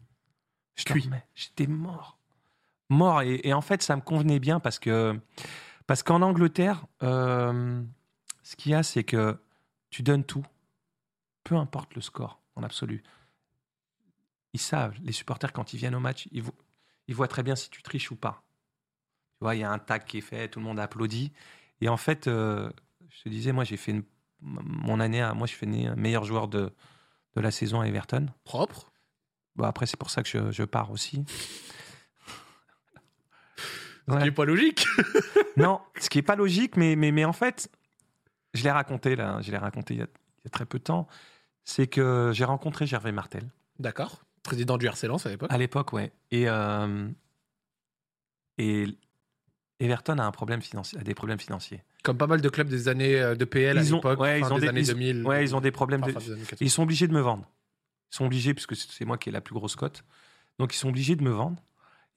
Je 0.76 0.86
Cuit. 0.86 1.02
dormais. 1.04 1.26
J'étais 1.36 1.68
mort. 1.68 2.18
Mort. 2.90 3.22
Et, 3.22 3.42
et 3.44 3.54
en 3.54 3.62
fait, 3.62 3.82
ça 3.84 3.96
me 3.96 4.02
convenait 4.02 4.40
bien 4.40 4.60
parce 4.60 4.80
que 4.80 5.20
parce 5.88 6.02
qu'en 6.04 6.22
Angleterre, 6.22 6.86
euh, 7.04 7.84
ce 8.42 8.56
qu'il 8.56 8.72
y 8.72 8.76
a, 8.76 8.84
c'est 8.84 9.04
que 9.04 9.38
tu 9.90 10.02
donnes 10.02 10.24
tout, 10.24 10.46
peu 11.44 11.56
importe 11.56 11.94
le 11.96 12.02
score 12.02 12.42
en 12.56 12.64
absolu. 12.64 13.04
Ils 14.54 14.60
savent, 14.62 14.96
les 15.04 15.12
supporters, 15.12 15.52
quand 15.52 15.74
ils 15.74 15.78
viennent 15.78 15.96
au 15.96 16.00
match, 16.00 16.28
ils, 16.32 16.42
vo- 16.44 16.56
ils 17.08 17.16
voient 17.16 17.28
très 17.28 17.44
bien 17.44 17.56
si 17.56 17.70
tu 17.70 17.82
triches 17.82 18.12
ou 18.12 18.16
pas. 18.16 18.44
Tu 19.40 19.44
vois, 19.46 19.56
il 19.56 19.60
y 19.60 19.64
a 19.64 19.72
un 19.72 19.80
tag 19.80 20.06
qui 20.06 20.20
est 20.20 20.22
fait, 20.22 20.48
tout 20.48 20.60
le 20.60 20.66
monde 20.66 20.80
applaudit. 20.80 21.32
Et 21.82 21.90
en 21.90 21.98
fait, 21.98 22.28
euh, 22.28 22.72
je 23.10 23.24
te 23.24 23.30
disais, 23.30 23.52
moi, 23.52 23.64
j'ai 23.64 23.78
fait 23.78 23.92
une- 23.92 24.04
mon 24.42 25.00
année, 25.00 25.22
à, 25.22 25.34
moi, 25.34 25.48
je 25.48 25.54
suis 25.56 25.68
né 25.68 25.90
meilleur 25.96 26.24
joueur 26.24 26.48
de, 26.48 26.72
de 27.36 27.42
la 27.42 27.52
saison 27.52 27.82
à 27.82 27.88
Everton. 27.88 28.28
Propre 28.44 28.93
Bon, 29.56 29.66
après, 29.66 29.86
c'est 29.86 29.97
pour 29.97 30.10
ça 30.10 30.24
que 30.24 30.30
je, 30.30 30.51
je 30.51 30.64
pars 30.64 30.91
aussi. 30.91 31.24
Ce 34.10 34.18
qui 34.20 34.28
est 34.28 34.32
pas 34.32 34.45
logique. 34.45 34.86
Non, 35.56 35.80
ce 35.99 36.10
qui 36.10 36.18
est 36.18 36.24
pas 36.24 36.36
logique, 36.36 36.78
mais, 36.78 36.95
mais, 36.95 37.12
mais 37.12 37.26
en 37.26 37.32
fait, 37.34 37.70
je 38.56 38.64
l'ai 38.64 38.72
raconté 38.72 39.16
là, 39.16 39.39
je 39.41 39.51
l'ai 39.51 39.58
raconté 39.60 39.93
il 39.93 39.99
y, 39.99 40.01
a, 40.01 40.06
il 40.06 40.45
y 40.45 40.47
a 40.47 40.49
très 40.49 40.66
peu 40.66 40.80
de 40.80 40.84
temps, 40.84 41.08
c'est 41.64 41.86
que 41.86 42.32
j'ai 42.34 42.43
rencontré 42.43 42.88
Gervais 42.88 43.12
Martel 43.12 43.43
D'accord. 43.78 44.24
Président 44.41 44.80
du 44.80 44.88
RC 44.88 45.06
Lens 45.08 45.28
à 45.28 45.30
l'époque. 45.30 45.51
à 45.54 45.58
l'époque, 45.60 45.93
ouais. 45.93 46.12
Et, 46.32 46.49
euh, 46.49 47.08
et 48.58 48.88
Everton 49.80 50.18
a 50.18 50.24
un 50.26 50.32
problème 50.32 50.64
financier, 50.64 50.97
a 50.99 51.04
des 51.04 51.14
problèmes 51.14 51.39
financiers. 51.39 51.84
Comme 52.04 52.18
pas 52.18 52.26
mal 52.28 52.41
de 52.41 52.49
clubs 52.49 52.68
des 52.68 52.88
années 52.88 53.22
euh, 53.22 53.36
de 53.36 53.45
PL 53.45 53.78
à 53.78 53.82
Ils 53.84 53.93
ont- 53.93 53.97
l'époque, 53.97 54.20
ouais, 54.20 54.39
ils 54.39 54.51
ont 54.51 54.58
des 54.58 54.68
années 54.68 54.82
ils- 54.82 54.88
2000. 54.88 55.24
Ouais, 55.28 55.43
ils 55.43 55.56
ont 55.56 55.62
des 55.62 55.72
problèmes 55.72 56.01
de, 56.01 56.10
enfin, 56.10 56.20
des 56.20 56.32
années 56.32 56.41
80. 56.41 56.58
Ils 56.66 56.72
sont 56.72 56.82
obligés 56.82 57.08
de 57.08 57.14
me 57.14 57.22
vendre. 57.22 57.47
Ils 58.14 58.18
sont 58.18 58.26
obligés, 58.28 58.55
puisque 58.55 58.78
c'est 58.78 58.91
c'est 58.91 59.05
moi 59.05 59.18
qui 59.20 59.30
ai 59.30 59.34
la 59.34 59.41
plus 59.41 59.55
grosse 59.55 59.76
cote. 59.76 60.05
Donc, 60.59 60.76
ils 60.76 60.78
sont 60.80 60.89
obligés 60.89 61.18
de 61.18 61.24
me 61.24 61.32
vendre. 61.32 61.61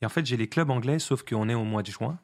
Et 0.02 0.06
en 0.06 0.10
fait, 0.10 0.26
j'ai 0.26 0.36
les 0.38 0.48
clubs 0.48 0.70
anglais, 0.70 0.98
sauf 1.00 1.24
qu'on 1.24 1.48
est 1.48 1.54
au 1.54 1.64
mois 1.64 1.82
de 1.82 1.90
juin. 1.90 2.20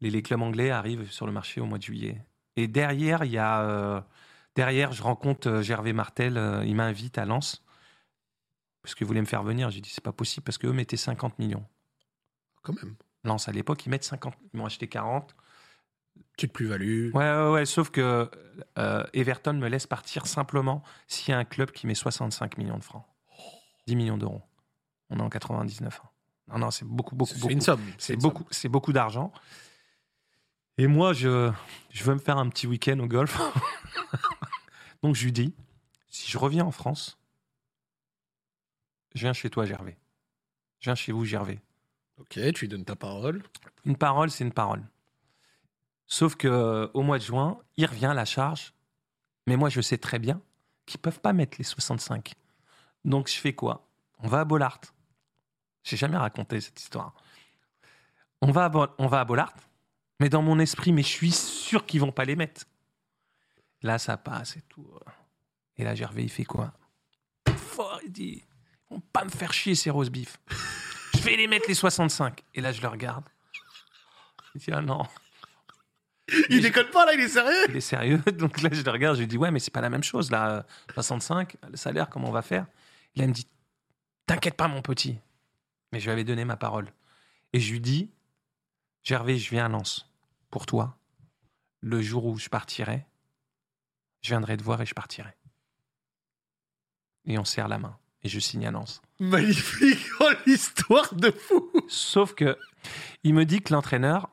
Les, 0.00 0.10
les 0.10 0.22
clubs 0.22 0.42
anglais 0.42 0.70
arrivent 0.70 1.10
sur 1.10 1.26
le 1.26 1.32
marché 1.32 1.60
au 1.60 1.66
mois 1.66 1.78
de 1.78 1.82
juillet. 1.82 2.24
Et 2.56 2.68
derrière, 2.68 3.24
il 3.24 3.32
y 3.32 3.38
a. 3.38 3.62
euh, 3.62 4.00
derrière, 4.56 4.92
je 4.92 5.02
rencontre 5.02 5.48
euh, 5.48 5.62
Gervais 5.62 5.92
Martel. 5.92 6.36
euh, 6.38 6.64
il 6.64 6.74
m'invite 6.76 7.18
à 7.18 7.24
Lens. 7.26 7.62
Parce 8.82 8.94
qu'il 8.94 9.06
voulait 9.06 9.20
me 9.20 9.26
faire 9.26 9.42
venir. 9.42 9.70
J'ai 9.70 9.80
dit, 9.80 9.90
c'est 9.90 10.04
pas 10.04 10.12
possible, 10.12 10.44
parce 10.44 10.58
qu'eux 10.58 10.72
mettaient 10.72 10.96
50 10.96 11.38
millions. 11.38 11.66
Quand 12.62 12.74
même. 12.82 12.96
Lens, 13.24 13.48
à 13.48 13.52
l'époque, 13.52 13.84
ils 13.86 13.90
mettent 13.90 14.04
50. 14.04 14.34
Ils 14.54 14.58
m'ont 14.58 14.66
acheté 14.66 14.88
40. 14.88 15.34
Petite 16.36 16.52
plus-value. 16.52 17.10
Ouais, 17.12 17.30
ouais, 17.36 17.50
ouais, 17.50 17.66
sauf 17.66 17.90
que 17.90 18.30
euh, 18.78 19.04
Everton 19.12 19.54
me 19.54 19.68
laisse 19.68 19.86
partir 19.86 20.26
simplement 20.26 20.82
s'il 21.06 21.30
y 21.30 21.34
a 21.34 21.38
un 21.38 21.44
club 21.44 21.70
qui 21.70 21.86
met 21.86 21.94
65 21.94 22.58
millions 22.58 22.78
de 22.78 22.84
francs. 22.84 23.04
10 23.86 23.96
millions 23.96 24.16
d'euros. 24.16 24.42
On 25.10 25.18
est 25.18 25.22
en 25.22 25.28
99. 25.28 26.00
hein. 26.02 26.08
Non, 26.52 26.58
non, 26.58 26.70
c'est 26.70 26.84
beaucoup, 26.84 27.14
beaucoup, 27.14 27.32
C'est 27.32 27.52
une 27.52 27.60
somme. 27.60 27.80
C'est 27.98 28.16
beaucoup, 28.16 28.44
c'est 28.50 28.68
beaucoup 28.68 28.92
d'argent. 28.92 29.32
Et 30.78 30.86
moi, 30.86 31.12
je, 31.12 31.50
je 31.90 32.04
veux 32.04 32.14
me 32.14 32.18
faire 32.20 32.38
un 32.38 32.48
petit 32.48 32.66
week-end 32.66 32.98
au 33.00 33.06
golf. 33.06 33.38
Donc 35.02 35.14
je 35.14 35.24
lui 35.24 35.32
dis, 35.32 35.54
si 36.08 36.30
je 36.30 36.38
reviens 36.38 36.64
en 36.64 36.70
France, 36.70 37.18
je 39.14 39.20
viens 39.20 39.32
chez 39.32 39.50
toi, 39.50 39.66
Gervais. 39.66 39.96
Je 40.80 40.86
viens 40.86 40.94
chez 40.94 41.12
vous, 41.12 41.24
Gervais. 41.24 41.60
Ok, 42.18 42.38
tu 42.54 42.60
lui 42.60 42.68
donnes 42.68 42.84
ta 42.84 42.96
parole. 42.96 43.42
Une 43.84 43.96
parole, 43.96 44.30
c'est 44.30 44.44
une 44.44 44.52
parole. 44.52 44.82
Sauf 46.12 46.34
que 46.34 46.48
euh, 46.48 46.88
au 46.92 47.02
mois 47.02 47.18
de 47.18 47.22
juin, 47.22 47.58
il 47.76 47.86
revient 47.86 48.06
à 48.06 48.14
la 48.14 48.24
charge. 48.24 48.74
Mais 49.46 49.56
moi, 49.56 49.68
je 49.68 49.80
sais 49.80 49.96
très 49.96 50.18
bien 50.18 50.42
qu'ils 50.84 51.00
peuvent 51.00 51.20
pas 51.20 51.32
mettre 51.32 51.56
les 51.58 51.64
65. 51.64 52.34
Donc, 53.04 53.28
je 53.28 53.36
fais 53.36 53.54
quoi? 53.54 53.88
On 54.18 54.26
va 54.28 54.40
à 54.40 54.44
Bollard. 54.44 54.80
J'ai 55.84 55.96
jamais 55.96 56.16
raconté 56.16 56.60
cette 56.60 56.80
histoire. 56.80 57.14
On 58.42 58.50
va 58.50 58.64
à, 58.64 58.68
Bo- 58.68 59.24
Bollard. 59.24 59.54
Mais 60.18 60.28
dans 60.28 60.42
mon 60.42 60.58
esprit, 60.58 60.92
mais 60.92 61.02
je 61.02 61.08
suis 61.08 61.30
sûr 61.30 61.86
qu'ils 61.86 62.00
vont 62.00 62.12
pas 62.12 62.24
les 62.24 62.34
mettre. 62.36 62.66
Là, 63.82 63.98
ça 63.98 64.16
passe 64.16 64.56
et 64.56 64.62
tout. 64.62 64.86
Et 65.76 65.84
là, 65.84 65.94
Gervais, 65.94 66.24
il 66.24 66.28
fait 66.28 66.44
quoi? 66.44 66.74
Il 68.04 68.10
dit 68.12 68.42
Ils 68.90 68.94
vont 68.94 69.00
pas 69.12 69.24
me 69.24 69.30
faire 69.30 69.52
chier 69.52 69.74
ces 69.76 69.90
rose 69.90 70.10
beef. 70.10 70.38
Je 71.14 71.20
vais 71.20 71.36
les 71.36 71.46
mettre 71.46 71.66
les 71.68 71.74
65. 71.74 72.42
Et 72.54 72.60
là, 72.60 72.72
je 72.72 72.82
le 72.82 72.88
regarde. 72.88 73.24
Il 74.54 74.60
dit 74.60 74.72
Ah 74.72 74.82
non, 74.82 75.06
Il 76.48 76.62
déconne 76.62 76.88
pas 76.90 77.06
là, 77.06 77.14
il 77.14 77.20
est 77.20 77.28
sérieux 77.28 77.66
il 77.68 77.76
est 77.76 77.80
sérieux. 77.80 78.18
Donc 78.38 78.60
là, 78.62 78.70
je 78.72 78.82
le 78.82 78.90
regarde, 78.90 79.16
je 79.16 79.20
lui 79.20 79.26
dis 79.26 79.38
Ouais, 79.38 79.50
mais 79.50 79.58
c'est 79.58 79.72
pas 79.72 79.80
la 79.80 79.90
même 79.90 80.02
chose 80.02 80.30
là. 80.30 80.64
65, 80.94 81.56
le 81.70 81.76
salaire, 81.76 82.08
comment 82.08 82.28
on 82.28 82.32
va 82.32 82.42
faire? 82.42 82.66
Il 83.14 83.26
me 83.26 83.32
dit 83.32 83.46
T'inquiète 84.26 84.54
pas, 84.54 84.68
mon 84.68 84.82
petit. 84.82 85.18
Mais 85.92 86.00
je 86.00 86.04
lui 86.04 86.12
avais 86.12 86.24
donné 86.24 86.44
ma 86.44 86.56
parole. 86.56 86.92
Et 87.52 87.60
je 87.60 87.72
lui 87.72 87.80
dis 87.80 88.10
Gervais, 89.02 89.38
je 89.38 89.50
viens 89.50 89.66
à 89.66 89.68
Lens 89.68 90.06
pour 90.50 90.66
toi. 90.66 90.96
Le 91.80 92.00
jour 92.02 92.26
où 92.26 92.38
je 92.38 92.48
partirai, 92.48 93.06
je 94.20 94.28
viendrai 94.28 94.56
te 94.56 94.62
voir 94.62 94.80
et 94.82 94.86
je 94.86 94.94
partirai. 94.94 95.34
Et 97.24 97.38
on 97.38 97.44
serre 97.44 97.68
la 97.68 97.78
main. 97.78 97.96
Et 98.22 98.28
je 98.28 98.38
signe 98.38 98.66
à 98.66 98.70
Lens. 98.70 99.00
Magnifique 99.18 100.06
oh, 100.20 100.30
l'histoire 100.46 101.14
de 101.14 101.30
fou 101.30 101.70
Sauf 101.88 102.34
que 102.34 102.56
il 103.24 103.34
me 103.34 103.44
dit 103.44 103.60
que 103.62 103.72
l'entraîneur, 103.72 104.30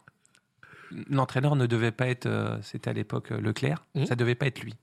l'entraîneur 1.09 1.55
ne 1.55 1.65
devait 1.65 1.91
pas 1.91 2.07
être, 2.07 2.25
euh, 2.25 2.61
c'était 2.61 2.89
à 2.89 2.93
l'époque 2.93 3.31
euh, 3.31 3.39
Leclerc, 3.41 3.85
Mhm. 3.95 4.05
ça 4.05 4.15
devait 4.15 4.35
pas 4.35 4.47
être 4.47 4.59
lui. 4.61 4.75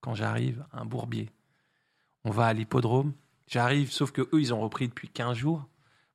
Quand 0.00 0.14
j'arrive, 0.14 0.64
un 0.72 0.84
bourbier. 0.84 1.30
On 2.24 2.30
va 2.30 2.46
à 2.46 2.52
l'hippodrome. 2.52 3.12
J'arrive, 3.48 3.90
sauf 3.92 4.10
que 4.12 4.22
eux, 4.22 4.40
ils 4.40 4.52
ont 4.52 4.60
repris 4.60 4.88
depuis 4.88 5.08
15 5.08 5.36
jours. 5.36 5.66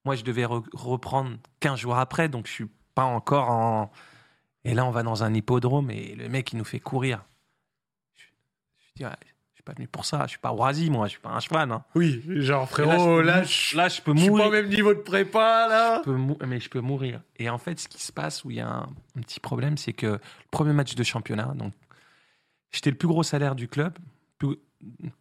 Moi, 0.06 0.16
je 0.16 0.24
devais 0.24 0.44
re- 0.46 0.66
reprendre 0.74 1.38
15 1.60 1.80
jours 1.80 1.98
après, 1.98 2.28
donc 2.30 2.48
je 2.48 2.52
suis 2.52 2.70
pas 2.96 3.04
encore 3.06 3.50
en. 3.50 3.92
Et 4.66 4.74
là, 4.74 4.86
on 4.86 4.92
va 4.92 5.04
dans 5.04 5.24
un 5.24 5.34
hippodrome 5.34 5.90
et 5.92 6.16
le 6.16 6.28
mec, 6.30 6.52
il 6.54 6.58
nous 6.58 6.66
fait 6.66 6.80
courir. 6.80 7.24
Je, 8.16 8.26
je 8.80 8.92
dis, 8.98 9.06
ouais, 9.06 9.12
suis 9.62 9.66
pas 9.66 9.74
venu 9.74 9.88
pour 9.88 10.06
ça. 10.06 10.24
Je 10.26 10.32
suis 10.32 10.40
pas 10.40 10.52
Oisy, 10.54 10.90
moi. 10.90 11.06
Je 11.08 11.12
suis 11.12 11.20
pas 11.20 11.30
un 11.30 11.40
cheval. 11.40 11.72
hein. 11.72 11.84
Oui, 11.96 12.22
genre 12.42 12.68
frérot, 12.70 13.18
je 13.20 13.22
là, 13.22 13.44
je 13.44 13.78
là, 13.78 13.88
je 13.90 14.02
peux 14.02 14.14
je 14.14 14.20
suis 14.20 14.28
pas 14.28 14.32
mourir. 14.32 14.48
au 14.48 14.52
même 14.52 14.70
niveau 14.70 14.94
de 14.94 15.00
prépa 15.00 15.68
là 15.68 15.98
Je 16.00 16.04
peux 16.04 16.16
mou- 16.16 16.38
mais 16.46 16.60
je 16.60 16.70
peux 16.70 16.82
mourir. 16.82 17.22
Et 17.38 17.50
en 17.50 17.58
fait, 17.58 17.80
ce 17.80 17.88
qui 17.88 18.02
se 18.04 18.12
passe, 18.12 18.44
où 18.44 18.52
il 18.52 18.58
y 18.58 18.62
a 18.62 18.68
un, 18.70 18.90
un 19.18 19.22
petit 19.22 19.40
problème, 19.40 19.78
c'est 19.78 19.94
que 19.94 20.08
le 20.08 20.20
premier 20.52 20.74
match 20.74 20.96
de 20.96 21.04
championnat, 21.04 21.54
donc 21.56 21.74
j'étais 22.72 22.90
le 22.92 22.98
plus 22.98 23.08
gros 23.08 23.24
salaire 23.24 23.56
du 23.56 23.68
club, 23.68 23.98
plus- 24.38 24.58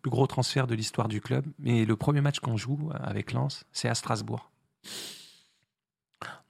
plus 0.02 0.10
gros 0.10 0.26
transfert 0.26 0.66
de 0.66 0.74
l'histoire 0.74 1.08
du 1.08 1.20
club. 1.20 1.44
Mais 1.58 1.84
le 1.84 1.96
premier 1.96 2.20
match 2.22 2.40
qu'on 2.40 2.56
joue 2.56 2.90
avec 2.98 3.32
Lens, 3.32 3.64
c'est 3.72 3.88
à 3.88 3.94
Strasbourg. 3.94 4.50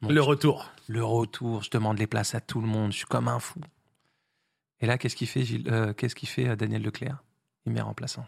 Donc, 0.02 0.12
Le 0.12 0.20
retour. 0.22 0.70
le 0.88 1.04
retour, 1.04 1.62
je 1.62 1.70
demande 1.70 1.98
les 1.98 2.06
places 2.06 2.34
à 2.34 2.40
tout 2.40 2.60
le 2.60 2.66
monde, 2.66 2.92
je 2.92 2.98
suis 2.98 3.06
comme 3.06 3.28
un 3.28 3.38
fou. 3.40 3.60
Et 4.80 4.86
là, 4.86 4.96
qu'est-ce 4.96 5.14
qu'il 5.16 5.26
fait, 5.28 5.42
Gilles- 5.42 5.68
euh, 5.70 5.92
qu'est-ce 5.92 6.14
qu'il 6.14 6.28
fait 6.28 6.48
euh, 6.48 6.56
Daniel 6.56 6.82
Leclerc? 6.82 7.22
Il 7.66 7.72
met 7.72 7.80
remplaçant. 7.80 8.26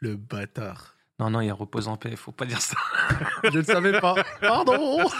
Le 0.00 0.16
bâtard. 0.16 0.94
Non, 1.18 1.30
non, 1.30 1.40
il 1.40 1.50
repose 1.50 1.88
en 1.88 1.96
paix, 1.96 2.14
faut 2.14 2.30
pas 2.32 2.46
dire 2.46 2.60
ça. 2.60 2.76
Je 3.52 3.58
ne 3.58 3.62
savais 3.62 3.98
pas. 4.00 4.14
Pardon. 4.40 5.08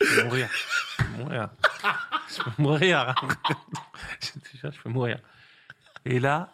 Je 0.00 0.06
peux 0.16 0.24
mourir. 0.24 0.48
Je 0.98 1.04
peux 1.04 1.10
mourir. 1.22 1.50
Je 2.28 2.42
peux 2.42 2.62
mourir. 2.62 3.14
je 4.62 4.82
peux 4.82 4.88
mourir. 4.88 5.18
Et 6.04 6.18
là, 6.20 6.50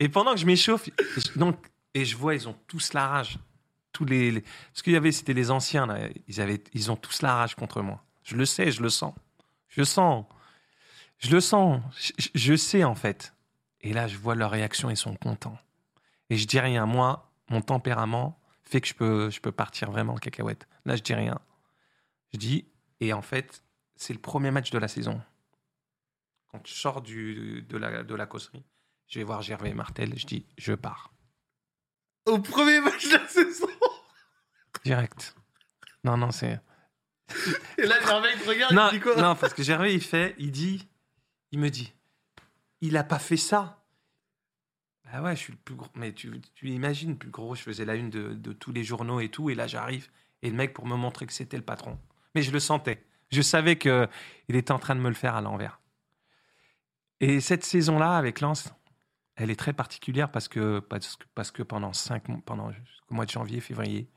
et 0.00 0.08
pendant 0.08 0.32
que 0.34 0.40
je 0.40 0.46
m'échauffe, 0.46 0.88
donc, 1.36 1.56
et 1.94 2.04
je 2.04 2.16
vois, 2.16 2.34
ils 2.34 2.48
ont 2.48 2.56
tous 2.66 2.92
la 2.92 3.06
rage. 3.08 3.38
Tous 3.92 4.04
les, 4.04 4.30
les- 4.32 4.40
parce 4.40 4.82
qu'il 4.82 4.92
y 4.92 4.96
avait, 4.96 5.12
c'était 5.12 5.32
les 5.34 5.50
anciens 5.52 5.86
là, 5.86 6.08
ils 6.26 6.40
avaient, 6.40 6.62
ils 6.74 6.90
ont 6.90 6.96
tous 6.96 7.22
la 7.22 7.32
rage 7.34 7.54
contre 7.54 7.80
moi. 7.80 8.02
Je 8.24 8.36
le 8.36 8.44
sais, 8.44 8.70
je 8.72 8.82
le 8.82 8.90
sens, 8.90 9.14
je 9.68 9.80
le 9.80 9.84
sens, 9.84 10.26
je 11.24 11.30
le 11.30 11.40
sens, 11.40 11.80
je, 12.34 12.54
sais 12.54 12.84
en 12.84 12.94
fait. 12.94 13.34
Et 13.80 13.94
là, 13.94 14.06
je 14.06 14.18
vois 14.18 14.34
leur 14.34 14.50
réaction, 14.50 14.90
ils 14.90 14.96
sont 14.96 15.16
contents. 15.16 15.58
Et 16.28 16.36
je 16.36 16.46
dis 16.46 16.60
rien. 16.60 16.84
Moi, 16.84 17.32
mon 17.48 17.62
tempérament 17.62 18.38
fait 18.62 18.82
que 18.82 18.88
je 18.88 18.94
peux, 18.94 19.30
je 19.30 19.40
peux 19.40 19.52
partir 19.52 19.90
vraiment 19.90 20.14
en 20.14 20.18
cacahuète. 20.18 20.66
Là, 20.84 20.96
je 20.96 21.02
dis 21.02 21.14
rien. 21.14 21.38
Je 22.32 22.38
dis, 22.38 22.66
et 23.00 23.14
en 23.14 23.22
fait, 23.22 23.62
c'est 23.96 24.12
le 24.12 24.18
premier 24.18 24.50
match 24.50 24.70
de 24.70 24.78
la 24.78 24.88
saison. 24.88 25.20
Quand 26.50 26.60
je 26.66 26.74
sors 26.74 27.00
du, 27.00 27.62
de, 27.62 27.76
la, 27.78 28.02
de 28.02 28.14
la 28.14 28.26
causerie, 28.26 28.64
je 29.08 29.18
vais 29.18 29.24
voir 29.24 29.40
Gervais 29.40 29.70
et 29.70 29.74
Martel, 29.74 30.18
je 30.18 30.26
dis, 30.26 30.46
je 30.58 30.74
pars. 30.74 31.12
Au 32.26 32.38
premier 32.38 32.80
match 32.80 33.06
de 33.08 33.16
la 33.16 33.28
saison? 33.28 33.68
Direct. 34.84 35.34
Non, 36.02 36.18
non, 36.18 36.30
c'est. 36.30 36.60
Et 37.78 37.86
là, 37.86 37.98
Gervais, 38.00 38.32
il 38.34 38.42
te 38.42 38.48
regarde, 38.48 38.74
Non, 38.74 38.88
il 38.92 38.98
dit 38.98 39.00
quoi? 39.00 39.16
non, 39.16 39.34
parce 39.36 39.54
que 39.54 39.62
Gervais, 39.62 39.94
il 39.94 40.02
fait, 40.02 40.34
il 40.38 40.50
dit, 40.50 40.86
il 41.54 41.60
me 41.60 41.70
dit, 41.70 41.92
il 42.80 42.96
a 42.96 43.04
pas 43.04 43.20
fait 43.20 43.36
ça. 43.36 43.80
Ah 45.04 45.22
ouais, 45.22 45.36
je 45.36 45.40
suis 45.40 45.52
le 45.52 45.58
plus 45.58 45.76
gros. 45.76 45.88
Mais 45.94 46.12
tu, 46.12 46.42
imagines, 46.64 47.16
plus 47.16 47.30
gros, 47.30 47.54
je 47.54 47.62
faisais 47.62 47.84
la 47.84 47.94
une 47.94 48.10
de, 48.10 48.52
tous 48.52 48.72
les 48.72 48.82
journaux 48.82 49.20
et 49.20 49.28
tout, 49.28 49.50
et 49.50 49.54
là 49.54 49.68
j'arrive, 49.68 50.10
et 50.42 50.50
le 50.50 50.56
mec 50.56 50.72
pour 50.74 50.84
me 50.84 50.96
montrer 50.96 51.26
que 51.26 51.32
c'était 51.32 51.56
le 51.56 51.62
patron. 51.62 51.96
Mais 52.34 52.42
je 52.42 52.50
le 52.50 52.58
sentais. 52.58 53.06
Je 53.30 53.40
savais 53.40 53.76
que 53.76 54.08
il 54.48 54.56
était 54.56 54.72
en 54.72 54.80
train 54.80 54.96
de 54.96 55.00
me 55.00 55.08
le 55.08 55.14
faire 55.14 55.36
à 55.36 55.42
l'envers. 55.42 55.80
Et 57.20 57.40
cette 57.40 57.64
saison-là, 57.64 58.16
avec 58.16 58.40
Lens, 58.40 58.74
elle 59.36 59.50
est 59.52 59.58
très 59.58 59.72
particulière 59.72 60.32
parce 60.32 60.48
que, 60.48 60.80
parce 60.80 61.52
que, 61.52 61.62
pendant 61.62 61.92
cinq 61.92 62.28
mois, 62.28 62.40
pendant 62.44 62.66
le 62.66 62.74
mois 63.10 63.26
de 63.26 63.30
janvier, 63.30 63.60
février, 63.60 64.10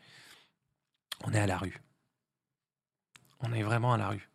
on 1.23 1.31
est 1.33 1.39
à 1.39 1.45
la 1.45 1.59
rue. 1.59 1.83
On 3.41 3.53
est 3.53 3.61
vraiment 3.61 3.93
à 3.93 3.97
la 3.97 4.09
rue. 4.09 4.27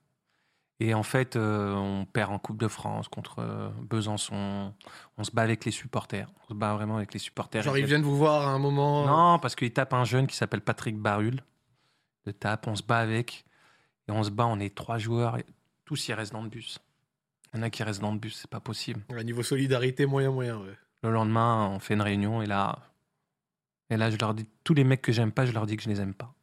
Et 0.84 0.94
en 0.94 1.04
fait, 1.04 1.36
euh, 1.36 1.72
on 1.74 2.04
perd 2.06 2.32
en 2.32 2.40
Coupe 2.40 2.58
de 2.58 2.66
France 2.66 3.06
contre 3.06 3.38
euh, 3.38 3.70
Besançon. 3.82 4.74
On 5.16 5.22
se 5.22 5.30
bat 5.30 5.42
avec 5.42 5.64
les 5.64 5.70
supporters. 5.70 6.28
On 6.42 6.48
se 6.48 6.54
bat 6.54 6.74
vraiment 6.74 6.96
avec 6.96 7.14
les 7.14 7.20
supporters. 7.20 7.62
Genre, 7.62 7.78
ils 7.78 7.86
viennent 7.86 8.02
vous 8.02 8.16
voir 8.16 8.48
à 8.48 8.50
un 8.50 8.58
moment. 8.58 9.06
Non, 9.06 9.38
parce 9.38 9.54
qu'il 9.54 9.72
tape 9.72 9.94
un 9.94 10.02
jeune 10.02 10.26
qui 10.26 10.34
s'appelle 10.34 10.60
Patrick 10.60 10.98
Barul. 10.98 11.40
Le 12.26 12.32
tape, 12.32 12.66
on 12.66 12.74
se 12.74 12.82
bat 12.82 12.98
avec. 12.98 13.44
Et 14.08 14.10
on 14.10 14.24
se 14.24 14.30
bat, 14.30 14.44
on 14.46 14.58
est 14.58 14.74
trois 14.74 14.98
joueurs. 14.98 15.38
Et 15.38 15.46
tous, 15.84 16.08
ils 16.08 16.14
restent 16.14 16.32
dans 16.32 16.42
le 16.42 16.48
bus. 16.48 16.80
Il 17.54 17.58
y 17.58 17.60
en 17.60 17.62
a 17.62 17.70
qui 17.70 17.84
restent 17.84 18.00
dans 18.00 18.12
le 18.12 18.18
bus, 18.18 18.34
c'est 18.34 18.50
pas 18.50 18.58
possible. 18.58 19.02
Ouais, 19.08 19.22
niveau 19.22 19.44
solidarité, 19.44 20.04
moyen, 20.04 20.32
moyen. 20.32 20.58
Ouais. 20.58 20.76
Le 21.04 21.12
lendemain, 21.12 21.68
on 21.68 21.78
fait 21.78 21.94
une 21.94 22.02
réunion 22.02 22.42
et 22.42 22.46
là, 22.46 22.80
et 23.88 23.96
là, 23.96 24.10
je 24.10 24.16
leur 24.16 24.34
dis 24.34 24.48
tous 24.64 24.74
les 24.74 24.82
mecs 24.82 25.02
que 25.02 25.12
j'aime 25.12 25.30
pas, 25.30 25.46
je 25.46 25.52
leur 25.52 25.66
dis 25.66 25.76
que 25.76 25.84
je 25.84 25.90
les 25.90 26.00
aime 26.00 26.14
pas. 26.14 26.34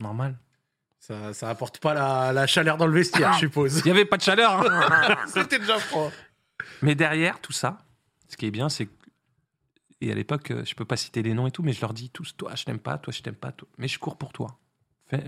Normal. 0.00 0.36
Ça, 1.06 1.34
ça 1.34 1.50
apporte 1.50 1.78
pas 1.80 1.92
la, 1.92 2.32
la 2.32 2.46
chaleur 2.46 2.78
dans 2.78 2.86
le 2.86 2.94
vestiaire, 2.94 3.34
je 3.34 3.40
suppose. 3.40 3.80
Il 3.84 3.88
y 3.88 3.90
avait 3.90 4.06
pas 4.06 4.16
de 4.16 4.22
chaleur. 4.22 4.52
hein. 4.62 5.16
C'était 5.26 5.58
déjà 5.58 5.78
froid. 5.78 6.10
mais 6.80 6.94
derrière 6.94 7.40
tout 7.40 7.52
ça, 7.52 7.78
ce 8.28 8.36
qui 8.38 8.46
est 8.46 8.50
bien, 8.50 8.68
c'est 8.70 8.86
que 8.86 8.92
et 10.00 10.10
à 10.10 10.14
l'époque, 10.14 10.50
euh, 10.50 10.64
je 10.64 10.74
peux 10.74 10.84
pas 10.84 10.96
citer 10.96 11.22
les 11.22 11.32
noms 11.34 11.46
et 11.46 11.50
tout, 11.50 11.62
mais 11.62 11.72
je 11.72 11.80
leur 11.80 11.92
dis 11.94 12.10
tous, 12.10 12.34
toi, 12.36 12.54
je 12.54 12.64
t'aime 12.64 12.78
pas, 12.78 12.96
toi, 12.98 13.12
je 13.12 13.22
t'aime 13.22 13.34
pas, 13.36 13.52
toi. 13.52 13.68
mais 13.78 13.86
je 13.88 13.98
cours 13.98 14.16
pour 14.16 14.32
toi. 14.32 14.58
Fais- 15.08 15.22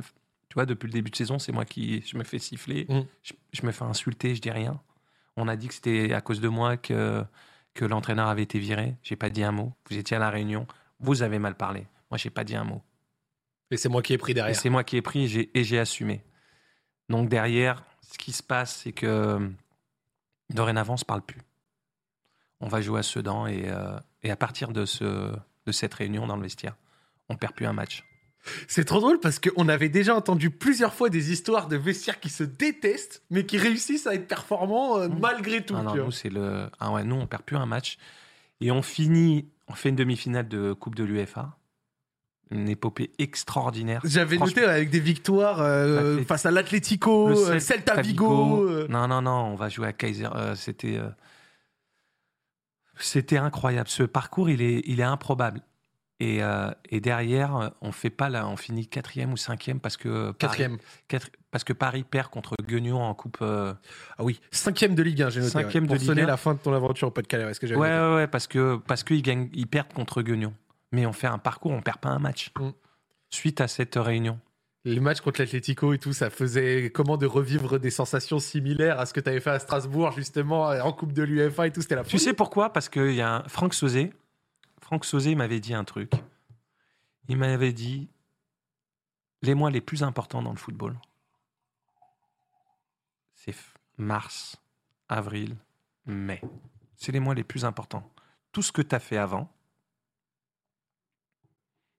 tu 0.49 0.55
vois, 0.55 0.65
depuis 0.67 0.87
le 0.87 0.93
début 0.93 1.11
de 1.11 1.17
saison, 1.17 1.39
c'est 1.39 1.53
moi 1.53 1.65
qui 1.65 2.03
je 2.07 2.17
me 2.19 2.25
fais 2.25 2.39
siffler, 2.39 2.87
Mm. 2.89 3.01
je, 3.23 3.33
je 3.53 3.67
me 3.67 3.73
fais 3.73 3.85
insulter, 3.85 4.35
je 4.35 4.41
dis 4.41 4.51
rien. 4.51 4.81
On 5.37 5.47
a 5.49 5.57
dit 5.57 5.69
que 5.69 5.75
c'était 5.75 6.13
à 6.15 6.21
cause 6.23 6.41
de 6.41 6.49
moi 6.49 6.77
que 6.79 7.23
que 7.75 7.85
l'entraîneur 7.85 8.29
avait 8.29 8.43
été 8.45 8.59
viré. 8.59 8.97
J'ai 9.03 9.17
pas 9.17 9.29
dit 9.29 9.45
un 9.45 9.53
mot. 9.53 9.75
Vous 9.91 9.99
étiez 9.99 10.17
à 10.17 10.21
la 10.21 10.31
réunion, 10.31 10.67
vous 11.01 11.23
avez 11.23 11.39
mal 11.39 11.55
parlé. 11.55 11.87
Moi, 12.11 12.17
j'ai 12.17 12.31
pas 12.31 12.43
dit 12.45 12.57
un 12.57 12.65
mot. 12.65 12.83
Et 13.71 13.77
c'est 13.77 13.89
moi 13.89 14.03
qui 14.03 14.13
ai 14.13 14.19
pris 14.19 14.35
derrière. 14.35 14.55
c'est 14.59 14.71
moi 14.71 14.85
qui 14.85 14.97
ai 14.97 15.03
pris 15.03 15.49
et 15.55 15.65
j'ai- 15.65 15.79
assumé. 15.79 16.23
Donc 17.09 17.29
derrière, 17.29 17.85
ce 18.13 18.19
qui 18.19 18.33
se 18.33 18.43
passe, 18.43 18.83
c'est 18.85 18.93
que 18.93 19.51
dorénavant, 20.51 20.95
on 20.95 20.99
se 20.99 21.05
parle 21.05 21.23
plus. 21.23 21.41
On 22.61 22.69
va 22.69 22.81
jouer 22.81 23.01
à 23.01 23.03
Sedan 23.03 23.47
et, 23.47 23.65
euh, 23.69 23.99
et 24.23 24.31
à 24.31 24.37
partir 24.37 24.69
de, 24.73 24.87
ce, 24.87 25.05
de 25.67 25.73
cette 25.73 25.95
réunion 25.95 26.27
dans 26.27 26.37
le 26.37 26.43
vestiaire, 26.43 26.77
on 27.29 27.37
perd 27.37 27.55
plus 27.55 27.67
un 27.67 27.73
match. 27.73 28.05
C'est 28.69 28.85
trop 28.85 29.01
drôle 29.01 29.19
parce 29.19 29.41
qu'on 29.41 29.69
avait 29.69 29.89
déjà 29.89 30.15
entendu 30.15 30.51
plusieurs 30.51 30.95
fois 30.95 31.09
des 31.11 31.33
histoires 31.33 31.67
de 31.67 31.77
vestiaires 31.77 32.21
qui 32.21 32.29
se 32.31 32.45
détestent, 32.45 33.23
mais 33.29 33.45
qui 33.45 33.59
réussissent 33.59 34.07
à 34.07 34.15
être 34.15 34.29
performants 34.29 34.99
euh, 34.99 35.09
malgré 35.09 35.65
tout. 35.65 35.75
Ah 35.77 35.83
non, 35.83 35.95
nous, 35.97 36.11
c'est 36.13 36.31
le. 36.31 36.71
Ah 36.79 36.93
ouais, 36.93 37.03
nous, 37.03 37.17
on 37.17 37.27
perd 37.27 37.43
plus 37.43 37.57
un 37.57 37.67
match. 37.67 37.99
Et 38.61 38.71
on 38.71 38.83
finit, 38.83 39.49
on 39.67 39.75
fait 39.75 39.89
une 39.89 39.97
demi-finale 39.97 40.47
de 40.49 40.73
Coupe 40.73 40.95
de 40.95 41.03
l'UFA. 41.03 41.59
Une 42.53 42.69
épopée 42.69 43.11
extraordinaire. 43.19 44.01
J'avais 44.05 44.39
noté 44.39 44.65
avec 44.65 44.89
des 44.91 45.01
victoires 45.01 45.61
euh, 45.61 46.23
face 46.23 46.47
à 46.47 46.53
l'Atlético, 46.53 47.29
euh, 47.31 47.59
Celta 47.59 47.95
Celta 47.97 48.03
Vigo. 48.03 48.63
euh. 48.69 48.87
Non, 48.89 49.09
non, 49.09 49.21
non, 49.23 49.33
on 49.47 49.55
va 49.57 49.69
jouer 49.69 49.89
à 49.89 49.93
Kaiser. 49.93 50.29
euh, 50.35 50.55
c'était, 50.55 50.97
euh, 50.97 51.09
c'était 52.99 53.37
incroyable. 53.39 53.89
Ce 53.89 54.03
parcours, 54.03 54.49
il 54.49 54.63
est, 54.63 54.83
il 54.87 55.01
est 55.01 55.05
improbable. 55.05 55.61
Et, 56.19 56.41
et 56.89 57.01
derrière, 57.01 57.73
on 57.83 57.93
fait 57.93 58.09
pas 58.09 58.31
là, 58.31 58.49
on 58.49 58.57
finit 58.57 58.87
quatrième 58.87 59.35
ou 59.35 59.37
cinquième 59.37 59.81
parce 59.81 59.99
que 59.99 60.31
Paris, 60.31 60.37
Quatrième. 60.39 60.79
quatre- 61.09 61.29
parce 61.51 61.63
que 61.63 61.75
Paris 61.75 62.05
perd 62.11 62.29
contre 62.29 62.55
Guignon 62.67 63.03
en 63.03 63.13
coupe. 63.13 63.37
Ah 63.43 63.77
oui, 64.21 64.41
cinquième 64.51 64.95
de 64.95 65.03
Ligue 65.03 65.21
1, 65.21 65.29
j'ai 65.29 65.41
noté. 65.41 65.53
Cinquième 65.53 65.85
ouais, 65.85 65.99
de 65.99 66.03
pour 66.03 66.15
Ligue 66.15 66.23
1. 66.23 66.27
la 66.27 66.39
fin 66.39 66.55
de 66.55 66.59
ton 66.59 66.73
aventure 66.73 67.09
au 67.09 67.11
pas 67.11 67.21
de 67.21 67.27
Calais, 67.27 67.45
est-ce 67.51 67.61
que 67.61 67.67
j'avais 67.67 67.79
Ouais, 67.79 67.91
ouais, 67.91 68.15
ouais, 68.15 68.27
parce 68.29 68.47
que 68.47 68.77
parce 68.87 69.05
qu'ils 69.05 69.21
gagnent, 69.21 69.51
ils 69.53 69.67
perdent 69.67 69.93
contre 69.93 70.23
Guignon. 70.23 70.55
Mais 70.93 71.07
on 71.07 71.13
fait 71.13 71.27
un 71.27 71.39
parcours, 71.39 71.73
on 71.73 71.83
perd 71.83 71.99
pas 71.99 72.11
un 72.11 72.19
match. 72.19 72.51
Mm. 72.59 72.71
Suite 73.31 73.61
à 73.61 73.69
cette 73.69 73.97
réunion. 73.97 74.39
Les 74.85 75.01
matchs 75.01 75.21
contre 75.21 75.41
l'Atlético 75.41 75.93
et 75.93 75.99
tout, 75.99 76.13
ça 76.13 76.31
faisait 76.31 76.91
comment 76.91 77.17
de 77.17 77.27
revivre 77.27 77.81
des 77.81 77.91
sensations 77.91 78.39
similaires 78.39 79.01
à 79.01 79.07
ce 79.07 79.13
que 79.13 79.19
tu 79.19 79.29
avais 79.29 79.41
fait 79.41 79.51
à 79.51 79.59
Strasbourg, 79.59 80.13
justement, 80.13 80.69
en 80.69 80.93
Coupe 80.93 81.13
de 81.13 81.25
l'UEFA 81.25 81.67
et 81.67 81.73
tout. 81.73 81.83
C'était 81.83 81.97
la 81.97 82.05
Tu 82.05 82.19
sais 82.19 82.35
pourquoi? 82.35 82.73
Parce 82.73 82.89
qu'il 82.89 83.15
y 83.15 83.21
a 83.21 83.39
un... 83.39 83.43
Franck 83.49 83.75
Sauzé. 83.75 84.13
Franck 84.81 85.05
Sauzé 85.05 85.35
m'avait 85.35 85.59
dit 85.59 85.75
un 85.75 85.83
truc. 85.83 86.13
Il 87.29 87.37
m'avait 87.37 87.73
dit 87.73 88.09
les 89.43 89.55
mois 89.55 89.71
les 89.71 89.81
plus 89.81 90.03
importants 90.03 90.43
dans 90.43 90.51
le 90.51 90.57
football, 90.57 90.97
c'est 93.35 93.55
mars, 93.97 94.57
avril, 95.09 95.57
mai. 96.05 96.41
C'est 96.97 97.13
les 97.13 97.21
mois 97.21 97.35
les 97.35 97.45
plus 97.45 97.65
importants. 97.65 98.11
Tout 98.53 98.63
ce 98.63 98.73
que 98.73 98.83
tu 98.83 98.95
as 98.95 98.99
fait 98.99 99.19
avant, 99.19 99.53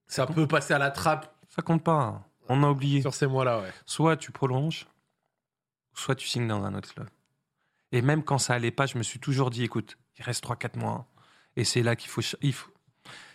Ça 0.08 0.26
peut 0.26 0.48
passer 0.48 0.74
à 0.74 0.78
la 0.80 0.92
trappe 0.92 1.34
ça 1.50 1.62
compte 1.64 1.84
pas. 1.84 2.24
On 2.50 2.62
a 2.64 2.70
oublié. 2.70 3.02
sur 3.02 3.14
ces 3.14 3.26
mois-là, 3.26 3.60
ouais. 3.62 3.72
Soit 3.86 4.16
tu 4.16 4.32
prolonges, 4.32 4.86
soit 5.94 6.14
tu 6.16 6.28
signes 6.28 6.48
dans 6.48 6.64
un 6.64 6.74
autre 6.76 6.94
club. 6.94 7.10
Et 7.92 8.02
même 8.02 8.24
quand 8.24 8.38
ça 8.38 8.54
allait 8.54 8.70
pas, 8.72 8.86
je 8.86 8.98
me 8.98 9.04
suis 9.04 9.20
toujours 9.20 9.50
dit 9.50 9.64
écoute, 9.64 9.98
il 10.20 10.24
reste 10.24 10.44
3-4 10.44 10.78
mois. 10.78 11.08
Et 11.56 11.64
c'est 11.64 11.82
là 11.82 11.96
qu'il 11.96 12.10
faut, 12.10 12.22
il 12.42 12.54
faut- 12.54 12.70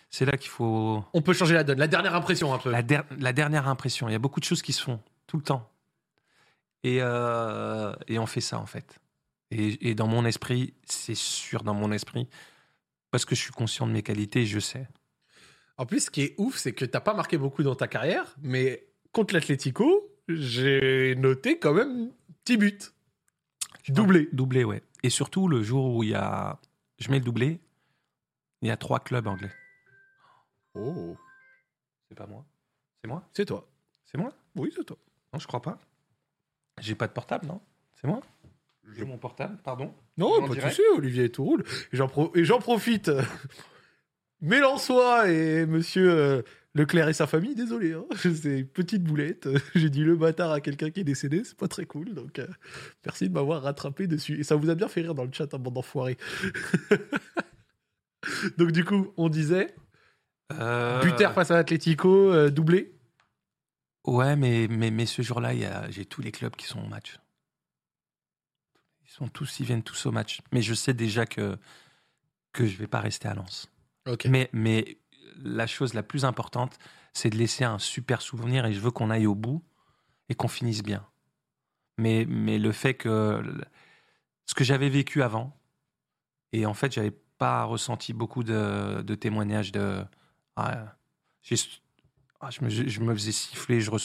c'est 0.09 0.25
là 0.25 0.37
qu'il 0.37 0.49
faut 0.49 1.03
On 1.13 1.21
peut 1.21 1.33
changer 1.33 1.53
la 1.53 1.63
donne. 1.65 1.79
La 1.79 1.87
dernière 1.87 2.15
impression, 2.15 2.53
un 2.53 2.59
peu. 2.59 2.71
la, 2.71 2.81
der- 2.81 3.03
la 3.19 3.33
dernière 3.33 3.67
impression. 3.67 4.07
Il 4.07 4.13
y 4.13 4.15
a 4.15 4.19
beaucoup 4.19 4.39
de 4.39 4.45
choses 4.45 4.61
qui 4.61 4.71
se 4.71 4.81
font 4.83 5.01
tout 5.27 5.37
le 5.37 5.43
temps. 5.43 5.69
Et, 6.83 6.99
euh, 7.01 7.93
et 8.07 8.19
on 8.19 8.25
fait 8.25 8.41
ça 8.41 8.59
en 8.59 8.65
fait. 8.65 8.99
Et, 9.51 9.89
et 9.89 9.95
dans 9.95 10.07
mon 10.07 10.23
esprit, 10.25 10.73
c'est 10.85 11.15
sûr 11.15 11.63
dans 11.63 11.73
mon 11.73 11.91
esprit, 11.91 12.27
parce 13.11 13.25
que 13.25 13.35
je 13.35 13.41
suis 13.41 13.51
conscient 13.51 13.85
de 13.87 13.91
mes 13.91 14.01
qualités, 14.03 14.45
je 14.45 14.59
sais. 14.59 14.87
En 15.83 15.85
plus, 15.85 16.05
ce 16.05 16.09
qui 16.09 16.21
est 16.21 16.35
ouf, 16.37 16.55
c'est 16.57 16.71
que 16.71 16.85
t'as 16.85 17.01
pas 17.01 17.13
marqué 17.13 17.37
beaucoup 17.37 17.61
dans 17.61 17.75
ta 17.75 17.89
carrière, 17.89 18.33
mais 18.41 18.87
contre 19.11 19.33
l'Atlético, 19.33 20.09
j'ai 20.29 21.13
noté 21.17 21.59
quand 21.59 21.73
même 21.73 22.09
petit 22.45 22.55
but. 22.55 22.93
Doublé. 23.89 24.29
Doublé, 24.31 24.63
ouais. 24.63 24.81
Et 25.03 25.09
surtout 25.09 25.49
le 25.49 25.61
jour 25.61 25.93
où 25.97 26.01
il 26.03 26.11
y 26.11 26.15
a, 26.15 26.57
je 26.99 27.11
mets 27.11 27.19
le 27.19 27.25
doublé, 27.25 27.59
il 28.61 28.69
y 28.69 28.71
a 28.71 28.77
trois 28.77 29.01
clubs 29.01 29.27
anglais. 29.27 29.51
Oh, 30.73 31.17
C'est 32.07 32.15
pas 32.15 32.27
moi. 32.27 32.45
C'est 33.01 33.09
moi? 33.09 33.27
c'est 33.33 33.43
toi. 33.45 33.67
C'est 34.05 34.17
moi? 34.17 34.31
Oui, 34.55 34.71
c'est 34.73 34.85
toi. 34.85 34.95
Non, 35.33 35.39
je 35.39 35.47
crois 35.47 35.61
pas. 35.61 35.77
J'ai 36.79 36.95
pas 36.95 37.07
de 37.07 37.11
portable, 37.11 37.45
non? 37.45 37.59
C'est 37.99 38.07
moi? 38.07 38.21
J'ai 38.95 39.03
mon 39.03 39.17
portable, 39.17 39.57
pardon. 39.61 39.93
Non, 40.15 40.47
pas 40.47 40.55
de 40.55 40.61
souci, 40.61 40.81
Olivier, 40.95 41.29
tout 41.29 41.43
roule. 41.43 41.65
Et 41.91 41.97
j'en, 41.97 42.07
pro- 42.07 42.31
et 42.35 42.45
j'en 42.45 42.59
profite. 42.59 43.11
Mélençois 44.43 45.29
et 45.31 45.65
monsieur 45.65 46.11
euh, 46.11 46.41
Leclerc 46.75 47.07
et 47.09 47.13
sa 47.13 47.27
famille, 47.27 47.55
désolé, 47.55 47.93
hein, 47.93 48.05
c'est 48.15 48.59
une 48.59 48.67
petite 48.67 49.03
boulette. 49.03 49.47
J'ai 49.75 49.89
dit 49.89 50.03
le 50.03 50.15
bâtard 50.15 50.51
à 50.51 50.59
quelqu'un 50.61 50.89
qui 50.91 50.99
est 50.99 51.03
décédé, 51.05 51.43
c'est 51.43 51.57
pas 51.57 51.67
très 51.67 51.85
cool, 51.85 52.13
donc 52.13 52.39
euh, 52.39 52.47
merci 53.05 53.29
de 53.29 53.33
m'avoir 53.33 53.61
rattrapé 53.63 54.05
dessus. 54.07 54.39
Et 54.39 54.43
ça 54.43 54.55
vous 54.55 54.69
a 54.69 54.75
bien 54.75 54.87
fait 54.87 55.01
rire 55.01 55.15
dans 55.15 55.23
le 55.25 55.31
chat, 55.31 55.53
un 55.53 55.59
bande 55.59 55.73
d'enfoirés. 55.75 56.17
donc 58.57 58.71
du 58.71 58.83
coup, 58.85 59.13
on 59.17 59.29
disait, 59.29 59.73
Euh, 60.51 61.01
Buter 61.01 61.29
face 61.33 61.51
à 61.51 61.57
Atletico, 61.57 62.31
euh, 62.31 62.49
doublé. 62.49 62.93
Ouais, 64.05 64.35
mais, 64.35 64.67
mais, 64.69 64.91
mais 64.91 65.05
ce 65.05 65.21
jour-là, 65.21 65.49
a- 65.49 65.89
j'ai 65.89 66.05
tous 66.05 66.21
les 66.21 66.31
clubs 66.31 66.55
qui 66.55 66.65
sont 66.67 66.79
au 66.83 66.87
match. 66.87 67.17
Ils 69.05 69.11
sont 69.11 69.27
tous, 69.29 69.59
ils 69.61 69.65
viennent 69.65 69.83
tous 69.83 70.05
au 70.05 70.11
match. 70.11 70.41
Mais 70.51 70.61
je 70.61 70.73
sais 70.73 70.93
déjà 70.93 71.25
que, 71.25 71.57
que 72.51 72.65
je 72.65 72.75
vais 72.77 72.87
pas 72.87 72.99
rester 72.99 73.27
à 73.29 73.33
Lens. 73.35 73.69
Mais, 74.25 74.49
mais 74.53 74.97
la 75.43 75.67
chose 75.67 75.93
la 75.93 76.03
plus 76.03 76.25
importante, 76.25 76.77
c'est 77.13 77.29
de 77.29 77.37
laisser 77.37 77.63
un 77.63 77.79
super 77.79 78.21
souvenir 78.21 78.65
et 78.65 78.73
je 78.73 78.79
veux 78.79 78.91
qu'on 78.91 79.09
aille 79.09 79.27
au 79.27 79.35
bout 79.35 79.63
et 80.29 80.35
qu'on 80.35 80.47
finisse 80.47 80.83
bien. 80.83 81.05
Mais, 81.97 82.25
mais 82.27 82.57
le 82.57 82.71
fait 82.71 82.95
que 82.95 83.41
ce 84.45 84.53
que 84.55 84.63
j'avais 84.63 84.89
vécu 84.89 85.21
avant, 85.21 85.55
et 86.51 86.65
en 86.65 86.73
fait, 86.73 86.91
j'avais 86.91 87.13
pas 87.37 87.63
ressenti 87.63 88.13
beaucoup 88.13 88.43
de, 88.43 89.01
de 89.01 89.15
témoignages 89.15 89.71
de. 89.71 90.03
Ah, 90.55 90.95
ah, 92.39 92.49
je, 92.49 92.63
me, 92.63 92.69
je 92.69 92.99
me 92.99 93.13
faisais 93.13 93.31
siffler, 93.31 93.81
je 93.81 93.91
Oh, 93.91 93.97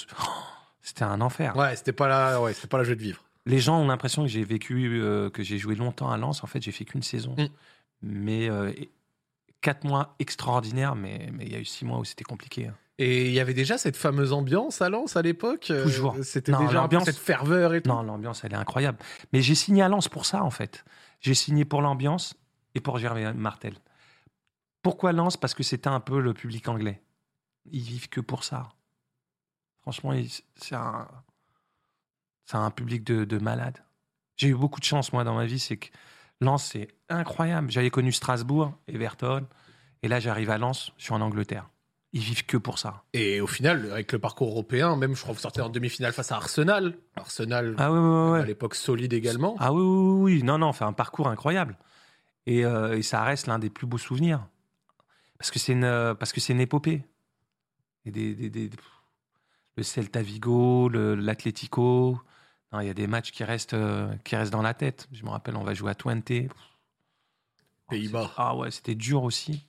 c'était 0.81 1.05
un 1.05 1.21
enfer. 1.21 1.57
Ouais, 1.57 1.77
c'était 1.77 1.93
pas 1.93 2.09
la, 2.09 2.41
ouais, 2.41 2.55
c'était 2.55 2.69
pas 2.69 2.79
la 2.79 2.85
jeu 2.85 2.97
de 2.97 3.03
vivre. 3.03 3.23
Les 3.47 3.59
gens 3.59 3.81
ont 3.81 3.87
l'impression 3.87 4.23
que 4.23 4.29
j'ai 4.29 4.45
vécu, 4.45 5.01
euh, 5.01 5.31
que 5.31 5.43
j'ai 5.43 5.59
joué 5.59 5.75
longtemps 5.75 6.11
à 6.11 6.17
Lens. 6.17 6.43
En 6.45 6.47
fait, 6.47 6.63
j'ai 6.63 6.73
fait 6.73 6.85
qu'une 6.85 7.03
saison. 7.03 7.35
Mm. 7.39 7.47
Mais 8.03 8.49
euh, 8.49 8.71
et- 8.71 8.91
quatre 9.61 9.85
mois 9.85 10.15
extraordinaires, 10.19 10.95
mais 10.95 11.31
mais 11.33 11.45
il 11.47 11.53
y 11.53 11.57
a 11.57 11.59
eu 11.59 11.65
six 11.65 11.85
mois 11.85 11.99
où 11.99 12.05
c'était 12.05 12.25
compliqué. 12.25 12.67
hein. 12.69 12.75
Et 13.01 13.27
il 13.29 13.33
y 13.33 13.39
avait 13.39 13.55
déjà 13.55 13.79
cette 13.79 13.97
fameuse 13.97 14.33
ambiance 14.33 14.83
à 14.83 14.89
Lens 14.89 15.17
à 15.17 15.23
l'époque. 15.23 15.71
euh, 15.71 15.85
Toujours. 15.85 16.17
C'était 16.25 16.51
déjà 16.59 16.83
un 16.83 16.89
peu 16.89 16.99
cette 17.05 17.17
ferveur 17.17 17.73
et 17.75 17.81
tout. 17.81 17.89
Non, 17.89 18.03
l'ambiance, 18.03 18.43
elle 18.43 18.53
est 18.53 18.57
incroyable. 18.57 18.99
Mais 19.33 19.41
j'ai 19.41 19.55
signé 19.55 19.83
à 19.83 19.89
Lens 19.89 20.09
pour 20.09 20.27
ça, 20.27 20.43
en 20.43 20.51
fait. 20.51 20.85
J'ai 21.21 21.35
signé 21.35 21.65
pour 21.65 21.81
l'ambiance 21.81 22.35
et 22.75 22.81
pour 22.81 22.99
Gervais 22.99 23.33
Martel. 23.35 23.75
Pourquoi 24.83 25.13
Lens 25.13 25.37
Parce 25.37 25.55
que 25.55 25.63
c'était 25.63 25.89
un 25.89 26.01
peu 26.01 26.19
le 26.21 26.35
public 26.35 26.67
anglais. 26.69 27.01
Ils 27.71 27.83
vivent 27.83 28.09
que 28.09 28.21
pour 28.21 28.43
ça. 28.43 28.69
Franchement, 29.83 30.13
c'est 30.57 30.75
un, 30.75 31.07
c'est 32.47 32.57
un 32.57 32.71
public 32.73 33.05
de, 33.05 33.25
de 33.25 33.39
malades. 33.39 33.79
J'ai 34.37 34.49
eu 34.49 34.55
beaucoup 34.57 34.81
de 34.81 34.85
chance, 34.85 35.13
moi, 35.13 35.23
dans 35.25 35.35
ma 35.35 35.47
vie. 35.47 35.59
C'est 35.61 35.77
que 35.77 35.89
Lens, 36.41 36.65
c'est 36.73 36.89
incroyable. 37.09 37.71
J'avais 37.71 37.91
connu 37.91 38.13
Strasbourg, 38.13 38.73
Everton. 38.87 39.47
Et 40.03 40.09
là, 40.09 40.21
j'arrive 40.21 40.51
à 40.51 40.59
Lens, 40.59 40.93
je 40.97 41.05
suis 41.05 41.13
en 41.13 41.21
Angleterre. 41.21 41.69
Ils 42.13 42.23
vivent 42.23 42.47
que 42.47 42.57
pour 42.57 42.79
ça. 42.79 43.03
Et 43.13 43.41
au 43.41 43.47
final, 43.47 43.91
avec 43.93 44.13
le 44.13 44.19
parcours 44.19 44.49
européen, 44.49 44.97
même 44.97 45.15
je 45.15 45.21
crois 45.21 45.33
que 45.35 45.39
vous 45.39 45.43
sortez 45.43 45.61
en 45.61 45.69
demi-finale 45.69 46.13
face 46.13 46.33
à 46.33 46.37
Arsenal. 46.37 46.97
Arsenal, 47.17 47.75
Ah 47.77 47.89
à 48.35 48.45
l'époque 48.47 48.75
solide 48.77 49.13
également. 49.13 49.57
Ah 49.59 49.73
oui, 49.73 49.83
oui, 49.83 50.35
oui, 50.37 50.43
non, 50.43 50.57
non, 50.59 50.73
fait 50.73 50.85
un 50.85 50.93
parcours 50.95 51.29
incroyable. 51.29 51.77
Et, 52.47 52.65
euh, 52.65 52.97
et 52.97 53.03
ça 53.03 53.23
reste 53.25 53.47
l'un 53.47 53.59
des 53.59 53.69
plus 53.69 53.87
beaux 53.87 53.99
souvenirs. 53.99 54.47
Parce 55.39 55.51
que 55.51 55.59
c'est 55.59 55.73
une, 55.73 55.85
euh, 55.85 56.15
parce 56.15 56.33
que 56.33 56.41
c'est 56.41 56.55
une 56.55 56.61
épopée. 56.61 57.05
Et 58.07 58.11
des, 58.11 58.35
des- 58.35 58.49
des- 58.49 58.71
le 59.77 59.83
Celta 59.83 60.23
Vigo, 60.23 60.89
le- 60.89 61.15
l'Atlético. 61.15 62.19
Il 62.81 62.87
y 62.87 62.91
a 62.91 62.95
des 62.95 63.07
matchs 63.07 63.31
qui 63.33 63.45
restent, 63.45 63.75
euh, 63.75 64.09
qui 64.25 64.37
restent 64.37 64.53
dans 64.53 64.63
la 64.63 64.75
tête. 64.75 65.09
Je 65.13 65.25
me 65.25 65.31
rappelle, 65.31 65.57
on 65.57 65.65
va 65.65 65.73
jouer 65.75 65.91
à 65.91 65.95
Twente. 65.95 66.31
Pays-Bas. 67.91 68.31
Ah 68.37 68.55
ouais, 68.57 68.71
c'était 68.71 68.95
dur 68.95 69.23
aussi. 69.23 69.65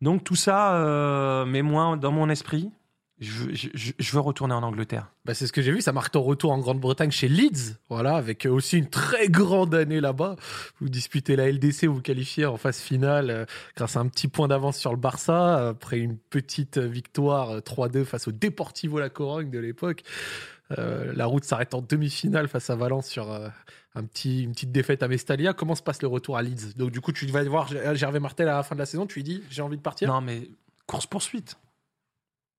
Donc 0.00 0.22
tout 0.24 0.36
ça, 0.36 0.76
euh, 0.76 1.44
mais 1.44 1.62
moi, 1.62 1.96
dans 1.96 2.12
mon 2.12 2.28
esprit, 2.28 2.70
je, 3.18 3.52
je- 3.54 3.68
je- 3.74 3.92
je 3.98 4.12
veux 4.12 4.20
retourner 4.20 4.54
en 4.54 4.62
Angleterre. 4.62 5.08
Bah, 5.24 5.34
c'est 5.34 5.46
ce 5.46 5.52
que 5.52 5.62
j'ai 5.62 5.70
vu, 5.70 5.80
ça 5.80 5.92
marque 5.92 6.12
ton 6.12 6.22
retour 6.22 6.50
en 6.52 6.58
Grande-Bretagne 6.58 7.10
chez 7.12 7.28
Leeds, 7.28 7.76
voilà, 7.88 8.16
avec 8.16 8.46
aussi 8.46 8.78
une 8.78 8.88
très 8.90 9.28
grande 9.28 9.74
année 9.74 10.00
là-bas. 10.00 10.34
Vous 10.80 10.88
disputez 10.88 11.36
la 11.36 11.48
LDC, 11.48 11.86
vous 11.86 11.94
vous 11.96 12.02
qualifiez 12.02 12.46
en 12.46 12.56
phase 12.56 12.78
finale 12.80 13.30
euh, 13.30 13.44
grâce 13.76 13.96
à 13.96 14.00
un 14.00 14.08
petit 14.08 14.26
point 14.28 14.48
d'avance 14.48 14.76
sur 14.78 14.90
le 14.90 14.96
Barça, 14.96 15.68
après 15.68 15.98
une 15.98 16.16
petite 16.18 16.78
victoire 16.78 17.50
euh, 17.50 17.60
3-2 17.60 18.04
face 18.04 18.26
au 18.28 18.32
Deportivo 18.32 18.98
La 18.98 19.10
Corogne 19.10 19.50
de 19.50 19.58
l'époque. 19.60 20.02
Euh, 20.78 21.12
la 21.14 21.26
route 21.26 21.44
s'arrête 21.44 21.74
en 21.74 21.82
demi-finale 21.82 22.48
face 22.48 22.70
à 22.70 22.76
Valence 22.76 23.06
sur 23.06 23.30
euh, 23.30 23.48
un 23.94 24.04
petit, 24.04 24.44
une 24.44 24.52
petite 24.52 24.72
défaite 24.72 25.02
à 25.02 25.08
Mestalia. 25.08 25.52
Comment 25.52 25.74
se 25.74 25.82
passe 25.82 26.02
le 26.02 26.08
retour 26.08 26.36
à 26.36 26.42
Leeds? 26.42 26.74
Donc 26.76 26.90
du 26.90 27.00
coup, 27.00 27.12
tu 27.12 27.26
vas 27.26 27.44
voir 27.44 27.68
Gervais 27.94 28.20
Martel 28.20 28.48
à 28.48 28.56
la 28.56 28.62
fin 28.62 28.74
de 28.74 28.80
la 28.80 28.86
saison, 28.86 29.06
tu 29.06 29.16
lui 29.16 29.24
dis 29.24 29.42
j'ai 29.50 29.62
envie 29.62 29.76
de 29.76 29.82
partir? 29.82 30.08
Non, 30.08 30.20
mais 30.20 30.48
course-poursuite. 30.86 31.58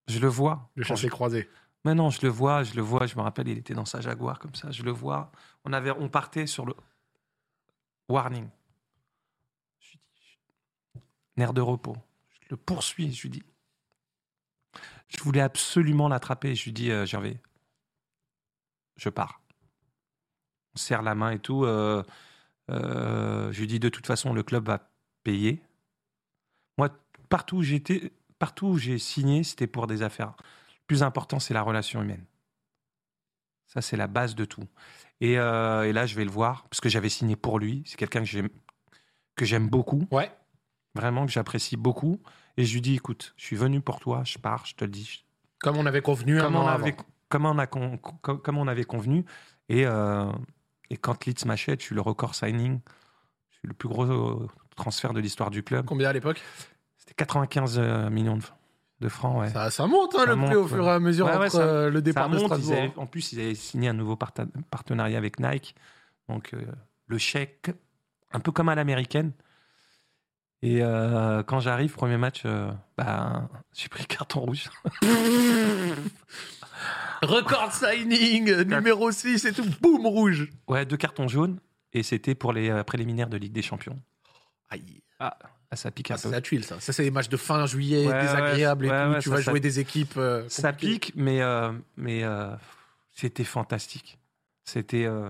Je 0.08 0.20
le 0.20 0.28
vois. 0.28 0.70
Le 0.76 0.84
chassé 0.84 1.08
croisé. 1.10 1.50
Mais 1.86 1.96
non, 1.96 2.10
je 2.10 2.22
le 2.22 2.30
vois, 2.30 2.64
je 2.64 2.76
le 2.76 2.82
vois. 2.82 3.06
Je 3.08 3.16
me 3.16 3.22
rappelle, 3.22 3.48
il 3.48 3.58
était 3.58 3.74
dans 3.74 3.86
sa 3.86 4.02
Jaguar 4.02 4.40
comme 4.40 4.56
ça. 4.56 4.72
Je 4.72 4.84
le 4.84 4.92
vois. 4.92 5.32
On, 5.66 5.74
avait, 5.74 5.92
on 5.92 6.10
partait 6.10 6.48
sur 6.48 6.66
le 6.66 6.74
warning. 8.10 8.48
Je 9.80 9.92
lui 9.92 10.00
dis, 10.16 11.02
nerf 11.38 11.54
de 11.54 11.62
repos. 11.62 11.98
Je 12.42 12.48
le 12.52 12.58
poursuis. 12.58 13.12
Je 13.12 13.24
lui 13.24 13.30
dis, 13.30 13.44
je 15.08 15.22
voulais 15.24 15.42
absolument 15.42 16.08
l'attraper. 16.08 16.56
Je 16.56 16.66
lui 16.66 16.74
dis, 16.74 16.92
euh, 16.92 17.06
Gervais, 17.06 17.38
je 18.98 19.10
pars. 19.10 19.42
On 20.76 20.78
serre 20.80 21.02
la 21.02 21.16
main 21.16 21.32
et 21.32 21.40
tout. 21.40 21.66
euh, 21.66 22.04
euh, 22.72 23.52
je 23.52 23.60
lui 23.60 23.68
dis, 23.68 23.80
de 23.80 23.90
toute 23.90 24.08
façon, 24.08 24.34
le 24.34 24.44
club 24.44 24.66
va 24.68 24.90
payer. 25.24 25.62
Moi, 26.78 26.90
partout 27.30 27.58
où 27.58 27.62
j'étais, 27.62 28.12
partout 28.40 28.68
où 28.68 28.78
j'ai 28.78 28.98
signé, 28.98 29.44
c'était 29.44 29.68
pour 29.68 29.88
des 29.88 30.02
affaires. 30.02 30.34
Le 30.40 30.86
plus 30.88 31.04
important, 31.04 31.40
c'est 31.40 31.54
la 31.54 31.62
relation 31.62 32.02
humaine. 32.02 32.26
Ça, 33.68 33.82
c'est 33.82 33.98
la 33.98 34.08
base 34.08 34.36
de 34.36 34.46
tout. 34.46 34.68
Et, 35.22 35.38
euh, 35.38 35.84
et 35.84 35.94
là, 35.94 36.06
je 36.06 36.16
vais 36.16 36.26
le 36.26 36.32
voir, 36.32 36.64
parce 36.70 36.82
que 36.82 36.90
j'avais 36.90 37.10
signé 37.10 37.36
pour 37.36 37.60
lui. 37.60 37.84
C'est 37.86 37.98
quelqu'un 37.98 38.20
que 38.20 38.26
j'aime, 38.26 38.50
que 39.36 39.46
j'aime 39.46 39.68
beaucoup, 39.70 40.08
Ouais. 40.12 40.32
vraiment, 40.96 41.26
que 41.26 41.32
j'apprécie 41.32 41.78
beaucoup. 41.78 42.22
Et 42.58 42.66
je 42.66 42.74
lui 42.74 42.82
dis, 42.82 42.96
écoute, 42.96 43.34
je 43.38 43.46
suis 43.46 43.56
venu 43.56 43.82
pour 43.82 44.00
toi, 44.00 44.24
je 44.26 44.38
pars, 44.38 44.66
je 44.66 44.76
te 44.76 44.86
le 44.86 44.92
dis. 44.92 45.26
Comme 45.60 45.78
on 45.78 45.86
avait 45.86 46.02
convenu 46.02 46.40
un 46.40 46.44
Comme 46.44 46.56
an 46.58 46.66
on, 46.66 46.68
avant. 46.68 46.86
Comme, 47.34 47.46
on 47.48 47.58
a 47.58 47.66
con- 47.66 47.98
com- 47.98 48.38
comme 48.40 48.58
on 48.60 48.68
avait 48.68 48.84
convenu. 48.84 49.26
Et, 49.70 49.86
euh, 49.88 50.32
et 50.92 50.98
quand 50.98 51.26
Leeds 51.26 51.46
m'achète, 51.48 51.80
je 51.82 51.86
suis 51.88 51.96
le 51.96 52.02
record 52.02 52.36
signing. 52.36 52.80
Je 53.50 53.56
suis 53.58 53.68
le 53.68 53.74
plus 53.74 53.90
gros 53.90 54.04
euh, 54.06 54.48
transfert 54.76 55.14
de 55.14 55.20
l'histoire 55.20 55.50
du 55.50 55.64
club. 55.64 55.86
Combien 55.88 56.10
à 56.10 56.14
l'époque? 56.14 56.42
C'était 56.98 57.16
95 57.16 57.80
euh, 57.80 58.10
millions 58.12 58.38
de, 58.38 58.44
de 59.00 59.10
francs, 59.10 59.40
ouais. 59.40 59.50
Ça, 59.50 59.72
ça 59.72 59.88
monte 59.88 60.14
hein, 60.16 60.20
Ça 60.20 60.26
le 60.28 60.36
prix 60.46 60.56
au 60.56 60.68
fur 60.68 60.86
et 60.86 60.92
à 60.92 61.00
mesure 61.00 61.26
Ouais, 61.26 61.32
ouais, 61.38 61.46
entre 61.48 61.52
ça- 61.58 61.90
le 61.90 62.02
départ 62.04 62.30
de 62.30 62.36
monte, 62.36 62.44
ils 62.44 62.46
Strasbourg. 62.64 62.78
avaient- 62.78 62.94
en 62.98 63.06
plus, 63.08 63.34
ils 63.34 63.40
avaient 63.40 63.56
signé 63.56 63.90
un 63.90 63.94
nouveau 63.94 64.16
partenariat 64.16 65.18
avec 65.18 65.40
Nike. 65.40 65.76
Donc, 66.30 66.54
euh, 66.54 66.62
le 67.08 67.18
chèque, 67.18 67.72
un 68.32 68.40
peu 68.40 68.52
comme 68.52 68.70
à 68.70 68.76
l'américaine. 68.76 69.32
Et 70.62 70.82
euh, 70.82 71.44
quand 71.44 71.60
j'arrive, 71.60 71.92
premier 71.94 72.16
match, 72.18 72.44
euh, 72.46 72.72
bah, 72.98 73.50
j'ai 73.74 73.90
pris 73.90 74.06
carton 74.06 74.40
rouge. 74.42 74.70
Record 77.24 77.74
signing, 77.74 78.52
numéro 78.66 79.12
6 79.12 79.46
et 79.46 79.54
tout, 79.54 79.66
boum, 79.82 80.06
rouge. 80.06 80.50
Ouais, 80.68 80.86
deux 80.86 80.98
cartons 80.98 81.28
jaunes. 81.28 81.60
Et 81.94 82.02
c'était 82.04 82.36
pour 82.36 82.54
les 82.54 82.70
euh, 82.70 82.84
préliminaires 82.84 83.30
de 83.30 83.38
Ligue 83.38 83.54
des 83.54 83.62
Champions. 83.62 84.00
Aïe. 84.70 85.02
Ah, 85.20 85.38
ça 85.76 85.90
pique 85.92 86.12
un 86.12 86.16
Ah, 86.16 86.18
c'est 86.18 86.28
peu. 86.28 86.32
la 86.34 86.42
tuile, 86.42 86.64
ça. 86.64 86.80
Ça, 86.80 86.92
c'est 86.94 87.04
des 87.04 87.12
matchs 87.12 87.30
de 87.30 87.38
fin 87.38 87.66
juillet, 87.66 88.08
Ouais, 88.08 88.20
désagréables 88.22 88.86
ouais, 88.88 88.92
et 88.92 89.06
tout. 89.06 89.12
ouais, 89.12 89.20
tu 89.20 89.30
ça, 89.30 89.36
vas 89.36 89.42
ça- 89.42 89.52
jouer 89.52 89.60
des 89.60 89.80
équipes. 89.80 90.18
euh, 90.18 90.44
Ça 90.50 90.72
compliquées. 90.72 90.94
pique, 91.00 91.14
mais, 91.16 91.42
euh, 91.42 91.72
mais 91.98 92.24
euh, 92.24 92.56
c'était 93.12 93.44
fantastique. 93.44 94.18
C'était, 94.66 95.06
euh, 95.06 95.30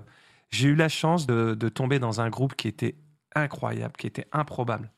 j'ai 0.51 0.69
eu 0.69 0.75
la 0.75 0.89
chance 0.89 1.27
de, 1.27 1.53
de 1.53 1.69
tomber 1.69 1.99
dans 1.99 2.21
un 2.21 2.29
groupe 2.29 2.55
qui 2.55 2.67
était 2.67 2.95
incroyable, 3.35 3.93
qui 3.97 4.07
était 4.07 4.27
improbable. 4.31 4.91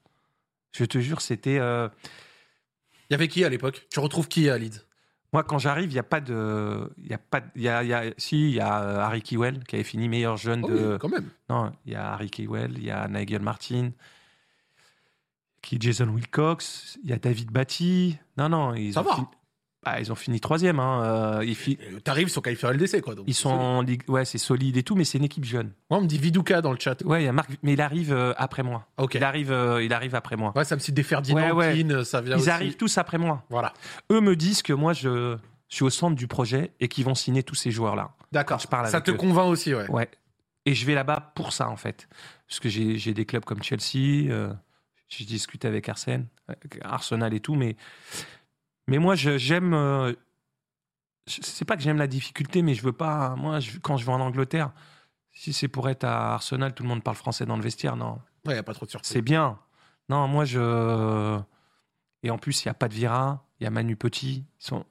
Je 0.71 0.85
te 0.85 0.99
jure, 0.99 1.21
c'était. 1.21 1.57
euh, 1.59 1.89
Il 3.09 3.13
y 3.13 3.15
avait 3.15 3.27
qui 3.27 3.43
à 3.43 3.49
l'époque? 3.49 3.87
Tu 3.91 3.99
retrouves 3.99 4.27
qui 4.27 4.49
à 4.49 4.57
Leeds? 4.57 4.84
Moi, 5.35 5.43
quand 5.43 5.57
j'arrive, 5.59 5.91
il 5.91 5.95
y 5.95 5.99
a 5.99 6.03
pas 6.03 6.21
de, 6.21 6.89
y 7.03 7.13
a 7.13 7.17
pas, 7.17 7.41
de- 7.41 7.47
y 7.59 7.67
a, 7.67 7.83
il 7.83 7.89
y 7.89 7.93
a- 7.93 8.03
si, 8.17 8.49
il 8.49 8.55
y 8.55 8.59
a 8.59 8.81
euh, 8.81 8.99
Harry 8.99 9.21
Kewell 9.21 9.63
qui 9.65 9.75
avait 9.75 9.83
fini 9.83 10.07
meilleur 10.09 10.37
jeune 10.37 10.61
Oh 10.63 10.69
de. 10.69 10.91
oui, 10.93 10.97
quand 10.99 11.09
même. 11.09 11.29
Non, 11.49 11.71
il 11.85 11.93
y 11.93 11.95
a 11.95 12.13
Harry 12.13 12.29
Kewell, 12.29 12.73
il 12.77 12.85
y 12.85 12.91
a 12.91 13.07
Nigel 13.07 13.41
Martin, 13.41 13.91
qui 15.61 15.75
est 15.75 15.81
Jason 15.81 16.07
Wilcox, 16.09 16.97
il 17.03 17.09
y 17.09 17.13
a 17.13 17.17
David 17.17 17.51
Batty. 17.51 18.17
Non, 18.37 18.49
non, 18.49 18.73
ils 18.75 18.93
Ça 18.93 19.01
ont 19.01 19.03
va. 19.03 19.15
fini. 19.15 19.27
Ah, 19.87 19.99
ils 20.01 20.11
ont 20.11 20.15
fini 20.15 20.39
troisième. 20.39 20.79
Hein. 20.79 21.03
euh, 21.39 21.45
ils, 21.45 21.55
fi- 21.55 21.77
T'arrives, 22.03 22.27
ils 22.27 22.31
sont 22.31 22.41
qualifiés 22.41 22.67
en 22.67 22.71
LDC, 22.71 23.01
quoi. 23.01 23.13
donc 23.13 23.25
ils 23.27 23.33
sont 23.35 23.49
en 23.51 23.81
ligue. 23.83 24.01
Ouais, 24.09 24.25
c'est 24.25 24.39
solide 24.39 24.77
et 24.77 24.83
tout, 24.83 24.95
mais 24.95 25.03
c'est 25.03 25.19
une 25.19 25.23
équipe 25.23 25.45
jeune. 25.45 25.71
Moi, 25.91 25.99
on 25.99 26.01
me 26.01 26.07
dit 26.07 26.17
Viduka 26.17 26.61
dans 26.61 26.71
le 26.71 26.79
chat. 26.79 27.03
Ouais, 27.03 27.21
il 27.21 27.25
y 27.25 27.27
a 27.27 27.31
Marc, 27.31 27.51
mais 27.61 27.73
il 27.73 27.81
arrive 27.81 28.11
euh, 28.11 28.33
après 28.37 28.63
moi. 28.63 28.87
Il 29.13 29.23
arrive, 29.23 29.51
euh, 29.51 29.83
il 29.83 29.93
arrive 29.93 30.15
après 30.15 30.35
moi. 30.37 30.51
Ouais, 30.55 30.65
ça 30.65 30.75
me 30.75 30.79
cite 30.81 30.95
des 30.95 31.03
Ferdinand, 31.03 31.37
Ouais, 31.37 31.51
ouais. 31.51 31.75
Keane, 31.77 32.03
ça 32.03 32.19
vient 32.21 32.35
Ils 32.35 32.41
aussi. 32.41 32.49
arrivent 32.49 32.77
tous 32.77 32.97
après 32.97 33.17
moi. 33.19 33.43
Voilà. 33.51 33.73
Eux 34.11 34.21
me 34.21 34.35
disent 34.35 34.63
que 34.63 34.73
moi, 34.73 34.93
je 34.93 35.37
suis 35.69 35.83
au 35.83 35.89
centre 35.91 36.15
du 36.15 36.27
projet 36.27 36.71
et 36.79 36.87
qu'ils 36.87 37.05
vont 37.05 37.15
signer 37.15 37.43
tous 37.43 37.55
ces 37.55 37.69
joueurs-là. 37.71 38.09
D'accord. 38.31 38.59
je 38.59 38.67
parle 38.67 38.87
Ça 38.87 39.01
te 39.01 39.11
eux. 39.11 39.15
convainc 39.15 39.47
aussi, 39.49 39.73
ouais. 39.75 39.87
Ouais. 39.91 40.09
Et 40.65 40.73
je 40.73 40.85
vais 40.87 40.95
là-bas 40.95 41.31
pour 41.35 41.53
ça, 41.53 41.69
en 41.69 41.75
fait. 41.75 42.07
Parce 42.47 42.59
que 42.59 42.69
j'ai 42.69 43.13
des 43.13 43.25
clubs 43.25 43.45
comme 43.45 43.61
Chelsea, 43.61 44.31
j'ai 45.07 45.25
discuté 45.25 45.67
avec 45.67 45.87
Arsène, 45.89 46.25
avec 46.47 46.79
Arsenal 46.83 47.33
et 47.35 47.39
tout, 47.39 47.53
mais, 47.53 47.75
mais 48.87 48.97
moi, 48.99 49.15
j'aime. 49.15 49.73
euh, 49.73 50.13
c'est 51.27 51.65
pas 51.65 51.75
que 51.75 51.81
j'aime 51.81 51.97
la 51.97 52.07
difficulté, 52.07 52.61
mais 52.61 52.73
je 52.75 52.83
veux 52.83 52.93
pas. 52.93 53.35
Moi, 53.35 53.59
je- 53.59 53.79
quand 53.79 53.97
je 53.97 54.05
vais 54.05 54.11
en 54.11 54.21
Angleterre, 54.21 54.71
si 55.31 55.53
c'est 55.53 55.67
pour 55.67 55.89
être 55.89 56.03
à 56.03 56.33
Arsenal, 56.35 56.73
tout 56.73 56.83
le 56.83 56.89
monde 56.89 57.03
parle 57.03 57.17
français 57.17 57.45
dans 57.45 57.57
le 57.57 57.63
vestiaire, 57.63 57.95
non. 57.95 58.19
Ouais, 58.45 58.55
y 58.55 58.57
a 58.57 58.63
pas 58.63 58.73
trop 58.73 58.85
de 58.85 58.91
surprise. 58.91 59.11
C'est 59.11 59.21
bien. 59.23 59.59
Non, 60.09 60.27
moi, 60.27 60.45
je. 60.45 61.39
Et 62.23 62.29
en 62.29 62.37
plus, 62.37 62.63
il 62.63 62.67
n'y 62.67 62.71
a 62.71 62.75
pas 62.75 62.87
de 62.87 62.93
Vira, 62.93 63.43
il 63.59 63.63
y 63.63 63.67
a 63.67 63.69
Manu 63.71 63.95
Petit. 63.95 64.45
Ils 64.59 64.63
sont... 64.65 64.85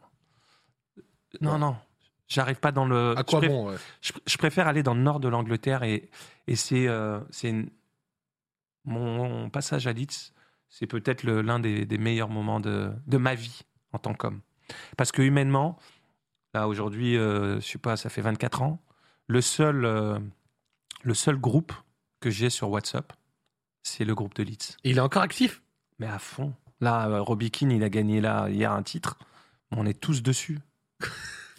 Non, 1.40 1.58
non. 1.58 1.76
J'arrive 2.26 2.58
pas 2.60 2.72
dans 2.72 2.84
le. 2.86 3.14
À 3.16 3.22
quoi 3.24 3.40
je, 3.40 3.46
préf- 3.46 3.50
bon 3.50 3.68
ouais? 3.70 3.76
je, 4.00 4.12
je 4.26 4.36
préfère 4.38 4.66
aller 4.66 4.82
dans 4.82 4.94
le 4.94 5.00
nord 5.02 5.20
de 5.20 5.28
l'Angleterre 5.28 5.82
et, 5.84 6.10
et 6.46 6.56
c'est. 6.56 6.88
euh, 6.88 7.20
une- 7.42 7.70
mon, 8.84 9.48
passage 9.50 9.86
à 9.86 9.92
Leeds, 9.92 10.32
c'est 10.68 10.86
peut-être 10.86 11.22
l'un 11.24 11.58
des, 11.58 11.86
des 11.86 11.98
meilleurs 11.98 12.28
moments 12.28 12.60
de, 12.60 12.92
de 13.06 13.16
ma 13.18 13.34
vie 13.34 13.62
en 13.94 13.98
tant 13.98 14.14
qu'homme. 14.14 14.40
Parce 14.96 15.12
que 15.12 15.22
humainement, 15.22 15.78
là, 16.52 16.68
aujourd'hui, 16.68 17.16
euh, 17.16 17.60
je 17.60 17.66
sais 17.66 17.78
pas, 17.78 17.96
ça 17.96 18.10
fait 18.10 18.20
24 18.20 18.62
ans, 18.62 18.78
le 19.26 19.40
seul, 19.40 19.84
euh, 19.84 20.18
le 21.02 21.14
seul 21.14 21.36
groupe 21.36 21.72
que 22.20 22.30
j'ai 22.30 22.50
sur 22.50 22.70
WhatsApp, 22.70 23.12
c'est 23.82 24.04
le 24.04 24.14
groupe 24.14 24.34
de 24.34 24.42
Leeds. 24.42 24.76
Il 24.84 24.98
est 24.98 25.00
encore 25.00 25.22
actif? 25.22 25.62
Mais 25.98 26.06
à 26.06 26.18
fond. 26.18 26.54
Là, 26.80 27.08
euh, 27.08 27.20
Robbie 27.22 27.50
Keane, 27.50 27.70
il 27.70 27.84
a 27.84 27.88
gagné 27.88 28.20
là, 28.20 28.48
hier 28.48 28.72
un 28.72 28.82
titre. 28.82 29.18
On 29.70 29.86
est 29.86 29.98
tous 29.98 30.22
dessus. 30.22 30.58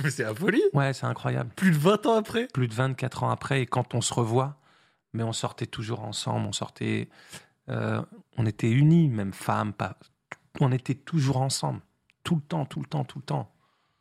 C'est 0.10 0.24
la 0.24 0.36
folie. 0.36 0.62
Ouais, 0.74 0.92
c'est 0.92 1.06
incroyable. 1.06 1.52
Plus 1.56 1.72
de 1.72 1.78
20 1.78 2.06
ans 2.06 2.16
après. 2.16 2.48
Plus 2.48 2.68
de 2.68 2.74
24 2.74 3.24
ans 3.24 3.30
après, 3.30 3.62
et 3.62 3.66
quand 3.66 3.96
on 3.96 4.02
se 4.02 4.14
revoit, 4.14 4.58
mais 5.14 5.24
on 5.24 5.32
sortait 5.32 5.68
toujours 5.68 6.02
ensemble, 6.02 6.46
on 6.48 6.52
sortait. 6.52 7.08
euh, 7.70 8.02
on 8.36 8.46
était 8.46 8.70
unis, 8.70 9.08
même 9.08 9.32
femmes, 9.32 9.72
pas. 9.72 9.98
On 10.60 10.74
était 10.74 10.96
toujours 10.96 11.38
ensemble. 11.38 11.80
Tout 12.26 12.36
le 12.36 12.42
temps, 12.42 12.66
tout 12.66 12.82
le 12.82 12.86
temps, 12.86 13.06
tout 13.06 13.20
le 13.20 13.24
temps. 13.24 13.50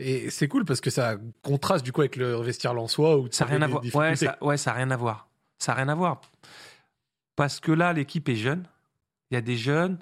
Et 0.00 0.30
c'est 0.30 0.48
cool 0.48 0.64
parce 0.64 0.80
que 0.80 0.90
ça 0.90 1.16
contraste 1.42 1.84
du 1.84 1.92
coup 1.92 2.00
avec 2.00 2.16
le 2.16 2.34
vestiaire 2.40 2.74
lensois 2.74 3.16
où 3.16 3.28
Ça 3.30 3.44
n'a 3.44 3.52
rien 3.52 3.62
à 3.62 3.68
voir. 3.68 3.84
Ouais, 3.94 4.16
ça, 4.16 4.36
ouais, 4.40 4.56
ça 4.56 4.72
n'a 4.72 4.78
rien 4.78 4.90
à 4.90 4.96
voir. 4.96 5.28
Ça 5.58 5.72
n'a 5.72 5.76
rien 5.76 5.88
à 5.88 5.94
voir. 5.94 6.20
Parce 7.36 7.60
que 7.60 7.70
là, 7.70 7.92
l'équipe 7.92 8.28
est 8.28 8.34
jeune. 8.34 8.64
Il 9.30 9.34
y 9.34 9.36
a 9.36 9.40
des 9.40 9.56
jeunes. 9.56 9.98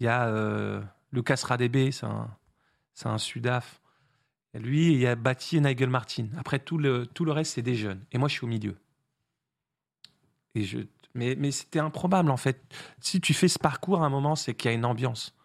Il 0.00 0.06
y 0.06 0.08
a 0.08 0.26
euh, 0.26 0.82
Lucas 1.12 1.40
Radebe, 1.44 1.90
c'est 1.90 2.06
un, 2.06 2.28
c'est 2.94 3.08
un 3.08 3.18
Sudaf. 3.18 3.80
Il 4.52 4.60
y 4.60 4.62
a 4.62 4.66
lui, 4.66 4.86
et 4.88 4.92
il 4.92 5.00
y 5.00 5.06
a 5.06 5.14
Bati 5.14 5.58
et 5.58 5.60
Nigel 5.60 5.90
Martin. 5.90 6.28
Après, 6.38 6.58
tout 6.58 6.78
le, 6.78 7.06
tout 7.06 7.24
le 7.24 7.32
reste, 7.32 7.54
c'est 7.54 7.62
des 7.62 7.76
jeunes. 7.76 8.04
Et 8.12 8.18
moi, 8.18 8.28
je 8.28 8.34
suis 8.34 8.44
au 8.44 8.48
milieu. 8.48 8.76
Et 10.54 10.62
je, 10.62 10.78
mais 11.14 11.36
mais 11.36 11.50
c'était 11.50 11.78
improbable, 11.78 12.30
en 12.30 12.36
fait. 12.36 12.62
Si 13.00 13.20
tu 13.20 13.34
fais 13.34 13.48
ce 13.48 13.58
parcours, 13.58 14.02
à 14.02 14.06
un 14.06 14.10
moment, 14.10 14.34
c'est 14.34 14.54
qu'il 14.54 14.70
y 14.70 14.74
a 14.74 14.76
une 14.76 14.84
ambiance. 14.84 15.35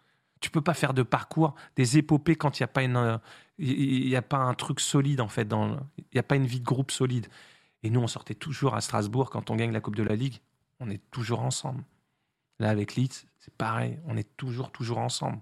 Tu 0.42 0.50
peux 0.50 0.60
pas 0.60 0.74
faire 0.74 0.92
de 0.92 1.02
parcours, 1.02 1.54
des 1.76 1.96
épopées 1.98 2.36
quand 2.36 2.58
il 2.58 2.62
n'y 2.62 2.64
a 2.64 2.68
pas 2.68 2.82
une, 2.82 2.96
euh, 2.96 3.16
il 3.58 4.14
a 4.16 4.22
pas 4.22 4.36
un 4.38 4.52
truc 4.54 4.80
solide, 4.80 5.20
en 5.22 5.28
fait. 5.28 5.46
dans 5.46 5.78
Il 5.98 6.04
n'y 6.14 6.20
a 6.20 6.22
pas 6.22 6.36
une 6.36 6.46
vie 6.46 6.60
de 6.60 6.64
groupe 6.64 6.90
solide. 6.90 7.26
Et 7.82 7.90
nous, 7.90 8.00
on 8.00 8.06
sortait 8.06 8.34
toujours 8.34 8.74
à 8.74 8.80
Strasbourg 8.80 9.30
quand 9.30 9.50
on 9.50 9.56
gagne 9.56 9.72
la 9.72 9.80
Coupe 9.80 9.96
de 9.96 10.02
la 10.02 10.14
Ligue. 10.14 10.40
On 10.80 10.90
est 10.90 11.00
toujours 11.10 11.40
ensemble. 11.40 11.82
Là, 12.58 12.68
avec 12.70 12.94
Leeds, 12.96 13.26
c'est 13.38 13.54
pareil. 13.56 13.98
On 14.06 14.16
est 14.16 14.36
toujours, 14.36 14.70
toujours 14.70 14.98
ensemble. 14.98 15.38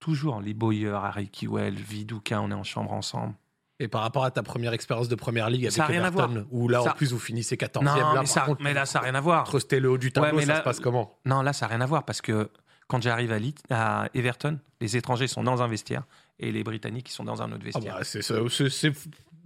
Toujours. 0.00 0.40
Les 0.40 0.54
Boyer, 0.54 0.88
Harry 0.94 1.28
Kewell, 1.28 1.74
Viduka, 1.74 2.40
on 2.40 2.50
est 2.50 2.54
en 2.54 2.64
chambre 2.64 2.92
ensemble. 2.92 3.34
Et 3.78 3.88
par 3.88 4.02
rapport 4.02 4.24
à 4.24 4.30
ta 4.30 4.42
première 4.42 4.72
expérience 4.74 5.08
de 5.08 5.14
première 5.14 5.48
ligue 5.48 5.64
avec 5.64 5.72
Ça 5.72 5.86
rien 5.86 6.04
à 6.04 6.08
Everton, 6.08 6.46
où 6.50 6.68
là 6.68 6.82
Ça- 6.82 6.90
en 6.90 6.94
plus 6.94 7.12
vous 7.12 7.18
finissez 7.18 7.56
14e, 7.56 7.84
Non, 7.84 7.94
là 7.96 8.08
mais, 8.08 8.14
par 8.16 8.26
ça, 8.28 8.40
contre, 8.42 8.62
mais 8.62 8.74
là, 8.74 8.84
ça 8.84 8.98
n'a 8.98 9.04
rien 9.04 9.14
à 9.14 9.20
voir. 9.22 9.44
trustez 9.44 9.80
le 9.80 9.90
haut 9.90 9.96
du 9.98 10.12
tableau, 10.12 10.30
Ouais, 10.32 10.36
mais 10.36 10.42
ça 10.46 10.52
là- 10.52 10.58
se 10.58 10.64
passe 10.64 10.80
comment? 10.80 11.10
Non, 11.24 11.40
là, 11.40 11.52
ça 11.54 11.66
n'a 11.66 11.70
rien 11.70 11.80
à 11.80 11.86
voir 11.86 12.04
parce 12.04 12.20
que 12.20 12.50
quand 12.90 13.00
j'arrive 13.00 13.32
à, 13.70 14.08
Everton, 14.14 14.58
les 14.80 14.96
étrangers 14.96 15.28
sont 15.28 15.44
dans 15.44 15.62
un 15.62 15.68
vestiaire 15.68 16.02
et 16.40 16.50
les 16.50 16.64
Britanniques 16.64 17.08
sont 17.08 17.22
dans 17.22 17.40
un 17.40 17.52
autre 17.52 17.62
Ah 17.62 17.64
vestiaire. 17.64 17.94
bah, 17.98 18.68
c'est, 18.68 18.92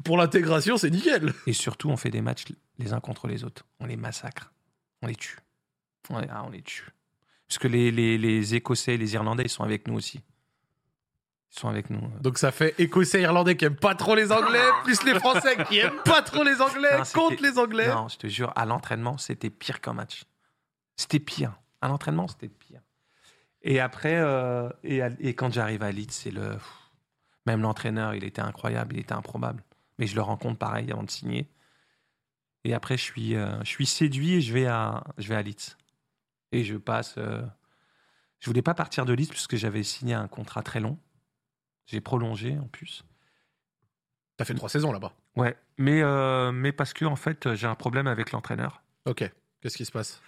Pour 0.02 0.16
l'intégration, 0.16 0.78
c'est 0.78 0.88
nickel. 0.88 1.34
Et 1.46 1.52
surtout, 1.52 1.90
on 1.90 1.98
fait 1.98 2.10
des 2.10 2.22
matchs 2.22 2.46
les 2.78 2.94
uns 2.94 3.00
contre 3.00 3.26
les 3.26 3.44
autres. 3.44 3.66
On 3.80 3.86
les 3.86 3.96
massacre. 3.96 4.50
On 5.02 5.08
les 5.08 5.14
tue. 5.14 5.36
On 6.08 6.20
les, 6.20 6.28
ah, 6.30 6.42
on 6.46 6.50
les 6.50 6.62
tue. 6.62 6.88
Parce 7.46 7.58
que 7.58 7.68
les, 7.68 7.90
les, 7.90 8.16
les 8.16 8.54
Écossais 8.54 8.94
et 8.94 8.96
les 8.96 9.12
Irlandais, 9.12 9.42
ils 9.44 9.50
sont 9.50 9.62
avec 9.62 9.86
nous 9.88 9.94
aussi. 9.94 10.22
Ils 11.52 11.60
sont 11.60 11.68
avec 11.68 11.90
nous. 11.90 12.00
Donc 12.22 12.38
ça 12.38 12.50
fait 12.50 12.74
Écossais 12.78 13.20
Irlandais 13.20 13.58
qui 13.58 13.66
aiment 13.66 13.76
pas 13.76 13.94
trop 13.94 14.14
les 14.14 14.32
Anglais, 14.32 14.64
plus 14.84 15.04
les 15.04 15.18
Français 15.20 15.62
qui 15.68 15.80
aiment 15.80 16.00
pas 16.06 16.22
trop 16.22 16.44
les 16.44 16.62
Anglais, 16.62 16.96
Non, 16.96 17.04
contre 17.12 17.42
les 17.42 17.58
Anglais. 17.58 17.88
Non, 17.88 18.08
je 18.08 18.16
te 18.16 18.26
jure, 18.26 18.54
à 18.56 18.64
l'entraînement, 18.64 19.18
c'était 19.18 19.50
pire 19.50 19.82
qu'un 19.82 19.92
match. 19.92 20.24
C'était 20.96 21.20
pire. 21.20 21.52
À 21.82 21.88
l'entraînement, 21.88 22.26
c'était 22.26 22.48
pire. 22.48 22.80
Et 23.64 23.80
après, 23.80 24.16
euh, 24.16 24.68
et, 24.84 25.34
quand 25.34 25.52
j'arrive 25.52 25.82
à 25.82 25.90
Leeds, 25.90 26.12
c'est 26.12 26.30
le. 26.30 26.56
Même 27.46 27.60
l'entraîneur, 27.60 28.14
il 28.14 28.24
était 28.24 28.40
incroyable, 28.40 28.94
il 28.94 29.00
était 29.00 29.12
improbable. 29.12 29.62
Mais 29.98 30.06
je 30.06 30.14
le 30.14 30.22
rencontre 30.22 30.58
pareil 30.58 30.90
avant 30.92 31.02
de 31.02 31.10
signer. 31.10 31.48
Et 32.64 32.72
après, 32.72 32.96
je 32.96 33.02
suis, 33.02 33.36
euh, 33.36 33.58
je 33.60 33.68
suis 33.68 33.86
séduit 33.86 34.34
et 34.34 34.40
je 34.40 34.52
vais 34.52 34.66
à, 34.66 35.04
je 35.18 35.28
vais 35.28 35.34
à 35.34 35.42
Leeds. 35.42 35.76
Et 36.52 36.64
je 36.64 36.76
passe. 36.76 37.16
euh, 37.18 37.42
je 38.40 38.46
voulais 38.48 38.62
pas 38.62 38.74
partir 38.74 39.04
de 39.04 39.12
Leeds 39.12 39.30
puisque 39.30 39.56
j'avais 39.56 39.82
signé 39.82 40.14
un 40.14 40.28
contrat 40.28 40.62
très 40.62 40.80
long. 40.80 40.98
J'ai 41.86 42.00
prolongé 42.00 42.58
en 42.58 42.66
plus. 42.68 43.04
T'as 44.36 44.44
fait 44.46 44.54
trois 44.54 44.70
saisons 44.70 44.92
là-bas. 44.92 45.12
Ouais, 45.36 45.56
mais, 45.76 46.02
euh, 46.02 46.50
mais 46.50 46.72
parce 46.72 46.92
que 46.92 47.04
en 47.04 47.16
fait, 47.16 47.54
j'ai 47.54 47.66
un 47.66 47.74
problème 47.74 48.06
avec 48.06 48.32
l'entraîneur. 48.32 48.82
Ok. 49.04 49.30
Qu'est-ce 49.60 49.76
qui 49.76 49.84
se 49.84 49.92
passe? 49.92 50.22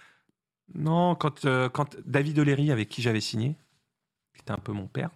Non, 0.75 1.15
quand, 1.15 1.45
euh, 1.45 1.69
quand 1.69 1.97
David 2.05 2.39
O'Leary, 2.39 2.71
avec 2.71 2.89
qui 2.89 3.01
j'avais 3.01 3.21
signé, 3.21 3.55
qui 4.33 4.41
était 4.41 4.51
un 4.51 4.57
peu 4.57 4.71
mon 4.71 4.87
père, 4.87 5.09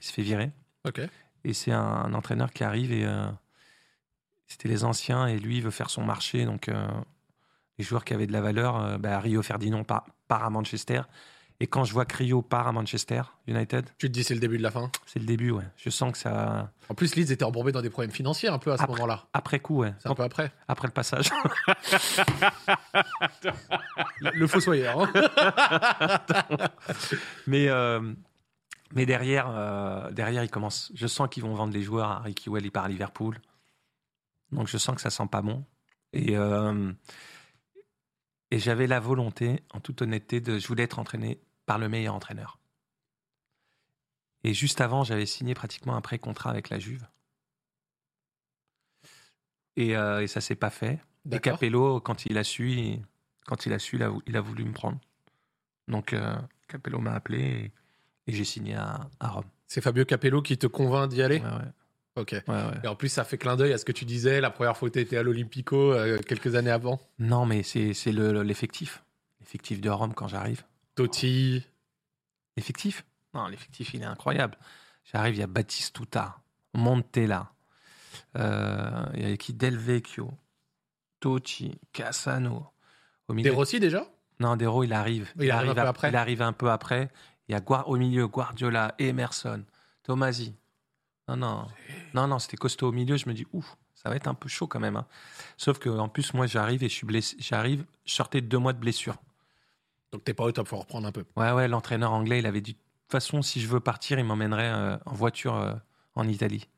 il 0.00 0.04
se 0.04 0.12
fait 0.12 0.22
virer. 0.22 0.50
Ok. 0.84 1.00
Et 1.44 1.52
c'est 1.52 1.72
un, 1.72 1.80
un 1.80 2.14
entraîneur 2.14 2.52
qui 2.52 2.64
arrive 2.64 2.92
et 2.92 3.04
euh, 3.04 3.28
c'était 4.46 4.68
les 4.68 4.84
anciens 4.84 5.26
et 5.26 5.38
lui 5.38 5.58
il 5.58 5.62
veut 5.62 5.70
faire 5.70 5.90
son 5.90 6.04
marché. 6.04 6.44
Donc 6.44 6.68
euh, 6.68 6.86
les 7.78 7.84
joueurs 7.84 8.04
qui 8.04 8.14
avaient 8.14 8.26
de 8.26 8.32
la 8.32 8.40
valeur, 8.40 8.98
bah, 8.98 9.18
Rio 9.20 9.42
Ferdinand 9.42 9.84
part, 9.84 10.06
part 10.28 10.44
à 10.44 10.50
Manchester. 10.50 11.02
Et 11.62 11.68
quand 11.68 11.84
je 11.84 11.92
vois 11.92 12.04
Rio 12.12 12.42
part 12.42 12.66
à 12.66 12.72
Manchester 12.72 13.22
United, 13.46 13.88
Tu 13.96 14.08
te 14.08 14.12
dis 14.12 14.24
c'est 14.24 14.34
le 14.34 14.40
début 14.40 14.58
de 14.58 14.64
la 14.64 14.72
fin. 14.72 14.90
c'est 15.06 15.20
le 15.20 15.26
début, 15.26 15.52
ouais. 15.52 15.62
Je 15.76 15.90
sens 15.90 16.10
que 16.10 16.18
ça. 16.18 16.72
En 16.88 16.94
plus, 16.96 17.14
Leeds 17.14 17.30
était 17.32 17.44
embourbé 17.44 17.70
dans 17.70 17.82
des 17.82 17.88
problèmes 17.88 18.10
financiers 18.10 18.48
un 18.48 18.58
peu 18.58 18.72
à 18.72 18.76
ce 18.76 18.82
Après- 18.82 18.94
moment-là. 18.94 19.26
Après 19.32 19.60
coup, 19.60 19.76
ouais. 19.78 19.94
C'est 20.00 20.08
un 20.08 20.14
peu 20.16 20.24
après. 20.24 20.50
après 20.66 20.88
le 20.88 20.92
passage. 20.92 21.30
Le, 24.20 24.30
le 24.32 24.46
fossoyeur. 24.46 25.00
hein. 25.02 25.12
Mais, 27.46 27.68
euh, 27.68 28.12
mais 28.94 29.06
derrière, 29.06 29.46
euh, 29.50 30.10
derrière, 30.10 30.42
ils 30.44 30.50
commencent. 30.50 30.90
Je 30.94 31.06
sens 31.06 31.28
qu'ils 31.30 31.42
vont 31.42 31.54
vendre 31.54 31.72
les 31.72 31.82
joueurs. 31.82 32.10
Harry 32.10 32.34
Kewell, 32.34 32.64
il 32.64 32.70
part 32.70 32.84
à 32.84 32.88
Liverpool. 32.88 33.38
Donc 34.50 34.68
je 34.68 34.76
sens 34.78 34.94
que 34.96 35.00
ça 35.00 35.10
sent 35.10 35.26
pas 35.30 35.42
bon. 35.42 35.64
Et, 36.12 36.36
euh, 36.36 36.92
et 38.50 38.58
j'avais 38.58 38.86
la 38.86 39.00
volonté, 39.00 39.62
en 39.72 39.80
toute 39.80 40.02
honnêteté, 40.02 40.40
de. 40.40 40.58
Je 40.58 40.66
voulais 40.68 40.82
être 40.84 40.98
entraîné 40.98 41.40
par 41.66 41.78
le 41.78 41.88
meilleur 41.88 42.14
entraîneur. 42.14 42.58
Et 44.44 44.54
juste 44.54 44.80
avant, 44.80 45.04
j'avais 45.04 45.26
signé 45.26 45.54
pratiquement 45.54 45.94
un 45.96 46.00
pré-contrat 46.00 46.50
avec 46.50 46.68
la 46.70 46.78
Juve. 46.78 47.06
Et, 49.76 49.96
euh, 49.96 50.22
et 50.22 50.26
ça 50.26 50.40
s'est 50.40 50.56
pas 50.56 50.70
fait. 50.70 51.00
Et. 51.30 51.38
Capello, 51.38 52.00
quand 52.00 52.26
il 52.26 52.36
a 52.38 52.44
su, 52.44 52.70
il- 52.72 53.02
quand 53.46 53.66
il 53.66 53.72
a 53.72 53.78
su, 53.78 53.96
il 53.96 54.02
a, 54.02 54.08
vou- 54.08 54.22
il 54.26 54.36
a 54.36 54.40
voulu 54.40 54.64
me 54.64 54.72
prendre. 54.72 54.98
Donc 55.88 56.12
euh, 56.12 56.36
Capello 56.68 56.98
m'a 56.98 57.12
appelé 57.12 57.40
et, 57.40 57.72
et 58.26 58.32
j'ai 58.34 58.44
signé 58.44 58.74
à, 58.74 59.08
à 59.20 59.28
Rome. 59.28 59.44
C'est 59.66 59.80
Fabio 59.80 60.04
Capello 60.04 60.42
qui 60.42 60.58
te 60.58 60.66
convainc 60.66 61.08
d'y 61.10 61.22
aller? 61.22 61.38
Ouais, 61.40 61.46
ouais, 61.46 61.72
Ok. 62.16 62.32
ouais. 62.46 62.64
Et 62.84 62.86
en 62.88 62.94
plus, 62.96 63.08
ça 63.08 63.24
fait 63.24 63.38
clin 63.38 63.56
d'œil 63.56 63.72
à 63.72 63.78
ce 63.78 63.84
que 63.84 63.92
tu 63.92 64.04
disais 64.04 64.40
la 64.40 64.50
première 64.50 64.76
fois 64.76 64.88
que 64.90 64.94
tu 64.94 65.00
étais 65.00 65.16
à 65.16 65.22
l'Olympico 65.22 65.92
euh, 65.92 66.18
quelques 66.18 66.54
années 66.56 66.70
avant. 66.70 67.00
Non, 67.18 67.46
mais 67.46 67.62
c'est 67.62 67.94
c'est 67.94 68.12
le- 68.12 68.42
l'effectif. 68.42 69.02
L'effectif 69.40 69.80
de 69.80 69.90
Rome 69.90 70.12
quand 70.14 70.28
j'arrive. 70.28 70.62
Totti. 70.94 71.64
L'effectif? 72.56 73.04
Non, 73.34 73.46
l'effectif, 73.46 73.94
il 73.94 74.02
est 74.02 74.06
incroyable. 74.06 74.58
J'arrive, 75.04 75.34
il 75.36 75.38
y 75.40 75.42
a 75.42 75.46
Battistuta, 75.46 76.38
Montella, 76.74 77.52
euh, 78.36 79.06
il 79.14 79.28
y 79.28 79.32
a 79.32 79.36
qui? 79.36 79.54
Del 79.54 79.78
Vecchio, 79.78 80.30
Toci, 81.20 81.78
Cassano. 81.92 82.72
Au 83.28 83.32
De 83.32 83.36
milieu, 83.36 83.52
Rossi 83.52 83.80
déjà? 83.80 84.06
Non, 84.40 84.56
Dero, 84.56 84.82
il 84.84 84.92
arrive. 84.92 85.32
Il 85.40 85.50
arrive 85.50 85.70
un 85.70 85.74
peu 85.74 85.80
ap- 85.80 85.88
après. 85.88 86.08
Il 86.08 86.16
arrive 86.16 86.42
un 86.42 86.52
peu 86.52 86.70
après. 86.70 87.10
Il 87.48 87.52
y 87.52 87.54
a 87.54 87.60
Guar- 87.60 87.88
au 87.88 87.96
milieu 87.96 88.26
Guardiola, 88.28 88.94
Emerson, 88.98 89.64
Tomasi. 90.02 90.54
Non, 91.28 91.36
non, 91.36 91.68
non, 92.14 92.26
non, 92.26 92.38
c'était 92.38 92.56
costaud 92.56 92.88
au 92.88 92.92
milieu. 92.92 93.16
Je 93.16 93.28
me 93.28 93.34
dis, 93.34 93.46
ouf, 93.52 93.76
ça 93.94 94.08
va 94.10 94.16
être 94.16 94.26
un 94.28 94.34
peu 94.34 94.48
chaud 94.48 94.66
quand 94.66 94.80
même. 94.80 94.96
hein. 94.96 95.06
Sauf 95.56 95.78
que 95.78 95.88
en 95.88 96.08
plus, 96.08 96.34
moi, 96.34 96.46
j'arrive 96.46 96.82
et 96.82 96.88
je 96.88 96.94
suis 96.94 97.06
blessé. 97.06 97.36
J'arrive, 97.38 97.84
je 98.04 98.12
sortais 98.14 98.40
de 98.40 98.46
deux 98.46 98.58
mois 98.58 98.72
de 98.72 98.78
blessure. 98.78 99.16
Donc 100.12 100.24
t'es 100.24 100.34
pas 100.34 100.44
au 100.44 100.52
top, 100.52 100.68
faut 100.68 100.76
reprendre 100.76 101.06
un 101.08 101.12
peu. 101.12 101.24
Ouais, 101.36 101.52
ouais, 101.52 101.68
l'entraîneur 101.68 102.12
anglais, 102.12 102.38
il 102.38 102.46
avait 102.46 102.60
dit, 102.60 102.74
de 102.74 102.78
toute 102.78 103.12
façon, 103.12 103.42
si 103.42 103.60
je 103.60 103.66
veux 103.66 103.80
partir, 103.80 104.18
il 104.18 104.24
m'emmènerait 104.24 104.70
euh, 104.70 104.96
en 105.06 105.14
voiture 105.14 105.56
euh, 105.56 105.74
en 106.14 106.28
Italie. 106.28 106.68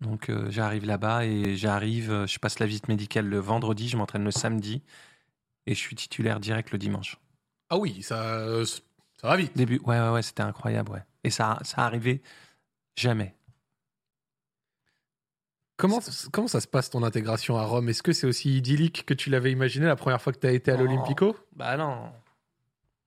Donc 0.00 0.30
euh, 0.30 0.48
j'arrive 0.50 0.84
là-bas 0.84 1.24
et 1.26 1.56
j'arrive, 1.56 2.26
je 2.26 2.38
passe 2.38 2.60
la 2.60 2.66
visite 2.66 2.86
médicale 2.86 3.26
le 3.26 3.38
vendredi, 3.38 3.88
je 3.88 3.96
m'entraîne 3.96 4.22
le 4.22 4.30
samedi 4.30 4.82
et 5.66 5.74
je 5.74 5.78
suis 5.80 5.96
titulaire 5.96 6.38
direct 6.38 6.70
le 6.70 6.78
dimanche. 6.78 7.18
Ah 7.68 7.76
oui, 7.76 8.00
ça, 8.02 8.64
ça 8.64 9.28
va 9.28 9.36
vite. 9.36 9.56
Début, 9.56 9.80
ouais, 9.80 9.98
ouais, 9.98 10.10
ouais, 10.10 10.22
c'était 10.22 10.44
incroyable, 10.44 10.92
ouais. 10.92 11.04
Et 11.24 11.30
ça, 11.30 11.58
ça 11.62 11.82
arrivait 11.84 12.22
jamais. 12.94 13.34
Comment, 15.78 16.00
comment 16.32 16.48
ça 16.48 16.60
se 16.60 16.66
passe 16.66 16.90
ton 16.90 17.02
intégration 17.04 17.56
à 17.56 17.62
Rome? 17.64 17.88
Est-ce 17.88 18.02
que 18.02 18.12
c'est 18.12 18.26
aussi 18.26 18.56
idyllique 18.56 19.06
que 19.06 19.14
tu 19.14 19.30
l'avais 19.30 19.52
imaginé 19.52 19.86
la 19.86 19.96
première 19.96 20.20
fois 20.20 20.32
que 20.32 20.38
tu 20.38 20.46
as 20.46 20.52
été 20.52 20.70
à 20.72 20.74
Oh. 20.74 20.78
l'Olympico? 20.78 21.36
Bah 21.54 21.76
non. 21.76 22.12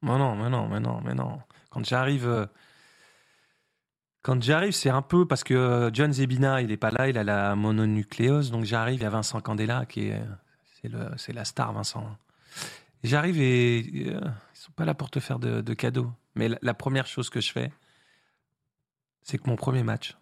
Non, 0.01 0.17
non, 0.17 0.35
mais 0.35 0.49
non, 0.49 0.67
mais 0.69 0.79
non, 0.79 1.01
mais 1.01 1.13
non. 1.13 1.39
Quand 1.69 1.85
j'arrive. 1.85 2.27
euh, 2.27 2.45
Quand 4.23 4.41
j'arrive, 4.41 4.71
c'est 4.71 4.89
un 4.89 5.01
peu 5.01 5.27
parce 5.27 5.43
que 5.43 5.53
euh, 5.53 5.89
John 5.93 6.13
Zebina, 6.13 6.61
il 6.61 6.71
est 6.71 6.77
pas 6.77 6.91
là, 6.91 7.09
il 7.09 7.17
a 7.17 7.23
la 7.23 7.55
mononucléose. 7.55 8.51
Donc 8.51 8.63
j'arrive, 8.65 8.99
il 8.99 9.03
y 9.03 9.05
a 9.05 9.09
Vincent 9.09 9.41
Candela 9.41 9.85
qui 9.85 10.07
est. 10.07 10.21
C'est, 11.17 11.33
la 11.33 11.45
star, 11.45 11.73
Vincent. 11.73 12.03
J'arrive 13.03 13.39
et 13.39 13.83
euh, 14.15 14.19
ils 14.55 14.57
sont 14.57 14.71
pas 14.71 14.85
là 14.85 14.95
pour 14.95 15.11
te 15.11 15.19
faire 15.19 15.37
de, 15.37 15.61
de 15.61 15.73
cadeaux. 15.75 16.11
Mais 16.35 16.47
la, 16.49 16.57
la 16.61 16.73
première 16.73 17.05
chose 17.05 17.29
que 17.29 17.39
je 17.41 17.51
fais, 17.51 17.71
c'est 19.21 19.37
que 19.37 19.47
mon 19.47 19.55
premier 19.57 19.83
match, 19.83 20.17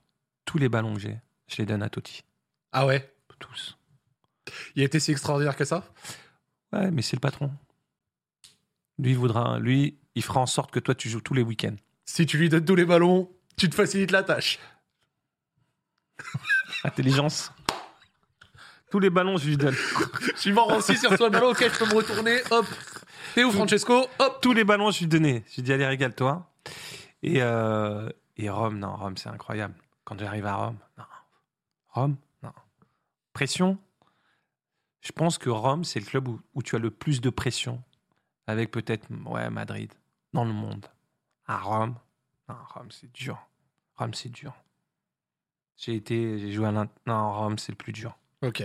tous 0.46 0.58
les 0.58 0.68
ballons 0.68 0.96
que 0.96 1.00
j'ai, 1.00 1.18
je 1.48 1.56
les 1.58 1.66
donne 1.66 1.82
à 1.84 1.90
Totti. 1.90 2.24
Ah 2.72 2.86
ouais 2.86 3.14
Tous. 3.40 3.78
Il 4.76 4.82
a 4.82 4.86
été 4.86 5.00
si 5.00 5.12
extraordinaire 5.12 5.56
que 5.56 5.66
ça? 5.66 5.84
Ouais, 6.72 6.92
mais 6.92 7.02
c'est 7.02 7.16
le 7.16 7.22
patron. 7.22 7.52
Lui, 8.98 9.12
il 9.12 9.18
voudra. 9.18 9.60
Lui, 9.60 9.98
il 10.16 10.24
fera 10.24 10.40
en 10.42 10.46
sorte 10.46 10.72
que 10.72 10.80
toi, 10.80 10.94
tu 10.94 11.10
joues 11.10 11.22
tous 11.22 11.34
les 11.34 11.42
week-ends. 11.42 11.76
Si 12.06 12.26
tu 12.26 12.38
lui 12.38 12.50
donnes 12.50 12.66
tous 12.66 12.76
les 12.76 12.86
ballons, 12.86 13.32
tu 13.58 13.70
te 13.70 13.76
facilites 13.76 14.12
la 14.12 14.24
tâche. 14.24 14.60
Intelligence. 16.84 17.52
Tous 18.92 19.00
les 19.00 19.10
ballons, 19.10 19.38
je 19.38 19.48
lui 19.48 19.58
donne. 19.58 19.76
Je 20.36 20.40
suis 20.40 20.52
mort 20.52 20.72
aussi 20.76 20.98
sur 20.98 21.12
le 21.12 21.30
ballon, 21.30 21.52
ok, 21.52 21.64
je 21.72 21.78
peux 21.78 21.86
me 21.86 21.94
retourner, 21.96 22.42
hop. 22.50 22.66
T'es 23.36 23.44
où 23.44 23.52
Francesco? 23.52 24.08
Hop 24.18 24.40
Tous 24.42 24.54
les 24.54 24.64
ballons, 24.64 24.90
je 24.90 25.00
lui 25.00 25.08
donnais. 25.08 25.44
J'ai 25.52 25.62
dit, 25.62 25.72
allez, 25.72 25.86
régale-toi. 25.86 26.52
Et, 27.22 27.42
euh, 27.42 28.10
et 28.38 28.50
Rome, 28.50 28.80
non, 28.80 28.96
Rome, 28.96 29.18
c'est 29.18 29.30
incroyable. 29.30 29.76
Quand 30.06 30.18
j'arrive 30.20 30.48
à 30.48 30.56
Rome, 30.56 30.78
non. 30.98 31.04
Rome. 31.90 32.18
Pression. 33.40 33.78
Je 35.00 35.14
pense 35.14 35.38
que 35.38 35.50
Rome, 35.50 35.86
c'est 35.86 36.02
le 36.02 36.06
club 36.06 36.28
où, 36.28 36.42
où 36.56 36.62
tu 36.62 36.76
as 36.76 36.80
le 36.80 36.92
plus 36.92 37.22
de 37.22 37.30
pression. 37.30 37.82
Avec 38.48 38.70
peut-être, 38.70 39.08
ouais, 39.28 39.50
Madrid, 39.50 39.94
dans 40.34 40.44
le 40.44 40.52
monde. 40.52 40.86
À 41.46 41.58
Rome, 41.60 41.96
non, 42.50 42.56
Rome, 42.74 42.92
c'est 42.92 43.10
dur. 43.14 43.38
Rome, 43.96 44.14
c'est 44.14 44.28
dur. 44.28 44.54
J'ai 45.78 45.96
été, 45.96 46.38
j'ai 46.38 46.52
joué 46.52 46.68
à. 46.68 46.72
Non, 46.74 46.88
Rome, 47.34 47.58
c'est 47.58 47.72
le 47.72 47.78
plus 47.78 47.94
dur. 47.94 48.18
Ok. 48.42 48.62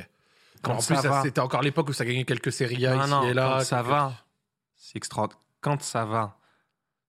Quand 0.61 0.73
Alors, 0.73 0.79
en 0.79 0.81
ça 0.81 1.01
plus, 1.01 1.23
c'était 1.23 1.41
encore 1.41 1.63
l'époque 1.63 1.89
où 1.91 1.93
ça 1.93 2.05
gagnait 2.05 2.25
quelques 2.25 2.51
séries 2.51 2.85
A 2.85 2.97
Non, 2.97 3.03
ici 3.03 3.11
non, 3.11 3.23
et 3.29 3.33
là. 3.33 3.59
quand 3.59 3.65
ça 3.65 3.81
va, 3.83 4.13
c'est 4.75 4.97
extraordinaire. 4.97 5.41
Quand 5.61 5.81
ça 5.83 6.05
va, 6.05 6.37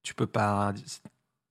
tu 0.03 0.13
peux 0.13 0.27
pas, 0.27 0.71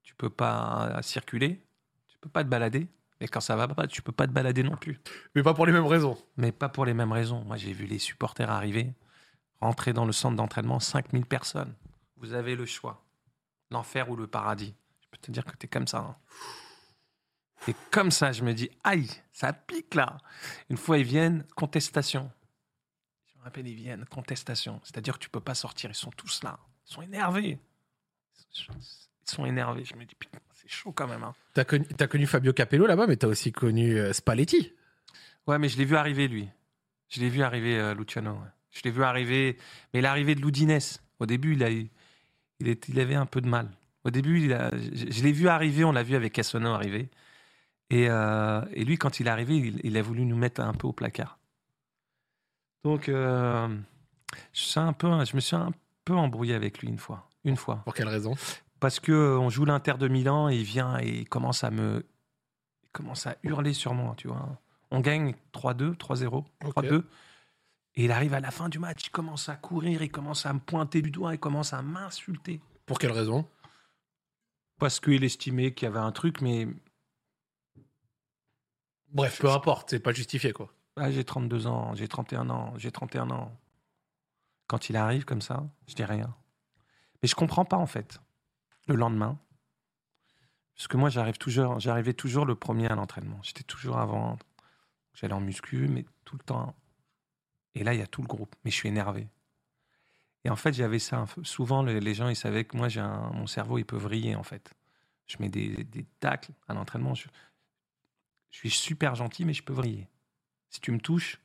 tu 0.05 0.15
peux 0.15 0.31
pas 0.31 1.01
circuler, 1.03 1.61
tu 2.07 2.17
peux 2.19 2.29
pas 2.29 2.45
te 2.45 2.49
balader. 2.49 2.87
Et 3.25 3.29
quand 3.29 3.41
ça 3.41 3.57
va 3.57 3.67
pas, 3.67 3.87
tu 3.87 4.03
peux 4.03 4.13
pas 4.13 4.27
te 4.27 4.33
balader 4.33 4.63
non 4.63 4.77
plus. 4.77 5.01
Mais 5.35 5.43
pas 5.43 5.55
pour 5.55 5.65
les 5.65 5.73
mêmes 5.73 5.87
raisons. 5.87 6.19
Mais 6.37 6.53
pas 6.53 6.69
pour 6.69 6.85
les 6.85 6.93
mêmes 6.93 7.11
raisons. 7.11 7.43
Moi, 7.47 7.57
j'ai 7.57 7.73
vu 7.73 7.87
les 7.87 7.99
supporters 7.99 8.51
arriver, 8.51 8.93
rentrer 9.63 9.95
dans 9.95 10.05
le 10.05 10.13
centre 10.13 10.37
d'entraînement, 10.37 10.79
5000 10.79 11.25
personnes. 11.25 11.75
Vous 12.19 12.35
avez 12.35 12.55
le 12.55 12.67
choix. 12.67 13.03
L'enfer 13.71 14.11
ou 14.11 14.17
le 14.17 14.27
paradis. 14.27 14.75
Je 15.01 15.09
peux 15.11 15.17
te 15.17 15.31
dire 15.31 15.47
que 15.47 15.57
tu 15.57 15.65
es 15.65 15.69
comme 15.71 15.87
ça. 15.87 16.01
hein. 16.01 16.17
Et 17.67 17.75
comme 17.91 18.11
ça, 18.11 18.31
je 18.31 18.45
me 18.45 18.53
dis, 18.53 18.69
aïe, 18.85 19.09
ça 19.33 19.55
pique 19.55 19.95
là. 19.95 20.19
Une 20.69 20.77
fois, 20.77 20.99
ils 20.99 21.05
viennent, 21.05 21.45
contestation. 21.57 22.31
Je 23.33 23.39
me 23.39 23.45
rappelle, 23.45 23.67
ils 23.67 23.75
viennent, 23.75 24.05
contestation. 24.05 24.83
C'est-à-dire 24.85 25.15
que 25.15 25.25
tu 25.25 25.31
peux 25.31 25.41
pas 25.41 25.55
sortir. 25.55 25.89
Ils 25.89 25.95
sont 25.95 26.11
tous 26.11 26.43
là. 26.43 26.59
Ils 26.87 26.93
sont 26.93 27.01
énervés. 27.01 27.59
Ils 28.55 28.67
sont 29.25 29.47
énervés. 29.47 29.87
Je 29.87 29.95
me 29.95 30.05
dis, 30.05 30.15
putain, 30.15 30.41
c'est 30.65 30.71
chaud 30.71 30.93
quand 30.93 31.07
même. 31.07 31.23
hein. 31.23 31.35
T'as 31.53 31.65
connu, 31.65 31.85
t'as 31.97 32.07
connu 32.07 32.27
Fabio 32.27 32.53
Capello 32.53 32.87
là-bas, 32.87 33.07
mais 33.07 33.17
t'as 33.17 33.29
aussi 33.29 33.53
connu 33.53 33.99
euh, 33.99 34.13
Spalletti. 34.13 34.73
Ouais, 35.47 35.59
mais 35.59 35.69
je 35.69 35.77
l'ai 35.79 35.85
vu 35.85 35.97
arriver, 35.97 36.27
lui. 36.29 36.49
Je 37.09 37.21
l'ai 37.21 37.29
vu 37.29 37.43
arriver, 37.43 37.79
euh, 37.79 37.95
Luciano. 37.95 38.33
ouais. 38.33 38.49
Je 38.73 38.81
l'ai 38.85 38.91
vu 38.91 39.03
arriver. 39.05 39.57
Mais 39.93 40.01
l'arrivée 40.01 40.35
de 40.35 40.41
Loudinès, 40.41 41.01
au 41.21 41.27
début, 41.27 41.53
il, 41.55 41.63
a, 41.63 41.71
eu- 41.71 41.89
il, 42.61 42.69
est- 42.69 42.89
il 42.89 42.99
avait 42.99 43.15
un 43.15 43.27
peu 43.27 43.41
de 43.41 43.49
mal. 43.49 43.69
Au 44.05 44.11
début, 44.11 44.43
il 44.43 44.53
a- 44.53 44.71
je, 44.77 45.11
je 45.13 45.23
l'ai 45.23 45.33
vu 45.33 45.49
arriver, 45.49 45.85
on 45.85 45.93
l'a 45.93 46.03
vu 46.03 46.15
avec 46.17 46.33
Cassano 46.33 46.71
arriver. 46.73 47.09
Et, 47.91 48.09
euh, 48.09 48.63
et 48.73 48.85
lui, 48.85 48.97
quand 48.99 49.21
il 49.21 49.27
est 49.27 49.31
arrivé, 49.31 49.57
il, 49.57 49.81
il 49.85 49.97
a 49.97 50.03
voulu 50.03 50.25
nous 50.25 50.37
mettre 50.37 50.61
un 50.63 50.73
peu 50.73 50.87
au 50.89 50.93
placard. 50.93 51.39
Donc, 52.83 53.09
euh, 53.09 53.69
je, 54.53 54.61
suis 54.61 54.81
un 54.81 54.93
peu, 54.93 55.09
je 55.25 55.35
me 55.37 55.41
suis 55.41 55.57
un 55.57 55.71
peu 56.05 56.15
embrouillé 56.15 56.55
avec 56.55 56.79
lui 56.81 56.89
une 56.89 56.99
fois. 56.99 57.29
Une 57.45 57.57
fois 57.57 57.77
Pour 57.85 57.95
quelle 57.95 58.09
raison? 58.09 58.35
Parce 58.85 59.01
que 59.01 59.13
euh, 59.13 59.39
on 59.39 59.49
joue 59.49 59.65
l'Inter 59.65 59.95
de 59.99 60.09
Milan 60.09 60.51
et 60.51 60.57
il 60.57 60.65
vient 60.65 60.99
et 61.01 61.21
il 61.21 61.27
commence 61.27 61.65
à 61.65 61.71
me 61.71 62.05
il 62.83 62.91
commence 62.93 63.27
à 63.27 63.39
hurler 63.43 63.73
sur 63.73 63.95
moi, 63.95 64.13
tu 64.19 64.29
vois. 64.29 64.61
On 64.91 65.01
gagne 65.01 65.35
3-2, 65.55 65.97
3-0, 65.97 66.45
3-2 66.61 67.03
et 67.95 68.05
il 68.05 68.13
arrive 68.13 68.35
à 68.35 68.41
la 68.41 68.51
fin 68.51 68.69
du 68.69 68.79
match, 68.79 69.07
il 69.07 69.11
commence 69.11 69.49
à 69.49 69.57
courir, 69.57 70.03
il 70.03 70.11
commence 70.11 70.45
à 70.45 70.53
me 70.53 70.59
pointer 70.59 71.01
du 71.01 71.11
doigt, 71.11 71.33
il 71.33 71.39
commence 71.39 71.73
à 71.73 71.81
m'insulter 71.81 72.61
Pour 72.85 72.99
quelle 72.99 73.13
raison? 73.13 73.49
Parce 74.79 75.01
qu'il 75.01 75.25
estimait 75.25 75.73
qu'il 75.73 75.87
y 75.87 75.89
avait 75.89 75.99
un 75.99 76.13
truc 76.13 76.43
mais 76.43 76.69
Bref, 79.09 79.41
peu 79.41 79.51
importe, 79.51 79.89
c'est 79.89 79.99
pas 79.99 80.13
justifié 80.13 80.53
quoi. 80.53 80.69
ah, 80.97 81.11
j'ai 81.11 81.25
32 81.25 81.67
ans, 81.69 81.95
j'ai 81.95 82.07
31 82.07 82.51
ans, 82.51 82.75
j'ai 82.77 82.93
31 82.93 83.31
ans. 83.31 83.59
Quand 84.67 84.91
il 84.91 84.97
arrive 84.99 85.25
comme 85.25 85.41
ça, 85.41 85.65
je 85.87 85.95
dis 85.95 86.05
rien. 86.05 86.37
Mais 87.23 87.29
je 87.29 87.35
comprends 87.35 87.65
pas 87.65 87.79
en 87.79 87.87
fait. 87.87 88.21
Le 88.87 88.97
lendemain, 88.97 89.39
parce 90.75 90.89
que 90.89 90.97
moi 90.97 91.09
j'arrive 91.09 91.39
toujours, 91.39 91.79
j'arrivais 91.79 92.15
toujours 92.15 92.45
le 92.45 92.55
premier 92.55 92.89
à 92.89 92.95
l'entraînement. 92.95 93.39
J'étais 93.43 93.63
toujours 93.63 93.99
avant. 93.99 94.39
J'allais 95.15 95.35
en 95.35 95.41
muscu, 95.41 95.89
mais 95.89 96.05
tout 96.25 96.37
le 96.37 96.43
temps. 96.43 96.75
Et 97.75 97.85
là, 97.85 97.95
il 97.95 98.01
y 98.01 98.03
a 98.03 98.07
tout 98.07 98.23
le 98.23 98.27
groupe. 98.27 98.55
Mais 98.65 98.71
je 98.71 98.77
suis 98.77 98.89
énervé. 98.89 99.29
Et 100.45 100.51
en 100.51 100.57
fait, 100.57 100.73
j'avais 100.73 100.99
ça. 100.99 101.25
Souvent, 101.43 101.83
les 101.83 102.15
gens, 102.15 102.29
ils 102.29 102.37
savaient 102.37 102.65
que 102.65 102.77
moi, 102.77 102.89
mon 103.33 103.47
cerveau, 103.47 103.79
il 103.79 103.85
peut 103.85 103.97
vriller, 103.97 104.35
en 104.35 104.43
fait. 104.43 104.75
Je 105.27 105.37
mets 105.39 105.49
des, 105.49 105.87
tacles 106.21 106.53
à 106.69 106.75
l'entraînement. 106.75 107.15
Je, 107.15 107.29
suis 108.51 108.71
super 108.71 109.15
gentil, 109.15 109.45
mais 109.45 109.55
je 109.55 109.63
peux 109.63 109.73
vriller. 109.73 110.09
Si 110.71 110.81
tu 110.81 110.91
me 110.91 110.99
touches, 110.99 111.41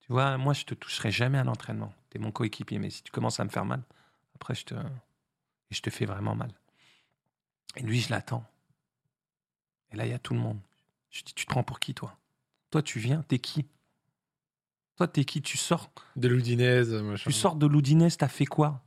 tu 0.00 0.12
vois, 0.12 0.38
moi, 0.38 0.54
je 0.54 0.64
te 0.64 0.74
toucherai 0.74 1.10
jamais 1.10 1.38
à 1.38 1.44
l'entraînement. 1.44 1.92
Tu 2.10 2.18
es 2.18 2.20
mon 2.20 2.32
coéquipier, 2.32 2.78
mais 2.78 2.90
si 2.90 3.02
tu 3.02 3.12
commences 3.12 3.38
à 3.38 3.44
me 3.44 3.50
faire 3.50 3.64
mal, 3.64 3.82
après, 4.34 4.54
je 4.54 4.64
te, 4.64 4.74
je 5.70 5.80
te 5.80 5.90
fais 5.90 6.06
vraiment 6.06 6.34
mal. 6.34 6.52
Et 7.76 7.82
lui, 7.82 8.00
je 8.00 8.10
l'attends. 8.10 8.44
Et 9.92 9.96
là, 9.96 10.06
il 10.06 10.10
y 10.10 10.14
a 10.14 10.18
tout 10.18 10.34
le 10.34 10.40
monde. 10.40 10.60
Je 11.10 11.22
dis, 11.22 11.34
tu 11.34 11.44
te 11.44 11.50
prends 11.50 11.62
pour 11.62 11.80
qui, 11.80 11.94
toi? 11.94 12.16
Toi, 12.70 12.82
tu 12.82 12.98
viens, 12.98 13.22
t'es 13.22 13.38
qui? 13.38 13.66
Toi, 14.96 15.08
t'es 15.08 15.24
qui? 15.24 15.42
Tu 15.42 15.58
sors? 15.58 15.90
De 16.16 16.28
l'Udinese, 16.28 16.92
machin. 16.92 17.30
tu 17.30 17.32
sors 17.32 17.56
de 17.56 17.66
l'Oudinès, 17.66 18.16
t'as 18.16 18.28
fait 18.28 18.46
quoi? 18.46 18.82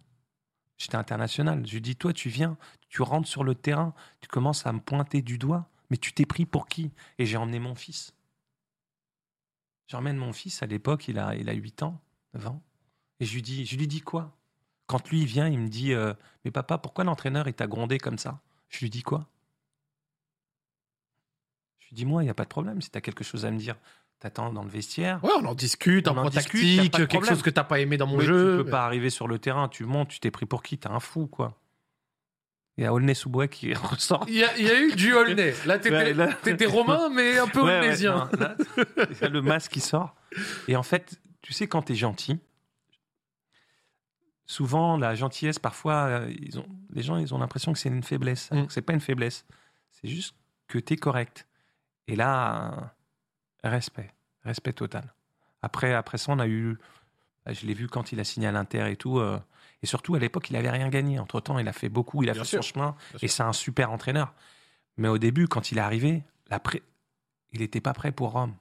J'étais 0.77 0.95
international. 0.95 1.65
Je 1.65 1.73
lui 1.73 1.81
dis, 1.81 1.95
toi, 1.95 2.13
tu 2.13 2.29
viens, 2.29 2.57
tu 2.89 3.01
rentres 3.01 3.27
sur 3.27 3.43
le 3.43 3.55
terrain, 3.55 3.93
tu 4.21 4.27
commences 4.27 4.65
à 4.65 4.73
me 4.73 4.79
pointer 4.79 5.21
du 5.21 5.37
doigt, 5.37 5.69
mais 5.89 5.97
tu 5.97 6.13
t'es 6.13 6.25
pris 6.25 6.45
pour 6.45 6.67
qui? 6.67 6.91
Et 7.17 7.25
j'ai 7.25 7.37
emmené 7.37 7.59
mon 7.59 7.75
fils. 7.75 8.13
J'emmène 9.87 10.17
mon 10.17 10.33
fils, 10.33 10.63
à 10.63 10.65
l'époque, 10.65 11.07
il 11.07 11.19
a, 11.19 11.35
il 11.35 11.49
a 11.49 11.53
8 11.53 11.83
ans, 11.83 12.01
9 12.33 12.47
ans. 12.47 12.61
Et 13.19 13.25
je 13.25 13.33
lui 13.35 13.41
dis, 13.41 13.65
je 13.65 13.77
lui 13.77 13.87
dis 13.87 14.01
quoi? 14.01 14.35
Quand 14.87 15.09
lui, 15.09 15.21
il 15.21 15.27
vient, 15.27 15.47
il 15.47 15.59
me 15.59 15.69
dit, 15.69 15.93
euh, 15.93 16.13
mais 16.43 16.51
papa, 16.51 16.77
pourquoi 16.77 17.03
l'entraîneur, 17.03 17.47
il 17.47 17.53
t'a 17.53 17.67
grondé 17.67 17.97
comme 17.97 18.17
ça? 18.17 18.41
Je 18.75 18.81
lui 18.81 18.89
dis 18.89 19.03
quoi? 19.03 19.25
Je 21.79 21.87
lui 21.89 21.95
dis, 21.95 22.05
moi, 22.05 22.23
il 22.23 22.25
n'y 22.25 22.29
a 22.29 22.33
pas 22.33 22.43
de 22.43 22.49
problème. 22.49 22.81
Si 22.81 22.89
tu 22.89 22.97
as 22.97 23.01
quelque 23.01 23.23
chose 23.23 23.45
à 23.45 23.51
me 23.51 23.57
dire, 23.57 23.75
t'attends 24.19 24.51
dans 24.51 24.63
le 24.63 24.69
vestiaire. 24.69 25.23
Ouais, 25.23 25.31
on 25.37 25.45
en 25.45 25.55
discute, 25.55 26.07
un 26.07 26.11
On 26.11 26.17
en 26.17 26.21
point 26.23 26.31
tactique, 26.31 26.91
quelque 27.07 27.25
chose 27.25 27.41
que 27.41 27.49
t'as 27.49 27.63
pas 27.63 27.79
aimé 27.79 27.95
dans 27.97 28.07
mon 28.07 28.19
jeu. 28.19 28.57
Tu 28.57 28.63
peux 28.65 28.69
pas 28.69 28.85
arriver 28.85 29.09
sur 29.09 29.27
le 29.27 29.39
terrain, 29.39 29.69
tu 29.69 29.85
montes, 29.85 30.09
tu 30.09 30.19
t'es 30.19 30.31
pris 30.31 30.45
pour 30.45 30.61
qui? 30.63 30.77
T'es 30.77 30.89
un 30.89 30.99
fou, 30.99 31.27
quoi. 31.27 31.57
Il 32.77 32.83
y 32.83 32.87
a 32.87 32.91
Aulnay-sous-Bois 32.93 33.47
qui 33.47 33.73
ressort. 33.73 34.25
Il 34.27 34.35
y, 34.35 34.43
a, 34.43 34.57
il 34.57 34.65
y 34.65 34.69
a 34.69 34.77
eu 34.81 34.93
du 34.95 35.13
Aulnay. 35.13 35.53
Là, 35.65 35.79
t'étais 35.79 36.13
là- 36.13 36.35
romain, 36.67 37.07
mais 37.09 37.37
un 37.37 37.47
peu 37.47 37.61
Ouais, 37.61 37.79
ouais, 37.79 37.97
non, 38.03 38.27
là, 38.37 38.57
il 39.09 39.17
y 39.21 39.23
a 39.23 39.29
le 39.29 39.41
masque 39.41 39.71
qui 39.71 39.79
sort. 39.79 40.13
Et 40.67 40.75
en 40.75 40.83
fait, 40.83 41.17
tu 41.41 41.53
sais, 41.53 41.67
quand 41.67 41.83
tu 41.83 41.93
es 41.93 41.95
gentil, 41.95 42.37
souvent, 44.45 44.97
la 44.97 45.15
gentillesse, 45.15 45.59
parfois, 45.59 46.05
euh, 46.05 46.33
ils 46.39 46.59
ont, 46.59 46.65
les 46.91 47.01
gens, 47.03 47.17
ils 47.17 47.33
ont 47.33 47.37
l'impression 47.37 47.73
que 47.73 47.79
c'est 47.79 47.89
une 47.89 48.03
faiblesse. 48.03 48.49
Mm. 48.51 48.65
C'est 48.69 48.81
pas 48.81 48.93
une 48.93 49.01
faiblesse. 49.01 49.45
C'est 49.91 50.07
juste 50.07 50.35
que 50.67 50.77
tu 50.79 50.93
es 50.93 50.97
correct. 50.97 51.47
Et 52.07 52.15
là, 52.15 52.91
euh, 53.65 53.69
respect. 53.69 54.11
Respect 54.43 54.73
total. 54.73 55.13
Après, 55.61 55.93
après 55.93 56.17
ça, 56.17 56.31
on 56.31 56.39
a 56.39 56.47
eu. 56.47 56.77
bah, 57.45 57.53
Je 57.53 57.65
l'ai 57.65 57.73
vu 57.73 57.87
quand 57.87 58.11
il 58.11 58.19
a 58.19 58.23
signé 58.23 58.47
à 58.47 58.51
l'Inter 58.51 58.89
et 58.91 58.95
tout. 58.95 59.19
euh, 59.19 59.39
et 59.81 59.87
surtout, 59.87 60.15
à 60.15 60.19
l'époque, 60.19 60.49
il 60.49 60.53
n'avait 60.53 60.69
rien 60.69 60.89
gagné. 60.89 61.19
Entre-temps, 61.19 61.59
il 61.59 61.67
a 61.67 61.73
fait 61.73 61.89
beaucoup, 61.89 62.23
il 62.23 62.29
a 62.29 62.33
Bien 62.33 62.43
fait 62.43 62.49
sûr. 62.49 62.63
son 62.63 62.73
chemin. 62.73 62.95
Et 63.21 63.27
c'est 63.27 63.43
un 63.43 63.53
super 63.53 63.91
entraîneur. 63.91 64.33
Mais 64.97 65.07
au 65.07 65.17
début, 65.17 65.47
quand 65.47 65.71
il 65.71 65.77
est 65.77 65.81
arrivé, 65.81 66.23
la 66.49 66.59
pré- 66.59 66.83
Il 67.51 67.59
n'était 67.61 67.81
pas 67.81 67.93
prêt 67.93 68.11
pour 68.11 68.31
Rome. 68.31 68.53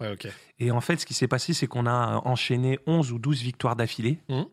Ouais. 0.00 0.16
Et 0.58 0.70
en 0.70 0.80
fait, 0.80 0.96
ce 0.98 1.06
qui 1.06 1.14
s'est 1.14 1.28
passé, 1.28 1.54
c'est 1.54 1.66
qu'on 1.66 1.86
a 1.86 2.20
enchaîné 2.26 2.78
11 2.86 3.10
ou 3.12 3.18
12 3.18 3.40
victoires 3.42 3.76
d'affilée. 3.76 4.20
Mhm. 4.28 4.46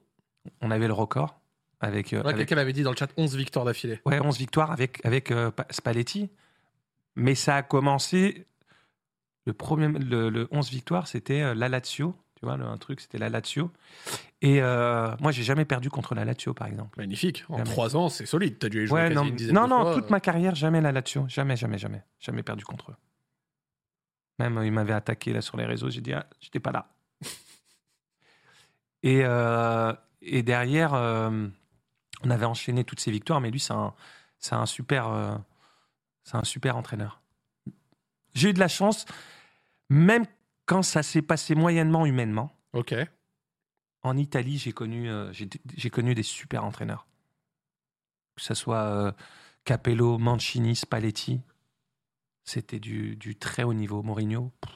On 0.62 0.72
avait 0.72 0.88
le 0.88 0.94
record. 0.94 1.40
Avec, 1.82 2.12
euh, 2.14 2.18
Ouais, 2.22 2.26
avec- 2.34 2.38
Quelqu'un 2.48 2.58
avait 2.62 2.74
dit 2.74 2.84
dans 2.84 2.92
le 2.92 2.98
chat 2.98 3.10
11 3.18 3.36
victoires 3.36 3.64
d'affilée. 3.66 4.02
ouais, 4.06 4.20
11 4.20 4.38
victoires 4.38 4.72
avec, 4.72 5.00
avec 5.06 5.32
euh, 5.32 5.50
Pa- 5.52 5.66
Spalletti. 5.70 6.30
Mais 7.16 7.36
ça 7.36 7.56
a 7.58 7.64
commencé. 7.64 8.46
Le, 9.46 9.54
premier, 9.54 9.88
le, 9.88 10.30
le 10.30 10.48
11 10.52 10.70
victoires, 10.70 11.08
c'était 11.08 11.42
euh, 11.42 11.54
la 11.56 11.70
Lazio. 11.70 12.16
Tu 12.36 12.46
vois, 12.46 12.58
le, 12.58 12.66
un 12.66 12.78
truc, 12.78 13.00
c'était 13.02 13.18
la 13.18 13.30
Lazio. 13.30 13.72
Et 14.42 14.62
euh, 14.62 15.16
moi, 15.22 15.32
j'ai 15.32 15.44
jamais 15.44 15.66
perdu 15.66 15.90
contre 15.90 16.16
la 16.16 16.24
Lazio, 16.26 16.54
par 16.54 16.68
exemple. 16.68 17.00
Magnifique. 17.00 17.44
En. 17.50 17.64
3 17.64 17.96
ans, 17.96 18.10
c'est 18.10 18.26
solide. 18.26 18.60
T'as 18.60 18.70
dû 18.70 18.84
y 18.84 18.88
jouer 18.88 19.02
Ouais, 19.02 19.10
non, 19.10 19.24
une 19.24 19.36
dizaine 19.36 19.56
non, 19.56 19.64
de 19.64 19.70
non, 19.70 19.82
fois. 19.84 19.96
toute 19.96 20.10
ma 20.10 20.20
carrière, 20.20 20.56
jamais 20.56 20.82
la 20.82 20.92
Lazio. 20.92 21.26
Jamais, 21.30 21.56
jamais, 21.56 21.78
jamais. 21.78 22.04
Jamais 22.20 22.44
perdu 22.44 22.64
contre 22.66 22.92
eux. 22.92 22.96
Même, 24.38 24.58
euh, 24.58 24.66
ils 24.66 24.72
m'avaient 24.72 24.94
attaqué 24.94 25.34
là 25.34 25.42
sur 25.42 25.58
les 25.58 25.66
réseaux. 25.66 25.90
J'ai 25.90 26.02
dit, 26.02 26.14
ah, 26.14 26.26
j'étais 26.42 26.60
pas 26.60 26.72
là. 26.72 26.90
et, 29.04 29.22
euh, 29.24 29.94
et 30.22 30.44
derrière, 30.44 30.94
euh, 30.94 31.48
on 32.24 32.30
avait 32.30 32.46
enchaîné 32.46 32.84
toutes 32.84 33.00
ces 33.00 33.12
victoires, 33.12 33.42
mais 33.42 33.52
lui, 33.52 33.60
c'est 33.60 33.74
un, 33.74 33.94
c'est 34.40 34.56
un 34.56 34.66
super, 34.66 35.08
euh, 35.08 35.36
c'est 36.24 36.36
un 36.36 36.44
super 36.44 36.78
entraîneur. 36.78 37.22
J'ai 38.34 38.50
eu 38.50 38.54
de 38.54 38.60
la 38.60 38.68
chance, 38.68 39.06
même 39.90 40.26
quand 40.66 40.84
ça 40.84 41.04
s'est 41.04 41.22
passé 41.22 41.56
moyennement 41.56 42.06
humainement. 42.06 42.52
Ok. 42.74 42.94
En 44.02 44.18
Italie, 44.18 44.58
j'ai 44.58 44.72
connu, 44.72 45.10
euh, 45.10 45.32
j'ai 45.34 45.50
j'ai 45.76 45.90
connu 45.90 46.14
des 46.14 46.24
super 46.24 46.64
entraîneurs. 46.64 47.08
Que 48.36 48.42
ce 48.42 48.54
soit 48.54 48.84
euh, 48.84 49.12
Capello, 49.66 50.18
Mancini, 50.18 50.76
Spalletti. 50.76 51.42
C'était 52.46 52.80
du, 52.80 53.16
du 53.16 53.36
très 53.36 53.64
haut 53.64 53.74
niveau. 53.74 54.02
Mourinho, 54.02 54.52
pff, 54.62 54.74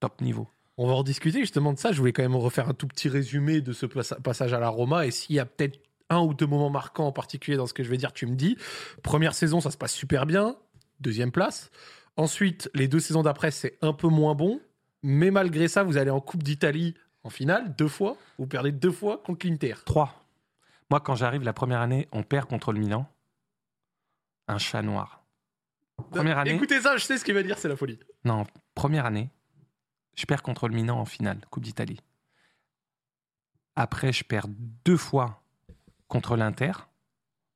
top 0.00 0.20
niveau. 0.20 0.50
On 0.78 0.86
va 0.86 0.94
en 0.94 1.02
discuter 1.02 1.40
justement 1.40 1.72
de 1.72 1.78
ça. 1.78 1.92
Je 1.92 1.98
voulais 1.98 2.12
quand 2.12 2.22
même 2.22 2.36
refaire 2.36 2.68
un 2.68 2.74
tout 2.74 2.86
petit 2.86 3.08
résumé 3.08 3.60
de 3.60 3.72
ce 3.72 3.86
passa- 3.86 4.20
passage 4.20 4.52
à 4.52 4.60
la 4.60 4.68
Roma. 4.68 5.06
Et 5.06 5.10
s'il 5.10 5.36
y 5.36 5.38
a 5.38 5.46
peut-être 5.46 5.78
un 6.10 6.20
ou 6.20 6.34
deux 6.34 6.46
moments 6.46 6.70
marquants 6.70 7.06
en 7.06 7.12
particulier 7.12 7.56
dans 7.56 7.66
ce 7.66 7.72
que 7.74 7.82
je 7.82 7.90
vais 7.90 7.96
dire, 7.96 8.12
tu 8.12 8.26
me 8.26 8.34
dis. 8.34 8.56
Première 9.02 9.34
saison, 9.34 9.60
ça 9.60 9.70
se 9.70 9.76
passe 9.78 9.92
super 9.94 10.26
bien. 10.26 10.56
Deuxième 11.00 11.32
place. 11.32 11.70
Ensuite, 12.16 12.70
les 12.74 12.88
deux 12.88 13.00
saisons 13.00 13.22
d'après, 13.22 13.50
c'est 13.50 13.78
un 13.82 13.92
peu 13.92 14.08
moins 14.08 14.34
bon. 14.34 14.60
Mais 15.02 15.30
malgré 15.30 15.68
ça, 15.68 15.82
vous 15.82 15.96
allez 15.96 16.10
en 16.10 16.20
Coupe 16.20 16.42
d'Italie 16.42 16.94
en 17.24 17.30
finale 17.30 17.74
deux 17.76 17.88
fois. 17.88 18.16
Vous 18.38 18.46
perdez 18.46 18.72
deux 18.72 18.92
fois 18.92 19.18
contre 19.24 19.46
l'Inter. 19.46 19.74
3. 19.84 20.24
Moi, 20.90 21.00
quand 21.00 21.14
j'arrive 21.16 21.42
la 21.42 21.52
première 21.52 21.80
année, 21.80 22.08
on 22.12 22.22
perd 22.22 22.48
contre 22.48 22.72
le 22.72 22.78
Milan. 22.80 23.08
Un 24.48 24.58
chat 24.58 24.82
noir. 24.82 25.24
Première 26.10 26.38
année 26.38 26.52
Écoutez 26.54 26.80
ça, 26.80 26.96
je 26.96 27.04
sais 27.04 27.18
ce 27.18 27.24
qu'il 27.24 27.34
va 27.34 27.42
dire, 27.42 27.58
c'est 27.58 27.68
la 27.68 27.76
folie. 27.76 27.98
Non, 28.24 28.44
première 28.74 29.06
année, 29.06 29.30
je 30.16 30.26
perds 30.26 30.42
contre 30.42 30.68
le 30.68 30.74
Milan 30.74 30.98
en 30.98 31.04
finale, 31.04 31.40
Coupe 31.50 31.62
d'Italie. 31.62 32.00
Après, 33.76 34.12
je 34.12 34.24
perds 34.24 34.46
deux 34.84 34.96
fois 34.96 35.42
contre 36.08 36.36
l'Inter. 36.36 36.72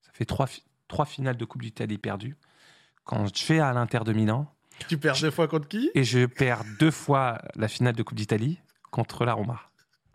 Ça 0.03 0.11
fait 0.13 0.25
trois, 0.27 0.49
trois 0.89 1.07
finales 1.07 1.37
de 1.37 1.45
Coupe 1.45 1.63
d'Italie 1.63 1.99
perdues. 1.99 2.37
Quand 3.05 3.35
je 3.35 3.47
vais 3.47 3.61
à 3.61 3.73
l'Inter 3.73 4.01
de 4.05 4.13
Milan, 4.13 4.53
Tu 4.89 4.99
perds 4.99 5.19
deux 5.21 5.31
fois 5.31 5.49
contre 5.49 5.69
qui? 5.69 5.91
et 5.95 6.05
je 6.05 6.27
perds 6.27 6.63
deux 6.79 6.91
fois 6.91 7.39
la 7.57 7.69
finale 7.69 7.95
de 7.95 8.03
Coupe 8.03 8.17
d'Italie 8.19 8.61
contre 8.91 9.25
la 9.25 9.33
Roma. 9.35 9.61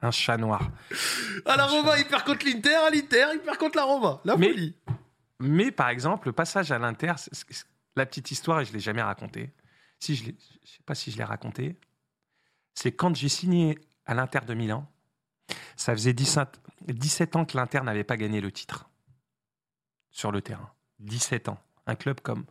Un 0.01 0.11
chat 0.11 0.37
noir. 0.37 0.69
À 1.45 1.55
la 1.57 1.65
Roma, 1.65 1.97
il 1.97 2.05
perd 2.05 2.23
contre 2.23 2.45
l'Inter. 2.45 2.75
À 2.75 2.89
l'Inter, 2.91 3.25
il 3.33 3.39
perd 3.39 3.57
contre 3.57 3.77
la 3.77 3.85
Roma. 3.85 4.21
La 4.23 4.37
Mais- 4.37 4.49
folie. 4.49 4.75
Mais 5.39 5.71
par 5.71 5.89
exemple, 5.89 6.27
le 6.27 6.33
passage 6.33 6.71
à 6.71 6.77
l'Inter, 6.77 7.13
la 7.95 8.05
petite 8.05 8.29
histoire, 8.31 8.61
et 8.61 8.65
je 8.65 8.69
ne 8.69 8.75
l'ai 8.75 8.79
jamais 8.81 9.01
racontée. 9.01 9.51
Si 9.99 10.15
je 10.15 10.25
ne 10.27 10.31
sais 10.63 10.83
pas 10.85 10.93
si 10.95 11.11
je 11.11 11.17
l'ai 11.17 11.23
racontée. 11.23 11.77
C'est 12.75 12.91
quand 12.91 13.15
j'ai 13.15 13.29
signé 13.29 13.79
à 14.05 14.13
l'Inter 14.13 14.41
de 14.45 14.53
Milan, 14.53 14.87
ça 15.75 15.93
faisait 15.93 16.13
17, 16.13 16.59
17 16.87 17.35
ans 17.35 17.45
que 17.45 17.57
l'Inter 17.57 17.81
n'avait 17.81 18.03
pas 18.03 18.17
gagné 18.17 18.41
le 18.41 18.51
titre 18.51 18.89
sur 20.11 20.31
le 20.31 20.41
terrain. 20.41 20.71
17 20.99 21.49
ans. 21.49 21.59
Un 21.87 21.95
club 21.95 22.21
comme, 22.21 22.45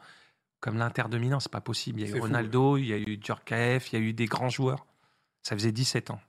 comme 0.61 0.79
l'Inter 0.79 1.05
de 1.09 1.19
Milan, 1.19 1.41
c'est 1.41 1.51
pas 1.51 1.61
possible. 1.61 2.01
Il 2.01 2.09
y 2.09 2.13
a 2.13 2.17
eu 2.17 2.19
fou, 2.19 2.27
Ronaldo, 2.27 2.77
il 2.77 2.87
y 2.87 2.93
a 2.93 2.99
eu 2.99 3.19
Djorkaeff, 3.21 3.93
il 3.93 3.99
y 3.99 4.03
a 4.03 4.05
eu 4.05 4.13
des 4.13 4.27
grands 4.27 4.49
joueurs. 4.49 4.87
Ça 5.43 5.55
faisait 5.55 5.73
17 5.73 6.11
ans. 6.11 6.21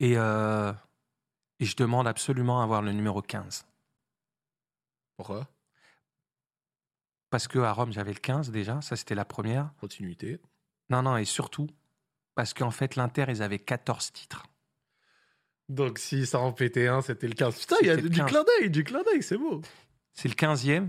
Et, 0.00 0.16
euh, 0.16 0.72
et 1.58 1.64
je 1.64 1.76
demande 1.76 2.06
absolument 2.06 2.60
à 2.60 2.64
avoir 2.64 2.82
le 2.82 2.92
numéro 2.92 3.20
15. 3.20 3.66
Pourquoi? 5.16 5.48
Parce 7.30 7.48
que 7.48 7.58
à 7.58 7.72
Rome, 7.72 7.92
j'avais 7.92 8.12
le 8.12 8.20
15 8.20 8.50
déjà, 8.50 8.80
ça 8.80 8.96
c'était 8.96 9.14
la 9.14 9.24
première. 9.24 9.70
Continuité. 9.80 10.40
Non, 10.88 11.02
non, 11.02 11.16
et 11.16 11.24
surtout, 11.24 11.66
parce 12.38 12.54
qu'en 12.54 12.70
fait, 12.70 12.94
l'Inter, 12.94 13.24
ils 13.30 13.42
avaient 13.42 13.58
14 13.58 14.12
titres. 14.12 14.44
Donc 15.68 15.98
si 15.98 16.24
ça 16.24 16.38
en 16.38 16.52
pétait 16.52 16.86
un, 16.86 17.02
c'était 17.02 17.26
le 17.26 17.34
15. 17.34 17.58
Putain, 17.58 17.76
il 17.80 17.88
y 17.88 17.90
a 17.90 17.96
du 17.96 18.10
15. 18.10 18.30
clin 18.30 18.44
d'œil, 18.44 18.70
du 18.70 18.84
clin 18.84 19.02
d'œil, 19.02 19.24
c'est 19.24 19.36
beau. 19.36 19.60
C'est 20.12 20.28
le 20.28 20.36
15e, 20.36 20.88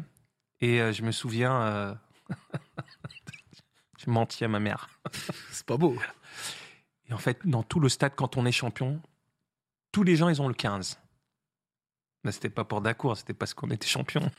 et 0.62 0.80
euh, 0.80 0.94
je 0.94 1.02
me 1.02 1.12
souviens, 1.12 1.60
euh, 1.64 1.96
je 3.98 4.12
mentis 4.12 4.44
à 4.44 4.48
ma 4.48 4.60
mère. 4.60 4.90
C'est 5.52 5.66
pas 5.66 5.78
beau. 5.78 5.98
Et 7.10 7.14
en 7.14 7.18
fait, 7.18 7.40
dans 7.46 7.64
tout 7.64 7.80
le 7.80 7.90
stade, 7.90 8.14
quand 8.16 8.38
on 8.38 8.46
est 8.46 8.52
champion, 8.52 9.02
tous 9.92 10.04
les 10.04 10.18
gens, 10.18 10.30
ils 10.30 10.44
ont 10.44 10.50
le 10.50 10.54
15. 10.54 11.00
Mais 12.26 12.32
c'était 12.32 12.52
pas 12.52 12.64
pour 12.64 12.82
Dacour, 12.82 13.18
c'était 13.18 13.34
parce 13.34 13.56
qu'on 13.56 13.72
était 13.72 13.88
champion. 13.88 14.30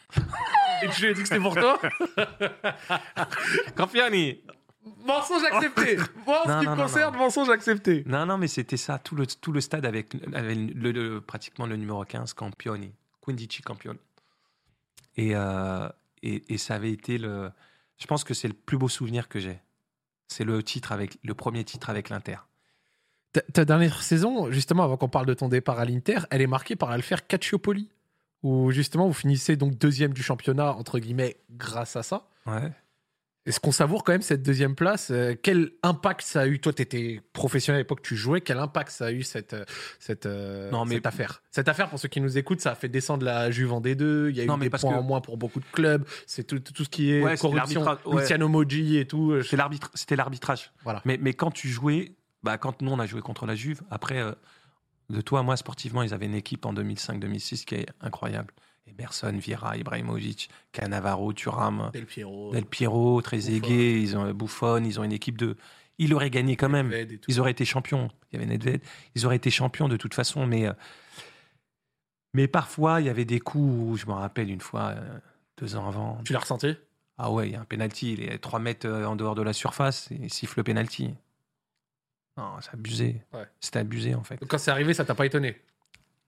Et 0.84 0.88
tu 0.90 1.02
lui 1.02 1.10
as 1.10 1.14
dit 1.14 1.22
que 1.22 1.28
c'était 1.28 1.40
pour 1.40 1.56
toi? 1.56 1.80
Campioni 3.76 4.42
Mensonge 5.04 5.44
accepté 5.44 5.96
Moi, 6.26 6.42
en 6.44 6.48
Non, 6.48 6.54
ce 6.54 6.60
qui 6.60 6.64
non, 6.66 6.72
me 6.72 6.76
non, 6.76 6.82
concerne, 6.84 7.16
mensonge 7.16 7.50
accepté. 7.50 8.02
Non, 8.06 8.24
non, 8.26 8.38
mais 8.38 8.48
c'était 8.48 8.76
ça, 8.78 8.98
tout 8.98 9.14
le, 9.14 9.26
tout 9.26 9.52
le 9.52 9.60
stade 9.60 9.84
avec, 9.84 10.14
avec 10.34 10.56
le, 10.74 10.92
le- 10.92 11.20
pratiquement 11.20 11.66
le 11.66 11.76
numéro 11.76 12.02
15, 12.04 12.32
Campioni, 12.34 12.92
Quindici 13.20 13.60
Campioni. 13.62 13.98
Et, 15.16 15.34
euh, 15.34 15.88
et, 16.22 16.54
et 16.54 16.58
ça 16.58 16.74
avait 16.76 16.92
été 16.92 17.18
le. 17.18 17.50
Je 17.98 18.06
pense 18.06 18.24
que 18.24 18.32
c'est 18.32 18.48
le 18.48 18.54
plus 18.54 18.78
beau 18.78 18.88
souvenir 18.88 19.28
que 19.28 19.38
j'ai. 19.38 19.60
C'est 20.28 20.44
le 20.44 20.62
titre 20.62 20.92
avec 20.92 21.18
le 21.24 21.34
premier 21.34 21.64
titre 21.64 21.90
avec 21.90 22.08
l'Inter. 22.08 22.36
Ta, 23.32 23.42
ta 23.42 23.64
dernière 23.66 24.02
saison, 24.02 24.50
justement, 24.50 24.84
avant 24.84 24.96
qu'on 24.96 25.08
parle 25.08 25.26
de 25.26 25.34
ton 25.34 25.48
départ 25.48 25.78
à 25.78 25.84
l'Inter, 25.84 26.20
elle 26.30 26.40
est 26.40 26.46
marquée 26.46 26.76
par 26.76 26.90
l'affaire 26.90 27.26
Calciopoli, 27.26 27.90
où 28.42 28.70
justement 28.70 29.06
vous 29.06 29.12
finissez 29.12 29.56
donc 29.56 29.76
deuxième 29.76 30.14
du 30.14 30.22
championnat, 30.22 30.72
entre 30.72 30.98
guillemets, 30.98 31.36
grâce 31.50 31.96
à 31.96 32.02
ça. 32.02 32.28
Ouais. 32.46 32.72
Est-ce 33.50 33.58
qu'on 33.58 33.72
savoure 33.72 34.04
quand 34.04 34.12
même 34.12 34.22
cette 34.22 34.42
deuxième 34.42 34.76
place 34.76 35.10
Euh, 35.10 35.34
Quel 35.42 35.72
impact 35.82 36.22
ça 36.22 36.42
a 36.42 36.46
eu? 36.46 36.60
Toi, 36.60 36.72
tu 36.72 36.82
étais 36.82 37.20
professionnel 37.32 37.78
à 37.78 37.82
l'époque, 37.82 38.00
tu 38.02 38.14
jouais. 38.14 38.40
Quel 38.40 38.58
impact 38.58 38.90
ça 38.92 39.06
a 39.06 39.10
eu 39.12 39.24
cette, 39.24 39.54
euh, 39.54 39.64
cette, 39.98 40.26
euh, 40.26 40.70
Non, 40.70 40.84
mais- 40.84 40.94
cette 40.94 41.06
affaire? 41.06 41.42
Cette 41.50 41.68
affaire, 41.68 41.88
pour 41.90 41.98
ceux 41.98 42.06
qui 42.08 42.20
nous 42.20 42.38
écoutent, 42.38 42.60
ça 42.60 42.70
a 42.70 42.74
fait 42.76 42.88
descendre 42.88 43.24
la 43.26 43.50
Juve 43.50 43.72
en 43.72 43.80
D2. 43.80 44.28
Il 44.30 44.36
y 44.36 44.40
a 44.40 44.46
Non, 44.46 44.54
eu 44.54 44.58
mais 44.60 44.66
des 44.66 44.70
parce 44.70 44.82
points 44.82 44.92
que- 44.94 44.98
en 44.98 45.02
moins 45.02 45.20
pour 45.20 45.36
beaucoup 45.36 45.58
de 45.58 45.64
clubs. 45.72 46.04
C'est 46.26 46.44
tout, 46.44 46.60
tout 46.60 46.84
ce 46.84 46.88
qui 46.88 47.10
est 47.12 47.22
Ouais, 47.22 47.36
corruption. 47.36 47.84
ouais. 48.06 48.20
Luciano 48.22 48.48
Moggi 48.48 48.98
et 48.98 49.06
tout. 49.06 49.34
C'était 49.94 50.16
l'arbitrage. 50.16 50.70
Voilà. 50.84 51.02
Mais, 51.04 51.18
mais 51.20 51.34
quand 51.34 51.50
tu 51.50 51.68
jouais, 51.68 52.12
bah, 52.44 52.56
quand 52.56 52.80
nous 52.82 52.92
on 52.92 52.98
a 53.00 53.06
joué 53.06 53.20
contre 53.20 53.46
la 53.46 53.56
Juve, 53.56 53.82
après, 53.90 54.20
euh, 54.20 54.32
de 55.10 55.20
toi 55.20 55.40
à 55.40 55.42
moi, 55.42 55.56
sportivement, 55.56 56.02
ils 56.04 56.14
avaient 56.14 56.26
une 56.26 56.36
équipe 56.36 56.64
en 56.66 56.72
2005-2006 56.72 57.64
qui 57.64 57.74
est 57.74 57.86
incroyable. 58.00 58.54
Emerson, 58.98 59.32
Vieira, 59.38 59.76
Ibrahimovic, 59.76 60.50
Cannavaro, 60.72 61.32
Thuram. 61.32 61.90
Del 61.92 62.06
Piero. 62.06 62.52
Del 62.52 62.66
Piero, 62.66 63.20
Trezeguet, 63.22 64.00
ils 64.00 64.16
ont 64.16 64.32
Buffon, 64.32 64.82
ils 64.84 65.00
ont 65.00 65.04
une 65.04 65.12
équipe 65.12 65.38
de. 65.38 65.56
Ils 65.98 66.14
auraient 66.14 66.30
gagné 66.30 66.56
quand 66.56 66.68
même. 66.70 66.92
Ils 67.28 67.40
auraient 67.40 67.50
été 67.50 67.64
champions. 67.64 68.10
Il 68.32 68.40
y 68.40 68.42
avait 68.42 68.50
Nedved. 68.50 68.80
Ils 69.14 69.26
auraient 69.26 69.36
été 69.36 69.50
champions 69.50 69.88
de 69.88 69.96
toute 69.96 70.14
façon, 70.14 70.46
mais 70.46 70.66
euh, 70.66 70.72
mais 72.32 72.48
parfois 72.48 73.00
il 73.00 73.06
y 73.06 73.10
avait 73.10 73.24
des 73.24 73.40
coups 73.40 73.74
où 73.76 73.96
je 73.96 74.06
me 74.06 74.12
rappelle 74.12 74.50
une 74.50 74.60
fois 74.60 74.94
euh, 74.96 75.18
deux 75.58 75.76
ans 75.76 75.86
avant. 75.88 76.18
Tu 76.24 76.32
l'as 76.32 76.38
ressenti? 76.38 76.76
Ah 77.18 77.30
ouais, 77.30 77.48
il 77.48 77.52
y 77.52 77.56
a 77.56 77.60
un 77.60 77.64
penalty. 77.66 78.14
Il 78.14 78.22
est 78.22 78.38
3 78.38 78.60
mètres 78.60 78.88
euh, 78.88 79.04
en 79.04 79.14
dehors 79.14 79.34
de 79.34 79.42
la 79.42 79.52
surface 79.52 80.10
et 80.10 80.18
il 80.22 80.32
siffle 80.32 80.60
le 80.60 80.64
penalty. 80.64 81.14
Non, 82.38 82.54
c'est 82.62 82.72
abusé. 82.72 83.22
Ouais. 83.34 83.46
C'était 83.60 83.80
abusé 83.80 84.14
en 84.14 84.24
fait. 84.24 84.38
Quand 84.48 84.58
c'est 84.58 84.70
arrivé, 84.70 84.94
ça 84.94 85.04
t'a 85.04 85.14
pas 85.14 85.26
étonné? 85.26 85.60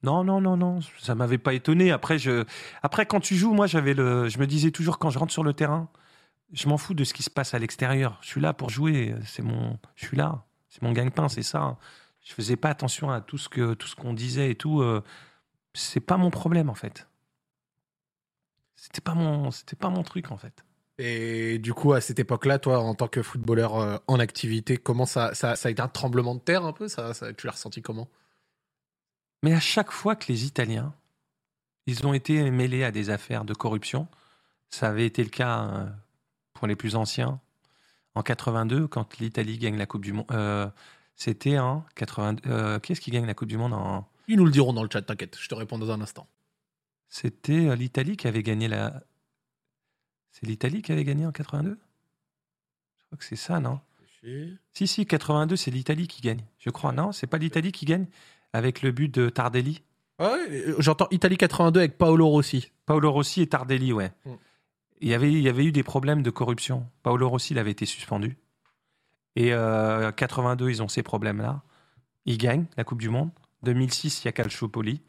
Non, 0.03 0.25
non, 0.25 0.41
non, 0.41 0.57
non, 0.57 0.81
ça 0.99 1.15
m'avait 1.15 1.39
pas 1.39 1.55
étonné. 1.55 1.93
Après, 1.93 2.19
je, 2.19 2.45
après 2.83 3.07
quand 3.07 3.21
tu 3.21 3.37
joues, 3.37 3.55
moi, 3.55 3.67
j'avais 3.67 3.95
le, 3.95 4.29
je 4.29 4.39
me 4.39 4.47
disais 4.47 4.73
toujours 4.73 4.99
quand 4.99 5.11
je 5.11 5.19
rentre 5.19 5.33
sur 5.33 5.45
le 5.45 5.53
terrain, 5.53 5.89
je 6.53 6.69
m'en 6.69 6.77
fous 6.77 6.95
de 6.95 7.05
ce 7.05 7.15
qui 7.15 7.23
se 7.23 7.31
passe 7.31 7.55
à 7.55 7.59
l'extérieur. 7.59 8.19
Je 8.23 8.29
suis 8.29 8.41
là 8.41 8.53
pour 8.53 8.71
jouer. 8.71 9.15
C'est 9.25 9.43
mon, 9.43 9.79
je 9.95 10.07
suis 10.07 10.17
là. 10.17 10.45
C'est 10.69 10.83
mon 10.83 10.93
gagne-pain, 10.93 11.29
c'est 11.29 11.43
ça. 11.43 11.79
Je 12.21 12.35
faisais 12.35 12.57
pas 12.57 12.71
attention 12.71 13.11
à 13.11 13.21
tout 13.21 13.39
ce 13.39 13.49
que, 13.49 13.75
tout 13.75 13.87
ce 13.89 13.97
qu'on 13.97 14.15
disait 14.15 14.51
et 14.51 14.55
tout. 14.57 14.81
euh, 14.81 15.03
c'est 15.75 16.01
pas 16.01 16.17
mon 16.17 16.31
problème 16.31 16.69
en 16.71 16.75
fait. 16.75 17.09
C'était 18.77 19.01
pas 19.01 19.15
mon, 19.15 19.51
c'était 19.51 19.77
pas 19.77 19.91
mon 19.91 20.03
truc 20.03 20.31
en 20.33 20.37
fait. 20.37 20.65
Et 20.99 21.59
du 21.59 21.73
coup, 21.73 21.93
à 21.95 22.01
cette 22.01 22.19
époque-là, 22.19 22.59
toi, 22.59 22.81
en 22.81 22.95
tant 22.95 23.09
que 23.09 23.23
footballeur 23.23 23.77
euh, 23.77 23.97
en 24.09 24.19
activité, 24.21 24.77
comment 24.77 25.07
ça, 25.07 25.35
ça, 25.35 25.55
a 25.63 25.71
été 25.71 25.81
un 25.81 25.89
tremblement 25.89 26.35
de 26.35 26.41
terre 26.41 26.65
un 26.65 26.73
peu 26.73 26.87
Tu 27.37 27.47
l'as 27.47 27.53
ressenti 27.53 27.81
comment? 27.83 28.09
Mais 29.43 29.55
à 29.55 29.61
chaque 29.61 29.91
fois 29.91 30.17
que 30.17 30.31
les 30.31 30.45
Italiens, 30.45 30.95
ils 31.87 32.07
ont 32.07 32.15
été 32.15 32.51
mêlés 32.51 32.85
à 32.85 32.93
des 32.93 33.11
affaires 33.11 33.45
de 33.45 33.55
corruption, 33.55 34.09
ça 34.71 34.89
avait 34.89 35.07
été 35.07 35.23
le 35.23 35.31
cas 35.31 35.65
euh, 35.65 35.91
pour 36.55 36.69
les 36.69 36.77
plus 36.77 36.95
anciens, 36.95 37.41
En 38.15 38.23
82, 38.23 38.87
quand 38.87 39.19
l'Italie 39.19 39.59
gagne 39.59 39.77
la 39.77 39.87
Coupe 39.87 40.05
du 40.05 40.13
Monde, 40.13 40.27
euh, 40.31 40.69
c'était 41.17 41.59
en 41.59 41.85
82. 41.97 42.49
Euh, 42.49 42.79
qui 42.79 42.93
est-ce 42.93 43.01
qui 43.01 43.11
gagne 43.11 43.27
la 43.27 43.35
Coupe 43.35 43.49
du 43.49 43.57
Monde 43.57 43.73
en 43.73 44.09
Ils 44.29 44.37
nous 44.37 44.45
le 44.45 44.53
diront 44.53 44.73
dans 44.73 44.85
le 44.85 44.89
chat, 44.93 45.03
t'inquiète, 45.03 45.37
je 45.41 45.49
te 45.49 45.55
réponds 45.55 45.79
dans 45.79 45.91
un 45.91 46.01
instant. 46.01 46.29
C'était 47.09 47.69
euh, 47.69 47.75
l'Italie 47.75 48.17
qui 48.17 48.29
avait 48.29 48.43
gagné 48.43 48.69
la. 48.69 49.03
C'est 50.31 50.47
l'Italie 50.47 50.83
qui 50.83 50.93
avait 50.93 51.05
gagné 51.05 51.27
en 51.27 51.33
82 51.33 51.71
Je 52.97 53.05
crois 53.07 53.19
que 53.19 53.25
c'est 53.25 53.37
ça, 53.37 53.59
non? 53.59 53.81
Si, 54.73 54.87
si, 54.87 55.05
82, 55.05 55.57
c'est 55.57 55.73
l'Italie 55.73 56.07
qui 56.07 56.23
gagne. 56.23 56.45
Je 56.61 56.71
crois, 56.71 56.93
non? 56.93 57.11
C'est 57.11 57.27
pas 57.27 57.39
l'Italie 57.39 57.73
qui 57.73 57.87
gagne? 57.87 58.07
Avec 58.53 58.83
le 58.83 58.91
but 58.93 59.13
de 59.13 59.29
Tardelli 59.29 59.83
Ah 60.19 60.33
ouais, 60.33 60.49
euh, 60.69 60.75
j'entends 60.79 61.09
Italie 61.11 61.37
82 61.37 61.81
avec 61.81 61.99
Paolo 61.99 62.27
Rossi. 62.29 62.71
Paolo 62.87 63.11
Rossi 63.13 63.43
et 63.43 63.47
Tardelli, 63.47 63.93
ouais. 63.93 64.13
Mm. 64.27 64.31
Il, 65.01 65.09
y 65.09 65.15
avait, 65.15 65.33
il 65.33 65.41
y 65.41 65.49
avait 65.49 65.65
eu 65.65 65.73
des 65.73 65.83
problèmes 65.83 66.23
de 66.23 66.31
corruption. 66.31 66.87
Paolo 67.03 67.29
Rossi, 67.29 67.55
il 67.55 67.59
avait 67.59 67.71
été 67.73 67.87
suspendu. 67.87 68.37
Et 69.37 69.53
euh, 69.53 70.13
82, 70.13 70.69
ils 70.71 70.83
ont 70.83 70.89
ces 70.89 71.03
problèmes-là. 71.03 71.63
Ils 72.27 72.39
gagnent 72.39 72.67
la 72.77 72.85
Coupe 72.85 73.01
du 73.01 73.09
Monde. 73.09 73.31
2006, 73.63 74.23
il 74.23 74.27
y 74.27 74.29
a 74.29 74.33
Calciopoli. 74.33 75.01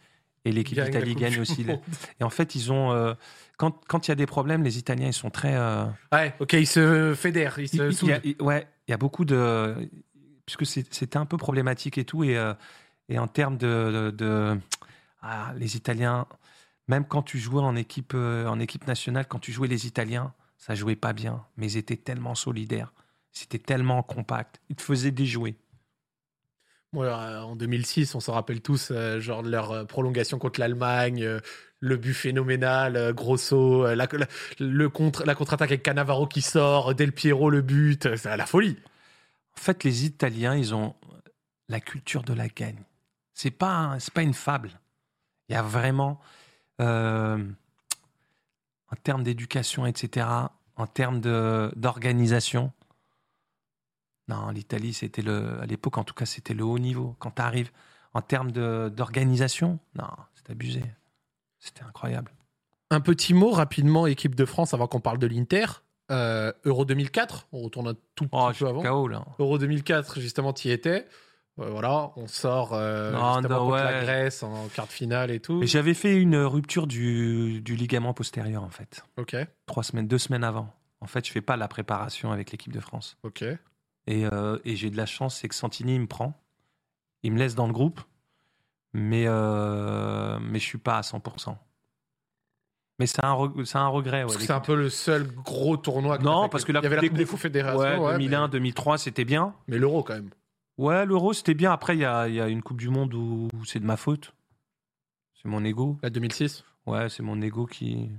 Et 0.45 0.52
l'équipe 0.52 0.78
d'Italie 0.82 1.15
gagne 1.15 1.40
aussi. 1.40 1.65
Et 2.20 2.24
en 2.24 2.30
fait, 2.30 2.56
ils 2.56 2.72
ont. 2.72 2.91
euh, 2.91 3.14
quand 3.57 3.82
quand 3.88 4.07
il 4.07 4.11
y 4.11 4.14
a 4.14 4.15
des 4.15 4.26
problèmes, 4.26 4.61
les 4.64 4.78
Italiens, 4.78 5.07
ils 5.07 5.14
sont 5.14 5.30
très. 5.30 5.56
euh, 5.56 5.86
Ouais, 6.11 6.34
ok, 6.41 6.52
ils 6.53 6.68
se 6.68 7.14
fédèrent, 7.15 7.60
ils 7.60 7.64
il- 7.74 7.94
se 7.94 8.03
il 8.06 8.10
y 8.10 8.11
a- 8.11 8.20
il- 8.26 8.41
ouais, 8.41 8.68
il 8.88 8.91
y 8.91 8.94
a 8.94 8.98
beaucoup 8.98 9.24
de. 9.24 9.74
Puisque 10.45 10.65
c'était 10.65 11.15
un 11.18 11.26
peu 11.26 11.38
problématique 11.38 11.98
et 11.98 12.03
tout. 12.03 12.26
Et, 12.26 12.36
euh, 12.38 12.53
et 13.10 13.20
en 13.20 13.28
termes 13.28 13.58
de. 13.58 14.12
de- 14.12 14.12
de- 14.12 14.60
ah, 15.22 15.54
les 15.58 15.78
Italiens, 15.78 16.28
même 16.88 17.06
quand 17.06 17.22
tu 17.24 17.40
jouais 17.40 17.62
en 17.62 17.76
équipe, 17.76 18.14
euh, 18.14 18.46
en 18.48 18.60
équipe 18.60 18.88
nationale, 18.88 19.26
quand 19.28 19.40
tu 19.40 19.52
jouais 19.54 19.68
les 19.70 19.88
Italiens, 19.88 20.34
ça 20.58 20.76
jouait 20.76 20.96
pas 20.98 21.14
bien. 21.14 21.46
Mais 21.58 21.72
ils 21.72 21.78
étaient 21.78 21.98
tellement 21.98 22.36
solidaires. 22.36 22.92
C'était 23.32 23.60
tellement 23.60 24.04
compact. 24.04 24.60
Ils 24.70 24.76
te 24.76 24.82
faisaient 24.82 25.12
déjouer. 25.12 25.56
Ouais, 26.94 27.08
euh, 27.08 27.42
en 27.42 27.56
2006, 27.56 28.14
on 28.16 28.20
s'en 28.20 28.34
rappelle 28.34 28.62
tous, 28.62 28.90
euh, 28.92 29.20
genre 29.20 29.42
leur 29.42 29.88
prolongation 29.88 30.38
contre 30.38 30.60
l'Allemagne, 30.60 31.24
euh, 31.24 31.40
le 31.80 31.98
but 31.98 32.14
phénoménal, 32.14 32.96
euh, 32.96 33.14
Grosso, 33.14 33.84
la, 33.88 33.96
la- 33.96 34.28
le 34.60 34.90
contre, 34.90 35.26
la 35.26 35.34
contre-attaque 35.34 35.72
avec 35.72 35.82
Cannavaro 35.84 36.28
qui 36.28 36.42
sort, 36.44 36.94
Del 36.94 37.12
Piero 37.12 37.50
le 37.50 37.62
but, 37.62 38.16
c'est 38.16 38.30
à 38.30 38.38
la 38.38 38.46
folie. 38.46 38.78
En 39.58 39.62
fait, 39.62 39.84
les 39.84 40.06
Italiens, 40.06 40.56
ils 40.56 40.76
ont 40.76 40.96
la 41.68 41.80
culture 41.80 42.22
de 42.24 42.34
la 42.34 42.48
gagne. 42.48 42.84
C'est 43.34 43.51
pas, 43.51 43.95
c'est 43.99 44.14
pas 44.14 44.22
une 44.22 44.34
fable. 44.34 44.80
Il 45.49 45.53
y 45.53 45.55
a 45.55 45.61
vraiment, 45.61 46.19
euh, 46.81 47.43
en 48.91 48.95
termes 49.03 49.23
d'éducation, 49.23 49.85
etc., 49.85 50.27
en 50.76 50.88
termes 50.88 51.19
d'organisation. 51.19 52.72
Non, 54.27 54.49
l'Italie, 54.49 54.93
c'était 54.93 55.22
le, 55.22 55.60
à 55.61 55.65
l'époque, 55.65 55.97
en 55.97 56.03
tout 56.03 56.14
cas, 56.14 56.26
c'était 56.26 56.53
le 56.53 56.64
haut 56.64 56.80
niveau. 56.80 57.15
Quand 57.19 57.31
tu 57.31 57.41
arrives 57.41 57.72
en 58.14 58.22
termes 58.22 58.51
d'organisation, 58.51 59.80
non, 59.95 60.07
c'est 60.35 60.49
abusé. 60.51 60.84
C'était 61.60 61.84
incroyable. 61.84 62.31
Un 62.89 63.01
petit 63.01 63.34
mot 63.34 63.51
rapidement, 63.51 64.07
équipe 64.07 64.35
de 64.35 64.45
France, 64.45 64.73
avant 64.73 64.88
qu'on 64.88 64.99
parle 64.99 65.18
de 65.18 65.27
l'Inter. 65.27 65.65
Euh, 66.11 66.51
Euro 66.65 66.85
2004, 66.85 67.47
on 67.51 67.61
retourne 67.61 67.88
un 67.88 67.95
tout 68.15 68.27
petit 68.27 68.38
Oh, 68.39 68.51
peu 68.57 68.68
avant. 68.68 68.84
KO, 68.84 69.07
là. 69.07 69.26
Euro 69.39 69.57
2004, 69.57 70.19
justement, 70.19 70.53
tu 70.53 70.68
y 70.68 70.72
étais. 70.72 71.07
Voilà, 71.58 72.12
on 72.16 72.26
sort 72.28 72.74
euh, 72.74 73.12
Non, 73.12 73.34
justement 73.36 73.60
non, 73.60 73.66
contre 73.70 73.84
la. 73.84 74.02
Grèce 74.04 74.42
en 74.42 74.68
quart 74.70 74.88
de 74.88 74.92
finale 74.92 75.30
et 75.30 75.40
tout. 75.40 75.62
J'avais 75.64 75.94
fait 75.94 76.16
une 76.16 76.36
rupture 76.38 76.88
du, 76.88 77.62
du 77.62 77.76
ligament 77.76 78.14
postérieur, 78.14 78.64
en 78.64 78.70
fait. 78.70 79.04
Ok, 79.18 79.36
Trois 79.68 79.84
semaines, 79.84 80.08
deux 80.08 80.18
semaines 80.18 80.44
avant. 80.44 80.74
En 81.00 81.06
fait, 81.08 81.28
je 81.28 81.32
fais 81.32 81.42
pas 81.42 81.56
la 81.58 81.68
préparation 81.68 82.32
avec 82.32 82.52
l'équipe 82.52 82.74
de 82.74 82.80
France. 82.80 83.18
ok. 83.24 83.44
Et, 84.06 84.26
euh, 84.26 84.58
et 84.66 84.76
j'ai 84.76 84.90
de 84.90 84.98
la 84.98 85.06
chance, 85.06 85.38
c'est 85.38 85.48
que 85.48 85.56
Santini 85.56 85.96
il 85.96 86.02
me 86.02 86.08
prend, 86.08 86.34
il 87.22 87.32
me 87.32 87.40
laisse 87.40 87.56
dans 87.56 87.68
le 87.68 87.72
groupe, 87.72 88.02
mais 88.92 89.24
euh, 89.28 90.40
mais 90.42 90.60
je 90.60 90.66
suis 90.66 90.78
pas 90.78 90.98
à 90.98 91.02
100%. 91.02 91.56
Mais 93.00 93.08
c'est 93.08 93.24
un, 93.24 93.32
regret. 93.32 94.20
ouais, 94.20 94.24
Parce 94.26 94.38
que 94.38 94.44
c'est 94.44 94.52
un 94.52 94.60
peu 94.60 94.76
le 94.76 94.90
seul 94.90 95.26
gros 95.26 95.78
tournoi. 95.78 96.18
que 96.18 96.24
Non, 96.24 96.50
parce 96.50 96.66
que 96.66 96.72
la 96.74 96.82
il 96.82 96.84
y 96.84 96.86
avait 96.86 96.98
la 96.98 97.02
Coupe 97.02 97.18
des 97.18 97.26
Confédérations. 97.26 97.80
Ouais, 97.80 97.98
ouais, 97.98 98.12
2001, 98.14 98.50
2003, 98.50 98.98
c'était 98.98 99.26
bien. 99.26 99.56
Mais 99.68 99.78
l'Euro 99.78 100.04
quand 100.04 100.14
même. 100.16 100.30
Ouais, 100.78 101.06
l'Euro, 101.06 101.34
c'était 101.34 101.54
bien. 101.54 101.72
Après, 101.72 101.95
il 101.95 102.00
y 102.00 102.06
a, 102.06 102.28
il 102.28 102.36
y 102.36 102.41
a 102.41 102.48
une 102.48 102.62
Coupe 102.64 102.80
du 102.80 102.90
Monde 102.90 103.14
où, 103.14 103.48
c'est 103.66 103.80
de 103.80 103.86
ma 103.86 103.98
faute. 103.98 104.34
C'est 105.41 105.48
mon 105.48 105.64
ego. 105.64 105.98
La 106.02 106.10
2006. 106.10 106.64
Ouais, 106.86 107.10
c'est 107.10 107.24
mon 107.24 107.41
ego 107.41 107.66
qui. 107.66 108.10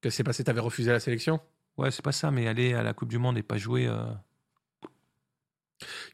Qu'est-ce 0.00 0.14
qui 0.14 0.16
s'est 0.18 0.24
passé 0.24 0.44
T'avais 0.44 0.60
refusé 0.60 0.90
la 0.92 1.00
sélection? 1.00 1.40
Ouais, 1.78 1.90
c'est 1.90 2.02
pas 2.04 2.12
ça, 2.12 2.30
mais 2.30 2.48
aller 2.48 2.74
à 2.74 2.82
la 2.82 2.92
Coupe 2.92 3.08
du 3.08 3.18
Monde 3.18 3.38
et 3.38 3.42
pas 3.42 3.56
jouer. 3.56 3.86
euh, 3.86 4.04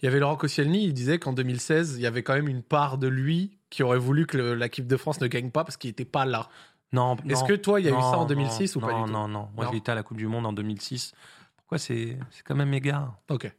Il 0.03 0.05
y 0.05 0.09
avait 0.09 0.21
Laurent 0.21 0.37
Koscielny, 0.37 0.85
il 0.85 0.95
disait 0.95 1.19
qu'en 1.19 1.33
2016, 1.33 1.97
il 1.97 2.03
y 2.03 2.07
avait 2.07 2.23
quand 2.23 2.35
même 2.35 2.49
une 2.49 2.63
part 2.63 2.99
de 2.99 3.09
lui 3.09 3.59
qui 3.71 3.83
aurait 3.83 3.99
voulu 3.99 4.27
que 4.27 4.37
l'équipe 4.53 4.87
de 4.87 4.97
France 4.97 5.21
ne 5.21 5.27
gagne 5.27 5.51
pas 5.51 5.65
parce 5.65 5.77
qu'il 5.77 5.91
n'était 5.91 6.05
pas 6.05 6.25
là. 6.27 6.49
Non, 6.93 7.17
Est-ce 7.29 7.45
que 7.45 7.53
toi, 7.55 7.81
il 7.81 7.87
y 7.87 7.89
a 7.89 7.93
eu 7.93 8.01
ça 8.01 8.17
en 8.17 8.21
non, 8.21 8.27
2006 8.27 8.77
ou 8.77 8.81
pas 8.81 8.93
non, 8.93 9.01
du 9.01 9.07
tout? 9.07 9.13
Non, 9.13 9.29
non, 9.29 9.49
Moi, 9.55 9.71
été 9.75 9.91
à 9.91 9.95
la 9.95 10.03
Coupe 10.03 10.17
du 10.17 10.27
Monde 10.27 10.47
en 10.47 10.53
2006. 10.53 11.13
Pourquoi 11.57 11.79
c'est 11.79 12.19
c'est 12.31 12.43
quand 12.45 12.55
même 12.55 12.71
méga 12.71 13.13
Ok. 13.29 13.53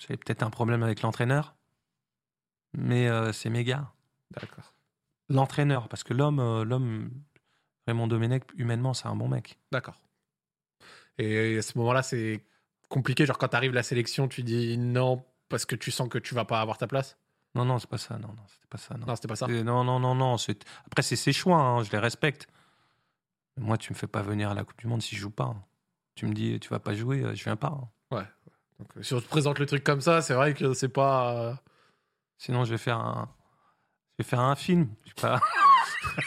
J'avais 0.00 0.16
peut-être 0.16 0.42
un 0.42 0.50
problème 0.50 0.82
avec 0.82 1.02
l'entraîneur, 1.02 1.54
mais 2.72 3.06
euh, 3.08 3.32
c'est 3.32 3.50
méga. 3.50 3.92
D'accord. 4.32 4.74
L'entraîneur, 5.28 5.88
parce 5.88 6.02
que 6.02 6.12
l'homme, 6.14 6.40
euh, 6.40 6.64
l'homme, 6.64 7.10
Raymond 7.86 8.08
Domenech, 8.08 8.44
humainement, 8.56 8.94
c'est 8.94 9.06
un 9.06 9.14
bon 9.14 9.28
mec. 9.28 9.58
D'accord. 9.70 10.00
Et 11.18 11.58
à 11.58 11.62
ce 11.62 11.76
moment-là, 11.78 12.02
c'est 12.02 12.44
compliqué. 12.88 13.26
Genre, 13.26 13.36
quand 13.38 13.48
t'arrives 13.48 13.74
la 13.74 13.82
sélection, 13.82 14.26
tu 14.26 14.42
dis 14.42 14.78
non 14.78 15.24
parce 15.48 15.66
que 15.66 15.76
tu 15.76 15.90
sens 15.90 16.08
que 16.08 16.18
tu 16.18 16.34
vas 16.34 16.44
pas 16.44 16.60
avoir 16.60 16.78
ta 16.78 16.86
place? 16.86 17.18
Non, 17.54 17.64
non, 17.64 17.78
c'est 17.78 17.90
pas 17.90 17.98
ça. 17.98 18.16
Non, 18.18 18.28
non, 18.28 18.44
c'était 18.48 18.68
pas 18.68 18.78
ça. 18.78 18.96
Non, 18.96 19.06
Non, 19.06 19.16
c'était 19.16 19.28
pas 19.28 19.36
ça. 19.36 19.46
Non, 19.48 19.84
non, 19.84 20.00
non, 20.00 20.14
non. 20.14 20.38
c'est- 20.38 20.64
Après, 20.86 21.02
c'est 21.02 21.16
ses 21.16 21.32
choix. 21.32 21.58
hein, 21.58 21.82
je 21.82 21.90
les 21.90 21.98
respecte. 21.98 22.46
Moi, 23.58 23.76
tu 23.76 23.92
me 23.92 23.98
fais 23.98 24.06
pas 24.06 24.22
venir 24.22 24.50
à 24.50 24.54
la 24.54 24.64
Coupe 24.64 24.78
du 24.78 24.86
Monde 24.86 25.02
si 25.02 25.14
je 25.16 25.20
joue 25.20 25.30
pas. 25.30 25.44
hein. 25.44 25.62
Tu 26.14 26.26
me 26.26 26.32
dis, 26.32 26.58
tu 26.60 26.68
vas 26.70 26.78
pas 26.80 26.94
jouer, 26.94 27.22
euh, 27.22 27.34
je 27.34 27.44
viens 27.44 27.56
pas. 27.56 27.68
hein. 27.68 27.88
Donc, 28.80 28.88
euh, 28.96 29.02
si 29.02 29.14
on 29.14 29.20
te 29.20 29.28
présente 29.28 29.58
le 29.60 29.66
truc 29.66 29.84
comme 29.84 30.00
ça, 30.00 30.22
c'est 30.22 30.34
vrai 30.34 30.54
que 30.54 30.72
c'est 30.74 30.88
pas. 30.88 31.34
euh, 31.36 31.52
Sinon, 32.38 32.64
je 32.64 32.70
vais 32.72 32.78
faire 32.78 32.98
un, 32.98 33.28
je 34.18 34.24
vais 34.24 34.28
faire 34.28 34.40
un 34.40 34.56
film. 34.56 34.88
Je 35.04 35.10
sais 35.10 35.14
pas. 35.20 35.40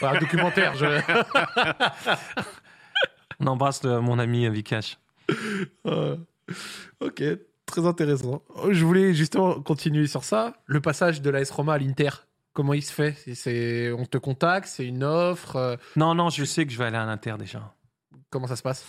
un 0.14 0.18
documentaire. 0.20 0.74
je- 0.76 1.00
On 3.40 3.46
embrasse 3.48 3.82
le- 3.82 4.00
mon 4.00 4.18
ami 4.18 4.48
Vikash. 4.48 4.98
Euh, 5.86 6.16
ok, 7.00 7.22
très 7.66 7.86
intéressant. 7.86 8.42
Je 8.70 8.84
voulais 8.84 9.12
justement 9.14 9.60
continuer 9.60 10.06
sur 10.06 10.22
ça. 10.24 10.54
Le 10.66 10.80
passage 10.80 11.20
de 11.20 11.30
l'AS 11.30 11.50
Roma 11.50 11.74
à 11.74 11.78
l'Inter, 11.78 12.10
comment 12.52 12.74
il 12.74 12.82
se 12.82 12.92
fait? 12.92 13.16
C'est 13.34 13.90
on 13.92 14.06
te 14.06 14.18
contacte, 14.18 14.68
c'est 14.68 14.86
une 14.86 15.02
offre. 15.02 15.56
euh, 15.56 15.76
Non, 15.96 16.14
non, 16.14 16.30
je 16.30 16.44
sais 16.44 16.64
que 16.66 16.72
je 16.72 16.78
vais 16.78 16.84
aller 16.84 16.96
à 16.96 17.04
l'Inter 17.06 17.34
déjà. 17.38 17.74
comment 18.30 18.46
ça 18.46 18.56
se 18.56 18.62
passe? 18.62 18.84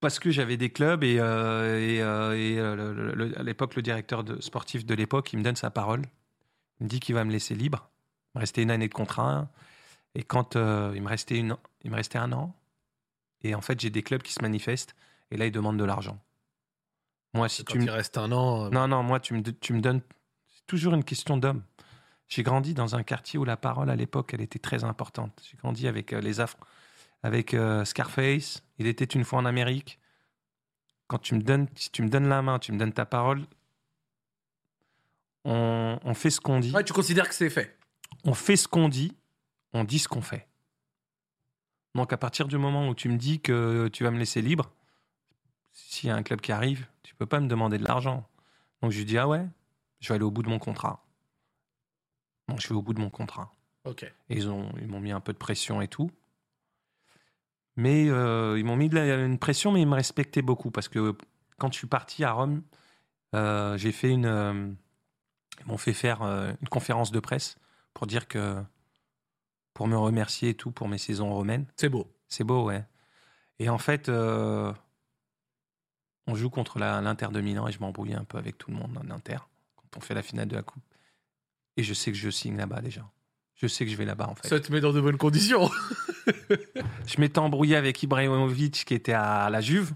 Parce 0.00 0.18
que 0.18 0.30
j'avais 0.30 0.56
des 0.56 0.70
clubs 0.70 1.04
et, 1.04 1.18
euh, 1.20 1.78
et, 1.78 2.00
euh, 2.02 2.32
et, 2.36 2.58
euh, 2.58 2.74
le- 2.74 2.92
le- 2.94 3.14
le- 3.28 3.38
à 3.38 3.42
l'époque, 3.42 3.76
le 3.76 3.82
directeur 3.82 4.24
de, 4.24 4.40
sportif 4.40 4.86
de 4.86 4.94
l'époque, 4.94 5.32
il 5.32 5.38
me 5.38 5.42
donne 5.44 5.56
sa 5.56 5.70
parole. 5.70 6.02
Il 6.80 6.84
me 6.84 6.88
dit 6.88 7.00
qu'il 7.00 7.14
va 7.14 7.24
me 7.24 7.30
laisser 7.30 7.54
libre. 7.54 7.90
Il 8.34 8.38
me 8.38 8.40
restait 8.40 8.62
une 8.62 8.70
année 8.70 8.88
de 8.88 8.94
contrat. 8.94 9.48
Et 10.14 10.22
quand 10.22 10.56
euh, 10.56 10.92
il, 10.94 11.02
me 11.02 11.08
restait 11.08 11.36
une, 11.38 11.56
il 11.84 11.90
me 11.90 11.96
restait 11.96 12.18
un 12.18 12.32
an, 12.32 12.56
et 13.42 13.54
en 13.54 13.60
fait, 13.60 13.78
j'ai 13.78 13.90
des 13.90 14.02
clubs 14.02 14.22
qui 14.22 14.32
se 14.32 14.42
manifestent, 14.42 14.94
et 15.30 15.36
là, 15.36 15.46
ils 15.46 15.52
demandent 15.52 15.78
de 15.78 15.84
l'argent. 15.84 16.18
Moi, 17.34 17.48
si 17.48 17.64
Quand 17.64 17.74
tu 17.74 17.78
me 17.78 17.84
il 17.84 17.90
reste 17.90 18.18
un 18.18 18.32
an. 18.32 18.70
Non, 18.70 18.88
non, 18.88 19.02
moi, 19.02 19.20
tu 19.20 19.34
me, 19.34 19.42
tu 19.42 19.72
me 19.72 19.80
donnes. 19.80 20.00
C'est 20.48 20.66
toujours 20.66 20.94
une 20.94 21.04
question 21.04 21.36
d'homme. 21.36 21.62
J'ai 22.26 22.42
grandi 22.42 22.74
dans 22.74 22.96
un 22.96 23.02
quartier 23.02 23.38
où 23.38 23.44
la 23.44 23.56
parole, 23.56 23.90
à 23.90 23.96
l'époque, 23.96 24.34
elle 24.34 24.40
était 24.40 24.58
très 24.58 24.82
importante. 24.84 25.40
J'ai 25.48 25.56
grandi 25.58 25.86
avec 25.86 26.10
les 26.12 26.40
Afro, 26.40 26.58
avec 27.22 27.54
euh, 27.54 27.84
Scarface. 27.84 28.62
Il 28.78 28.86
était 28.86 29.04
une 29.04 29.24
fois 29.24 29.38
en 29.38 29.44
Amérique. 29.44 29.98
Quand 31.06 31.18
tu 31.18 31.34
me 31.34 31.40
donnes, 31.40 31.68
si 31.74 31.90
tu 31.90 32.02
me 32.02 32.08
donnes 32.08 32.28
la 32.28 32.42
main, 32.42 32.58
tu 32.58 32.72
me 32.72 32.78
donnes 32.78 32.92
ta 32.92 33.04
parole, 33.04 33.44
on, 35.44 35.98
on 36.02 36.14
fait 36.14 36.30
ce 36.30 36.40
qu'on 36.40 36.60
dit. 36.60 36.72
Ouais, 36.72 36.84
tu 36.84 36.92
considères 36.92 37.28
que 37.28 37.34
c'est 37.34 37.50
fait. 37.50 37.78
On 38.24 38.34
fait 38.34 38.56
ce 38.56 38.68
qu'on 38.68 38.88
dit, 38.88 39.16
on 39.72 39.84
dit 39.84 39.98
ce 39.98 40.08
qu'on 40.08 40.22
fait. 40.22 40.46
Donc, 41.94 42.12
à 42.12 42.16
partir 42.16 42.46
du 42.46 42.58
moment 42.58 42.88
où 42.88 42.94
tu 42.94 43.08
me 43.08 43.16
dis 43.16 43.40
que 43.40 43.88
tu 43.92 44.04
vas 44.04 44.10
me 44.10 44.18
laisser 44.18 44.42
libre, 44.42 44.70
s'il 45.72 46.08
y 46.08 46.12
a 46.12 46.16
un 46.16 46.22
club 46.22 46.40
qui 46.40 46.52
arrive, 46.52 46.86
tu 47.02 47.14
peux 47.14 47.26
pas 47.26 47.40
me 47.40 47.48
demander 47.48 47.78
de 47.78 47.84
l'argent. 47.84 48.28
Donc, 48.80 48.92
je 48.92 48.98
lui 48.98 49.04
dis, 49.04 49.18
ah 49.18 49.26
ouais, 49.26 49.44
je 49.98 50.08
vais 50.08 50.14
aller 50.14 50.24
au 50.24 50.30
bout 50.30 50.42
de 50.42 50.48
mon 50.48 50.58
contrat. 50.58 51.04
Donc, 52.48 52.60
je 52.60 52.68
vais 52.68 52.74
au 52.74 52.82
bout 52.82 52.94
de 52.94 53.00
mon 53.00 53.10
contrat. 53.10 53.52
Ok. 53.84 54.04
Et 54.04 54.36
ils 54.36 54.48
ont, 54.48 54.70
ils 54.80 54.86
m'ont 54.86 55.00
mis 55.00 55.10
un 55.10 55.20
peu 55.20 55.32
de 55.32 55.38
pression 55.38 55.80
et 55.80 55.88
tout. 55.88 56.10
Mais 57.76 58.08
euh, 58.08 58.58
ils 58.58 58.64
m'ont 58.64 58.76
mis 58.76 58.88
de 58.88 58.96
la- 58.96 59.24
une 59.24 59.38
pression, 59.38 59.72
mais 59.72 59.80
ils 59.82 59.86
me 59.88 59.94
respectaient 59.94 60.42
beaucoup 60.42 60.70
parce 60.70 60.88
que 60.88 61.16
quand 61.58 61.72
je 61.72 61.78
suis 61.78 61.86
parti 61.86 62.24
à 62.24 62.32
Rome, 62.32 62.62
euh, 63.34 63.76
j'ai 63.78 63.92
fait 63.92 64.10
une. 64.10 64.26
euh, 64.26 64.70
ils 65.60 65.66
m'ont 65.66 65.78
fait 65.78 65.92
faire 65.94 66.22
une 66.22 66.68
conférence 66.70 67.10
de 67.12 67.20
presse 67.20 67.56
pour 67.94 68.06
dire 68.06 68.28
que. 68.28 68.62
pour 69.74 69.86
me 69.88 69.96
remercier 69.96 70.50
et 70.50 70.54
tout 70.54 70.70
pour 70.70 70.88
mes 70.88 70.98
saisons 70.98 71.32
romaines. 71.32 71.66
C'est 71.76 71.88
beau. 71.88 72.06
C'est 72.28 72.44
beau, 72.44 72.64
ouais. 72.66 72.84
Et 73.58 73.68
en 73.68 73.78
fait, 73.78 74.08
on 74.08 74.74
joue 76.34 76.50
contre 76.50 76.78
l'Inter 76.78 77.28
de 77.32 77.40
Milan 77.40 77.66
et 77.68 77.72
je 77.72 77.80
m'embrouille 77.80 78.14
un 78.14 78.24
peu 78.24 78.38
avec 78.38 78.58
tout 78.58 78.70
le 78.70 78.76
monde 78.76 78.96
en 78.98 79.10
Inter 79.10 79.38
quand 79.76 79.96
on 79.96 80.00
fait 80.00 80.14
la 80.14 80.22
finale 80.22 80.48
de 80.48 80.56
la 80.56 80.62
Coupe. 80.62 80.82
Et 81.76 81.82
je 81.82 81.94
sais 81.94 82.12
que 82.12 82.18
je 82.18 82.30
signe 82.30 82.56
là-bas 82.56 82.80
déjà. 82.80 83.10
Je 83.60 83.66
sais 83.66 83.84
que 83.84 83.90
je 83.90 83.96
vais 83.96 84.04
là-bas 84.06 84.26
en 84.28 84.34
fait. 84.34 84.48
Ça 84.48 84.58
te 84.58 84.72
met 84.72 84.80
dans 84.80 84.92
de 84.92 85.00
bonnes 85.00 85.18
conditions. 85.18 85.70
Je 87.06 87.20
m'étais 87.20 87.38
embrouillé 87.38 87.76
avec 87.76 88.02
Ibrahimovic 88.02 88.84
qui 88.86 88.94
était 88.94 89.12
à 89.12 89.50
la 89.50 89.60
Juve. 89.60 89.92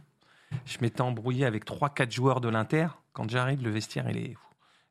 Je 0.66 0.78
m'étais 0.80 1.00
embrouillé 1.00 1.44
avec 1.46 1.64
3-4 1.66 2.12
joueurs 2.12 2.40
de 2.40 2.48
l'Inter. 2.48 2.88
Quand 3.12 3.28
j'arrive, 3.30 3.62
le 3.62 3.70
vestiaire, 3.70 4.08
il 4.10 4.16
est. 4.18 4.36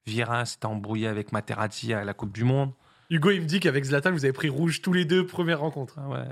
Vieira 0.06 0.46
s'était 0.46 0.66
embrouillé 0.66 1.08
avec 1.08 1.32
Materazzi 1.32 1.94
à 1.94 2.04
la 2.04 2.14
Coupe 2.14 2.34
du 2.34 2.44
Monde. 2.44 2.72
Hugo, 3.10 3.30
il 3.32 3.42
me 3.42 3.46
dit 3.46 3.60
qu'avec 3.60 3.84
Zlatan, 3.86 4.12
vous 4.12 4.26
avez 4.26 4.34
pris 4.34 4.50
rouge 4.50 4.82
tous 4.82 4.92
les 4.94 5.06
deux 5.06 5.26
premières 5.26 5.60
rencontres. 5.60 5.96
Ah 5.98 6.10
ouais. 6.10 6.26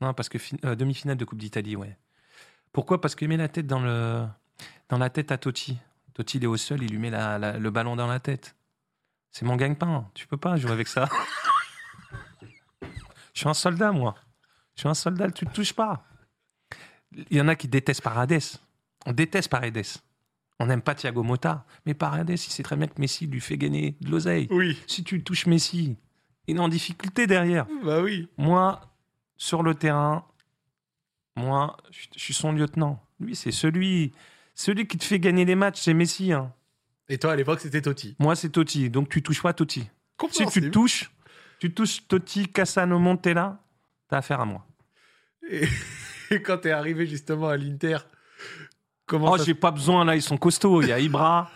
Non, 0.00 0.14
parce 0.14 0.28
que 0.28 0.38
euh, 0.64 0.74
demi-finale 0.76 1.16
de 1.16 1.24
Coupe 1.24 1.38
d'Italie, 1.38 1.74
ouais. 1.74 1.96
Pourquoi? 2.72 3.00
Parce 3.00 3.14
qu'il 3.14 3.28
met 3.28 3.36
la 3.36 3.48
tête 3.48 3.66
dans, 3.66 3.80
le, 3.80 4.24
dans 4.88 4.98
la 4.98 5.10
tête 5.10 5.32
à 5.32 5.38
Totti. 5.38 5.78
Totti, 6.14 6.36
il 6.38 6.44
est 6.44 6.48
au 6.48 6.56
sol, 6.56 6.82
il 6.82 6.90
lui 6.90 6.98
met 6.98 7.10
la- 7.10 7.38
la- 7.38 7.58
le 7.58 7.70
ballon 7.70 7.96
dans 7.96 8.06
la 8.06 8.20
tête. 8.20 8.54
C'est 9.30 9.44
mon 9.44 9.56
gagne-pain. 9.56 10.08
Tu 10.14 10.26
peux 10.26 10.36
pas 10.36 10.56
jouer 10.56 10.72
avec 10.72 10.86
ça. 10.88 11.08
Je 13.38 13.42
suis 13.42 13.48
un 13.48 13.54
soldat, 13.54 13.92
moi. 13.92 14.16
Je 14.74 14.80
suis 14.80 14.88
un 14.88 14.94
soldat, 14.94 15.30
tu 15.30 15.46
ne 15.46 15.50
touches 15.52 15.72
pas. 15.72 16.04
Il 17.30 17.36
y 17.36 17.40
en 17.40 17.46
a 17.46 17.54
qui 17.54 17.68
détestent 17.68 18.02
Paredes. 18.02 18.42
On 19.06 19.12
déteste 19.12 19.48
Paredes. 19.48 19.86
On 20.58 20.66
n'aime 20.66 20.82
pas 20.82 20.96
Thiago 20.96 21.22
Motta. 21.22 21.64
Mais 21.86 21.94
Paredes, 21.94 22.30
il 22.30 22.36
sait 22.36 22.64
très 22.64 22.74
bien 22.74 22.88
que 22.88 23.00
Messi 23.00 23.28
lui 23.28 23.40
fait 23.40 23.56
gagner 23.56 23.96
de 24.00 24.10
l'oseille. 24.10 24.48
Oui. 24.50 24.76
Si 24.88 25.04
tu 25.04 25.22
touches 25.22 25.46
Messi, 25.46 25.96
il 26.48 26.56
est 26.56 26.58
en 26.58 26.66
difficulté 26.68 27.28
derrière. 27.28 27.68
Bah 27.84 28.02
oui. 28.02 28.28
Moi, 28.38 28.80
sur 29.36 29.62
le 29.62 29.76
terrain, 29.76 30.26
moi, 31.36 31.76
je 31.92 32.08
suis 32.16 32.34
son 32.34 32.50
lieutenant. 32.50 33.00
Lui, 33.20 33.36
c'est 33.36 33.52
celui, 33.52 34.12
celui 34.56 34.88
qui 34.88 34.98
te 34.98 35.04
fait 35.04 35.20
gagner 35.20 35.44
les 35.44 35.54
matchs, 35.54 35.80
c'est 35.82 35.94
Messi. 35.94 36.32
hein. 36.32 36.52
Et 37.08 37.18
toi, 37.18 37.34
à 37.34 37.36
l'époque, 37.36 37.60
c'était 37.60 37.82
Totti. 37.82 38.16
Moi, 38.18 38.34
c'est 38.34 38.48
Totti. 38.50 38.90
Donc, 38.90 39.08
tu 39.08 39.22
touches 39.22 39.42
pas 39.42 39.52
Totti. 39.52 39.88
Si 40.32 40.44
tu 40.46 40.72
touches, 40.72 41.12
tu 41.58 41.72
touches 41.74 42.06
Totti, 42.06 42.48
Cassano, 42.48 42.98
Montella, 42.98 43.58
t'as 44.08 44.18
affaire 44.18 44.40
à 44.40 44.44
moi. 44.44 44.64
Et, 45.50 45.66
et 46.30 46.42
quand 46.42 46.58
t'es 46.58 46.70
arrivé 46.70 47.06
justement 47.06 47.48
à 47.48 47.56
l'Inter, 47.56 47.98
comment 49.06 49.32
Oh, 49.32 49.38
ça 49.38 49.44
j'ai 49.44 49.54
pas 49.54 49.70
besoin, 49.70 50.04
là, 50.04 50.14
ils 50.16 50.22
sont 50.22 50.36
costauds. 50.36 50.82
Il 50.82 50.88
y 50.88 50.92
a 50.92 50.98
Ibra, 51.00 51.50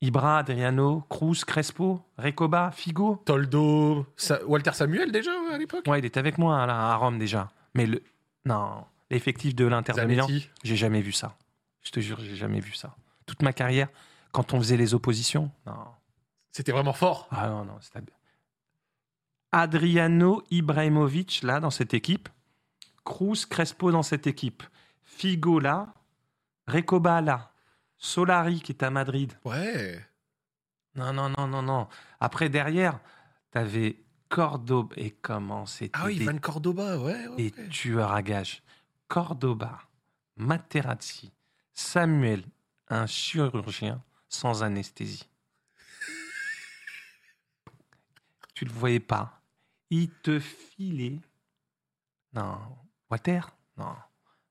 Ibra, 0.00 0.38
Adriano, 0.38 1.02
Cruz, 1.08 1.44
Crespo, 1.46 2.02
Recoba, 2.18 2.70
Figo. 2.72 3.22
Toldo, 3.24 4.06
Sa- 4.16 4.44
Walter 4.46 4.72
Samuel 4.74 5.12
déjà 5.12 5.32
à 5.52 5.58
l'époque? 5.58 5.84
Ouais, 5.86 5.98
il 5.98 6.04
était 6.04 6.18
avec 6.20 6.38
moi 6.38 6.66
là, 6.66 6.90
à 6.92 6.96
Rome 6.96 7.18
déjà. 7.18 7.48
Mais 7.74 7.86
le. 7.86 8.02
Non, 8.46 8.84
l'effectif 9.10 9.54
de 9.54 9.66
l'Inter 9.66 9.92
de 9.92 10.04
Milan. 10.04 10.26
J'ai 10.64 10.76
jamais 10.76 11.02
vu 11.02 11.12
ça. 11.12 11.36
Je 11.82 11.90
te 11.90 12.00
jure, 12.00 12.18
j'ai 12.20 12.36
jamais 12.36 12.60
vu 12.60 12.72
ça. 12.72 12.96
Toute 13.26 13.42
ma 13.42 13.52
carrière, 13.52 13.88
quand 14.32 14.54
on 14.54 14.58
faisait 14.58 14.76
les 14.76 14.94
oppositions, 14.94 15.50
non. 15.66 15.74
C'était 16.52 16.72
vraiment 16.72 16.92
fort? 16.94 17.28
Ah 17.30 17.48
non, 17.48 17.64
non, 17.64 17.76
c'était 17.80 18.00
bien. 18.00 18.14
Adriano 19.52 20.42
Ibrahimovic, 20.50 21.42
là, 21.42 21.60
dans 21.60 21.70
cette 21.70 21.94
équipe. 21.94 22.28
Cruz 23.04 23.46
Crespo 23.48 23.90
dans 23.90 24.02
cette 24.02 24.26
équipe. 24.26 24.62
Figo, 25.02 25.58
là. 25.58 25.92
Recoba, 26.66 27.20
là. 27.20 27.52
Solari, 27.98 28.60
qui 28.60 28.72
est 28.72 28.82
à 28.82 28.90
Madrid. 28.90 29.32
Ouais. 29.44 30.04
Non, 30.94 31.12
non, 31.12 31.28
non, 31.30 31.46
non, 31.46 31.62
non. 31.62 31.88
Après, 32.20 32.48
derrière, 32.48 33.00
t'avais 33.50 34.00
Cordoba. 34.28 34.94
Et 34.96 35.10
comment 35.10 35.66
c'était 35.66 35.90
Ah 35.94 36.06
oui, 36.06 36.18
des 36.18 36.24
Van 36.24 36.38
Cordoba, 36.38 36.98
ouais. 36.98 37.26
ouais. 37.28 37.52
tueurs 37.68 38.12
à 38.12 38.22
gages. 38.22 38.62
Cordoba, 39.08 39.80
Materazzi, 40.36 41.32
Samuel, 41.74 42.44
un 42.88 43.06
chirurgien 43.06 44.02
sans 44.28 44.62
anesthésie. 44.62 45.28
tu 48.54 48.64
le 48.64 48.70
voyais 48.70 49.00
pas. 49.00 49.39
Il 49.90 50.10
te 50.10 50.38
filait. 50.38 51.18
Non. 52.32 52.58
Walter 53.10 53.40
Non. 53.76 53.94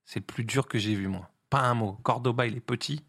C'est 0.05 0.19
le 0.19 0.25
plus 0.25 0.43
dur 0.43 0.67
que 0.67 0.77
j'ai 0.77 0.95
vu, 0.95 1.07
moi. 1.07 1.29
Pas 1.49 1.61
un 1.61 1.73
mot. 1.73 1.93
Cordoba, 2.03 2.45
il 2.45 2.57
est 2.57 2.61
petit. 2.61 3.03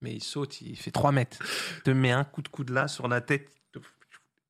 Mais 0.00 0.14
il 0.14 0.22
saute, 0.22 0.60
il 0.60 0.76
fait 0.76 0.90
3 0.90 1.12
mètres. 1.12 1.38
Il 1.78 1.82
te 1.82 1.90
met 1.90 2.10
un 2.12 2.24
coup 2.24 2.42
de 2.42 2.48
coude 2.48 2.70
là 2.70 2.88
sur 2.88 3.08
la 3.08 3.20
tête. 3.20 3.50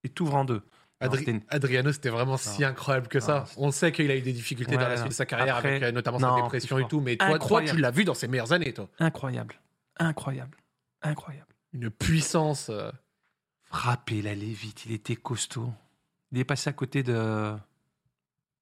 Et 0.02 0.08
t'ouvre 0.08 0.34
en 0.34 0.44
deux. 0.44 0.62
Adri- 1.00 1.42
Adriano, 1.48 1.92
c'était 1.92 2.08
vraiment 2.08 2.36
si 2.36 2.64
incroyable 2.64 3.08
que 3.08 3.20
ça. 3.20 3.44
Non, 3.56 3.64
On 3.66 3.70
sait 3.70 3.92
qu'il 3.92 4.10
a 4.10 4.16
eu 4.16 4.20
des 4.22 4.32
difficultés 4.32 4.76
Ouais, 4.76 4.82
dans 4.82 4.88
la 4.88 4.96
suite 4.96 5.08
de 5.08 5.14
sa 5.14 5.26
carrière, 5.26 5.56
Après, 5.56 5.70
avec 5.70 5.82
euh, 5.82 5.92
notamment 5.92 6.18
sa 6.18 6.34
dépression 6.36 6.78
et 6.78 6.88
tout. 6.88 7.00
Mais 7.00 7.16
toi, 7.16 7.62
tu 7.62 7.76
l'as 7.78 7.90
vu 7.90 8.04
dans 8.04 8.14
ses 8.14 8.28
meilleures 8.28 8.52
années, 8.52 8.72
toi. 8.72 8.88
Incroyable. 8.98 9.56
Incroyable. 9.96 10.56
Incroyable. 11.02 11.48
Une 11.72 11.90
puissance. 11.90 12.68
euh, 12.70 12.90
Frappé, 13.64 14.18
il 14.18 14.28
allait 14.28 14.46
vite, 14.46 14.86
il 14.86 14.92
était 14.92 15.16
costaud. 15.16 15.72
Il 16.34 16.40
est 16.40 16.44
passé 16.44 16.68
à 16.68 16.72
côté 16.72 17.02
de. 17.02 17.54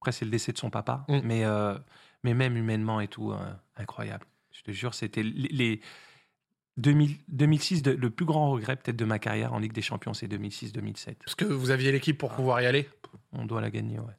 Après, 0.00 0.12
c'est 0.12 0.24
le 0.24 0.30
décès 0.30 0.52
de 0.52 0.58
son 0.58 0.70
papa, 0.70 1.04
Mm. 1.08 1.20
mais, 1.24 1.44
euh, 1.44 1.76
mais 2.24 2.34
même 2.34 2.56
humainement 2.56 3.00
et 3.00 3.08
tout, 3.08 3.32
euh, 3.32 3.36
incroyable. 3.76 4.26
Je 4.52 4.62
te 4.62 4.70
jure, 4.72 4.94
c'était 4.94 5.22
les. 5.22 5.48
les 5.48 5.80
2000 6.78 7.16
2006, 7.28 7.82
de- 7.82 7.90
le 7.92 8.08
plus 8.10 8.24
grand 8.24 8.50
regret 8.50 8.76
peut-être 8.76 8.96
de 8.96 9.04
ma 9.04 9.18
carrière 9.18 9.52
en 9.52 9.58
Ligue 9.58 9.72
des 9.72 9.82
Champions, 9.82 10.14
c'est 10.14 10.26
2006-2007. 10.28 11.18
Parce 11.24 11.34
que 11.34 11.44
vous 11.44 11.70
aviez 11.70 11.92
l'équipe 11.92 12.16
pour 12.16 12.32
Ah. 12.32 12.36
pouvoir 12.36 12.60
y 12.62 12.66
aller. 12.66 12.88
On 13.32 13.44
doit 13.44 13.60
la 13.60 13.70
gagner, 13.70 13.98
ouais. 13.98 14.14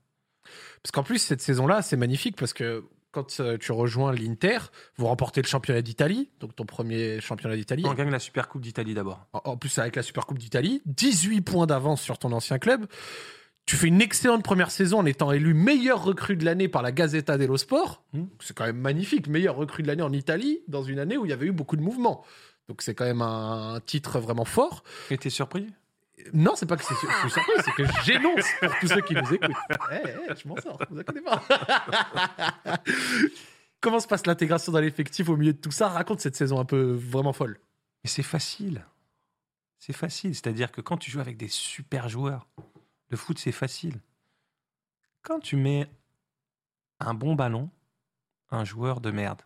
Parce 0.84 0.92
qu'en 0.92 1.04
plus, 1.04 1.18
cette 1.18 1.42
saison-là, 1.42 1.82
c'est 1.82 1.98
magnifique 1.98 2.36
parce 2.36 2.54
que 2.54 2.84
quand 3.12 3.40
euh, 3.40 3.58
tu 3.58 3.72
rejoins 3.72 4.12
l'Inter, 4.14 4.58
vous 4.98 5.08
remportez 5.08 5.42
le 5.42 5.48
championnat 5.48 5.82
d'Italie, 5.82 6.30
donc 6.40 6.56
ton 6.56 6.66
premier 6.66 7.20
championnat 7.22 7.56
d'Italie. 7.56 7.84
On 7.88 7.94
gagne 7.96 8.10
la 8.12 8.20
Super 8.20 8.48
Coupe 8.50 8.62
d'Italie 8.62 8.94
d'abord. 8.94 9.26
En 9.34 9.42
en 9.46 9.58
plus, 9.58 9.78
avec 9.80 9.96
la 9.96 10.04
Super 10.04 10.26
Coupe 10.28 10.38
d'Italie, 10.40 10.82
18 10.86 11.42
points 11.42 11.66
d'avance 11.68 12.02
sur 12.02 12.18
ton 12.20 12.32
ancien 12.34 12.60
club. 12.60 12.86
Tu 13.66 13.78
fais 13.78 13.88
une 13.88 14.02
excellente 14.02 14.44
première 14.44 14.72
saison 14.72 15.00
en 15.00 15.06
étant 15.06 15.32
élu 15.32 15.54
meilleur 15.54 16.04
recrue 16.04 16.36
de 16.36 16.44
l'année 16.44 16.68
par 16.68 16.82
la 16.82 16.92
Gazzetta 16.92 17.38
dello 17.38 17.56
Sport. 17.58 18.04
Hmm. 18.14 18.26
C'est 18.42 18.56
quand 18.56 18.66
même 18.66 18.78
magnifique, 18.80 19.28
meilleur 19.28 19.56
recrue 19.56 19.84
de 19.84 19.88
l'année 19.88 20.04
en 20.04 20.12
Italie, 20.12 20.60
dans 20.68 20.84
une 20.84 21.00
année 21.00 21.18
où 21.18 21.26
il 21.26 21.30
y 21.30 21.34
avait 21.34 21.46
eu 21.46 21.52
beaucoup 21.54 21.78
de 21.78 21.82
mouvements. 21.82 22.26
Donc 22.68 22.82
c'est 22.82 22.94
quand 22.94 23.06
même 23.06 23.22
un 23.22 23.80
titre 23.86 24.20
vraiment 24.20 24.46
fort. 24.46 24.84
Et 25.10 25.18
t'es 25.18 25.30
surpris? 25.30 25.68
Non, 26.34 26.54
c'est 26.56 26.66
pas 26.66 26.78
que 26.78 26.84
c'est- 26.84 26.94
je 26.94 27.20
suis 27.22 27.30
surpris, 27.32 27.54
c'est 27.66 27.72
que 27.74 27.84
j'énonce 28.06 28.46
pour 28.62 28.80
tous 28.80 28.88
ceux 28.88 29.02
qui 29.02 29.14
nous 29.16 29.34
écoutent. 29.34 29.56
Eh, 29.92 29.96
eh, 30.30 30.34
je 30.42 30.48
m'en 30.48 30.56
sors, 30.58 30.78
vous 30.90 31.00
inquiétez 31.00 31.22
pas. 31.22 31.44
Comment 33.82 34.00
se 34.00 34.08
passe 34.08 34.26
l'intégration 34.26 34.72
dans 34.72 34.80
l'effectif 34.80 35.28
au 35.30 35.36
milieu 35.36 35.52
de 35.54 35.58
tout 35.58 35.72
ça? 35.72 35.90
Raconte 35.90 36.22
cette 36.22 36.36
saison 36.36 36.60
un 36.60 36.66
peu 36.66 36.94
vraiment 36.94 37.34
folle. 37.34 37.60
Mais 38.04 38.10
c'est 38.10 38.24
facile. 38.24 38.86
C'est 39.80 39.92
facile. 39.94 40.34
C'est-à-dire 40.36 40.72
que 40.72 40.80
quand 40.82 40.98
tu 40.98 41.12
joues 41.12 41.20
avec 41.20 41.36
des 41.36 41.50
super 41.50 42.08
joueurs, 42.08 42.48
le 43.14 43.18
foot, 43.18 43.38
c'est 43.38 43.52
facile. 43.52 44.02
Quand 45.22 45.40
tu 45.40 45.56
mets 45.56 45.88
un 47.00 47.14
bon 47.14 47.36
ballon, 47.36 47.70
un 48.50 48.66
joueur 48.66 49.02
de 49.02 49.12
merde, 49.12 49.44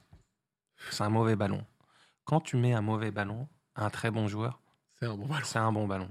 c'est 0.90 1.04
un 1.04 1.10
mauvais 1.10 1.36
ballon. 1.36 1.66
Quand 2.24 2.40
tu 2.40 2.56
mets 2.56 2.72
un 2.74 2.82
mauvais 2.82 3.12
ballon, 3.12 3.50
un 3.76 3.90
très 3.90 4.10
bon 4.10 4.30
joueur, 4.30 4.62
C'est 5.00 5.06
un 5.06 5.18
bon 5.18 5.28
ballon. 5.28 5.44
c'est 5.46 5.60
un 5.60 5.72
bon 5.74 5.86
ballon. 5.86 6.10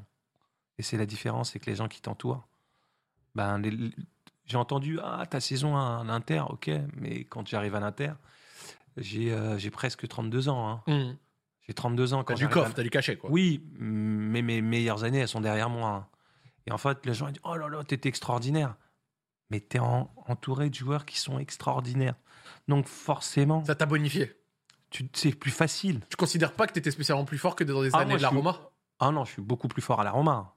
Et 0.77 0.83
c'est 0.83 0.99
la 0.99 1.07
différence, 1.07 1.53
c'est 1.53 1.59
que 1.59 1.71
les 1.71 1.77
gens 1.77 1.89
qui 1.89 2.03
t'entourent, 2.03 2.47
ben, 3.35 3.57
les- 3.59 3.91
j'ai 4.45 4.59
entendu, 4.59 4.99
ah, 5.03 5.25
ta 5.25 5.41
saison 5.41 5.79
à 5.79 6.05
l'Inter, 6.05 6.43
ok, 6.51 6.71
mais 6.95 7.25
quand 7.25 7.49
j'arrive 7.49 7.75
à 7.75 7.81
l'Inter, 7.81 8.13
j'ai 8.99 9.33
euh, 9.33 9.57
j'ai 9.57 9.71
presque 9.71 10.07
32 10.07 10.51
ans. 10.51 10.69
hein. 10.69 10.83
Hmm. 10.87 11.17
J'ai 11.63 11.73
32 11.73 12.13
ans. 12.13 12.19
T'as 12.23 12.35
Quand 12.35 12.39
du 12.39 12.45
à- 12.45 12.49
coffre, 12.49 12.75
t'as 12.75 12.83
du 12.83 12.91
cachet, 12.91 13.17
quoi. 13.17 13.31
oui, 13.31 13.65
mais 13.79 14.43
mes 14.43 14.61
meilleures 14.61 15.05
années, 15.05 15.21
elles 15.21 15.29
sont 15.29 15.41
derrière 15.41 15.71
moi. 15.71 15.89
hein. 15.91 16.07
Et 16.67 16.73
en 16.73 16.79
fait, 16.79 17.05
les 17.07 17.15
gens 17.15 17.29
disent 17.29 17.41
Oh 17.45 17.57
là 17.57 17.69
là, 17.69 17.85
t'étais 17.85 18.09
extraordinaire. 18.09 18.75
Mais 19.51 19.61
t'es 19.61 19.79
en- 19.79 20.11
entouré 20.27 20.71
de 20.71 20.75
joueurs 20.75 21.05
qui 21.07 21.19
sont 21.19 21.39
extraordinaires. 21.39 22.17
Donc 22.69 22.87
forcément, 22.89 23.65
Ça 23.65 23.75
t'a 23.77 23.87
bonifié. 23.87 24.33
tu- 24.91 25.09
c'est 25.13 25.33
plus 25.33 25.51
facile. 25.53 26.01
Tu 26.11 26.17
considères 26.17 26.53
pas 26.53 26.67
que 26.67 26.73
t'étais 26.73 26.91
spécialement 26.91 27.25
plus 27.25 27.39
fort 27.39 27.55
que 27.55 27.63
dans 27.65 27.81
les 27.83 27.91
Ah, 27.93 27.99
années 27.99 28.11
moi, 28.11 28.17
de 28.19 28.23
la 28.23 28.29
suis- 28.29 28.37
Roma 28.37 28.59
Ah 28.99 29.11
non, 29.13 29.25
je 29.25 29.33
suis 29.33 29.43
beaucoup 29.43 29.69
plus 29.69 29.83
fort 29.83 30.01
à 30.01 30.05
la 30.05 30.11
Roma. 30.11 30.55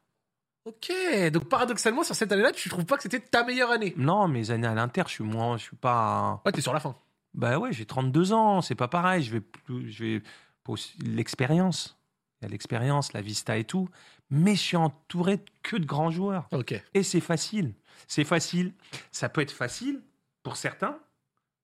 Ok, 0.65 0.91
donc 1.31 1.45
paradoxalement, 1.49 2.03
sur 2.03 2.15
cette 2.15 2.31
année-là, 2.31 2.51
tu 2.51 2.69
trouves 2.69 2.85
pas 2.85 2.95
que 2.97 3.03
c'était 3.03 3.19
ta 3.19 3.43
meilleure 3.43 3.71
année 3.71 3.93
Non, 3.97 4.27
mes 4.27 4.51
années 4.51 4.67
à 4.67 4.73
l'Inter, 4.75 5.03
je 5.07 5.11
suis 5.13 5.23
moins, 5.23 5.57
je 5.57 5.63
suis 5.63 5.75
pas. 5.75 6.41
Ouais, 6.45 6.51
t'es 6.51 6.61
sur 6.61 6.73
la 6.73 6.79
fin. 6.79 6.95
Bah 7.33 7.57
ouais, 7.59 7.71
j'ai 7.73 7.85
32 7.85 8.33
ans, 8.33 8.61
c'est 8.61 8.75
pas 8.75 8.87
pareil. 8.87 9.23
Je 9.23 9.31
vais 9.31 9.41
plus, 9.41 9.91
je 9.91 10.03
vais 10.03 10.23
l'expérience. 11.03 11.97
Il 12.41 12.45
y 12.45 12.47
a 12.47 12.49
l'expérience, 12.49 13.13
la 13.13 13.21
vista 13.21 13.57
et 13.57 13.63
tout. 13.65 13.89
Mais 14.31 14.55
je 14.55 14.59
suis 14.61 14.77
entouré 14.77 15.39
que 15.63 15.75
de 15.77 15.85
grands 15.85 16.11
joueurs. 16.11 16.47
Et 16.93 17.03
c'est 17.03 17.19
facile. 17.19 17.73
C'est 18.07 18.23
facile. 18.23 18.73
Ça 19.11 19.29
peut 19.29 19.41
être 19.41 19.51
facile 19.51 20.01
pour 20.43 20.55
certains, 20.55 20.97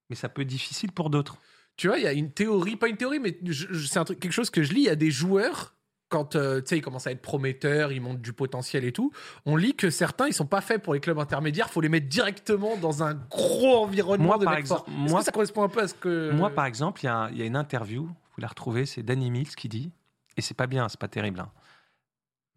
mais 0.10 0.16
ça 0.16 0.30
peut 0.30 0.42
être 0.42 0.48
difficile 0.48 0.92
pour 0.92 1.10
d'autres. 1.10 1.38
Tu 1.78 1.88
vois, 1.88 1.98
il 1.98 2.04
y 2.04 2.08
a 2.08 2.14
une 2.14 2.32
théorie, 2.32 2.76
pas 2.76 2.88
une 2.88 2.98
théorie, 2.98 3.20
mais 3.20 3.38
c'est 3.52 4.20
quelque 4.20 4.32
chose 4.32 4.50
que 4.50 4.64
je 4.64 4.74
lis. 4.74 4.82
Il 4.82 4.86
y 4.86 4.90
a 4.90 4.96
des 4.96 5.12
joueurs 5.12 5.74
quand 6.08 6.36
euh, 6.36 6.62
tu 6.62 6.68
sais, 6.68 6.78
ils 6.78 6.82
commencent 6.82 7.08
à 7.08 7.12
être 7.12 7.22
prometteurs, 7.22 7.92
ils 7.92 8.00
montrent 8.00 8.22
du 8.22 8.32
potentiel 8.32 8.86
et 8.86 8.92
tout, 8.94 9.12
on 9.46 9.56
lit 9.56 9.76
que 9.76 9.90
certains, 9.90 10.28
ils 10.28 10.34
sont 10.34 10.46
pas 10.46 10.62
faits 10.62 10.82
pour 10.84 10.94
les 10.94 11.00
clubs 11.00 11.18
intermédiaires, 11.18 11.70
faut 11.70 11.82
les 11.82 11.90
mettre 11.90 12.08
directement 12.08 12.78
dans 12.78 13.02
un 13.04 13.16
gros 13.16 13.78
environnement 13.84 14.28
Moi, 14.28 14.38
de 14.38 14.46
par 14.46 14.56
exemple, 14.56 14.90
moi- 14.92 15.20
que 15.20 15.26
ça 15.26 15.32
correspond 15.32 15.64
un 15.64 15.68
peu 15.68 15.82
à 15.82 15.88
ce 15.88 15.96
que. 15.96 16.32
Moi, 16.32 16.52
par 16.52 16.66
exemple, 16.68 17.02
il 17.04 17.08
y, 17.08 17.10
a- 17.10 17.30
il 17.32 17.38
y 17.40 17.42
a 17.42 17.46
une 17.46 17.56
interview, 17.56 18.04
vous 18.06 18.42
la 18.42 18.48
retrouvez, 18.48 18.86
c'est 18.86 19.02
Danny 19.02 19.32
Mills 19.32 19.56
qui 19.56 19.68
dit, 19.68 19.92
et 20.38 20.42
c'est 20.42 20.54
pas 20.54 20.68
bien, 20.68 20.88
c'est 20.90 21.00
pas 21.00 21.08
terrible, 21.08 21.40
hein. 21.40 21.52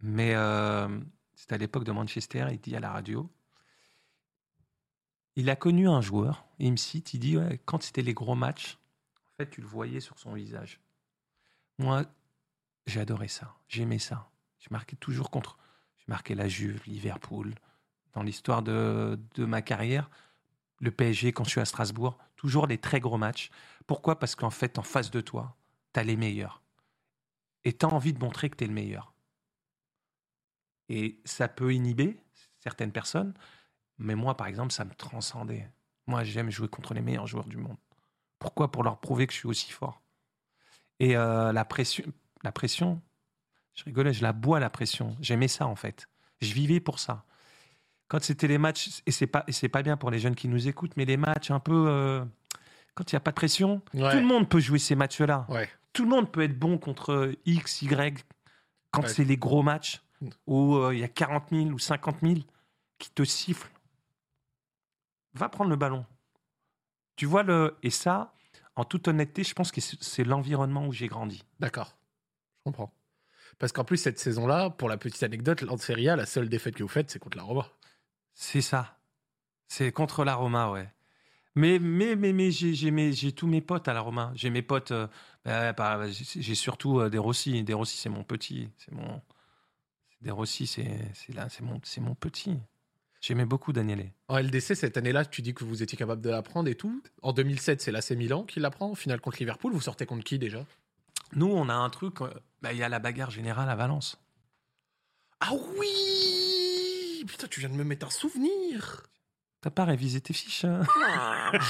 Mais 0.00 0.34
euh, 0.34 0.88
c'était 1.34 1.54
à 1.54 1.58
l'époque 1.58 1.84
de 1.84 1.92
Manchester, 1.92 2.46
il 2.50 2.60
dit 2.60 2.76
à 2.76 2.80
la 2.80 2.90
radio, 2.90 3.30
il 5.36 5.50
a 5.50 5.56
connu 5.56 5.88
un 5.88 6.00
joueur, 6.00 6.46
il 6.58 6.72
me 6.72 6.76
cite, 6.76 7.14
il 7.14 7.20
dit, 7.20 7.38
quand 7.64 7.82
c'était 7.82 8.02
les 8.02 8.14
gros 8.14 8.34
matchs, 8.34 8.78
en 9.24 9.30
fait, 9.36 9.50
tu 9.50 9.60
le 9.60 9.66
voyais 9.66 10.00
sur 10.00 10.18
son 10.18 10.32
visage. 10.32 10.80
Moi, 11.78 12.04
j'ai 12.86 13.00
adoré 13.00 13.28
ça, 13.28 13.54
j'aimais 13.68 14.00
ça. 14.00 14.30
J'ai 14.58 14.68
marqué 14.70 14.96
toujours 14.96 15.30
contre, 15.30 15.58
j'ai 15.98 16.06
marqué 16.08 16.34
la 16.34 16.48
Juve, 16.48 16.82
Liverpool, 16.86 17.54
dans 18.14 18.22
l'histoire 18.22 18.62
de, 18.62 19.18
de 19.34 19.44
ma 19.44 19.62
carrière, 19.62 20.10
le 20.80 20.90
PSG 20.90 21.32
quand 21.32 21.44
je 21.44 21.50
suis 21.50 21.60
à 21.60 21.64
Strasbourg, 21.64 22.18
toujours 22.36 22.66
les 22.66 22.78
très 22.78 23.00
gros 23.00 23.18
matchs. 23.18 23.50
Pourquoi? 23.86 24.18
Parce 24.18 24.34
qu'en 24.34 24.50
fait, 24.50 24.78
en 24.78 24.82
face 24.82 25.10
de 25.10 25.20
toi, 25.20 25.56
tu 25.92 26.00
as 26.00 26.04
les 26.04 26.16
meilleurs. 26.16 26.62
Et 27.64 27.72
tu 27.72 27.84
as 27.84 27.88
envie 27.88 28.12
de 28.12 28.18
montrer 28.18 28.50
que 28.50 28.56
tu 28.56 28.64
es 28.64 28.66
le 28.66 28.72
meilleur. 28.72 29.12
Et 30.88 31.20
ça 31.24 31.48
peut 31.48 31.72
inhiber 31.74 32.18
certaines 32.58 32.92
personnes, 32.92 33.34
mais 33.98 34.14
moi, 34.14 34.36
par 34.36 34.46
exemple, 34.46 34.72
ça 34.72 34.84
me 34.84 34.94
transcendait. 34.94 35.70
Moi, 36.06 36.24
j'aime 36.24 36.50
jouer 36.50 36.68
contre 36.68 36.94
les 36.94 37.02
meilleurs 37.02 37.26
joueurs 37.26 37.46
du 37.48 37.56
monde. 37.58 37.76
Pourquoi? 38.38 38.70
Pour 38.70 38.82
leur 38.84 38.98
prouver 38.98 39.26
que 39.26 39.32
je 39.32 39.38
suis 39.38 39.48
aussi 39.48 39.70
fort. 39.72 40.00
Et 41.00 41.16
euh, 41.16 41.52
la 41.52 41.64
pression, 41.64 42.04
la 42.42 42.52
pression, 42.52 43.02
je 43.74 43.84
rigolais, 43.84 44.12
je 44.12 44.22
la 44.22 44.32
bois 44.32 44.60
la 44.60 44.70
pression. 44.70 45.16
J'aimais 45.20 45.48
ça 45.48 45.66
en 45.66 45.76
fait. 45.76 46.08
Je 46.40 46.52
vivais 46.54 46.80
pour 46.80 46.98
ça. 46.98 47.24
Quand 48.08 48.22
c'était 48.22 48.48
les 48.48 48.58
matchs, 48.58 49.02
et 49.06 49.10
c'est 49.12 49.26
pas, 49.26 49.44
et 49.46 49.52
c'est 49.52 49.68
pas 49.68 49.82
bien 49.82 49.96
pour 49.96 50.10
les 50.10 50.18
jeunes 50.18 50.34
qui 50.34 50.48
nous 50.48 50.66
écoutent, 50.66 50.96
mais 50.96 51.04
les 51.04 51.16
matchs 51.18 51.50
un 51.50 51.60
peu, 51.60 51.86
euh, 51.88 52.24
quand 52.94 53.12
il 53.12 53.14
n'y 53.14 53.18
a 53.18 53.20
pas 53.20 53.32
de 53.32 53.36
pression, 53.36 53.82
Ouais. 53.92 54.10
tout 54.12 54.18
le 54.18 54.26
monde 54.26 54.48
peut 54.48 54.60
jouer 54.60 54.78
ces 54.78 54.94
matchs-là. 54.94 55.44
Ouais. 55.50 55.68
Tout 55.92 56.04
le 56.04 56.08
monde 56.10 56.32
peut 56.32 56.42
être 56.42 56.58
bon 56.58 56.78
contre 56.78 57.32
X, 57.44 57.82
Y, 57.82 58.24
quand 58.90 59.02
Ouais. 59.02 59.08
c'est 59.08 59.24
les 59.24 59.36
gros 59.36 59.62
matchs 59.62 60.00
Où 60.46 60.76
euh, 60.76 60.94
il 60.94 61.00
y 61.00 61.04
a 61.04 61.08
40 61.08 61.50
000 61.50 61.66
ou 61.70 61.78
50 61.78 62.16
000 62.22 62.34
qui 62.98 63.10
te 63.10 63.24
sifflent. 63.24 63.70
Va 65.34 65.48
prendre 65.48 65.70
le 65.70 65.76
ballon. 65.76 66.04
Tu 67.16 67.26
vois 67.26 67.42
le 67.42 67.76
et 67.82 67.90
ça, 67.90 68.34
en 68.76 68.84
toute 68.84 69.08
honnêteté, 69.08 69.44
je 69.44 69.54
pense 69.54 69.72
que 69.72 69.80
c'est 69.80 70.24
l'environnement 70.24 70.86
où 70.86 70.92
j'ai 70.92 71.08
grandi. 71.08 71.44
D'accord. 71.60 71.96
Je 72.58 72.64
comprends. 72.64 72.92
Parce 73.58 73.72
qu'en 73.72 73.84
plus, 73.84 73.96
cette 73.96 74.18
saison-là, 74.18 74.70
pour 74.70 74.88
la 74.88 74.96
petite 74.96 75.22
anecdote, 75.22 75.64
en 75.68 75.76
Serie 75.76 76.08
A, 76.08 76.16
la 76.16 76.26
seule 76.26 76.48
défaite 76.48 76.76
que 76.76 76.82
vous 76.82 76.88
faites, 76.88 77.10
c'est 77.10 77.18
contre 77.18 77.36
la 77.36 77.42
Roma. 77.42 77.68
C'est 78.34 78.60
ça. 78.60 78.98
C'est 79.66 79.90
contre 79.92 80.24
la 80.24 80.34
Roma, 80.36 80.70
ouais. 80.70 80.88
Mais, 81.56 81.80
mais, 81.80 82.14
mais, 82.14 82.32
mais 82.32 82.52
j'ai, 82.52 83.32
tous 83.32 83.48
mes 83.48 83.60
potes 83.60 83.88
à 83.88 83.92
la 83.92 84.00
Roma. 84.00 84.30
J'ai 84.36 84.50
mes 84.50 84.62
potes. 84.62 84.92
euh, 84.92 85.08
bah, 85.44 85.72
bah, 85.72 86.08
j'ai, 86.08 86.40
j'ai 86.40 86.54
surtout 86.54 87.00
euh, 87.00 87.10
des 87.10 87.18
Rossi. 87.18 87.64
Des 87.64 87.74
Rossi, 87.74 87.96
c'est 87.96 88.08
mon 88.08 88.22
petit. 88.22 88.70
C'est 88.76 88.92
mon. 88.92 89.20
Des 90.20 90.30
Rossi, 90.30 90.66
c'est, 90.66 90.98
c'est, 91.14 91.34
là, 91.34 91.48
c'est, 91.48 91.62
mon, 91.62 91.80
mon 91.98 92.14
petit. 92.14 92.58
J'aimais 93.20 93.44
beaucoup 93.44 93.72
Daniele. 93.72 94.10
En 94.28 94.38
LDC, 94.38 94.74
cette 94.74 94.96
année-là, 94.96 95.24
tu 95.24 95.42
dis 95.42 95.54
que 95.54 95.64
vous 95.64 95.82
étiez 95.82 95.98
capable 95.98 96.22
de 96.22 96.30
l'apprendre 96.30 96.68
et 96.68 96.74
tout. 96.74 97.02
En 97.22 97.32
2007, 97.32 97.80
c'est 97.80 97.90
l'AC 97.92 98.10
Milan 98.12 98.44
qui 98.44 98.60
l'apprend. 98.60 98.90
Au 98.90 98.94
final, 98.94 99.20
contre 99.20 99.38
Liverpool, 99.38 99.72
vous 99.72 99.80
sortez 99.80 100.06
contre 100.06 100.24
qui 100.24 100.38
déjà? 100.38 100.64
Nous, 101.34 101.46
on 101.48 101.68
a 101.68 101.74
un 101.74 101.90
truc. 101.90 102.20
euh, 102.20 102.30
bah, 102.62 102.72
Il 102.72 102.78
y 102.78 102.82
a 102.82 102.88
la 102.88 102.98
bagarre 103.00 103.30
générale 103.30 103.68
à 103.68 103.74
Valence. 103.74 104.18
Ah 105.40 105.52
oui 105.78 107.24
Putain, 107.26 107.46
tu 107.48 107.60
viens 107.60 107.68
de 107.68 107.74
me 107.74 107.84
mettre 107.84 108.06
un 108.06 108.10
souvenir 108.10 109.02
T'as 109.60 109.70
pas 109.70 109.84
révisé 109.84 110.20
tes 110.20 110.32
fiches 110.32 110.64
hein? 110.64 110.82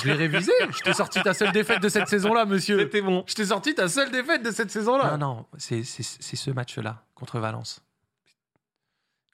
Je 0.02 0.08
l'ai 0.08 0.14
révisé 0.14 0.52
Je 0.70 0.80
t'ai 0.80 0.92
sorti 0.92 1.22
ta 1.22 1.32
seule 1.34 1.52
défaite 1.52 1.82
de 1.82 1.88
cette 1.88 2.08
saison-là, 2.08 2.44
monsieur 2.44 2.78
C'était 2.78 3.02
bon. 3.02 3.24
Je 3.26 3.34
t'ai 3.34 3.46
sorti 3.46 3.74
ta 3.74 3.88
seule 3.88 4.10
défaite 4.10 4.42
de 4.42 4.50
cette 4.50 4.70
saison-là 4.70 5.16
Non, 5.16 5.36
non, 5.36 5.46
c'est 5.58 5.82
ce 5.82 6.50
match-là 6.50 7.04
contre 7.14 7.38
Valence. 7.40 7.82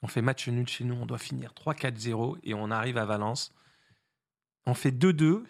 On 0.01 0.07
fait 0.07 0.21
match 0.21 0.47
nul 0.47 0.67
chez 0.67 0.83
nous, 0.83 0.95
on 0.95 1.05
doit 1.05 1.17
finir 1.17 1.53
3-4-0 1.53 2.37
et 2.43 2.53
on 2.53 2.69
arrive 2.71 2.97
à 2.97 3.05
Valence. 3.05 3.53
On 4.65 4.73
fait 4.73 4.91
2-2, 4.91 5.43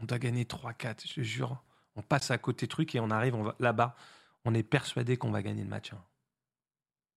on 0.00 0.04
doit 0.04 0.18
gagner 0.18 0.44
3-4, 0.44 1.10
je 1.12 1.22
jure. 1.22 1.62
On 1.96 2.02
passe 2.02 2.30
à 2.30 2.38
côté 2.38 2.68
truc 2.68 2.94
et 2.94 3.00
on 3.00 3.10
arrive 3.10 3.36
là-bas. 3.58 3.96
On 4.44 4.54
est 4.54 4.62
persuadé 4.62 5.16
qu'on 5.16 5.30
va 5.30 5.42
gagner 5.42 5.62
le 5.64 5.68
match. 5.68 5.92
hein. 5.92 6.02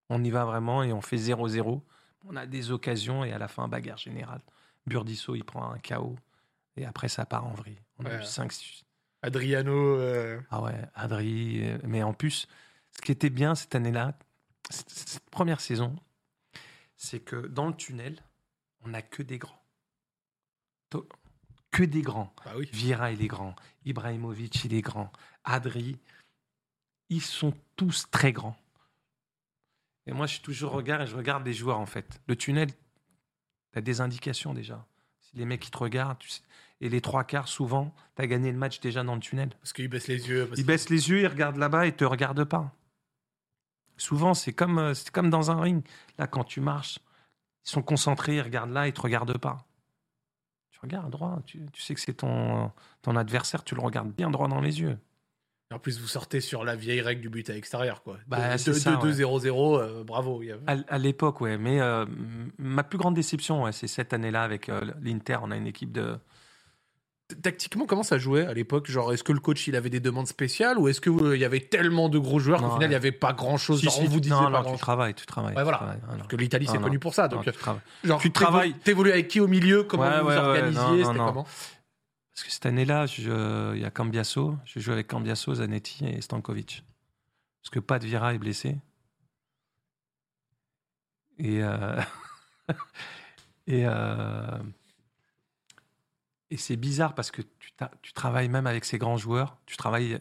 On 0.09 0.23
y 0.23 0.29
va 0.31 0.45
vraiment 0.45 0.83
et 0.83 0.91
on 0.91 1.01
fait 1.01 1.17
0-0. 1.17 1.81
On 2.25 2.35
a 2.35 2.45
des 2.45 2.71
occasions 2.71 3.23
et 3.23 3.31
à 3.31 3.37
la 3.37 3.47
fin, 3.47 3.67
bagarre 3.67 3.97
générale. 3.97 4.41
Burdisso, 4.87 5.35
il 5.35 5.43
prend 5.43 5.71
un 5.71 5.79
KO 5.79 6.15
et 6.75 6.85
après, 6.85 7.07
ça 7.09 7.25
part 7.25 7.45
en 7.45 7.53
vrille. 7.53 7.79
On 7.99 8.05
a 8.05 8.09
eu 8.19 8.23
5 8.23 8.51
Adriano... 9.21 9.97
euh, 9.97 10.41
ah 10.49 10.61
ouais, 10.63 10.81
Adri. 10.95 11.61
euh, 11.63 11.77
Mais 11.83 12.01
en 12.01 12.13
plus, 12.13 12.47
ce 12.95 13.01
qui 13.01 13.11
était 13.11 13.29
bien 13.29 13.53
cette 13.53 13.75
année-là, 13.75 14.17
cette 14.69 15.29
première 15.29 15.61
saison, 15.61 15.95
c'est 17.03 17.19
que 17.19 17.47
dans 17.47 17.67
le 17.67 17.73
tunnel, 17.75 18.21
on 18.81 18.89
n'a 18.89 19.01
que 19.01 19.23
des 19.23 19.39
grands. 19.39 19.59
Que 21.71 21.83
des 21.83 22.01
grands. 22.03 22.31
Bah 22.45 22.51
oui. 22.57 22.69
Vira, 22.71 23.11
il 23.11 23.23
est 23.23 23.27
grand. 23.27 23.55
Ibrahimovic, 23.85 24.65
il 24.65 24.73
est 24.75 24.81
grand. 24.81 25.11
Adri, 25.43 25.97
ils 27.09 27.21
sont 27.21 27.53
tous 27.75 28.05
très 28.11 28.31
grands. 28.33 28.55
Et 30.05 30.11
moi, 30.11 30.27
je 30.27 30.33
suis 30.33 30.41
toujours 30.43 30.73
regard 30.73 31.01
et 31.01 31.07
je 31.07 31.15
regarde 31.15 31.43
les 31.45 31.53
joueurs, 31.53 31.79
en 31.79 31.85
fait. 31.87 32.21
Le 32.27 32.35
tunnel, 32.35 32.69
tu 33.71 33.79
as 33.79 33.81
des 33.81 33.99
indications 34.01 34.53
déjà. 34.53 34.85
Si 35.21 35.35
les 35.37 35.45
mecs, 35.45 35.65
ils 35.65 35.71
te 35.71 35.77
regardent, 35.77 36.19
tu 36.19 36.29
sais- 36.29 36.41
et 36.81 36.89
les 36.89 37.01
trois 37.01 37.23
quarts, 37.23 37.47
souvent, 37.47 37.95
tu 38.15 38.21
as 38.21 38.27
gagné 38.27 38.51
le 38.51 38.57
match 38.57 38.79
déjà 38.79 39.03
dans 39.03 39.15
le 39.15 39.21
tunnel. 39.21 39.49
Parce 39.59 39.73
qu'il 39.73 39.87
baisse 39.87 40.07
les 40.07 40.27
yeux. 40.27 40.47
parce 40.47 40.59
Il 40.59 40.65
baisse 40.65 40.89
les 40.89 41.09
yeux, 41.09 41.21
il 41.21 41.27
regarde 41.27 41.55
là-bas 41.57 41.87
et 41.87 41.95
te 41.95 42.03
regarde 42.03 42.43
pas. 42.43 42.75
Souvent, 44.01 44.33
c'est 44.33 44.51
comme, 44.51 44.79
euh, 44.79 44.93
c'est 44.93 45.11
comme 45.11 45.29
dans 45.29 45.51
un 45.51 45.61
ring. 45.61 45.85
Là, 46.17 46.25
quand 46.25 46.43
tu 46.43 46.59
marches, 46.59 46.99
ils 47.65 47.69
sont 47.69 47.83
concentrés, 47.83 48.37
ils 48.37 48.41
regardent 48.41 48.71
là, 48.71 48.87
ils 48.87 48.93
te 48.93 49.01
regardent 49.01 49.37
pas. 49.37 49.67
Tu 50.71 50.79
regardes 50.81 51.11
droit, 51.11 51.39
tu, 51.45 51.65
tu 51.71 51.81
sais 51.81 51.93
que 51.93 52.01
c'est 52.01 52.15
ton, 52.15 52.71
ton 53.03 53.15
adversaire, 53.15 53.63
tu 53.63 53.75
le 53.75 53.81
regardes 53.81 54.11
bien 54.11 54.31
droit 54.31 54.47
dans 54.47 54.59
les 54.59 54.81
yeux. 54.81 54.97
En 55.71 55.79
plus, 55.79 55.99
vous 55.99 56.07
sortez 56.07 56.41
sur 56.41 56.63
la 56.63 56.75
vieille 56.75 57.01
règle 57.01 57.21
du 57.21 57.29
but 57.29 57.49
à 57.49 57.53
l'extérieur, 57.53 58.03
quoi. 58.03 58.17
Bah, 58.27 58.51
2 58.51 58.57
c'est 58.57 58.73
ça, 58.73 58.99
0 59.01 59.79
euh, 59.79 60.03
bravo. 60.03 60.41
À, 60.67 60.75
à 60.87 60.97
l'époque, 60.97 61.39
ouais. 61.41 61.57
Mais 61.57 61.79
euh, 61.79 62.05
ma 62.57 62.83
plus 62.83 62.97
grande 62.97 63.13
déception, 63.13 63.63
ouais, 63.63 63.71
c'est 63.71 63.87
cette 63.87 64.13
année-là 64.13 64.43
avec 64.43 64.67
euh, 64.67 64.81
l'Inter. 65.01 65.37
On 65.41 65.51
a 65.51 65.55
une 65.55 65.67
équipe 65.67 65.91
de. 65.91 66.17
Tactiquement, 67.41 67.85
comment 67.85 68.03
ça 68.03 68.17
jouait 68.17 68.45
à 68.45 68.53
l'époque? 68.53 68.89
Genre, 68.89 69.13
est-ce 69.13 69.23
que 69.23 69.31
le 69.31 69.39
coach 69.39 69.67
il 69.67 69.75
avait 69.75 69.89
des 69.89 69.99
demandes 69.99 70.27
spéciales 70.27 70.77
ou 70.77 70.87
est-ce 70.87 71.01
qu'il 71.01 71.37
y 71.37 71.45
avait 71.45 71.59
tellement 71.59 72.09
de 72.09 72.17
gros 72.19 72.39
joueurs 72.39 72.59
qu'au 72.61 72.69
final 72.69 72.83
il 72.83 72.87
n'y 72.89 72.93
ouais. 72.93 72.95
avait 72.95 73.11
pas 73.11 73.33
grand 73.33 73.57
chose 73.57 73.79
Si, 73.79 73.89
si, 73.89 74.01
on 74.01 74.05
vous 74.05 74.19
disait 74.19 74.35
non, 74.35 74.43
pas 74.43 74.49
non, 74.49 74.61
grand 74.61 74.73
tu 74.73 74.79
travailles, 74.79 75.13
tu 75.13 75.25
travailles. 75.25 75.55
Ouais, 75.55 75.63
voilà. 75.63 75.77
travailles. 75.77 75.99
Parce 76.07 76.27
que 76.27 76.35
l'Italie 76.35 76.67
c'est 76.71 76.79
connu 76.81 76.99
pour 76.99 77.13
ça. 77.13 77.27
Donc, 77.27 77.43
tu 77.43 77.51
travailles. 77.51 77.81
genre, 78.03 78.19
tu 78.19 78.31
travailles. 78.31 78.73
T'évoluais 78.83 79.13
avec 79.13 79.27
qui 79.27 79.39
au 79.39 79.47
milieu? 79.47 79.83
Comment 79.83 80.03
Ouais, 80.03 80.21
vous 80.21 80.27
ouais, 80.27 80.37
organisiez 80.37 81.03
C'était 81.03 81.17
comment? 81.17 81.43
Parce 81.43 82.43
que 82.47 82.51
cette 82.51 82.65
année-là, 82.65 83.05
il 83.17 83.81
y 83.81 83.85
a 83.85 83.91
Cambiasso. 83.91 84.55
Je 84.65 84.79
joue 84.79 84.91
avec 84.91 85.07
Cambiasso, 85.07 85.53
Zanetti 85.55 86.05
et 86.07 86.21
Stankovic. 86.21 86.83
Parce 87.61 87.69
que 87.69 87.79
Pat 87.79 88.03
Vira 88.03 88.33
est 88.33 88.39
blessé. 88.39 88.77
Et. 91.37 91.61
euh, 91.63 91.99
et. 93.67 93.85
euh, 93.85 94.57
Et 96.51 96.57
c'est 96.57 96.75
bizarre 96.75 97.15
parce 97.15 97.31
que 97.31 97.41
tu, 97.41 98.13
travailles 98.13 98.49
même 98.49 98.67
avec 98.67 98.85
ces 98.85 98.97
grands 98.97 99.17
joueurs. 99.17 99.57
Tu 99.65 99.77
travailles. 99.77 100.19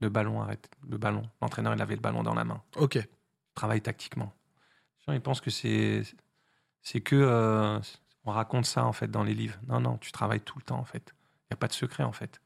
Le 0.00 0.08
ballon, 0.08 0.42
arrête. 0.42 0.68
Le 0.88 0.98
ballon. 0.98 1.22
L'entraîneur, 1.40 1.72
il 1.74 1.80
avait 1.80 1.94
le 1.94 2.00
ballon 2.00 2.22
dans 2.22 2.34
la 2.34 2.44
main. 2.44 2.62
Ok. 2.76 2.98
Tu 2.98 3.08
travailles 3.54 3.80
tactiquement. 3.80 4.32
Les 4.98 5.04
gens, 5.06 5.12
ils 5.12 5.22
pensent 5.22 5.40
que 5.40 5.50
c'est. 5.50 6.02
C'est 6.82 7.00
que. 7.00 7.16
euh, 7.16 7.80
on 8.24 8.32
raconte 8.32 8.66
ça, 8.66 8.84
en 8.84 8.92
fait, 8.92 9.10
dans 9.10 9.22
les 9.22 9.34
livres. 9.34 9.58
Non, 9.68 9.80
non, 9.80 9.96
tu 9.96 10.12
travailles 10.12 10.42
tout 10.42 10.58
le 10.58 10.64
temps, 10.64 10.78
en 10.78 10.84
fait. 10.84 11.14
Il 11.44 11.52
n'y 11.52 11.54
a 11.54 11.56
pas 11.56 11.68
de 11.68 11.72
secret, 11.72 12.02
en 12.02 12.12
fait. 12.12 12.40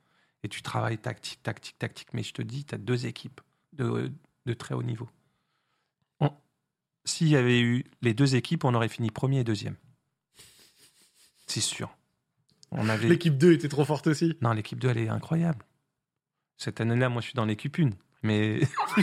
Et 0.44 0.48
tu 0.48 0.62
travailles 0.62 0.98
tactique, 0.98 1.42
tactique, 1.42 1.78
tactique. 1.78 2.12
Mais 2.12 2.22
je 2.22 2.32
te 2.34 2.42
dis, 2.42 2.64
tu 2.64 2.74
as 2.74 2.78
deux 2.78 3.06
équipes 3.06 3.40
de, 3.72 4.12
de 4.46 4.54
très 4.54 4.74
haut 4.74 4.82
niveau. 4.82 5.08
S'il 7.04 7.28
y 7.28 7.36
avait 7.36 7.60
eu 7.60 7.84
les 8.00 8.14
deux 8.14 8.36
équipes, 8.36 8.64
on 8.64 8.74
aurait 8.74 8.88
fini 8.88 9.10
premier 9.10 9.40
et 9.40 9.44
deuxième. 9.44 9.76
C'est 11.46 11.60
sûr. 11.60 11.96
On 12.72 12.88
avait... 12.88 13.08
L'équipe 13.08 13.36
2 13.38 13.52
était 13.52 13.68
trop 13.68 13.84
forte 13.84 14.06
aussi. 14.06 14.36
Non, 14.40 14.52
l'équipe 14.52 14.78
2, 14.80 14.88
elle 14.90 14.98
est 14.98 15.08
incroyable. 15.08 15.64
Cette 16.56 16.80
année-là, 16.80 17.08
moi, 17.08 17.20
je 17.20 17.26
suis 17.26 17.34
dans 17.34 17.44
l'équipe 17.44 17.78
1. 17.78 17.90
Mais 18.24 18.60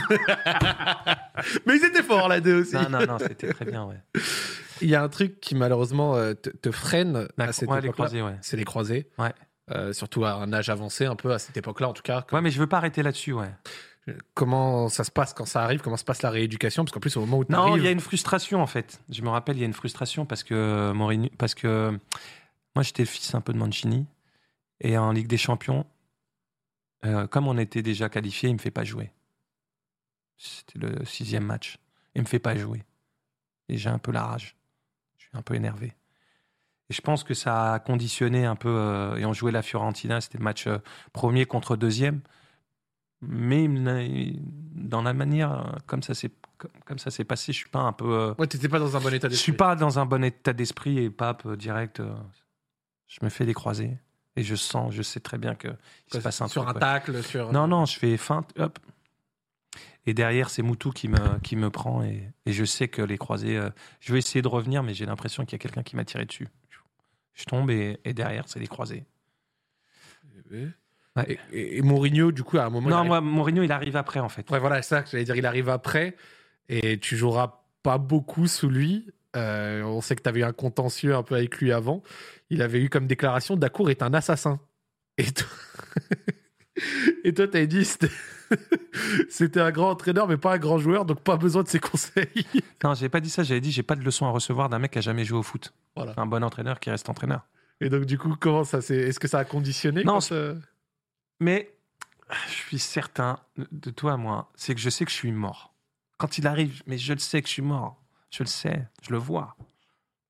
Mais 1.66 1.76
ils 1.76 1.84
étaient 1.84 2.02
forts 2.02 2.28
la 2.28 2.40
2 2.40 2.60
aussi. 2.62 2.74
non, 2.74 2.88
non, 2.90 3.06
non, 3.06 3.18
c'était 3.18 3.52
très 3.52 3.64
bien, 3.64 3.84
ouais. 3.84 3.96
Il 4.82 4.88
y 4.88 4.94
a 4.94 5.02
un 5.02 5.08
truc 5.08 5.40
qui 5.40 5.54
malheureusement 5.54 6.16
euh, 6.16 6.32
te, 6.34 6.48
te 6.50 6.70
freine 6.70 7.28
La- 7.36 7.46
à 7.48 7.52
cette 7.52 7.68
ouais, 7.68 7.80
les 7.80 7.86
époque-là. 7.88 8.06
croisés, 8.06 8.22
ouais. 8.22 8.36
C'est 8.40 8.56
les 8.56 8.64
croisés. 8.64 9.10
Ouais. 9.18 9.32
Euh, 9.72 9.92
surtout 9.92 10.24
à 10.24 10.32
un 10.34 10.52
âge 10.52 10.68
avancé 10.70 11.04
un 11.06 11.16
peu 11.16 11.32
à 11.32 11.38
cette 11.38 11.56
époque-là 11.56 11.88
en 11.88 11.92
tout 11.92 12.02
cas. 12.02 12.24
Ouais, 12.32 12.40
mais 12.40 12.50
je 12.50 12.58
veux 12.58 12.66
pas 12.66 12.78
arrêter 12.78 13.02
là-dessus, 13.02 13.32
ouais. 13.32 13.50
Comment 14.34 14.88
ça 14.88 15.04
se 15.04 15.10
passe 15.10 15.34
quand 15.34 15.44
ça 15.44 15.62
arrive? 15.62 15.82
Comment 15.82 15.98
se 15.98 16.04
passe 16.04 16.22
la 16.22 16.30
rééducation? 16.30 16.82
Parce 16.84 16.92
qu'en 16.92 17.00
plus, 17.00 17.16
au 17.16 17.20
moment 17.20 17.38
où 17.38 17.44
tu 17.44 17.52
Non, 17.52 17.76
il 17.76 17.84
y 17.84 17.86
a 17.86 17.90
une 17.90 18.00
frustration 18.00 18.62
en 18.62 18.66
fait. 18.66 19.00
Je 19.10 19.22
me 19.22 19.28
rappelle, 19.28 19.56
il 19.56 19.60
y 19.60 19.62
a 19.62 19.66
une 19.66 19.74
frustration 19.74 20.24
parce 20.24 20.42
que 20.42 20.92
Mourinho, 20.92 21.28
parce 21.38 21.54
que 21.54 21.96
moi 22.74 22.82
j'étais 22.82 23.02
le 23.02 23.08
fils 23.08 23.34
un 23.34 23.40
peu 23.40 23.52
de 23.52 23.58
Mancini 23.58 24.06
et 24.80 24.96
en 24.98 25.12
Ligue 25.12 25.26
des 25.28 25.38
Champions, 25.38 25.84
euh, 27.04 27.26
comme 27.26 27.48
on 27.48 27.58
était 27.58 27.82
déjà 27.82 28.08
qualifié, 28.08 28.48
il 28.48 28.54
me 28.54 28.58
fait 28.58 28.70
pas 28.70 28.84
jouer. 28.84 29.10
C'était 30.36 30.78
le 30.78 31.04
sixième 31.04 31.44
match. 31.44 31.78
Il 32.14 32.22
me 32.22 32.26
fait 32.26 32.38
pas 32.38 32.56
jouer. 32.56 32.82
Et 33.68 33.76
j'ai 33.76 33.90
un 33.90 33.98
peu 33.98 34.10
la 34.12 34.24
rage. 34.24 34.56
Je 35.18 35.24
suis 35.26 35.36
un 35.36 35.42
peu 35.42 35.54
énervé. 35.54 35.94
Et 36.88 36.94
je 36.94 37.00
pense 37.02 37.22
que 37.24 37.34
ça 37.34 37.74
a 37.74 37.78
conditionné 37.78 38.46
un 38.46 38.56
peu. 38.56 38.68
euh, 38.68 39.16
et 39.16 39.24
on 39.24 39.32
jouait 39.32 39.52
la 39.52 39.62
Fiorentina, 39.62 40.20
c'était 40.20 40.38
le 40.38 40.44
match 40.44 40.66
euh, 40.66 40.78
premier 41.12 41.46
contre 41.46 41.76
deuxième. 41.76 42.20
Mais 43.22 43.68
dans 43.68 45.02
la 45.02 45.12
manière 45.12 45.78
comme 45.86 46.02
ça 46.02 46.14
s'est 46.14 46.30
comme, 46.86 46.98
ça 46.98 47.10
s'est 47.10 47.24
passé, 47.24 47.52
je 47.52 47.58
suis 47.58 47.68
pas 47.70 47.80
un 47.80 47.92
peu. 47.92 48.06
euh, 48.12 48.34
Ouais, 48.38 48.46
t'étais 48.46 48.68
pas 48.68 48.78
dans 48.78 48.96
un 48.96 49.00
bon 49.00 49.12
état 49.14 49.28
je 49.28 49.32
d'esprit. 49.32 49.42
suis 49.42 49.52
pas 49.52 49.76
dans 49.76 49.98
un 49.98 50.04
bon 50.06 50.22
état 50.24 50.52
d'esprit 50.52 50.98
et 50.98 51.10
pape 51.10 51.46
direct. 51.56 52.00
Je 53.10 53.18
me 53.24 53.28
fais 53.28 53.44
des 53.44 53.54
croisés 53.54 53.98
et 54.36 54.42
je 54.44 54.54
sens, 54.54 54.94
je 54.94 55.02
sais 55.02 55.18
très 55.20 55.36
bien 55.36 55.54
que 55.56 55.66
il 56.08 56.14
se 56.14 56.18
passe 56.22 56.40
un 56.40 56.46
sur 56.48 56.62
truc, 56.62 56.70
un 56.70 56.74
ouais. 56.74 56.80
tacle, 56.80 57.22
sur. 57.24 57.52
Non, 57.52 57.66
non, 57.66 57.84
je 57.84 57.98
fais 57.98 58.16
feinte, 58.16 58.52
hop. 58.58 58.78
Et 60.06 60.14
derrière, 60.14 60.48
c'est 60.48 60.62
Moutou 60.62 60.92
qui 60.92 61.08
me, 61.08 61.38
qui 61.40 61.56
me 61.56 61.68
prend 61.70 62.02
et, 62.02 62.30
et 62.46 62.52
je 62.52 62.64
sais 62.64 62.88
que 62.88 63.02
les 63.02 63.18
croisés. 63.18 63.56
euh, 63.58 63.68
je 64.00 64.12
vais 64.12 64.18
essayer 64.20 64.40
de 64.42 64.48
revenir, 64.48 64.82
mais 64.82 64.94
j'ai 64.94 65.04
l'impression 65.06 65.44
qu'il 65.44 65.52
y 65.52 65.56
a 65.56 65.58
quelqu'un 65.58 65.82
qui 65.82 65.94
m'a 65.96 66.04
tiré 66.04 66.24
dessus. 66.24 66.48
Je 67.34 67.44
tombe 67.44 67.70
et, 67.70 67.98
et 68.04 68.14
derrière, 68.14 68.48
c'est 68.48 68.60
les 68.60 68.66
croisés. 68.66 69.04
Et, 70.52 70.66
Ouais. 71.16 71.38
et- 71.52 71.78
et 71.78 71.82
Mourinho, 71.82 72.30
du 72.32 72.44
coup, 72.44 72.58
à 72.58 72.64
un 72.64 72.70
moment. 72.70 72.88
non, 72.88 72.96
arrive- 72.98 73.08
moi, 73.08 73.20
Mourinho, 73.20 73.62
il 73.64 73.72
arrive 73.72 73.96
après, 73.96 74.20
en 74.20 74.28
fait. 74.28 74.48
Ouais, 74.50 74.58
voilà, 74.60 74.80
c'est 74.82 74.88
ça 74.90 75.02
que 75.02 75.10
j'allais 75.10 75.24
dire. 75.24 75.34
Il 75.36 75.44
arrive 75.44 75.68
après 75.68 76.16
et 76.68 76.98
tu 77.00 77.16
joueras 77.16 77.62
pas 77.82 77.98
beaucoup 77.98 78.46
sous 78.46 78.68
lui. 78.70 79.10
Euh, 79.36 79.82
on 79.82 80.00
sait 80.00 80.16
que 80.16 80.22
tu 80.22 80.28
avais 80.28 80.40
eu 80.40 80.44
un 80.44 80.52
contentieux 80.52 81.14
un 81.14 81.22
peu 81.22 81.34
avec 81.36 81.58
lui 81.58 81.72
avant. 81.72 82.02
Il 82.50 82.62
avait 82.62 82.80
eu 82.82 82.88
comme 82.88 83.06
déclaration 83.06 83.56
Dacour 83.56 83.90
est 83.90 84.02
un 84.02 84.12
assassin. 84.14 84.58
Et 85.18 85.30
toi, 85.32 85.46
et 87.24 87.32
toi 87.34 87.46
t'avais 87.48 87.66
dit 87.66 87.84
c'était- 89.28 89.60
un 89.60 89.70
grand 89.70 89.90
entraîneur, 89.90 90.26
mais 90.26 90.36
pas 90.36 90.54
un 90.54 90.58
grand 90.58 90.78
joueur, 90.78 91.04
donc 91.04 91.20
pas 91.20 91.36
besoin 91.36 91.62
de 91.62 91.68
ses 91.68 91.78
conseils. 91.80 92.26
Non, 92.82 92.94
j'ai 92.94 93.10
pas 93.10 93.20
dit 93.20 93.28
ça. 93.28 93.42
J'avais 93.42 93.60
dit, 93.60 93.70
j'ai 93.72 93.82
pas 93.82 93.94
de 93.94 94.02
leçon 94.02 94.24
à 94.26 94.30
recevoir 94.30 94.70
d'un 94.70 94.78
mec 94.78 94.92
qui 94.92 94.98
a 94.98 95.02
jamais 95.02 95.24
joué 95.24 95.38
au 95.38 95.42
foot. 95.42 95.74
Voilà. 95.94 96.14
Un 96.16 96.24
bon 96.24 96.42
entraîneur 96.42 96.80
qui 96.80 96.88
reste 96.90 97.10
entraîneur. 97.10 97.46
Et 97.82 97.90
donc, 97.90 98.04
du 98.06 98.16
coup, 98.16 98.34
comment 98.40 98.64
ça 98.64 98.80
s'est. 98.80 98.96
Est-ce 98.96 99.20
que 99.20 99.28
ça 99.28 99.38
a 99.40 99.44
conditionné 99.44 100.02
Non, 100.02 100.20
c'est- 100.20 100.32
euh, 100.34 100.54
Mais 101.40 101.70
je 102.46 102.52
suis 102.52 102.78
certain 102.78 103.38
de 103.70 103.90
toi, 103.90 104.16
moi, 104.16 104.50
c'est 104.54 104.74
que 104.74 104.80
je 104.80 104.88
sais 104.88 105.04
que 105.04 105.10
je 105.10 105.16
suis 105.16 105.30
mort. 105.30 105.74
Quand 106.16 106.38
il 106.38 106.46
arrive, 106.46 106.82
mais 106.86 106.96
je 106.96 107.12
le 107.12 107.18
sais 107.18 107.42
que 107.42 107.48
je 107.48 107.52
suis 107.52 107.62
mort. 107.62 107.99
Je 108.30 108.42
le 108.42 108.48
sais, 108.48 108.86
je 109.02 109.10
le 109.10 109.18
vois. 109.18 109.56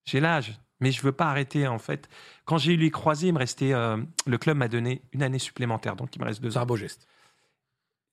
J'ai 0.07 0.21
l'âge, 0.21 0.59
mais 0.81 0.91
je 0.93 1.03
veux 1.03 1.13
pas 1.13 1.27
arrêter 1.31 1.67
en 1.69 1.79
fait. 1.79 2.09
Quand 2.45 2.59
j'ai 2.59 2.73
eu 2.75 2.77
les 2.77 2.91
croisés, 2.91 3.29
il 3.29 3.35
me 3.35 3.39
restait. 3.39 3.73
euh, 3.73 4.03
le 4.27 4.39
club 4.39 4.57
m'a 4.57 4.69
donné 4.69 5.03
une 5.13 5.23
année 5.23 5.39
supplémentaire, 5.39 5.97
donc 5.97 6.15
il 6.17 6.21
me 6.21 6.25
reste 6.25 6.41
deux 6.43 6.51
C'est 6.51 6.59
ans. 6.59 6.63
un 6.63 6.67
beau 6.67 6.77
geste. 6.77 7.07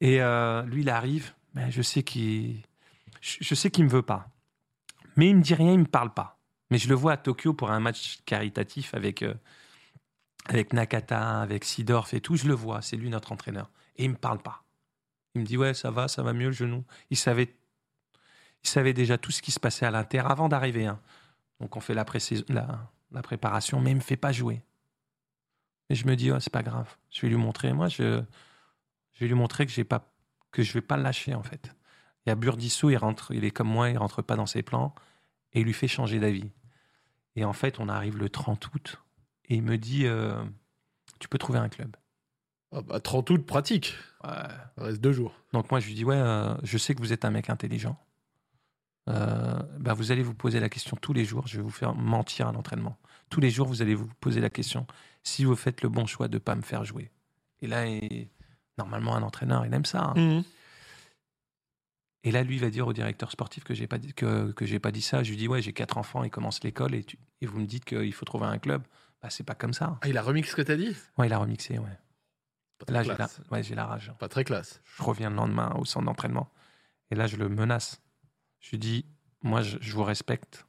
Et 0.02 0.22
euh, 0.22 0.64
lui, 0.64 0.82
il 0.82 0.90
arrive, 0.90 1.34
mais 1.54 1.72
je 1.72 1.82
sais 1.82 2.04
qu'il, 2.04 2.62
je, 3.22 3.38
je 3.42 3.56
sais 3.56 3.72
qu'il 3.72 3.86
me 3.86 3.90
veut 3.90 4.02
pas. 4.04 4.30
Mais 5.16 5.30
il 5.30 5.36
me 5.38 5.42
dit 5.42 5.56
rien, 5.56 5.74
il 5.74 5.80
me 5.80 5.86
parle 5.86 6.14
pas. 6.14 6.40
Mais 6.70 6.78
je 6.78 6.90
le 6.90 6.96
vois 6.96 7.14
à 7.14 7.18
Tokyo 7.18 7.54
pour 7.54 7.72
un 7.72 7.80
match 7.80 8.20
caritatif 8.26 8.94
avec 8.94 9.24
euh, 9.24 9.34
avec 10.46 10.74
Nakata, 10.74 11.42
avec 11.42 11.64
Sidorf 11.64 12.14
et 12.14 12.22
tout. 12.22 12.36
Je 12.36 12.48
le 12.48 12.54
vois, 12.54 12.82
c'est 12.82 12.98
lui 12.98 13.10
notre 13.10 13.32
entraîneur. 13.32 13.72
Et 13.96 14.06
il 14.06 14.12
me 14.12 14.16
parle 14.16 14.40
pas. 14.42 14.64
Il 15.36 15.42
me 15.42 15.46
dit 15.46 15.58
ouais, 15.58 15.74
ça 15.74 15.92
va, 15.92 16.08
ça 16.08 16.24
va 16.24 16.34
mieux 16.34 16.48
le 16.48 16.52
genou. 16.52 16.84
Il 17.10 17.18
savait, 17.18 17.56
il 18.68 18.70
savait 18.70 18.94
déjà 18.94 19.18
tout 19.18 19.32
ce 19.32 19.42
qui 19.42 19.52
se 19.52 19.60
passait 19.60 19.86
à 19.86 19.92
l'Inter 19.92 20.20
avant 20.26 20.50
d'arriver. 20.50 20.86
hein. 20.86 21.00
Donc 21.60 21.76
on 21.76 21.80
fait 21.80 21.94
la, 21.94 22.06
la, 22.50 22.92
la 23.12 23.22
préparation, 23.22 23.80
mais 23.80 23.92
il 23.92 23.96
me 23.96 24.02
fait 24.02 24.18
pas 24.18 24.32
jouer. 24.32 24.62
Et 25.90 25.96
je 25.96 26.06
me 26.06 26.16
dis 26.16 26.32
ouais, 26.32 26.40
c'est 26.42 26.52
pas 26.52 26.64
grave. 26.64 26.98
Je 27.10 27.22
vais 27.22 27.30
lui 27.30 27.38
montrer. 27.38 27.72
Moi, 27.74 27.88
je 27.88 28.22
je 29.14 29.20
vais 29.22 29.28
lui 29.28 29.36
montrer 29.36 29.66
que 29.66 29.72
j'ai 29.72 29.84
pas 29.86 30.12
que 30.52 30.62
je 30.64 30.74
vais 30.74 30.82
pas 30.82 30.98
le 30.98 31.04
lâcher 31.04 31.34
en 31.34 31.44
fait. 31.44 31.74
Il 32.26 32.30
y 32.30 32.32
a 32.32 32.36
Burdisso, 32.36 32.90
il 32.90 32.98
rentre, 32.98 33.32
il 33.34 33.46
est 33.46 33.52
comme 33.52 33.70
moi, 33.70 33.90
il 33.90 33.98
rentre 33.98 34.22
pas 34.22 34.36
dans 34.36 34.46
ses 34.46 34.62
plans 34.64 34.94
et 35.54 35.62
il 35.62 35.66
lui 35.66 35.74
fait 35.74 35.88
changer 35.88 36.20
d'avis. 36.20 36.52
Et 37.38 37.46
en 37.46 37.54
fait, 37.54 37.80
on 37.80 37.88
arrive 37.88 38.18
le 38.18 38.30
30 38.30 38.68
août 38.74 39.02
et 39.46 39.56
il 39.56 39.64
me 39.64 39.78
dit 39.78 40.06
euh, 40.06 40.44
tu 41.20 41.30
peux 41.30 41.38
trouver 41.38 41.60
un 41.60 41.70
club. 41.70 41.96
Ah 42.74 42.82
bah, 42.82 43.00
30 43.00 43.30
août, 43.30 43.46
pratique. 43.46 43.96
Ça 44.76 44.84
reste 44.84 45.00
deux 45.00 45.14
jours. 45.14 45.34
Donc 45.54 45.72
moi 45.72 45.80
je 45.80 45.88
lui 45.88 45.94
dis 45.94 46.04
ouais, 46.04 46.18
euh, 46.18 46.54
je 46.64 46.78
sais 46.78 46.94
que 46.94 47.00
vous 47.00 47.14
êtes 47.14 47.24
un 47.24 47.32
mec 47.32 47.50
intelligent. 47.50 47.98
Euh, 49.08 49.62
bah, 49.80 49.94
vous 49.94 50.12
allez 50.12 50.24
vous 50.24 50.34
poser 50.34 50.60
la 50.60 50.70
question 50.70 50.98
tous 51.00 51.14
les 51.14 51.24
jours. 51.26 51.48
Je 51.48 51.58
vais 51.58 51.64
vous 51.64 51.70
faire 51.70 51.94
mentir 51.96 52.48
à 52.48 52.52
l'entraînement. 52.52 52.98
Tous 53.30 53.40
les 53.40 53.50
jours, 53.50 53.68
vous 53.68 53.82
allez 53.82 53.96
vous 53.96 54.08
poser 54.20 54.42
la 54.42 54.50
question 54.50 54.86
si 55.24 55.46
vous 55.46 55.56
faites 55.56 55.82
le 55.82 55.90
bon 55.90 56.06
choix 56.06 56.28
de 56.28 56.36
ne 56.36 56.40
pas 56.40 56.56
me 56.56 56.62
faire 56.62 56.84
jouer. 56.86 57.12
Et 57.62 57.68
là, 57.68 57.86
normalement, 58.78 59.16
un 59.16 59.24
entraîneur, 59.24 59.66
il 59.66 59.74
aime 59.74 59.86
ça. 59.86 60.14
hein. 60.16 60.44
Et 62.24 62.32
là, 62.32 62.44
lui, 62.44 62.56
il 62.56 62.62
va 62.62 62.70
dire 62.70 62.88
au 62.88 62.94
directeur 62.94 63.32
sportif 63.32 63.64
que 63.64 63.74
j'ai 63.74 63.88
pas 63.88 63.98
dit, 63.98 64.14
que, 64.14 64.52
que 64.52 64.66
j'ai 64.66 64.80
pas 64.80 64.92
dit 64.92 65.02
ça. 65.02 65.24
Je 65.24 65.30
lui 65.30 65.38
dis 65.38 65.48
ouais, 65.48 65.62
j'ai 65.62 65.72
quatre 65.74 65.98
enfants, 65.98 66.24
ils 66.24 66.30
commencent 66.30 66.64
l'école 66.64 66.94
et, 66.96 67.04
tu- 67.04 67.18
et 67.42 67.46
vous 67.46 67.60
me 67.60 67.66
dites 67.66 67.86
qu'il 67.86 68.14
faut 68.14 68.26
trouver 68.26 68.46
un 68.48 68.58
club. 68.58 68.84
Bah, 69.22 69.30
c'est 69.30 69.44
pas 69.46 69.56
comme 69.56 69.74
ça. 69.74 69.98
Ah, 70.02 70.08
il 70.10 70.18
a 70.18 70.22
remis 70.22 70.44
ce 70.44 70.56
que 70.56 70.62
t'as 70.62 70.76
dit? 70.76 70.96
Ouais, 71.18 71.28
il 71.28 71.34
a 71.34 71.38
remixé. 71.38 71.78
Ouais. 71.80 71.98
Pas 72.86 72.92
Là, 72.92 73.04
j'ai 73.04 73.10
la, 73.10 73.16
classe. 73.16 73.42
ouais, 73.52 73.64
j'ai 73.64 73.76
la 73.76 73.86
rage. 73.86 74.12
Pas 74.20 74.28
très 74.28 74.44
classe. 74.44 74.82
Je 74.98 75.04
reviens 75.04 75.30
le 75.30 75.36
lendemain 75.36 75.74
au 75.80 75.86
centre 75.86 76.06
d'entraînement. 76.06 76.50
Et 77.12 77.16
là, 77.16 77.28
je 77.28 77.38
le 77.38 77.48
menace. 77.50 78.02
Je 78.68 78.72
lui 78.72 78.80
dis, 78.80 79.06
moi, 79.44 79.62
je, 79.62 79.78
je 79.80 79.94
vous 79.94 80.04
respecte. 80.04 80.66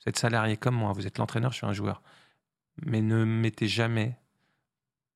Vous 0.00 0.08
êtes 0.08 0.18
salarié 0.18 0.56
comme 0.56 0.74
moi, 0.74 0.92
vous 0.92 1.06
êtes 1.06 1.18
l'entraîneur, 1.18 1.52
je 1.52 1.58
suis 1.58 1.66
un 1.66 1.72
joueur. 1.72 2.02
Mais 2.84 3.00
ne 3.00 3.22
mettez 3.22 3.68
jamais, 3.68 4.18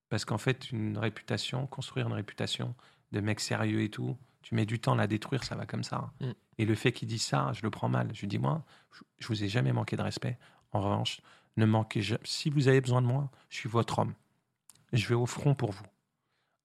parce 0.09 0.24
qu'en 0.24 0.39
fait, 0.39 0.70
une 0.70 0.99
réputation, 0.99 1.66
construire 1.66 2.07
une 2.07 2.12
réputation 2.12 2.77
de 3.11 3.19
mec 3.19 3.41
sérieux 3.41 3.81
et 3.83 3.91
tout, 3.91 4.16
tu 4.43 4.55
mets 4.55 4.66
du 4.66 4.78
temps 4.78 4.93
à 4.93 4.97
la 4.97 5.09
détruire, 5.09 5.43
ça 5.43 5.57
va 5.57 5.66
comme 5.66 5.83
ça. 5.83 6.12
Mm. 6.20 6.31
Et 6.59 6.65
le 6.65 6.77
fait 6.77 6.93
qu'il 6.93 7.09
dise 7.09 7.24
ça, 7.24 7.51
je 7.55 7.62
le 7.62 7.70
prends 7.70 7.89
mal. 7.89 8.11
Je 8.15 8.20
lui 8.20 8.28
dis, 8.28 8.39
moi, 8.39 8.65
je, 8.93 9.01
je 9.19 9.27
vous 9.27 9.43
ai 9.43 9.49
jamais 9.49 9.73
manqué 9.73 9.97
de 9.97 10.03
respect. 10.03 10.39
En 10.70 10.83
revanche, 10.83 11.20
ne 11.57 11.66
manquez 11.66 12.03
jamais. 12.03 12.23
Si 12.23 12.51
vous 12.51 12.69
avez 12.69 12.81
besoin 12.81 13.03
de 13.03 13.09
moi, 13.09 13.28
je 13.49 13.57
suis 13.57 13.69
votre 13.69 13.99
homme. 13.99 14.15
Je 14.93 15.09
vais 15.09 15.16
au 15.16 15.27
front 15.27 15.57
pour 15.57 15.73
vous. 15.73 15.87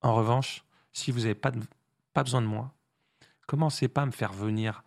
En 0.01 0.13
revanche, 0.13 0.63
si 0.93 1.09
vous 1.09 1.21
n'avez 1.21 1.33
pas, 1.33 1.49
de- 1.49 1.65
pas 2.13 2.21
besoin 2.21 2.43
de 2.43 2.47
moi, 2.47 2.71
commencez 3.47 3.87
pas 3.87 4.03
à 4.03 4.05
me 4.05 4.11
faire 4.11 4.33
venir 4.33 4.83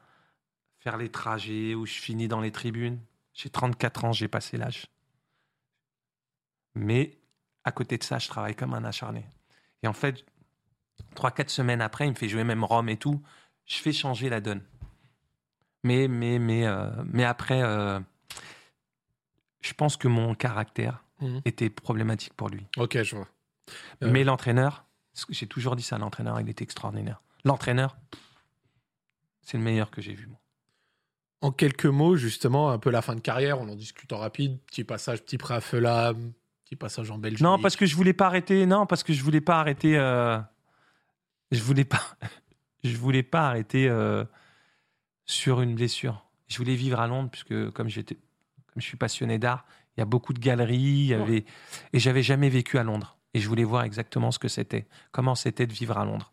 faire 0.84 0.96
les 0.98 1.10
trajets 1.10 1.74
où 1.74 1.86
je 1.86 1.94
finis 1.94 2.28
dans 2.28 2.40
les 2.40 2.52
tribunes. 2.52 3.00
J'ai 3.32 3.50
34 3.50 4.04
ans, 4.04 4.12
j'ai 4.12 4.28
passé 4.28 4.56
l'âge. 4.58 4.86
Mais 6.74 7.18
à 7.64 7.72
côté 7.72 7.98
de 7.98 8.04
ça, 8.04 8.18
je 8.18 8.28
travaille 8.28 8.54
comme 8.54 8.74
un 8.74 8.84
acharné. 8.84 9.24
Et 9.82 9.88
en 9.88 9.92
fait, 9.92 10.24
3-4 11.16 11.48
semaines 11.48 11.80
après, 11.80 12.06
il 12.06 12.10
me 12.10 12.14
fait 12.16 12.28
jouer 12.28 12.44
même 12.44 12.62
Rome 12.64 12.88
et 12.90 12.96
tout. 12.98 13.22
Je 13.64 13.76
fais 13.76 13.92
changer 13.92 14.28
la 14.28 14.40
donne. 14.40 14.62
Mais, 15.82 16.06
mais, 16.06 16.38
mais, 16.38 16.66
euh, 16.66 16.90
mais 17.06 17.24
après, 17.24 17.62
euh, 17.62 17.98
je 19.62 19.72
pense 19.72 19.96
que 19.96 20.08
mon 20.08 20.34
caractère 20.34 21.02
Mhm. 21.20 21.40
était 21.44 21.70
problématique 21.70 22.34
pour 22.34 22.48
lui. 22.48 22.66
Ok, 22.76 23.00
je 23.02 23.16
vois. 23.16 23.28
Euh. 24.02 24.10
Mais 24.10 24.24
l'entraîneur, 24.24 24.84
j'ai 25.30 25.46
toujours 25.46 25.76
dit 25.76 25.82
ça, 25.82 25.96
l'entraîneur, 25.96 26.40
il 26.40 26.48
était 26.48 26.64
extraordinaire. 26.64 27.22
L'entraîneur, 27.44 27.96
c'est 29.42 29.56
le 29.56 29.62
meilleur 29.62 29.90
que 29.90 30.02
j'ai 30.02 30.12
vu. 30.14 30.26
moi. 30.26 30.38
En 31.44 31.52
quelques 31.52 31.84
mots, 31.84 32.16
justement, 32.16 32.70
un 32.70 32.78
peu 32.78 32.88
la 32.88 33.02
fin 33.02 33.14
de 33.14 33.20
carrière, 33.20 33.60
on 33.60 33.68
en 33.68 33.74
discute 33.74 34.10
en 34.14 34.16
rapide. 34.16 34.58
Petit 34.66 34.82
passage, 34.82 35.22
petit 35.22 35.36
prêt 35.36 35.52
à 35.52 35.60
Fulham, 35.60 36.32
petit 36.64 36.74
passage 36.74 37.10
en 37.10 37.18
Belgique. 37.18 37.42
Non, 37.42 37.58
parce 37.58 37.76
que 37.76 37.84
je 37.84 37.94
voulais 37.96 38.14
pas 38.14 38.28
arrêter. 38.28 38.64
Non, 38.64 38.86
parce 38.86 39.02
que 39.02 39.12
je 39.12 39.22
voulais 39.22 39.42
pas 39.42 39.60
arrêter. 39.60 39.98
euh, 39.98 40.38
je 41.52 41.60
voulais 41.62 41.84
pas. 41.84 42.00
je 42.82 42.96
voulais 42.96 43.22
pas 43.22 43.46
arrêter 43.48 43.90
euh, 43.90 44.24
sur 45.26 45.60
une 45.60 45.74
blessure. 45.74 46.24
Je 46.48 46.56
voulais 46.56 46.76
vivre 46.76 46.98
à 46.98 47.06
Londres 47.06 47.28
puisque 47.30 47.70
comme 47.72 47.90
j'étais, 47.90 48.14
comme 48.72 48.80
je 48.80 48.86
suis 48.86 48.96
passionné 48.96 49.38
d'art, 49.38 49.66
il 49.96 50.00
y 50.00 50.02
a 50.02 50.06
beaucoup 50.06 50.32
de 50.32 50.40
galeries. 50.40 50.78
Il 50.78 51.06
y 51.08 51.12
avait 51.14 51.44
et 51.92 51.98
j'avais 51.98 52.22
jamais 52.22 52.48
vécu 52.48 52.78
à 52.78 52.84
Londres 52.84 53.18
et 53.34 53.40
je 53.40 53.48
voulais 53.50 53.64
voir 53.64 53.84
exactement 53.84 54.30
ce 54.30 54.38
que 54.38 54.48
c'était, 54.48 54.86
comment 55.12 55.34
c'était 55.34 55.66
de 55.66 55.74
vivre 55.74 55.98
à 55.98 56.06
Londres. 56.06 56.32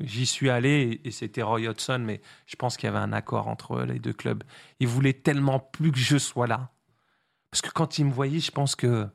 J'y 0.00 0.26
suis 0.26 0.50
allé 0.50 1.00
et, 1.04 1.10
c'était 1.10 1.42
Roy 1.42 1.66
Hodgson, 1.68 2.02
mais 2.04 2.20
je 2.46 2.56
pense 2.56 2.76
qu'il 2.76 2.86
y 2.86 2.90
avait 2.90 2.98
un 2.98 3.12
accord 3.12 3.48
entre 3.48 3.82
les 3.82 3.98
deux 3.98 4.12
clubs. 4.12 4.44
Il 4.80 4.88
voulait 4.88 5.14
tellement 5.14 5.58
plus 5.58 5.90
que 5.90 5.98
je 5.98 6.18
sois 6.18 6.46
là 6.46 6.70
parce 7.50 7.62
que 7.62 7.70
quand 7.70 7.98
il 7.98 8.04
me 8.04 8.12
voyait, 8.12 8.40
je 8.40 8.50
pense 8.50 8.76
que 8.76 9.08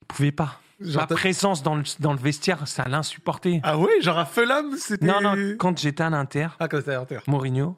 il 0.00 0.06
pouvait 0.06 0.32
pas. 0.32 0.60
Genre, 0.80 1.02
Ma 1.02 1.06
présence 1.06 1.62
dans 1.62 1.76
le, 1.76 1.84
dans 2.00 2.12
le 2.12 2.18
vestiaire, 2.18 2.66
ça 2.66 2.88
l'insupportait. 2.88 3.60
Ah 3.62 3.78
ouais, 3.78 4.00
genre 4.00 4.18
à 4.18 4.26
Fulham, 4.26 4.74
c'était. 4.76 5.06
non, 5.06 5.20
non, 5.20 5.54
quand 5.56 5.78
j'étais 5.78 6.02
à 6.02 6.10
l'Inter, 6.10 6.48
Ah, 6.58 6.66
quand 6.66 6.88
à 6.88 6.92
l'Inter. 6.92 7.20
Mourinho, 7.28 7.76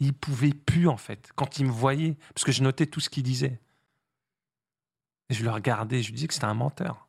il 0.00 0.12
pouvait 0.12 0.52
plus 0.52 0.88
en 0.88 0.96
fait. 0.96 1.30
Quand 1.36 1.60
il 1.60 1.66
me 1.66 1.70
voyait, 1.70 2.16
parce 2.34 2.44
que 2.44 2.50
je 2.50 2.64
notais 2.64 2.86
tout 2.86 2.98
ce 2.98 3.08
qu'il 3.08 3.22
disait. 3.22 3.60
Et 5.30 5.34
je 5.34 5.44
le 5.44 5.50
regardais, 5.50 6.02
je 6.02 6.08
lui 6.08 6.14
disais 6.14 6.26
que 6.26 6.34
c'était 6.34 6.46
un 6.46 6.54
menteur. 6.54 7.06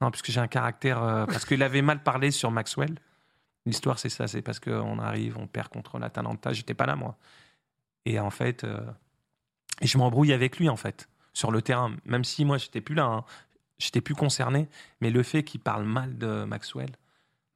Non, 0.00 0.10
puisque 0.10 0.30
j'ai 0.30 0.40
un 0.40 0.48
caractère. 0.48 1.02
euh, 1.02 1.26
parce 1.26 1.44
qu'il 1.44 1.62
avait 1.62 1.82
mal 1.82 2.02
parlé 2.02 2.30
sur 2.30 2.50
Maxwell. 2.50 2.94
L'histoire, 3.66 3.98
c'est 3.98 4.08
ça. 4.10 4.26
C'est 4.26 4.42
parce 4.42 4.60
qu'on 4.60 4.98
arrive, 4.98 5.38
on 5.38 5.46
perd 5.46 5.68
contre 5.68 5.98
l'Atalanta. 5.98 6.52
J'étais 6.52 6.74
pas 6.74 6.86
là, 6.86 6.96
moi. 6.96 7.16
Et 8.04 8.18
en 8.18 8.30
fait, 8.30 8.64
euh, 8.64 8.80
et 9.80 9.86
je 9.86 9.96
m'embrouille 9.98 10.32
avec 10.32 10.58
lui, 10.58 10.68
en 10.68 10.76
fait, 10.76 11.08
sur 11.32 11.50
le 11.50 11.62
terrain. 11.62 11.94
Même 12.04 12.24
si 12.24 12.44
moi, 12.44 12.58
j'étais 12.58 12.80
plus 12.80 12.94
là. 12.94 13.04
hein. 13.06 13.24
J'étais 13.78 14.00
plus 14.00 14.14
concerné. 14.14 14.68
Mais 15.00 15.10
le 15.10 15.22
fait 15.22 15.42
qu'il 15.44 15.60
parle 15.60 15.84
mal 15.84 16.18
de 16.18 16.44
Maxwell, 16.44 16.90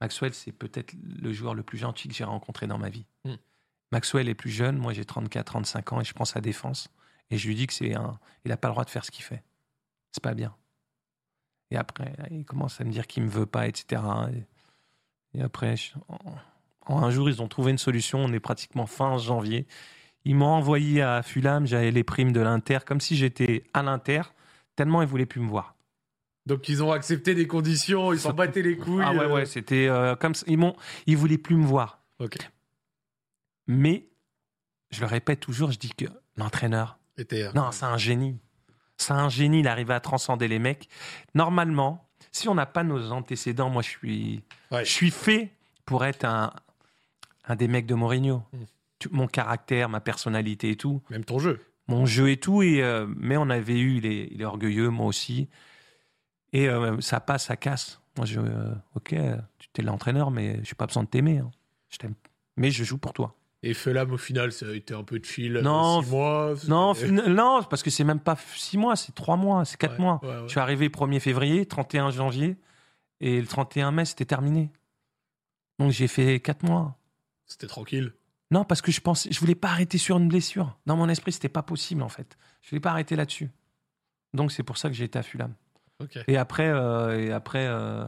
Maxwell, 0.01 0.33
c'est 0.33 0.51
peut-être 0.51 0.93
le 1.21 1.31
joueur 1.33 1.53
le 1.53 1.61
plus 1.63 1.77
gentil 1.77 2.07
que 2.07 2.13
j'ai 2.15 2.23
rencontré 2.23 2.65
dans 2.67 2.77
ma 2.77 2.89
vie. 2.89 3.05
Hmm. 3.25 3.35
Maxwell 3.91 4.27
est 4.29 4.33
plus 4.35 4.49
jeune. 4.51 4.77
Moi, 4.77 4.93
j'ai 4.93 5.05
34, 5.05 5.45
35 5.45 5.93
ans 5.93 6.01
et 6.01 6.03
je 6.05 6.13
prends 6.13 6.25
sa 6.25 6.41
défense. 6.41 6.89
Et 7.29 7.37
je 7.37 7.47
lui 7.47 7.55
dis 7.55 7.67
que 7.67 7.73
c'est 7.73 7.93
un. 7.95 8.17
Il 8.45 8.49
n'a 8.49 8.57
pas 8.57 8.69
le 8.69 8.73
droit 8.73 8.85
de 8.85 8.89
faire 8.89 9.05
ce 9.05 9.11
qu'il 9.11 9.23
fait. 9.23 9.43
C'est 10.11 10.23
pas 10.23 10.33
bien. 10.33 10.55
Et 11.71 11.77
après, 11.77 12.13
il 12.31 12.45
commence 12.45 12.81
à 12.81 12.83
me 12.83 12.91
dire 12.91 13.05
qu'il 13.07 13.23
me 13.23 13.29
veut 13.29 13.45
pas, 13.45 13.67
etc. 13.67 14.01
Et, 15.33 15.39
et 15.39 15.41
après, 15.41 15.75
je- 15.77 15.93
en- 16.07 16.19
en 16.93 17.03
un 17.03 17.11
jour, 17.11 17.29
ils 17.29 17.41
ont 17.41 17.47
trouvé 17.47 17.71
une 17.71 17.77
solution. 17.77 18.19
On 18.19 18.33
est 18.33 18.39
pratiquement 18.39 18.87
fin 18.87 19.17
janvier. 19.17 19.67
Ils 20.25 20.35
m'ont 20.35 20.47
envoyé 20.47 21.01
à 21.01 21.21
Fulham. 21.21 21.65
J'avais 21.67 21.91
les 21.91 22.03
primes 22.03 22.31
de 22.31 22.39
l'Inter, 22.41 22.79
comme 22.85 22.99
si 22.99 23.15
j'étais 23.15 23.63
à 23.73 23.83
l'Inter, 23.83 24.21
tellement 24.75 25.01
ils 25.01 25.07
voulaient 25.07 25.25
plus 25.27 25.41
me 25.41 25.47
voir. 25.47 25.75
Donc 26.45 26.67
ils 26.67 26.81
ont 26.81 26.91
accepté 26.91 27.35
des 27.35 27.45
conditions, 27.45 28.11
ils 28.11 28.19
s'en 28.19 28.33
battaient 28.33 28.63
les 28.63 28.75
couilles. 28.75 29.03
Ah 29.05 29.13
ouais, 29.13 29.19
euh. 29.25 29.33
ouais, 29.33 29.45
c'était 29.45 29.87
euh, 29.87 30.15
comme 30.15 30.33
ça. 30.33 30.45
Ils 30.47 30.57
m'ont, 30.57 30.75
ils 31.05 31.15
voulaient 31.15 31.37
plus 31.37 31.55
me 31.55 31.65
voir. 31.65 32.01
Ok. 32.17 32.37
Mais 33.67 34.07
je 34.89 35.01
le 35.01 35.05
répète 35.05 35.41
toujours, 35.41 35.71
je 35.71 35.77
dis 35.77 35.89
que 35.93 36.05
l'entraîneur, 36.37 36.97
Était, 37.17 37.43
euh, 37.43 37.51
Non, 37.53 37.71
c'est 37.71 37.85
un 37.85 37.97
génie. 37.97 38.39
C'est 38.99 39.13
un 39.13 39.29
génie, 39.29 39.61
il 39.61 39.67
arrive 39.67 39.91
à 39.91 39.99
transcender 39.99 40.47
les 40.47 40.59
mecs. 40.59 40.89
Normalement, 41.33 42.05
si 42.31 42.49
on 42.49 42.55
n'a 42.55 42.65
pas 42.65 42.83
nos 42.83 43.11
antécédents, 43.11 43.69
moi 43.69 43.81
je 43.81 43.89
suis, 43.89 44.43
Ouais. 44.71 44.83
je 44.85 44.91
suis 44.91 45.09
fait 45.09 45.51
pour 45.85 46.05
être 46.05 46.25
un, 46.25 46.51
un 47.45 47.55
des 47.55 47.67
mecs 47.67 47.85
de 47.85 47.95
Mourinho. 47.95 48.43
Mm. 48.53 48.57
Tu- 48.99 49.09
Mon 49.11 49.27
caractère, 49.27 49.87
ma 49.87 50.01
personnalité 50.01 50.71
et 50.71 50.75
tout, 50.75 51.01
Même 51.09 51.23
ton 51.23 51.39
jeu. 51.39 51.65
mon 51.87 52.05
jeu 52.05 52.29
et 52.29 52.37
tout. 52.37 52.61
Et, 52.61 52.83
euh, 52.83 53.07
mais 53.15 53.37
on 53.37 53.49
avait 53.49 53.79
eu, 53.79 53.97
il 53.97 54.05
est, 54.05 54.27
il 54.31 54.41
est 54.41 54.45
orgueilleux, 54.45 54.89
moi 54.89 55.05
aussi. 55.07 55.47
Et 56.51 56.67
euh, 56.67 56.99
ça 56.99 57.21
passe, 57.21 57.45
ça 57.45 57.55
casse. 57.55 58.01
Moi, 58.17 58.25
je, 58.25 58.39
euh, 58.41 58.73
ok, 58.95 59.15
tu 59.59 59.69
t'es 59.69 59.81
l'entraîneur, 59.81 60.29
mais 60.29 60.55
je 60.55 60.71
n'ai 60.71 60.75
pas 60.77 60.85
besoin 60.87 61.03
de 61.03 61.07
t'aimer. 61.07 61.37
hein. 61.37 61.51
Je 61.89 61.97
t'aime. 61.97 62.15
Mais 62.57 62.69
je 62.69 62.83
joue 62.83 62.97
pour 62.97 63.13
toi. 63.13 63.33
Et 63.61 63.73
Fulham, 63.73 64.11
au 64.13 64.17
final, 64.17 64.51
ça 64.53 64.67
a 64.67 64.71
été 64.73 64.93
un 64.93 65.03
peu 65.03 65.19
chill. 65.21 65.53
Non, 65.61 66.01
six 66.01 66.09
mois. 66.09 66.53
Non, 66.67 66.93
non, 67.27 67.63
parce 67.63 67.83
que 67.83 67.89
c'est 67.89 68.05
même 68.05 68.21
pas 68.21 68.37
six 68.55 68.77
mois, 68.77 68.95
c'est 68.95 69.13
trois 69.13 69.35
mois, 69.35 69.65
c'est 69.65 69.77
quatre 69.77 69.97
Ouais, 69.97 70.01
mois. 70.03 70.19
ouais, 70.23 70.29
ouais. 70.29 70.43
Je 70.45 70.49
suis 70.51 70.59
arrivé 70.61 70.87
1er 70.89 71.19
février, 71.19 71.65
31 71.65 72.11
janvier, 72.11 72.57
et 73.19 73.41
le 73.41 73.47
31 73.47 73.91
mai, 73.91 74.05
c'était 74.05 74.23
terminé. 74.25 74.71
Donc 75.77 75.91
j'ai 75.91 76.07
fait 76.07 76.39
quatre 76.39 76.63
mois. 76.63 76.97
C'était 77.45 77.67
tranquille. 77.67 78.13
Non, 78.51 78.63
parce 78.63 78.81
que 78.81 78.91
je 78.91 79.01
pensais, 79.01 79.29
je 79.31 79.39
voulais 79.39 79.55
pas 79.55 79.69
arrêter 79.69 79.97
sur 79.97 80.17
une 80.17 80.29
blessure. 80.29 80.77
Dans 80.85 80.95
mon 80.95 81.09
esprit, 81.09 81.31
c'était 81.33 81.49
pas 81.49 81.61
possible 81.63 82.01
en 82.01 82.09
fait. 82.09 82.37
Je 82.61 82.69
voulais 82.69 82.79
pas 82.79 82.91
arrêter 82.91 83.15
là-dessus. 83.15 83.49
Donc 84.33 84.51
c'est 84.53 84.63
pour 84.63 84.77
ça 84.77 84.87
que 84.89 84.95
j'ai 84.95 85.03
été 85.05 85.19
à 85.19 85.23
Fulham. 85.23 85.53
Et 86.27 86.37
après, 86.37 86.69
euh, 86.69 87.19
et 87.19 87.31
après, 87.33 87.67
euh, 87.67 88.05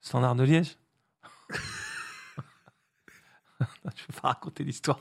Standard 0.00 0.34
de 0.34 0.42
Liège. 0.42 0.76
je 3.96 4.02
vais 4.12 4.20
pas 4.20 4.28
raconter 4.28 4.64
l'histoire. 4.64 5.00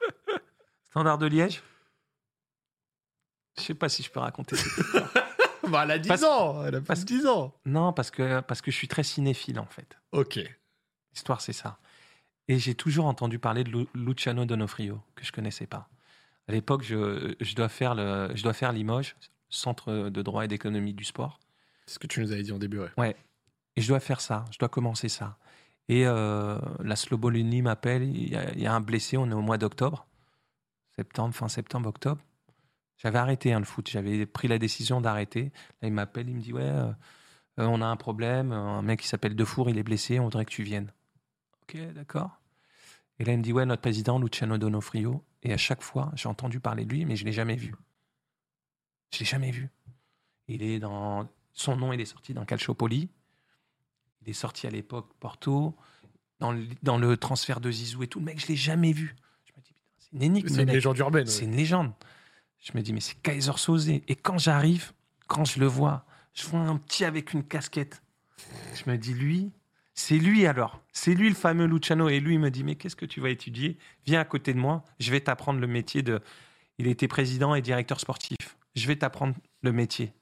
Standard 0.90 1.18
de 1.18 1.26
Liège? 1.26 1.62
Je 3.58 3.62
sais 3.62 3.74
pas 3.74 3.88
si 3.88 4.02
je 4.02 4.10
peux 4.10 4.20
raconter. 4.20 4.56
cette 4.56 4.76
histoire. 4.78 5.10
Bah, 5.68 5.80
elle 5.82 5.90
a 5.90 5.98
10 5.98 6.08
Parce- 6.08 6.22
ans. 6.22 6.64
Elle 6.64 6.76
a 6.76 6.78
plus 6.78 6.86
parce- 6.86 7.00
de 7.00 7.06
10 7.06 7.26
ans. 7.26 7.52
non, 7.64 7.92
parce 7.92 8.12
que 8.12 8.40
parce 8.40 8.62
que 8.62 8.70
je 8.70 8.76
suis 8.76 8.86
très 8.86 9.02
cinéphile 9.02 9.58
en 9.58 9.66
fait. 9.66 9.98
Ok. 10.12 10.38
L'histoire, 11.12 11.40
c'est 11.40 11.52
ça. 11.52 11.80
Et 12.46 12.60
j'ai 12.60 12.76
toujours 12.76 13.06
entendu 13.06 13.40
parler 13.40 13.64
de 13.64 13.70
Lu- 13.70 13.88
Luciano 13.92 14.44
Donofrio, 14.44 15.02
que 15.16 15.24
je 15.24 15.32
connaissais 15.32 15.66
pas. 15.66 15.88
À 16.46 16.52
l'époque, 16.52 16.84
je, 16.84 17.34
je 17.40 17.54
dois 17.56 17.68
faire 17.68 17.96
le, 17.96 18.30
je 18.36 18.44
dois 18.44 18.52
faire 18.52 18.70
Limoges, 18.70 19.16
centre 19.48 20.08
de 20.08 20.22
droit 20.22 20.44
et 20.44 20.48
d'économie 20.48 20.94
du 20.94 21.02
sport. 21.02 21.40
C'est 21.86 21.94
ce 21.94 21.98
que 21.98 22.06
tu 22.06 22.20
nous 22.20 22.30
avais 22.30 22.44
dit 22.44 22.52
en 22.52 22.58
début. 22.58 22.78
ouais. 22.96 23.16
Et 23.74 23.80
je 23.82 23.88
dois 23.88 23.98
faire 23.98 24.20
ça, 24.20 24.44
je 24.52 24.58
dois 24.60 24.68
commencer 24.68 25.08
ça. 25.08 25.36
Et 25.88 26.06
euh, 26.06 26.58
la 26.80 26.96
Slobolini 26.96 27.62
m'appelle, 27.62 28.02
il 28.02 28.30
y, 28.30 28.36
a, 28.36 28.52
il 28.52 28.60
y 28.60 28.66
a 28.66 28.74
un 28.74 28.80
blessé, 28.80 29.16
on 29.16 29.30
est 29.30 29.34
au 29.34 29.40
mois 29.40 29.58
d'octobre, 29.58 30.06
septembre, 30.96 31.34
fin 31.34 31.48
septembre, 31.48 31.88
octobre. 31.88 32.20
J'avais 32.98 33.18
arrêté 33.18 33.52
hein, 33.52 33.58
le 33.60 33.64
foot, 33.64 33.88
j'avais 33.88 34.26
pris 34.26 34.48
la 34.48 34.58
décision 34.58 35.00
d'arrêter. 35.00 35.52
Là, 35.82 35.88
il 35.88 35.92
m'appelle, 35.92 36.28
il 36.28 36.36
me 36.36 36.40
dit 36.40 36.52
Ouais, 36.52 36.62
euh, 36.62 36.90
euh, 37.58 37.66
on 37.66 37.80
a 37.82 37.86
un 37.86 37.96
problème, 37.96 38.52
un 38.52 38.82
mec 38.82 39.00
qui 39.00 39.08
s'appelle 39.08 39.36
Defour, 39.36 39.70
il 39.70 39.78
est 39.78 39.82
blessé, 39.82 40.18
on 40.18 40.24
voudrait 40.24 40.44
que 40.44 40.50
tu 40.50 40.62
viennes. 40.62 40.90
Ok, 41.62 41.76
d'accord. 41.92 42.40
Et 43.18 43.24
là, 43.24 43.32
il 43.32 43.38
me 43.38 43.42
dit 43.42 43.52
Ouais, 43.52 43.66
notre 43.66 43.82
président, 43.82 44.18
Luciano 44.18 44.58
Donofrio. 44.58 45.22
Et 45.42 45.52
à 45.52 45.56
chaque 45.56 45.82
fois, 45.82 46.10
j'ai 46.14 46.28
entendu 46.28 46.58
parler 46.58 46.84
de 46.84 46.90
lui, 46.92 47.04
mais 47.04 47.16
je 47.16 47.24
ne 47.24 47.26
l'ai 47.26 47.32
jamais 47.32 47.56
vu. 47.56 47.74
Je 49.12 49.18
ne 49.18 49.20
l'ai 49.20 49.26
jamais 49.26 49.50
vu. 49.50 49.70
Il 50.48 50.62
est 50.62 50.78
dans. 50.78 51.28
Son 51.52 51.76
nom, 51.76 51.92
il 51.92 52.00
est 52.00 52.06
sorti 52.06 52.34
dans 52.34 52.44
Calciopoli. 52.44 53.08
Il 54.26 54.30
est 54.30 54.34
sorti 54.34 54.66
à 54.66 54.70
l'époque 54.70 55.08
Porto, 55.20 55.74
dans 56.40 56.52
le, 56.52 56.66
dans 56.82 56.98
le 56.98 57.16
transfert 57.16 57.60
de 57.60 57.70
Zizou 57.70 58.02
et 58.02 58.08
tout. 58.08 58.18
Le 58.18 58.24
mec, 58.24 58.40
je 58.40 58.48
l'ai 58.48 58.56
jamais 58.56 58.92
vu. 58.92 59.14
Je 59.44 59.52
me 59.56 59.62
dis, 59.62 59.74
c'est 59.98 60.12
une 60.12 60.22
énigme. 60.22 60.48
C'est 60.48 60.62
une 60.62 60.70
légende 60.70 60.98
urbaine. 60.98 61.26
C'est 61.26 61.42
ouais. 61.42 61.46
une 61.46 61.56
légende. 61.56 61.92
Je 62.58 62.72
me 62.74 62.82
dis, 62.82 62.92
mais 62.92 63.00
c'est 63.00 63.14
Kaiser 63.22 63.56
Soze. 63.56 63.88
Et 63.88 64.16
quand 64.16 64.38
j'arrive, 64.38 64.92
quand 65.28 65.44
je 65.44 65.60
le 65.60 65.66
vois, 65.66 66.04
je 66.34 66.44
vois 66.46 66.60
un 66.60 66.76
petit 66.76 67.04
avec 67.04 67.32
une 67.32 67.44
casquette. 67.44 68.02
Je 68.74 68.90
me 68.90 68.98
dis, 68.98 69.14
lui, 69.14 69.52
c'est 69.94 70.18
lui 70.18 70.46
alors. 70.46 70.82
C'est 70.92 71.14
lui 71.14 71.28
le 71.28 71.34
fameux 71.34 71.66
Luciano. 71.66 72.08
Et 72.08 72.18
lui, 72.18 72.34
il 72.34 72.40
me 72.40 72.50
dit, 72.50 72.64
mais 72.64 72.74
qu'est-ce 72.74 72.96
que 72.96 73.06
tu 73.06 73.20
vas 73.20 73.30
étudier? 73.30 73.78
Viens 74.06 74.20
à 74.20 74.24
côté 74.24 74.52
de 74.52 74.58
moi, 74.58 74.84
je 74.98 75.12
vais 75.12 75.20
t'apprendre 75.20 75.60
le 75.60 75.66
métier 75.68 76.02
de. 76.02 76.20
Il 76.78 76.88
était 76.88 77.08
président 77.08 77.54
et 77.54 77.62
directeur 77.62 78.00
sportif. 78.00 78.36
Je 78.74 78.86
vais 78.88 78.96
t'apprendre 78.96 79.34
le 79.62 79.72
métier. 79.72 80.12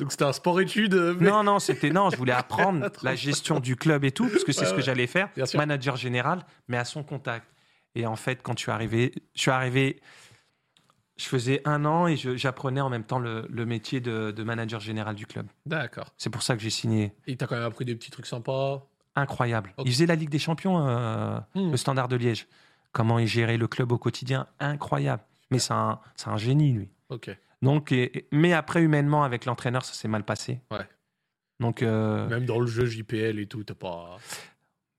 Donc 0.00 0.10
c'était 0.12 0.24
un 0.24 0.32
sport-études. 0.32 0.94
euh, 0.94 1.14
mais- 1.18 1.30
Non, 1.30 1.44
non, 1.44 1.58
c'était 1.58 1.90
non, 1.90 2.10
je 2.10 2.16
voulais 2.16 2.32
apprendre 2.44 2.88
la 3.02 3.14
gestion 3.14 3.60
du 3.60 3.76
club 3.76 4.04
et 4.04 4.10
tout, 4.12 4.28
parce 4.28 4.44
que 4.44 4.52
c'est 4.52 4.62
Ouais, 4.62 4.66
ce 4.66 4.70
que 4.72 4.76
ouais. 4.78 4.82
j'allais 4.82 5.06
faire, 5.06 5.28
manager 5.54 5.96
général, 5.96 6.44
mais 6.68 6.76
à 6.78 6.84
son 6.84 7.02
contact. 7.04 7.46
Et 7.94 8.06
en 8.06 8.16
fait, 8.16 8.42
quand 8.42 8.56
je 8.58 8.62
suis 8.62 8.70
arrivé, 8.72 9.12
je 9.34 9.40
suis 9.42 9.50
arrivé, 9.50 10.00
je 11.16 11.24
faisais 11.26 11.60
un 11.64 11.84
an 11.84 12.06
et 12.06 12.16
j'apprenais 12.16 12.80
en 12.80 12.88
même 12.88 13.04
temps 13.04 13.18
le, 13.18 13.46
le 13.50 13.66
métier 13.66 14.00
de, 14.00 14.30
de 14.30 14.42
manager 14.42 14.80
général 14.80 15.14
du 15.14 15.26
club. 15.26 15.46
D'accord. 15.66 16.12
C'est 16.16 16.30
pour 16.30 16.42
ça 16.42 16.56
que 16.56 16.62
j'ai 16.62 16.70
signé. 16.70 17.12
Et 17.26 17.36
t'as 17.36 17.46
quand 17.46 17.56
même 17.56 17.64
appris 17.64 17.84
des 17.84 17.94
petits 17.94 18.10
trucs 18.10 18.26
sympas? 18.26 18.86
Incroyable. 19.16 19.74
Il 19.84 19.92
faisait 19.92 20.06
la 20.06 20.14
Ligue 20.14 20.30
des 20.30 20.38
Champions, 20.38 20.86
euh, 20.86 21.38
Hmm. 21.54 21.70
le 21.72 21.76
Standard 21.76 22.08
de 22.08 22.16
Liège. 22.16 22.46
Comment 22.92 23.18
il 23.18 23.26
gérait 23.26 23.56
le 23.58 23.68
club 23.68 23.92
au 23.92 23.98
quotidien, 23.98 24.46
incroyable. 24.60 25.22
Mais 25.50 25.58
c'est 25.58 25.72
un, 25.74 25.98
c'est 26.16 26.28
un 26.28 26.36
génie, 26.36 26.72
lui. 26.72 26.88
Ok. 27.08 27.36
Donc, 27.62 27.92
et- 27.92 28.26
mais 28.32 28.52
après, 28.52 28.82
humainement, 28.82 29.22
avec 29.24 29.44
l'entraîneur, 29.44 29.84
ça 29.84 29.94
s'est 29.94 30.08
mal 30.08 30.24
passé. 30.24 30.60
Ouais. 30.70 30.86
Donc, 31.60 31.82
euh, 31.82 32.26
Même 32.28 32.46
dans 32.46 32.58
le 32.60 32.66
jeu 32.66 32.86
JPL 32.86 33.38
et 33.38 33.46
tout, 33.46 33.62
t'as 33.64 33.74
pas. 33.74 34.16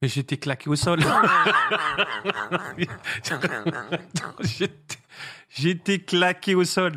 Mais 0.02 0.08
j'étais 0.08 0.38
claqué 0.38 0.70
au 0.70 0.76
sol. 0.76 1.00
J'étais- 5.50 6.00
claqué 6.00 6.56
au 6.56 6.64
sol. 6.64 6.94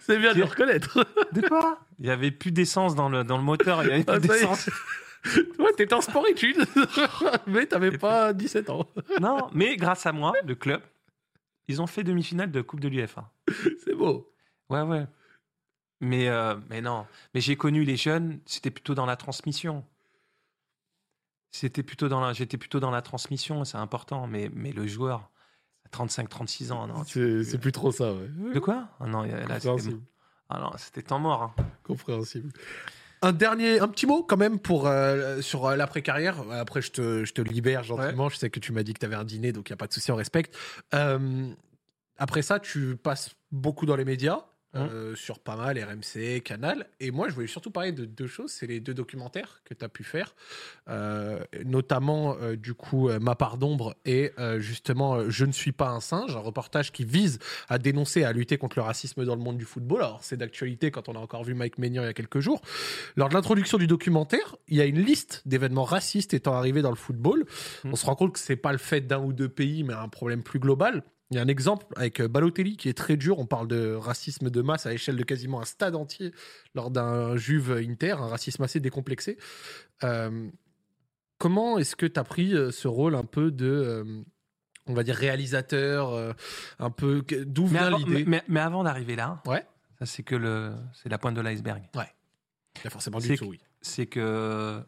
C'est 0.00 0.18
bien 0.18 0.32
de 0.32 0.38
le 0.38 0.44
reconnaître. 0.44 1.06
De 1.32 1.42
quoi? 1.46 1.78
Il 1.98 2.06
y 2.06 2.10
avait 2.10 2.30
plus 2.30 2.52
d'essence 2.52 2.94
dans 2.94 3.08
le, 3.08 3.24
dans 3.24 3.36
le 3.36 3.42
moteur. 3.44 3.82
Il 3.84 3.88
y 3.88 3.92
avait 3.92 4.04
plus 4.04 4.14
Ah, 4.14 4.16
est. 4.16 4.20
d'essence. 4.20 4.70
ouais, 5.58 5.72
t'étais 5.76 5.94
en 5.94 6.00
sport-études. 6.00 6.64
mais 7.46 7.66
t'avais 7.66 7.96
pas 7.98 8.32
17 8.32 8.70
ans. 8.70 8.86
Non, 9.20 9.48
mais 9.52 9.76
grâce 9.76 10.06
à 10.06 10.12
moi, 10.12 10.32
le 10.44 10.54
club, 10.54 10.80
ils 11.68 11.82
ont 11.82 11.86
fait 11.86 12.04
demi-finale 12.04 12.50
de 12.50 12.62
Coupe 12.62 12.80
de 12.80 12.88
l'UFA. 12.88 13.30
C'est 13.84 13.94
beau. 13.94 14.32
Ouais, 14.70 14.82
ouais. 14.82 15.06
Mais, 16.00 16.28
euh, 16.28 16.56
mais 16.68 16.80
non. 16.80 17.06
Mais 17.34 17.40
j'ai 17.40 17.56
connu 17.56 17.84
les 17.84 17.96
jeunes, 17.96 18.40
c'était 18.46 18.70
plutôt 18.70 18.94
dans 18.94 19.06
la 19.06 19.16
transmission. 19.16 19.84
C'était 21.52 21.82
plutôt 21.82 22.08
dans 22.08 22.20
la, 22.20 22.32
j'étais 22.32 22.58
plutôt 22.58 22.80
dans 22.80 22.90
la 22.90 23.00
transmission, 23.02 23.64
c'est 23.64 23.78
important. 23.78 24.26
Mais, 24.26 24.50
mais 24.52 24.72
le 24.72 24.86
joueur, 24.86 25.30
à 25.86 25.88
35, 25.88 26.28
36 26.28 26.72
ans, 26.72 26.86
non. 26.86 27.04
C'est 27.04 27.58
plus 27.58 27.72
trop 27.72 27.92
ça, 27.92 28.12
ouais. 28.12 28.28
De 28.52 28.58
quoi? 28.58 28.88
Ah 29.00 29.06
non, 29.06 29.22
là, 29.22 29.30
c'était, 29.38 29.68
Compréhensible. 29.68 30.00
ah 30.50 30.58
non, 30.60 30.70
c'était 30.76 31.02
temps 31.02 31.18
mort. 31.18 31.42
hein. 31.42 31.54
Compréhensible. 31.82 32.52
Un 33.22 33.32
dernier, 33.32 33.80
un 33.80 33.88
petit 33.88 34.04
mot 34.06 34.22
quand 34.22 34.36
même 34.36 34.58
pour 34.58 34.86
euh, 34.86 35.40
sur 35.40 35.64
euh, 35.64 35.76
l'après-carrière. 35.76 36.38
Après, 36.52 36.82
je 36.82 36.92
te, 36.92 37.24
je 37.24 37.32
te 37.32 37.40
libère 37.40 37.82
gentiment. 37.82 38.28
Je 38.28 38.36
sais 38.36 38.50
que 38.50 38.60
tu 38.60 38.72
m'as 38.72 38.82
dit 38.82 38.92
que 38.92 38.98
tu 38.98 39.06
avais 39.06 39.14
un 39.16 39.24
dîner, 39.24 39.52
donc 39.52 39.70
il 39.70 39.72
n'y 39.72 39.74
a 39.74 39.78
pas 39.78 39.86
de 39.86 39.94
souci, 39.94 40.12
on 40.12 40.16
respecte. 40.16 40.54
Euh, 40.92 41.48
après 42.18 42.42
ça, 42.42 42.60
tu 42.60 42.96
passes 42.98 43.34
beaucoup 43.50 43.86
dans 43.86 43.96
les 43.96 44.04
médias. 44.04 44.44
Euh, 44.76 45.14
sur 45.14 45.38
pas 45.38 45.56
mal, 45.56 45.78
RMC, 45.78 46.40
Canal. 46.42 46.86
Et 47.00 47.10
moi, 47.10 47.28
je 47.28 47.34
voulais 47.34 47.46
surtout 47.46 47.70
parler 47.70 47.92
de 47.92 48.04
deux 48.04 48.26
choses. 48.26 48.50
C'est 48.50 48.66
les 48.66 48.80
deux 48.80 48.94
documentaires 48.94 49.60
que 49.64 49.74
tu 49.74 49.84
as 49.84 49.88
pu 49.88 50.04
faire, 50.04 50.34
euh, 50.88 51.42
notamment 51.64 52.36
euh, 52.40 52.56
du 52.56 52.74
coup 52.74 53.08
Ma 53.20 53.34
part 53.34 53.56
d'ombre 53.56 53.96
et 54.04 54.32
justement 54.58 55.28
Je 55.30 55.44
ne 55.44 55.52
suis 55.52 55.72
pas 55.72 55.88
un 55.88 56.00
singe, 56.00 56.36
un 56.36 56.40
reportage 56.40 56.92
qui 56.92 57.04
vise 57.04 57.38
à 57.68 57.78
dénoncer, 57.78 58.24
à 58.24 58.32
lutter 58.32 58.58
contre 58.58 58.78
le 58.78 58.82
racisme 58.82 59.24
dans 59.24 59.34
le 59.34 59.42
monde 59.42 59.58
du 59.58 59.64
football. 59.64 60.02
Alors, 60.02 60.22
c'est 60.22 60.36
d'actualité 60.36 60.90
quand 60.90 61.08
on 61.08 61.14
a 61.14 61.18
encore 61.18 61.44
vu 61.44 61.54
Mike 61.54 61.78
Maignan 61.78 62.02
il 62.02 62.06
y 62.06 62.08
a 62.08 62.14
quelques 62.14 62.40
jours. 62.40 62.60
Lors 63.16 63.28
de 63.28 63.34
l'introduction 63.34 63.78
du 63.78 63.86
documentaire, 63.86 64.56
il 64.68 64.76
y 64.76 64.80
a 64.80 64.84
une 64.84 65.00
liste 65.00 65.42
d'événements 65.46 65.84
racistes 65.84 66.34
étant 66.34 66.54
arrivés 66.54 66.82
dans 66.82 66.90
le 66.90 66.96
football. 66.96 67.44
Mmh. 67.84 67.90
On 67.92 67.96
se 67.96 68.06
rend 68.06 68.14
compte 68.14 68.32
que 68.34 68.38
c'est 68.38 68.56
pas 68.56 68.72
le 68.72 68.78
fait 68.78 69.00
d'un 69.00 69.20
ou 69.20 69.32
deux 69.32 69.48
pays, 69.48 69.84
mais 69.84 69.94
un 69.94 70.08
problème 70.08 70.42
plus 70.42 70.58
global. 70.58 71.02
Il 71.30 71.36
y 71.36 71.40
a 71.40 71.42
un 71.42 71.48
exemple 71.48 71.86
avec 71.96 72.20
euh, 72.20 72.28
Balotelli 72.28 72.76
qui 72.76 72.88
est 72.88 72.96
très 72.96 73.16
dur. 73.16 73.38
On 73.38 73.46
parle 73.46 73.66
de 73.66 73.94
racisme 73.94 74.48
de 74.48 74.62
masse 74.62 74.86
à 74.86 74.90
l'échelle 74.90 75.16
de 75.16 75.24
quasiment 75.24 75.60
un 75.60 75.64
stade 75.64 75.96
entier 75.96 76.32
lors 76.74 76.90
d'un 76.90 77.36
Juve 77.36 77.72
Inter, 77.72 78.12
un 78.12 78.28
racisme 78.28 78.62
assez 78.62 78.78
décomplexé. 78.78 79.36
Euh, 80.04 80.48
comment 81.38 81.78
est-ce 81.78 81.96
que 81.96 82.06
tu 82.06 82.20
as 82.20 82.24
pris 82.24 82.54
euh, 82.54 82.70
ce 82.70 82.86
rôle 82.86 83.16
un 83.16 83.24
peu 83.24 83.50
de, 83.50 84.24
on 84.86 84.94
va 84.94 85.02
dire, 85.02 85.16
réalisateur, 85.16 86.34
un 86.78 86.90
peu 86.90 87.24
d'où 87.44 87.66
vient 87.66 87.90
l'idée? 87.90 88.24
mais, 88.24 88.44
mais, 88.46 88.60
avant 88.60 88.84
d'arriver 88.84 89.16
là, 89.16 89.42
ouais. 89.46 89.66
ça 89.98 90.06
c'est 90.06 90.22
que 90.22 90.36
le, 90.36 90.74
c'est 90.92 91.08
la 91.08 91.18
pointe 91.18 91.34
de 91.34 91.40
l'iceberg. 91.40 91.82
Ouais. 91.96 92.12
Il 92.76 92.84
y 92.84 92.86
a 92.86 92.90
forcément 92.90 93.18
du 93.18 93.36
tout, 93.36 93.46
oui. 93.46 93.60
C'est 93.80 94.06
que 94.06 94.80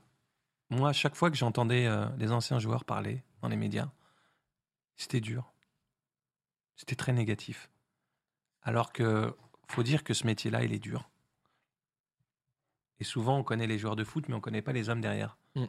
moi, 0.71 0.91
à 0.91 0.93
chaque 0.93 1.17
fois 1.17 1.31
que 1.31 1.37
j'entendais 1.37 1.89
les 2.17 2.31
anciens 2.31 2.61
joueurs 2.61 2.85
parler 2.85 3.25
dans 3.43 3.49
les 3.49 3.57
médias, 3.57 3.91
c'était 4.97 5.21
dur 5.21 5.53
c'était 6.79 6.97
très 6.97 7.13
négatif. 7.13 7.69
Alors 8.63 8.93
que 8.93 9.37
faut 9.67 9.83
dire 9.83 10.03
que 10.03 10.15
ce 10.15 10.25
métier-là, 10.25 10.65
il 10.65 10.73
est 10.73 10.79
dur. 10.79 11.11
Et 13.01 13.05
souvent, 13.05 13.39
on 13.39 13.45
connaît 13.45 13.67
les 13.67 13.79
joueurs 13.79 13.97
de 13.97 14.05
foot, 14.05 14.25
mais 14.29 14.35
on 14.35 14.39
ne 14.39 14.43
connaît 14.43 14.63
pas 14.63 14.73
les 14.73 14.89
hommes 14.89 15.01
derrière. 15.03 15.37
Mm. 15.55 15.65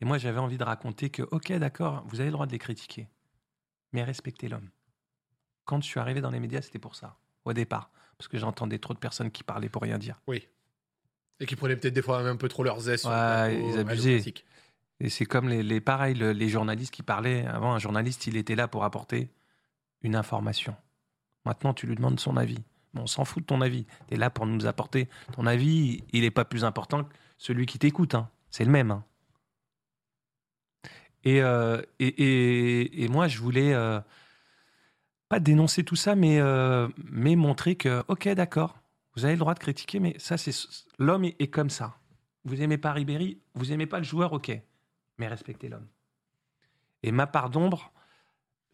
Et 0.00 0.04
moi, 0.04 0.18
j'avais 0.18 0.38
envie 0.38 0.58
de 0.58 0.64
raconter 0.64 1.08
que, 1.08 1.22
ok, 1.22 1.52
d'accord, 1.54 2.04
vous 2.06 2.20
avez 2.20 2.28
le 2.28 2.32
droit 2.32 2.46
de 2.46 2.52
les 2.52 2.58
critiquer, 2.58 3.08
mais 3.92 4.04
respectez 4.04 4.48
l'homme. 4.48 4.68
Quand 5.64 5.80
je 5.82 5.86
suis 5.86 5.98
arrivé 5.98 6.20
dans 6.20 6.30
les 6.30 6.38
médias, 6.38 6.60
c'était 6.60 6.78
pour 6.78 6.94
ça, 6.94 7.16
au 7.44 7.52
départ, 7.52 7.90
parce 8.18 8.28
que 8.28 8.38
j'entendais 8.38 8.78
trop 8.78 8.92
de 8.92 8.98
personnes 8.98 9.30
qui 9.30 9.42
parlaient 9.42 9.70
pour 9.70 9.82
rien 9.82 9.98
dire. 9.98 10.20
Oui. 10.26 10.46
Et 11.40 11.46
qui 11.46 11.56
prenaient 11.56 11.76
peut-être 11.76 11.94
des 11.94 12.02
fois 12.02 12.18
même 12.22 12.34
un 12.34 12.36
peu 12.36 12.48
trop 12.48 12.62
leurs 12.62 12.88
aises. 12.88 13.06
Ouais, 13.06 13.60
ils 13.68 13.78
abusaient. 13.78 14.22
Et 15.00 15.10
c'est 15.10 15.26
comme 15.26 15.48
les, 15.48 15.62
les 15.62 15.80
pareils, 15.80 16.14
les 16.14 16.48
journalistes 16.48 16.94
qui 16.94 17.02
parlaient. 17.02 17.46
Avant, 17.46 17.74
un 17.74 17.78
journaliste, 17.78 18.26
il 18.26 18.36
était 18.36 18.54
là 18.54 18.68
pour 18.68 18.84
apporter 18.84 19.30
information. 20.14 20.76
Maintenant, 21.44 21.74
tu 21.74 21.86
lui 21.86 21.96
demandes 21.96 22.20
son 22.20 22.36
avis. 22.36 22.58
on 22.94 23.06
s'en 23.06 23.24
fout 23.24 23.42
de 23.42 23.46
ton 23.46 23.60
avis. 23.60 23.86
Tu 24.08 24.14
es 24.14 24.16
là 24.16 24.30
pour 24.30 24.46
nous 24.46 24.66
apporter 24.66 25.08
ton 25.32 25.46
avis. 25.46 26.04
Il 26.12 26.22
n'est 26.22 26.30
pas 26.30 26.44
plus 26.44 26.64
important 26.64 27.04
que 27.04 27.14
celui 27.38 27.66
qui 27.66 27.78
t'écoute. 27.78 28.14
Hein. 28.14 28.28
C'est 28.50 28.64
le 28.64 28.70
même. 28.70 28.90
Hein. 28.90 29.04
Euh, 31.26 31.82
et, 31.98 32.06
et, 32.06 33.04
et, 33.04 33.08
moi, 33.08 33.26
je 33.26 33.38
voulais 33.38 33.74
euh, 33.74 34.00
pas 35.28 35.40
dénoncer 35.40 35.82
tout 35.82 35.96
ça, 35.96 36.14
mais, 36.14 36.38
euh, 36.40 36.88
mais 37.10 37.36
montrer 37.36 37.74
que, 37.74 38.04
ok, 38.08 38.28
d'accord, 38.28 38.78
vous 39.16 39.24
avez 39.24 39.34
le 39.34 39.40
droit 39.40 39.54
de 39.54 39.58
critiquer, 39.58 39.98
mais 39.98 40.14
ça, 40.18 40.36
c'est 40.36 40.52
l'homme 40.98 41.24
est, 41.24 41.50
comme 41.50 41.70
ça. 41.70 41.96
Vous 42.44 42.62
aimez 42.62 42.78
pas 42.78 42.92
Ribéry, 42.92 43.40
vous 43.54 43.72
aimez 43.72 43.86
pas 43.86 43.98
le 43.98 44.04
joueur, 44.04 44.32
ok, 44.32 44.52
mais 45.18 45.26
respectez 45.26 45.68
l'homme. 45.68 45.88
Et 47.02 47.10
ma 47.10 47.26
part 47.26 47.50
d'ombre, 47.50 47.92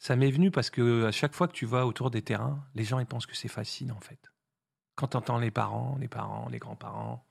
ça 0.03 0.17
m'est 0.17 0.33
venu 0.33 0.51
parce 0.51 0.69
que 0.69 1.05
à 1.05 1.13
chaque 1.13 1.33
fois 1.33 1.47
que 1.47 1.53
tu 1.53 1.65
vas 1.65 1.87
autour 1.87 2.11
des 2.11 2.23
terrains, 2.23 2.67
les 2.75 2.83
gens 2.83 2.99
ils 2.99 3.07
pensent 3.07 3.25
que 3.25 3.37
c'est 3.37 3.47
facile 3.47 3.93
en 3.93 4.01
fait. 4.01 4.33
Quand 4.97 5.07
tu 5.07 5.17
entends 5.17 5.39
les 5.39 5.53
parents, 5.53 5.97
les 6.01 6.09
parents, 6.09 6.49
les 6.49 6.59
grands-parents, 6.59 7.25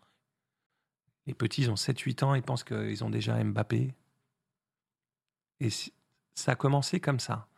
les 1.26 1.34
petits 1.34 1.64
ils 1.64 1.70
ont 1.70 1.76
7-8 1.76 2.24
ans, 2.24 2.34
ils 2.34 2.42
pensent 2.42 2.64
qu'ils 2.64 3.04
ont 3.04 3.10
déjà 3.10 3.44
Mbappé. 3.44 3.94
Et 5.60 5.68
ça 6.34 6.54
a 6.54 6.56
commencé 6.56 7.02
comme 7.02 7.20
ça. 7.20 7.50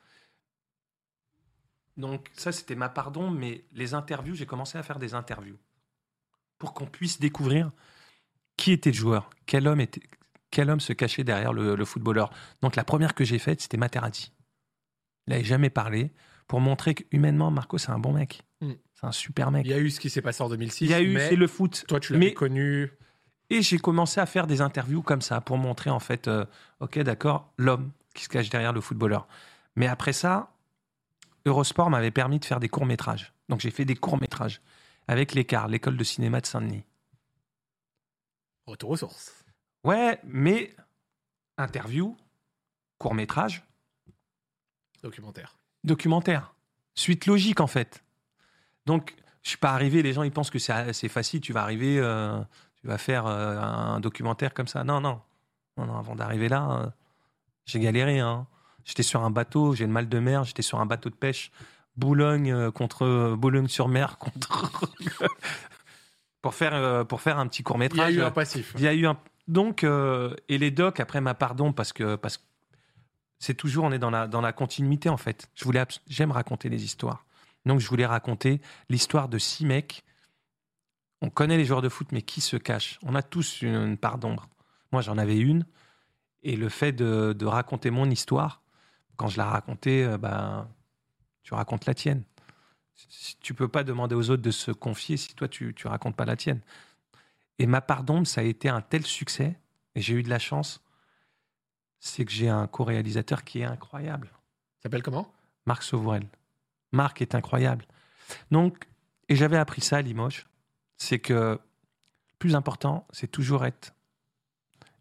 Donc 1.96 2.32
ça 2.34 2.52
c'était 2.52 2.74
ma 2.74 2.90
pardon, 2.90 3.30
mais 3.30 3.66
les 3.72 3.94
interviews, 3.94 4.34
j'ai 4.34 4.48
commencé 4.48 4.80
à 4.80 4.84
faire 4.84 4.98
des 4.98 5.14
interviews 5.14 5.60
pour 6.58 6.74
qu'on 6.74 6.88
puisse 6.88 7.20
découvrir 7.20 7.72
qui 8.58 8.72
était 8.72 8.90
le 8.90 8.98
joueur, 8.98 9.30
quel 9.46 9.68
homme 9.68 9.80
était, 9.80 10.02
quel 10.50 10.72
homme 10.72 10.80
se 10.80 10.92
cachait 10.92 11.24
derrière 11.24 11.54
le, 11.54 11.76
le 11.76 11.86
footballeur. 11.86 12.32
Donc 12.64 12.76
la 12.76 12.84
première 12.84 13.14
que 13.14 13.24
j'ai 13.24 13.38
faite, 13.38 13.62
c'était 13.62 13.78
Materazzi. 13.78 14.32
Il 15.28 15.32
n'avait 15.32 15.44
jamais 15.44 15.70
parlé 15.70 16.12
pour 16.48 16.60
montrer 16.60 16.96
qu'humainement, 16.96 17.52
Marco, 17.52 17.78
c'est 17.78 17.92
un 17.92 18.00
bon 18.00 18.14
mec. 18.14 18.44
Mm. 18.62 18.74
C'est 18.94 19.06
un 19.06 19.12
super 19.12 19.52
mec. 19.52 19.66
Il 19.66 19.72
y 19.72 19.74
a 19.74 19.80
eu 19.80 19.90
ce 19.90 20.00
qui 20.00 20.10
s'est 20.10 20.22
passé 20.22 20.44
en 20.44 20.50
2006. 20.50 20.86
Il 20.86 20.92
y 20.92 20.94
a 20.94 21.02
eu, 21.02 21.18
c'est 21.18 21.36
le 21.36 21.48
foot. 21.48 21.86
Toi, 21.88 22.00
tu 22.00 22.14
l'avais 22.14 22.34
connu. 22.34 22.92
Et 23.50 23.62
j'ai 23.62 23.78
commencé 23.78 24.20
à 24.20 24.26
faire 24.26 24.48
des 24.48 24.62
interviews 24.62 25.02
comme 25.02 25.22
ça 25.22 25.42
pour 25.42 25.58
montrer, 25.58 25.90
en 25.90 26.00
fait, 26.00 26.28
euh, 26.28 26.46
ok, 26.80 27.00
d'accord, 27.00 27.54
l'homme 27.58 27.92
qui 28.14 28.24
se 28.24 28.30
cache 28.30 28.50
derrière 28.50 28.74
le 28.74 28.82
footballeur. 28.82 29.28
Mais 29.76 29.88
après 29.88 30.14
ça, 30.14 30.54
Eurosport 31.46 31.90
m'avait 31.90 32.12
permis 32.12 32.40
de 32.40 32.46
faire 32.46 32.60
des 32.60 32.70
courts-métrages. 32.70 33.34
Donc 33.50 33.60
j'ai 33.60 33.72
fait 33.72 33.86
des 33.86 33.96
courts-métrages 33.96 34.62
avec 35.08 35.34
l'écart, 35.34 35.68
l'école 35.68 35.98
de 35.98 36.04
cinéma 36.04 36.40
de 36.42 36.46
Saint-Denis. 36.46 36.84
Retour 38.66 38.92
aux 38.92 38.98
sources. 38.98 39.44
Ouais, 39.84 40.20
mais 40.24 40.74
interview, 41.58 42.16
court-métrage, 42.98 43.66
Documentaire. 45.04 45.58
Documentaire. 45.84 46.54
Suite 46.96 47.26
logique, 47.26 47.60
en 47.60 47.68
fait. 47.68 48.04
Donc, 48.86 49.16
je 49.44 49.50
suis 49.50 49.58
pas 49.58 49.72
arrivé, 49.72 50.02
les 50.02 50.14
gens, 50.14 50.24
ils 50.24 50.32
pensent 50.32 50.50
que 50.50 50.60
c'est 50.60 51.10
facile, 51.10 51.42
tu 51.42 51.52
vas 51.54 51.62
arriver, 51.62 52.00
euh, 52.00 52.40
tu 52.76 52.88
vas 52.88 52.98
faire 52.98 53.28
euh, 53.28 53.60
un 53.60 54.00
documentaire 54.00 54.54
comme 54.54 54.68
ça. 54.68 54.84
Non, 54.84 55.02
non. 55.02 55.22
Non, 55.78 55.86
non 55.86 55.98
avant 55.98 56.16
d'arriver 56.16 56.50
là, 56.50 56.70
euh, 56.72 56.90
j'ai 57.66 57.80
galéré. 57.80 58.20
Hein. 58.20 58.48
J'étais 58.86 59.04
sur 59.04 59.24
un 59.24 59.32
bateau, 59.32 59.74
j'ai 59.74 59.86
le 59.86 59.92
mal 59.92 60.08
de 60.08 60.20
mer, 60.20 60.46
j'étais 60.46 60.62
sur 60.62 60.80
un 60.80 60.86
bateau 60.86 61.10
de 61.10 61.16
pêche. 61.16 61.52
Boulogne 61.96 62.72
contre 62.72 63.36
Boulogne-sur-Mer 63.38 64.18
contre. 64.20 64.72
pour, 66.42 66.56
faire, 66.56 67.06
pour 67.06 67.22
faire 67.22 67.38
un 67.38 67.48
petit 67.48 67.62
court-métrage. 67.62 68.14
Il 68.14 68.16
y 68.16 68.20
a 68.20 68.24
eu 68.24 68.26
un 68.26 68.32
passif. 68.32 68.74
Il 68.78 68.82
y 68.82 68.88
a 68.88 68.94
eu 68.94 69.06
un. 69.06 69.18
Donc, 69.48 69.84
et 69.84 70.58
les 70.58 70.72
docs, 70.72 71.00
après 71.00 71.22
ma 71.22 71.34
pardon, 71.36 71.72
parce 71.72 71.94
que, 71.94 72.16
parce 72.16 72.38
que 72.38 72.44
c'est 73.40 73.54
toujours, 73.56 73.86
on 73.86 73.92
est 73.92 74.00
dans 74.00 74.10
la, 74.10 74.28
dans 74.28 74.42
la 74.42 74.54
continuité 74.54 75.10
en 75.10 75.18
fait. 75.18 75.50
Je 75.56 75.66
voulais, 75.66 75.84
j'aime 76.08 76.32
raconter 76.32 76.70
les 76.70 76.84
histoires. 76.84 77.26
Donc 77.66 77.80
je 77.80 77.88
voulais 77.88 78.06
raconter 78.06 78.62
l'histoire 78.90 79.30
de 79.30 79.38
six 79.38 79.66
mecs. 79.66 80.04
On 81.22 81.30
connaît 81.30 81.58
les 81.58 81.66
joueurs 81.66 81.82
de 81.82 81.90
foot, 81.90 82.12
mais 82.12 82.22
qui 82.22 82.42
se 82.42 82.58
cachent? 82.58 83.00
On 83.04 83.16
a 83.16 83.24
tous 83.24 83.62
une, 83.62 83.98
part 83.98 84.18
d'ombre. 84.18 84.50
Moi, 84.92 85.02
j'en 85.02 85.18
avais 85.18 85.38
une. 85.38 85.66
Et 86.42 86.58
le 86.58 86.68
fait 86.68 86.92
de, 86.92 87.34
de, 87.34 87.46
raconter 87.46 87.90
mon 87.90 88.10
histoire, 88.10 88.62
quand 89.16 89.30
je 89.30 89.38
la 89.38 89.46
racontais, 89.46 90.04
euh, 90.04 90.18
ben, 90.18 90.68
tu 91.44 91.54
racontes 91.54 91.86
la 91.86 91.94
tienne. 91.94 92.24
Tu 93.40 93.54
peux 93.54 93.70
pas 93.70 93.84
demander 93.84 94.16
aux 94.16 94.30
autres 94.30 94.42
de 94.42 94.52
se 94.52 94.72
confier 94.72 95.16
si 95.16 95.34
toi, 95.34 95.48
tu 95.48 95.74
ne 95.86 95.90
racontes 95.90 96.16
pas 96.18 96.26
la 96.26 96.36
tienne. 96.36 96.60
Et 97.60 97.68
ma 97.68 97.80
part 97.80 98.04
d'ombre, 98.04 98.28
ça 98.28 98.42
a 98.42 98.44
été 98.44 98.68
un 98.68 98.82
tel 98.82 99.06
succès, 99.06 99.58
et 99.96 100.02
j'ai 100.02 100.16
eu 100.16 100.24
de 100.24 100.30
la 100.30 100.40
chance 100.40 100.83
c'est 102.04 102.26
que 102.26 102.32
j'ai 102.32 102.50
un 102.50 102.68
co-réalisateur 102.68 103.46
qui 103.46 103.60
est 103.60 103.64
incroyable. 103.64 104.30
S'appelle 104.82 105.02
comment? 105.02 105.34
Marc 105.66 105.84
Sauvourel. 105.84 106.28
Marc 106.92 107.22
est 107.22 107.34
incroyable. 107.34 107.86
Donc, 108.52 108.90
et 109.30 109.38
j'avais 109.38 109.58
appris 109.58 109.80
ça 109.80 109.98
à 109.98 110.02
Limoges, 110.02 110.46
c'est 110.98 111.20
que 111.20 111.34
le 111.34 111.60
plus 112.40 112.56
important, 112.56 113.08
c'est 113.12 113.32
toujours 113.32 113.64
être 113.66 113.96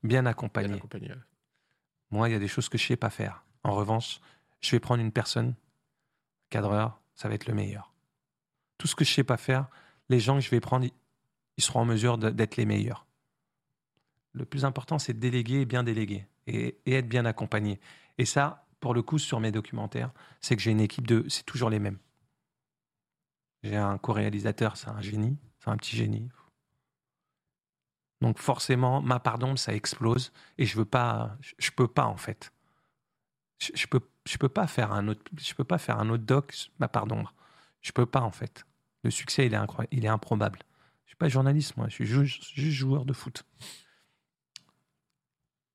bien 0.04 0.26
accompagné. 0.26 0.80
Moi, 2.12 2.28
il 2.28 2.32
y 2.32 2.36
a 2.36 2.38
des 2.38 2.46
choses 2.46 2.68
que 2.68 2.78
je 2.78 2.84
ne 2.84 2.88
sais 2.88 2.96
pas 2.96 3.10
faire. 3.10 3.44
En 3.64 3.72
revanche, 3.72 4.20
je 4.60 4.70
vais 4.70 4.80
prendre 4.80 5.02
une 5.02 5.12
personne, 5.12 5.54
cadreur, 6.50 7.00
ça 7.16 7.28
va 7.28 7.34
être 7.34 7.46
le 7.46 7.54
meilleur. 7.54 7.92
Tout 8.78 8.86
ce 8.86 8.94
que 8.94 9.04
je 9.04 9.10
ne 9.10 9.14
sais 9.14 9.24
pas 9.24 9.36
faire, 9.36 9.66
les 10.08 10.20
gens 10.20 10.36
que 10.36 10.44
je 10.44 10.50
vais 10.50 10.60
prendre, 10.60 10.86
ils 11.56 11.64
seront 11.64 11.80
en 11.80 11.84
mesure 11.84 12.16
d'être 12.16 12.56
les 12.56 12.64
meilleurs. 12.64 13.06
Le 14.34 14.44
plus 14.44 14.64
important, 14.64 15.00
c'est 15.00 15.14
de 15.14 15.18
déléguer 15.18 15.62
et 15.62 15.64
bien 15.64 15.82
déléguer 15.82 16.28
et, 16.46 16.78
être 16.86 17.08
bien 17.08 17.24
accompagné. 17.24 17.80
Et 18.18 18.24
ça, 18.24 18.66
pour 18.80 18.94
le 18.94 19.02
coup, 19.02 19.18
sur 19.18 19.40
mes 19.40 19.52
documentaires, 19.52 20.12
c'est 20.40 20.56
que 20.56 20.62
j'ai 20.62 20.70
une 20.70 20.80
équipe 20.80 21.06
de. 21.06 21.24
C'est 21.28 21.44
toujours 21.44 21.70
les 21.70 21.78
mêmes. 21.78 21.98
J'ai 23.62 23.76
un 23.76 23.98
co-réalisateur, 23.98 24.76
c'est 24.76 24.88
un 24.88 25.00
génie, 25.00 25.38
c'est 25.60 25.70
un 25.70 25.76
petit 25.76 25.96
génie. 25.96 26.28
Donc 28.20 28.38
forcément, 28.38 29.00
ma 29.02 29.20
pardon, 29.20 29.56
ça 29.56 29.74
explose 29.74 30.32
et 30.58 30.64
je 30.64 30.76
veux 30.76 30.84
pas, 30.84 31.36
je, 31.58 31.70
peux 31.70 31.88
pas 31.88 32.04
en 32.04 32.16
fait. 32.16 32.52
Je, 33.58 33.70
je, 33.74 33.86
peux, 33.86 34.00
je 34.26 34.36
peux 34.36 34.48
pas 34.48 34.66
faire 34.66 34.92
un 34.92 35.08
autre, 35.08 35.22
je 35.38 35.54
peux 35.54 35.64
pas 35.64 35.78
faire 35.78 35.98
un 35.98 36.08
autre 36.08 36.24
doc, 36.24 36.54
ma 36.78 36.88
pardon. 36.88 37.24
Je 37.80 37.92
peux 37.92 38.06
pas 38.06 38.20
en 38.20 38.30
fait. 38.30 38.64
Le 39.02 39.10
succès, 39.10 39.46
il 39.46 39.54
est 39.54 39.56
incroyable, 39.56 39.94
il 39.96 40.04
est 40.04 40.08
improbable. 40.08 40.60
Je 41.04 41.10
suis 41.10 41.16
pas 41.16 41.28
journaliste, 41.28 41.76
moi, 41.76 41.88
je 41.88 41.94
suis 41.94 42.06
juste 42.06 42.42
joueur 42.54 43.04
de 43.04 43.12
foot. 43.12 43.44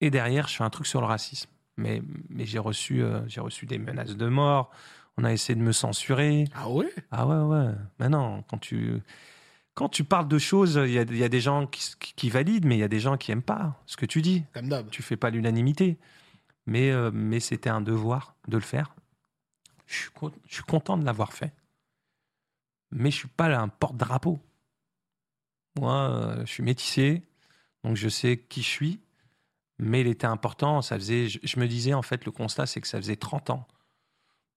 Et 0.01 0.09
derrière, 0.11 0.47
je 0.47 0.55
fais 0.55 0.63
un 0.63 0.69
truc 0.69 0.85
sur 0.87 1.01
le 1.01 1.07
racisme. 1.07 1.49
Mais, 1.77 2.01
mais 2.29 2.45
j'ai 2.45 2.59
reçu, 2.59 3.01
euh, 3.03 3.21
j'ai 3.27 3.41
reçu 3.41 3.65
des 3.65 3.77
menaces 3.77 4.15
de 4.15 4.27
mort. 4.27 4.71
On 5.17 5.23
a 5.23 5.31
essayé 5.33 5.55
de 5.57 5.63
me 5.63 5.71
censurer. 5.71 6.45
Ah 6.55 6.69
ouais? 6.69 6.91
Ah 7.11 7.25
ouais, 7.27 7.37
ouais. 7.57 7.73
Maintenant, 7.99 8.43
quand 8.49 8.57
tu, 8.59 9.01
quand 9.73 9.89
tu 9.89 10.03
parles 10.03 10.27
de 10.27 10.37
choses, 10.37 10.79
il 10.85 10.91
y 10.91 10.99
a, 10.99 11.03
il 11.03 11.17
y 11.17 11.23
a 11.23 11.29
des 11.29 11.41
gens 11.41 11.65
qui, 11.67 11.93
qui- 12.15 12.29
valident, 12.29 12.65
mais 12.65 12.75
il 12.77 12.79
y 12.79 12.83
a 12.83 12.87
des 12.87 12.99
gens 12.99 13.17
qui 13.17 13.31
aiment 13.31 13.41
pas 13.43 13.81
ce 13.85 13.97
que 13.97 14.05
tu 14.05 14.21
dis. 14.21 14.43
Comme 14.53 14.69
d'hab. 14.69 14.89
Tu 14.89 15.01
fais 15.01 15.17
pas 15.17 15.29
l'unanimité. 15.29 15.97
Mais, 16.67 16.91
euh, 16.91 17.11
mais 17.13 17.39
c'était 17.39 17.69
un 17.69 17.81
devoir 17.81 18.35
de 18.47 18.57
le 18.57 18.63
faire. 18.63 18.93
Je 19.87 19.95
suis, 19.95 20.11
con- 20.11 20.33
je 20.47 20.53
suis 20.55 20.63
content 20.63 20.97
de 20.97 21.05
l'avoir 21.05 21.33
fait. 21.33 21.53
Mais 22.91 23.09
je 23.11 23.17
suis 23.17 23.27
pas 23.27 23.49
là 23.49 23.61
un 23.61 23.67
porte-drapeau. 23.69 24.39
Moi, 25.79 25.93
euh, 26.09 26.39
je 26.45 26.51
suis 26.51 26.63
métissé, 26.63 27.21
donc 27.83 27.95
je 27.95 28.09
sais 28.09 28.37
qui 28.37 28.61
je 28.61 28.67
suis. 28.67 28.99
Mais 29.79 30.01
il 30.01 30.07
était 30.07 30.27
important. 30.27 30.81
Ça 30.81 30.95
faisait, 30.95 31.27
je, 31.27 31.39
je 31.43 31.59
me 31.59 31.67
disais, 31.67 31.93
en 31.93 32.01
fait, 32.01 32.25
le 32.25 32.31
constat, 32.31 32.65
c'est 32.65 32.81
que 32.81 32.87
ça 32.87 32.97
faisait 32.97 33.15
30 33.15 33.49
ans. 33.51 33.67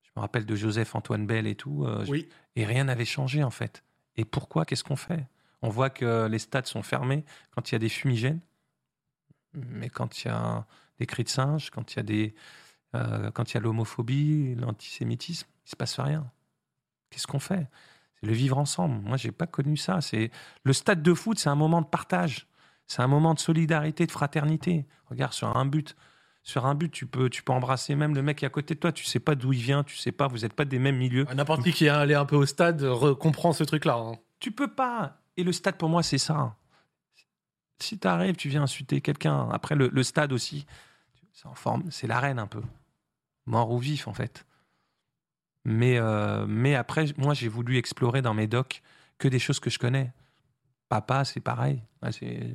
Je 0.02 0.10
me 0.16 0.20
rappelle 0.22 0.46
de 0.46 0.56
Joseph 0.56 0.94
Antoine 0.94 1.26
Bell 1.26 1.46
et 1.46 1.54
tout. 1.54 1.84
euh, 1.86 2.04
Oui. 2.08 2.28
et 2.56 2.64
rien 2.64 2.84
n'avait 2.84 3.04
changé, 3.04 3.42
en 3.44 3.50
fait. 3.50 3.84
Et 4.16 4.24
pourquoi 4.24 4.64
Qu'est-ce 4.64 4.84
qu'on 4.84 4.96
fait? 4.96 5.26
On 5.62 5.68
voit 5.68 5.90
que 5.90 6.26
les 6.26 6.38
stades 6.38 6.66
sont 6.66 6.82
fermés 6.82 7.24
quand 7.50 7.70
il 7.70 7.74
y 7.74 7.76
a 7.76 7.78
des 7.78 7.88
fumigènes. 7.90 8.40
Mais 9.54 9.88
quand 9.90 10.22
il 10.24 10.28
y 10.28 10.30
a 10.30 10.64
des 10.98 11.06
cris 11.06 11.24
de 11.24 11.28
singe, 11.28 11.70
quand 11.70 11.92
il 11.92 11.96
y 11.96 12.00
a 12.00 12.02
des, 12.02 12.34
euh, 12.94 13.30
quand 13.32 13.50
il 13.50 13.54
y 13.54 13.56
a 13.58 13.60
l'homophobie, 13.60 14.54
l'antisémitisme, 14.54 15.48
il 15.66 15.70
se 15.70 15.76
passe 15.76 15.98
rien. 15.98 16.30
Qu'est-ce 17.10 17.26
qu'on 17.26 17.40
fait? 17.40 17.66
C'est 18.20 18.26
le 18.26 18.32
vivre 18.32 18.58
ensemble. 18.58 19.00
Moi, 19.02 19.16
j'ai 19.16 19.32
pas 19.32 19.46
connu 19.46 19.76
ça. 19.76 20.00
C'est 20.00 20.30
le 20.64 20.72
stade 20.72 21.02
de 21.02 21.14
foot, 21.14 21.38
c'est 21.38 21.48
un 21.48 21.54
moment 21.56 21.82
de 21.82 21.86
partage. 21.86 22.46
C'est 22.90 23.02
un 23.02 23.06
moment 23.06 23.34
de 23.34 23.38
solidarité, 23.38 24.04
de 24.04 24.10
fraternité. 24.10 24.84
Regarde 25.10 25.32
sur 25.32 25.56
un 25.56 25.64
but. 25.64 25.94
Sur 26.42 26.66
un 26.66 26.74
but, 26.74 26.90
tu 26.90 27.06
peux, 27.06 27.30
tu 27.30 27.44
peux 27.44 27.52
embrasser 27.52 27.94
même 27.94 28.16
le 28.16 28.22
mec 28.22 28.38
qui 28.38 28.44
est 28.44 28.48
à 28.48 28.50
côté 28.50 28.74
de 28.74 28.80
toi. 28.80 28.90
Tu 28.90 29.04
sais 29.04 29.20
pas 29.20 29.36
d'où 29.36 29.52
il 29.52 29.60
vient, 29.62 29.84
tu 29.84 29.96
sais 29.96 30.10
pas, 30.10 30.26
vous 30.26 30.38
n'êtes 30.38 30.54
pas 30.54 30.64
des 30.64 30.80
mêmes 30.80 30.96
milieux. 30.96 31.24
N'importe 31.32 31.62
qui 31.62 31.70
qui 31.72 31.84
est 31.84 31.88
allé 31.90 32.14
un 32.14 32.24
peu 32.24 32.34
au 32.34 32.46
stade 32.46 32.82
re- 32.82 33.16
comprend 33.16 33.52
ce 33.52 33.62
truc-là. 33.62 33.94
hein. 33.94 34.14
Tu 34.40 34.50
peux 34.50 34.66
pas. 34.66 35.18
Et 35.36 35.44
le 35.44 35.52
stade, 35.52 35.76
pour 35.76 35.88
moi, 35.88 36.02
c'est 36.02 36.18
ça. 36.18 36.56
Si 37.78 37.96
tu 37.96 38.08
arrives, 38.08 38.34
tu 38.34 38.48
viens 38.48 38.64
insulter 38.64 39.00
quelqu'un. 39.00 39.48
Après, 39.52 39.76
le, 39.76 39.86
le 39.88 40.02
stade 40.02 40.32
aussi, 40.32 40.66
c'est 41.32 41.46
en 41.46 41.54
forme, 41.54 41.84
c'est 41.92 42.08
l'arène 42.08 42.40
un 42.40 42.48
peu. 42.48 42.62
Mort 43.46 43.70
ou 43.70 43.78
vif, 43.78 44.08
en 44.08 44.14
fait. 44.14 44.44
Mais, 45.64 45.96
euh, 45.98 46.44
mais 46.48 46.74
après, 46.74 47.04
moi, 47.18 47.34
j'ai 47.34 47.46
voulu 47.48 47.76
explorer 47.76 48.20
dans 48.20 48.34
mes 48.34 48.48
docs 48.48 48.82
que 49.18 49.28
des 49.28 49.38
choses 49.38 49.60
que 49.60 49.70
je 49.70 49.78
connais. 49.78 50.12
Papa, 50.88 51.24
c'est 51.24 51.38
pareil. 51.40 51.82
Ouais, 52.02 52.10
c'est- 52.10 52.48
je 52.48 52.54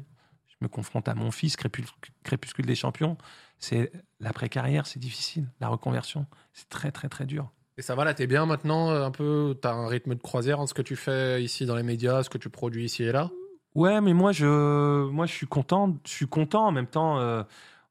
me 0.65 0.69
confronte 0.69 1.07
à 1.07 1.15
mon 1.15 1.31
fils, 1.31 1.55
Crépus- 1.55 1.93
Crépuscule 2.23 2.65
des 2.65 2.75
champions. 2.75 3.17
C'est 3.59 3.91
l'après-carrière, 4.19 4.85
c'est 4.87 4.99
difficile. 4.99 5.47
La 5.59 5.67
reconversion, 5.69 6.25
c'est 6.53 6.67
très, 6.69 6.91
très, 6.91 7.07
très 7.09 7.25
dur. 7.25 7.51
Et 7.77 7.81
ça 7.81 7.95
va 7.95 8.03
là, 8.05 8.13
t'es 8.13 8.27
bien 8.27 8.45
maintenant 8.45 8.89
euh, 8.89 9.05
Un 9.05 9.11
peu, 9.11 9.57
t'as 9.61 9.73
un 9.73 9.87
rythme 9.87 10.15
de 10.15 10.21
croisière 10.21 10.59
en 10.59 10.67
ce 10.67 10.73
que 10.73 10.81
tu 10.81 10.95
fais 10.95 11.43
ici 11.43 11.65
dans 11.65 11.75
les 11.75 11.83
médias, 11.83 12.23
ce 12.23 12.29
que 12.29 12.37
tu 12.37 12.49
produis 12.49 12.85
ici 12.85 13.03
et 13.03 13.11
là? 13.11 13.29
Ouais, 13.75 13.99
mais 14.01 14.13
moi 14.13 14.31
je, 14.31 15.05
moi 15.09 15.25
je 15.25 15.33
suis 15.33 15.47
content, 15.47 15.97
je 16.05 16.11
suis 16.11 16.27
content 16.27 16.67
en 16.67 16.71
même 16.71 16.87
temps. 16.87 17.19
euh, 17.19 17.43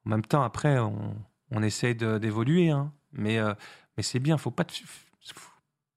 en 0.07 0.11
même 0.11 0.25
temps, 0.25 0.43
après, 0.43 0.79
on, 0.79 1.15
on 1.51 1.63
essaye 1.63 1.95
d'évoluer, 1.95 2.71
hein. 2.71 2.93
mais 3.13 3.39
euh, 3.39 3.55
mais 3.97 4.03
c'est 4.03 4.19
bien. 4.21 4.37
Faut 4.39 4.51
pas, 4.51 4.65
faut, 4.71 5.51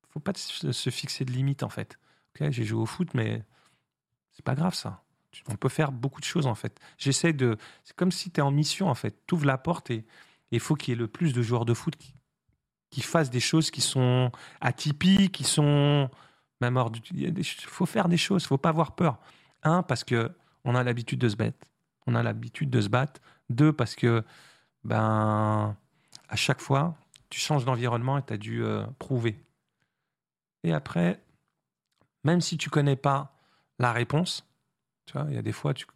faut 0.09 0.19
pas 0.19 0.33
se 0.35 0.71
se 0.73 0.89
fixer 0.89 1.23
de 1.25 1.31
limites 1.31 1.63
en 1.63 1.69
fait. 1.69 1.97
Ok, 2.35 2.49
j'ai 2.51 2.63
joué 2.65 2.81
au 2.81 2.85
foot, 2.85 3.13
mais 3.13 3.43
c'est 4.31 4.43
pas 4.45 4.55
grave 4.55 4.73
ça. 4.75 5.03
On 5.47 5.55
peut 5.55 5.69
faire 5.69 5.91
beaucoup 5.91 6.19
de 6.19 6.25
choses 6.25 6.47
en 6.47 6.55
fait. 6.55 6.79
J'essaie 6.97 7.33
de, 7.33 7.57
c'est 7.83 7.95
comme 7.95 8.11
si 8.11 8.31
tu 8.31 8.39
es 8.39 8.43
en 8.43 8.51
mission 8.51 8.89
en 8.89 8.95
fait. 8.95 9.15
Tu 9.27 9.35
ouvres 9.35 9.45
la 9.45 9.57
porte 9.57 9.91
et 9.91 10.05
il 10.51 10.59
faut 10.59 10.75
qu'il 10.75 10.93
y 10.93 10.97
ait 10.97 10.99
le 10.99 11.07
plus 11.07 11.33
de 11.33 11.41
joueurs 11.41 11.65
de 11.65 11.73
foot 11.73 11.95
qui, 12.89 13.01
fassent 13.01 13.29
des 13.29 13.39
choses 13.39 13.69
qui 13.69 13.81
sont 13.81 14.31
atypiques, 14.61 15.33
qui 15.33 15.43
sont 15.43 16.09
même 16.61 16.77
hors 16.77 16.89
du. 16.89 17.01
Il 17.13 17.43
faut 17.43 17.85
faire 17.85 18.07
des 18.07 18.17
choses. 18.17 18.45
Faut 18.45 18.57
pas 18.57 18.69
avoir 18.69 18.95
peur. 18.95 19.19
Un, 19.63 19.83
parce 19.83 20.03
que 20.03 20.31
on 20.63 20.73
a 20.75 20.83
l'habitude 20.83 21.19
de 21.19 21.29
se 21.29 21.35
battre. 21.35 21.57
On 22.07 22.15
a 22.15 22.23
l'habitude 22.23 22.69
de 22.69 22.81
se 22.81 22.89
battre. 22.89 23.21
Deux, 23.49 23.71
parce 23.71 23.95
que 23.95 24.23
ben 24.83 25.75
à 26.29 26.35
chaque 26.35 26.61
fois, 26.61 26.95
tu 27.29 27.39
changes 27.39 27.65
d'environnement 27.65 28.17
et 28.17 28.23
tu 28.23 28.33
as 28.33 28.37
dû 28.37 28.63
euh, 28.63 28.85
prouver. 28.99 29.39
Et 30.63 30.73
après, 30.73 31.21
même 32.23 32.41
si 32.41 32.57
tu 32.57 32.69
connais 32.69 32.95
pas 32.95 33.35
la 33.79 33.91
réponse, 33.91 34.46
tu 35.07 35.13
vois, 35.13 35.25
il 35.29 35.35
y 35.35 35.39
a 35.39 35.41
des 35.41 35.51
fois 35.51 35.73
tu 35.73 35.87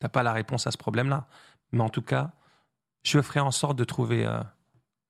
n'as 0.00 0.08
pas 0.08 0.22
la 0.22 0.32
réponse 0.32 0.66
à 0.66 0.70
ce 0.70 0.78
problème-là. 0.78 1.26
Mais 1.72 1.82
en 1.82 1.88
tout 1.88 2.02
cas, 2.02 2.32
je 3.02 3.20
ferai 3.20 3.40
en 3.40 3.50
sorte 3.50 3.76
de 3.76 3.84
trouver 3.84 4.26
euh, 4.26 4.40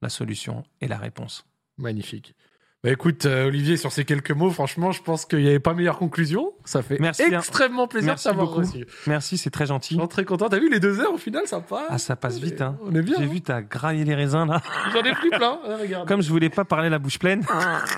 la 0.01 0.09
solution 0.09 0.65
et 0.81 0.89
la 0.89 0.99
réponse. 0.99 1.45
Magnifique. 1.77 2.35
Bah 2.83 2.91
écoute, 2.91 3.27
euh, 3.27 3.49
Olivier, 3.49 3.77
sur 3.77 3.93
ces 3.93 4.07
quelques 4.07 4.31
mots, 4.31 4.51
franchement, 4.51 4.91
je 4.91 5.03
pense 5.03 5.27
qu'il 5.27 5.41
n'y 5.41 5.49
avait 5.49 5.59
pas 5.59 5.75
meilleure 5.75 5.99
conclusion. 5.99 6.55
Ça 6.65 6.81
fait 6.81 6.99
Merci, 6.99 7.25
hein. 7.25 7.37
extrêmement 7.39 7.87
plaisir 7.87 8.13
Merci 8.13 8.29
de 8.29 8.31
t'avoir 8.31 8.55
reçu. 8.55 8.87
Merci, 9.07 9.37
c'est 9.37 9.51
très 9.51 9.65
Je 9.67 9.69
gentil. 9.69 9.97
suis 9.97 10.09
très 10.09 10.25
content. 10.25 10.49
T'as 10.49 10.59
vu 10.59 10.71
les 10.71 10.81
deux 10.81 10.99
heures 10.99 11.13
au 11.13 11.19
final, 11.19 11.43
ça 11.45 11.61
passe. 11.61 11.89
Ah, 11.91 11.99
ça 11.99 12.17
passe 12.17 12.39
vite, 12.39 12.63
hein. 12.63 12.79
On 12.83 12.95
est 12.95 13.03
bien. 13.03 13.17
J'ai 13.19 13.25
hein. 13.25 13.29
vu, 13.29 13.43
t'as 13.43 13.61
graillé 13.61 14.05
les 14.05 14.15
raisins 14.15 14.47
là. 14.47 14.63
J'en 14.95 15.03
ai 15.03 15.13
plus 15.13 15.29
plein. 15.29 15.59
regarde. 15.79 16.09
Comme 16.09 16.23
je 16.23 16.31
voulais 16.31 16.49
pas 16.49 16.65
parler 16.65 16.89
la 16.89 16.99
bouche 16.99 17.19
pleine. 17.19 17.45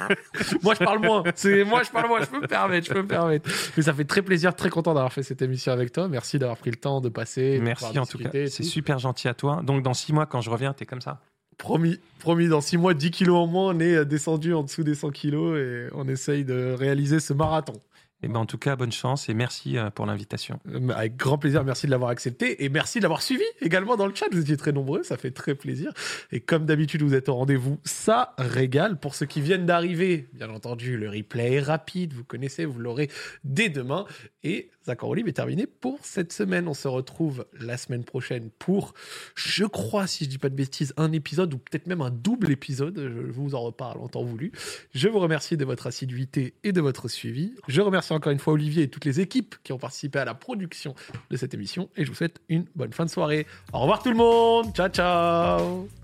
moi, 0.64 0.74
je 0.74 0.84
parle 0.84 0.98
moins. 0.98 1.22
C'est 1.36 1.62
moi, 1.62 1.84
je 1.84 1.90
parle 1.92 2.08
moins. 2.08 2.20
Je 2.20 2.26
peux 2.26 2.40
me 2.40 2.48
permettre. 2.48 2.88
Je 2.88 2.92
peux 2.92 3.02
me 3.02 3.06
permettre. 3.08 3.48
Mais 3.76 3.84
ça 3.84 3.92
fait 3.94 4.04
très 4.04 4.22
plaisir, 4.22 4.52
très 4.52 4.70
content 4.70 4.94
d'avoir 4.94 5.12
fait 5.12 5.22
cette 5.22 5.42
émission 5.42 5.72
avec 5.72 5.92
toi. 5.92 6.08
Merci 6.08 6.40
d'avoir 6.40 6.56
pris 6.58 6.70
le 6.72 6.76
temps 6.76 7.00
de 7.00 7.08
passer. 7.08 7.60
Merci 7.62 8.00
en 8.00 8.06
tout 8.06 8.18
cas. 8.18 8.30
C'est 8.32 8.64
super 8.64 8.98
gentil 8.98 9.28
à 9.28 9.34
toi. 9.34 9.60
Donc 9.62 9.84
dans 9.84 9.94
six 9.94 10.12
mois, 10.12 10.26
quand 10.26 10.40
je 10.40 10.50
reviens, 10.50 10.72
t'es 10.72 10.86
comme 10.86 11.00
ça. 11.00 11.20
Promis, 11.62 12.00
promis. 12.18 12.48
Dans 12.48 12.60
six 12.60 12.76
mois, 12.76 12.92
10 12.92 13.12
kilos 13.12 13.36
en 13.36 13.46
moins, 13.46 13.72
on 13.72 13.78
est 13.78 13.94
euh, 13.94 14.04
descendu 14.04 14.52
en 14.52 14.64
dessous 14.64 14.82
des 14.82 14.96
100 14.96 15.10
kilos 15.10 15.56
et 15.56 15.86
on 15.94 16.08
essaye 16.08 16.44
de 16.44 16.72
réaliser 16.72 17.20
ce 17.20 17.32
marathon. 17.32 17.74
Et 18.22 18.28
ben 18.28 18.40
en 18.40 18.46
tout 18.46 18.58
cas, 18.58 18.76
bonne 18.76 18.92
chance 18.92 19.28
et 19.28 19.34
merci 19.34 19.76
euh, 19.76 19.90
pour 19.90 20.06
l'invitation. 20.06 20.60
Euh, 20.68 20.88
Avec 20.90 21.16
grand 21.16 21.38
plaisir, 21.38 21.64
merci 21.64 21.86
de 21.86 21.90
l'avoir 21.90 22.10
accepté 22.10 22.64
et 22.64 22.68
merci 22.68 22.98
de 22.98 23.02
l'avoir 23.02 23.22
suivi 23.22 23.44
également 23.60 23.96
dans 23.96 24.06
le 24.06 24.14
chat. 24.14 24.26
Vous 24.30 24.40
étiez 24.40 24.56
très 24.56 24.72
nombreux, 24.72 25.02
ça 25.02 25.16
fait 25.16 25.32
très 25.32 25.54
plaisir. 25.54 25.92
Et 26.30 26.40
comme 26.40 26.64
d'habitude, 26.64 27.02
vous 27.02 27.14
êtes 27.14 27.28
au 27.28 27.34
rendez-vous, 27.34 27.80
ça 27.84 28.34
régale. 28.38 28.98
Pour 28.98 29.14
ceux 29.14 29.26
qui 29.26 29.40
viennent 29.40 29.66
d'arriver, 29.66 30.28
bien 30.34 30.50
entendu, 30.50 30.96
le 30.96 31.08
replay 31.08 31.54
est 31.54 31.60
rapide, 31.60 32.12
vous 32.12 32.24
connaissez, 32.24 32.64
vous 32.64 32.78
l'aurez 32.78 33.10
dès 33.44 33.68
demain. 33.68 34.04
Et 34.44 34.70
Zach 34.86 35.02
Olive 35.04 35.28
est 35.28 35.32
terminé 35.32 35.66
pour 35.66 35.98
cette 36.02 36.32
semaine. 36.32 36.66
On 36.68 36.74
se 36.74 36.88
retrouve 36.88 37.46
la 37.58 37.76
semaine 37.76 38.04
prochaine 38.04 38.50
pour, 38.58 38.94
je 39.34 39.64
crois, 39.64 40.06
si 40.06 40.24
je 40.24 40.28
dis 40.28 40.38
pas 40.38 40.48
de 40.48 40.54
bêtises, 40.54 40.92
un 40.96 41.12
épisode 41.12 41.54
ou 41.54 41.58
peut-être 41.58 41.86
même 41.86 42.00
un 42.00 42.10
double 42.10 42.50
épisode. 42.50 42.98
Je 42.98 43.32
vous 43.32 43.54
en 43.54 43.60
reparle 43.60 44.00
en 44.00 44.08
temps 44.08 44.24
voulu. 44.24 44.52
Je 44.94 45.08
vous 45.08 45.18
remercie 45.18 45.56
de 45.56 45.64
votre 45.64 45.86
assiduité 45.86 46.54
et 46.64 46.72
de 46.72 46.80
votre 46.80 47.08
suivi. 47.08 47.54
Je 47.68 47.80
encore 48.14 48.32
une 48.32 48.38
fois 48.38 48.52
Olivier 48.52 48.84
et 48.84 48.88
toutes 48.88 49.04
les 49.04 49.20
équipes 49.20 49.54
qui 49.62 49.72
ont 49.72 49.78
participé 49.78 50.18
à 50.18 50.24
la 50.24 50.34
production 50.34 50.94
de 51.30 51.36
cette 51.36 51.54
émission 51.54 51.88
et 51.96 52.04
je 52.04 52.10
vous 52.10 52.16
souhaite 52.16 52.40
une 52.48 52.66
bonne 52.74 52.92
fin 52.92 53.04
de 53.04 53.10
soirée. 53.10 53.46
Au 53.72 53.80
revoir 53.80 54.02
tout 54.02 54.10
le 54.10 54.16
monde. 54.16 54.74
Ciao 54.74 54.88
ciao. 54.88 56.01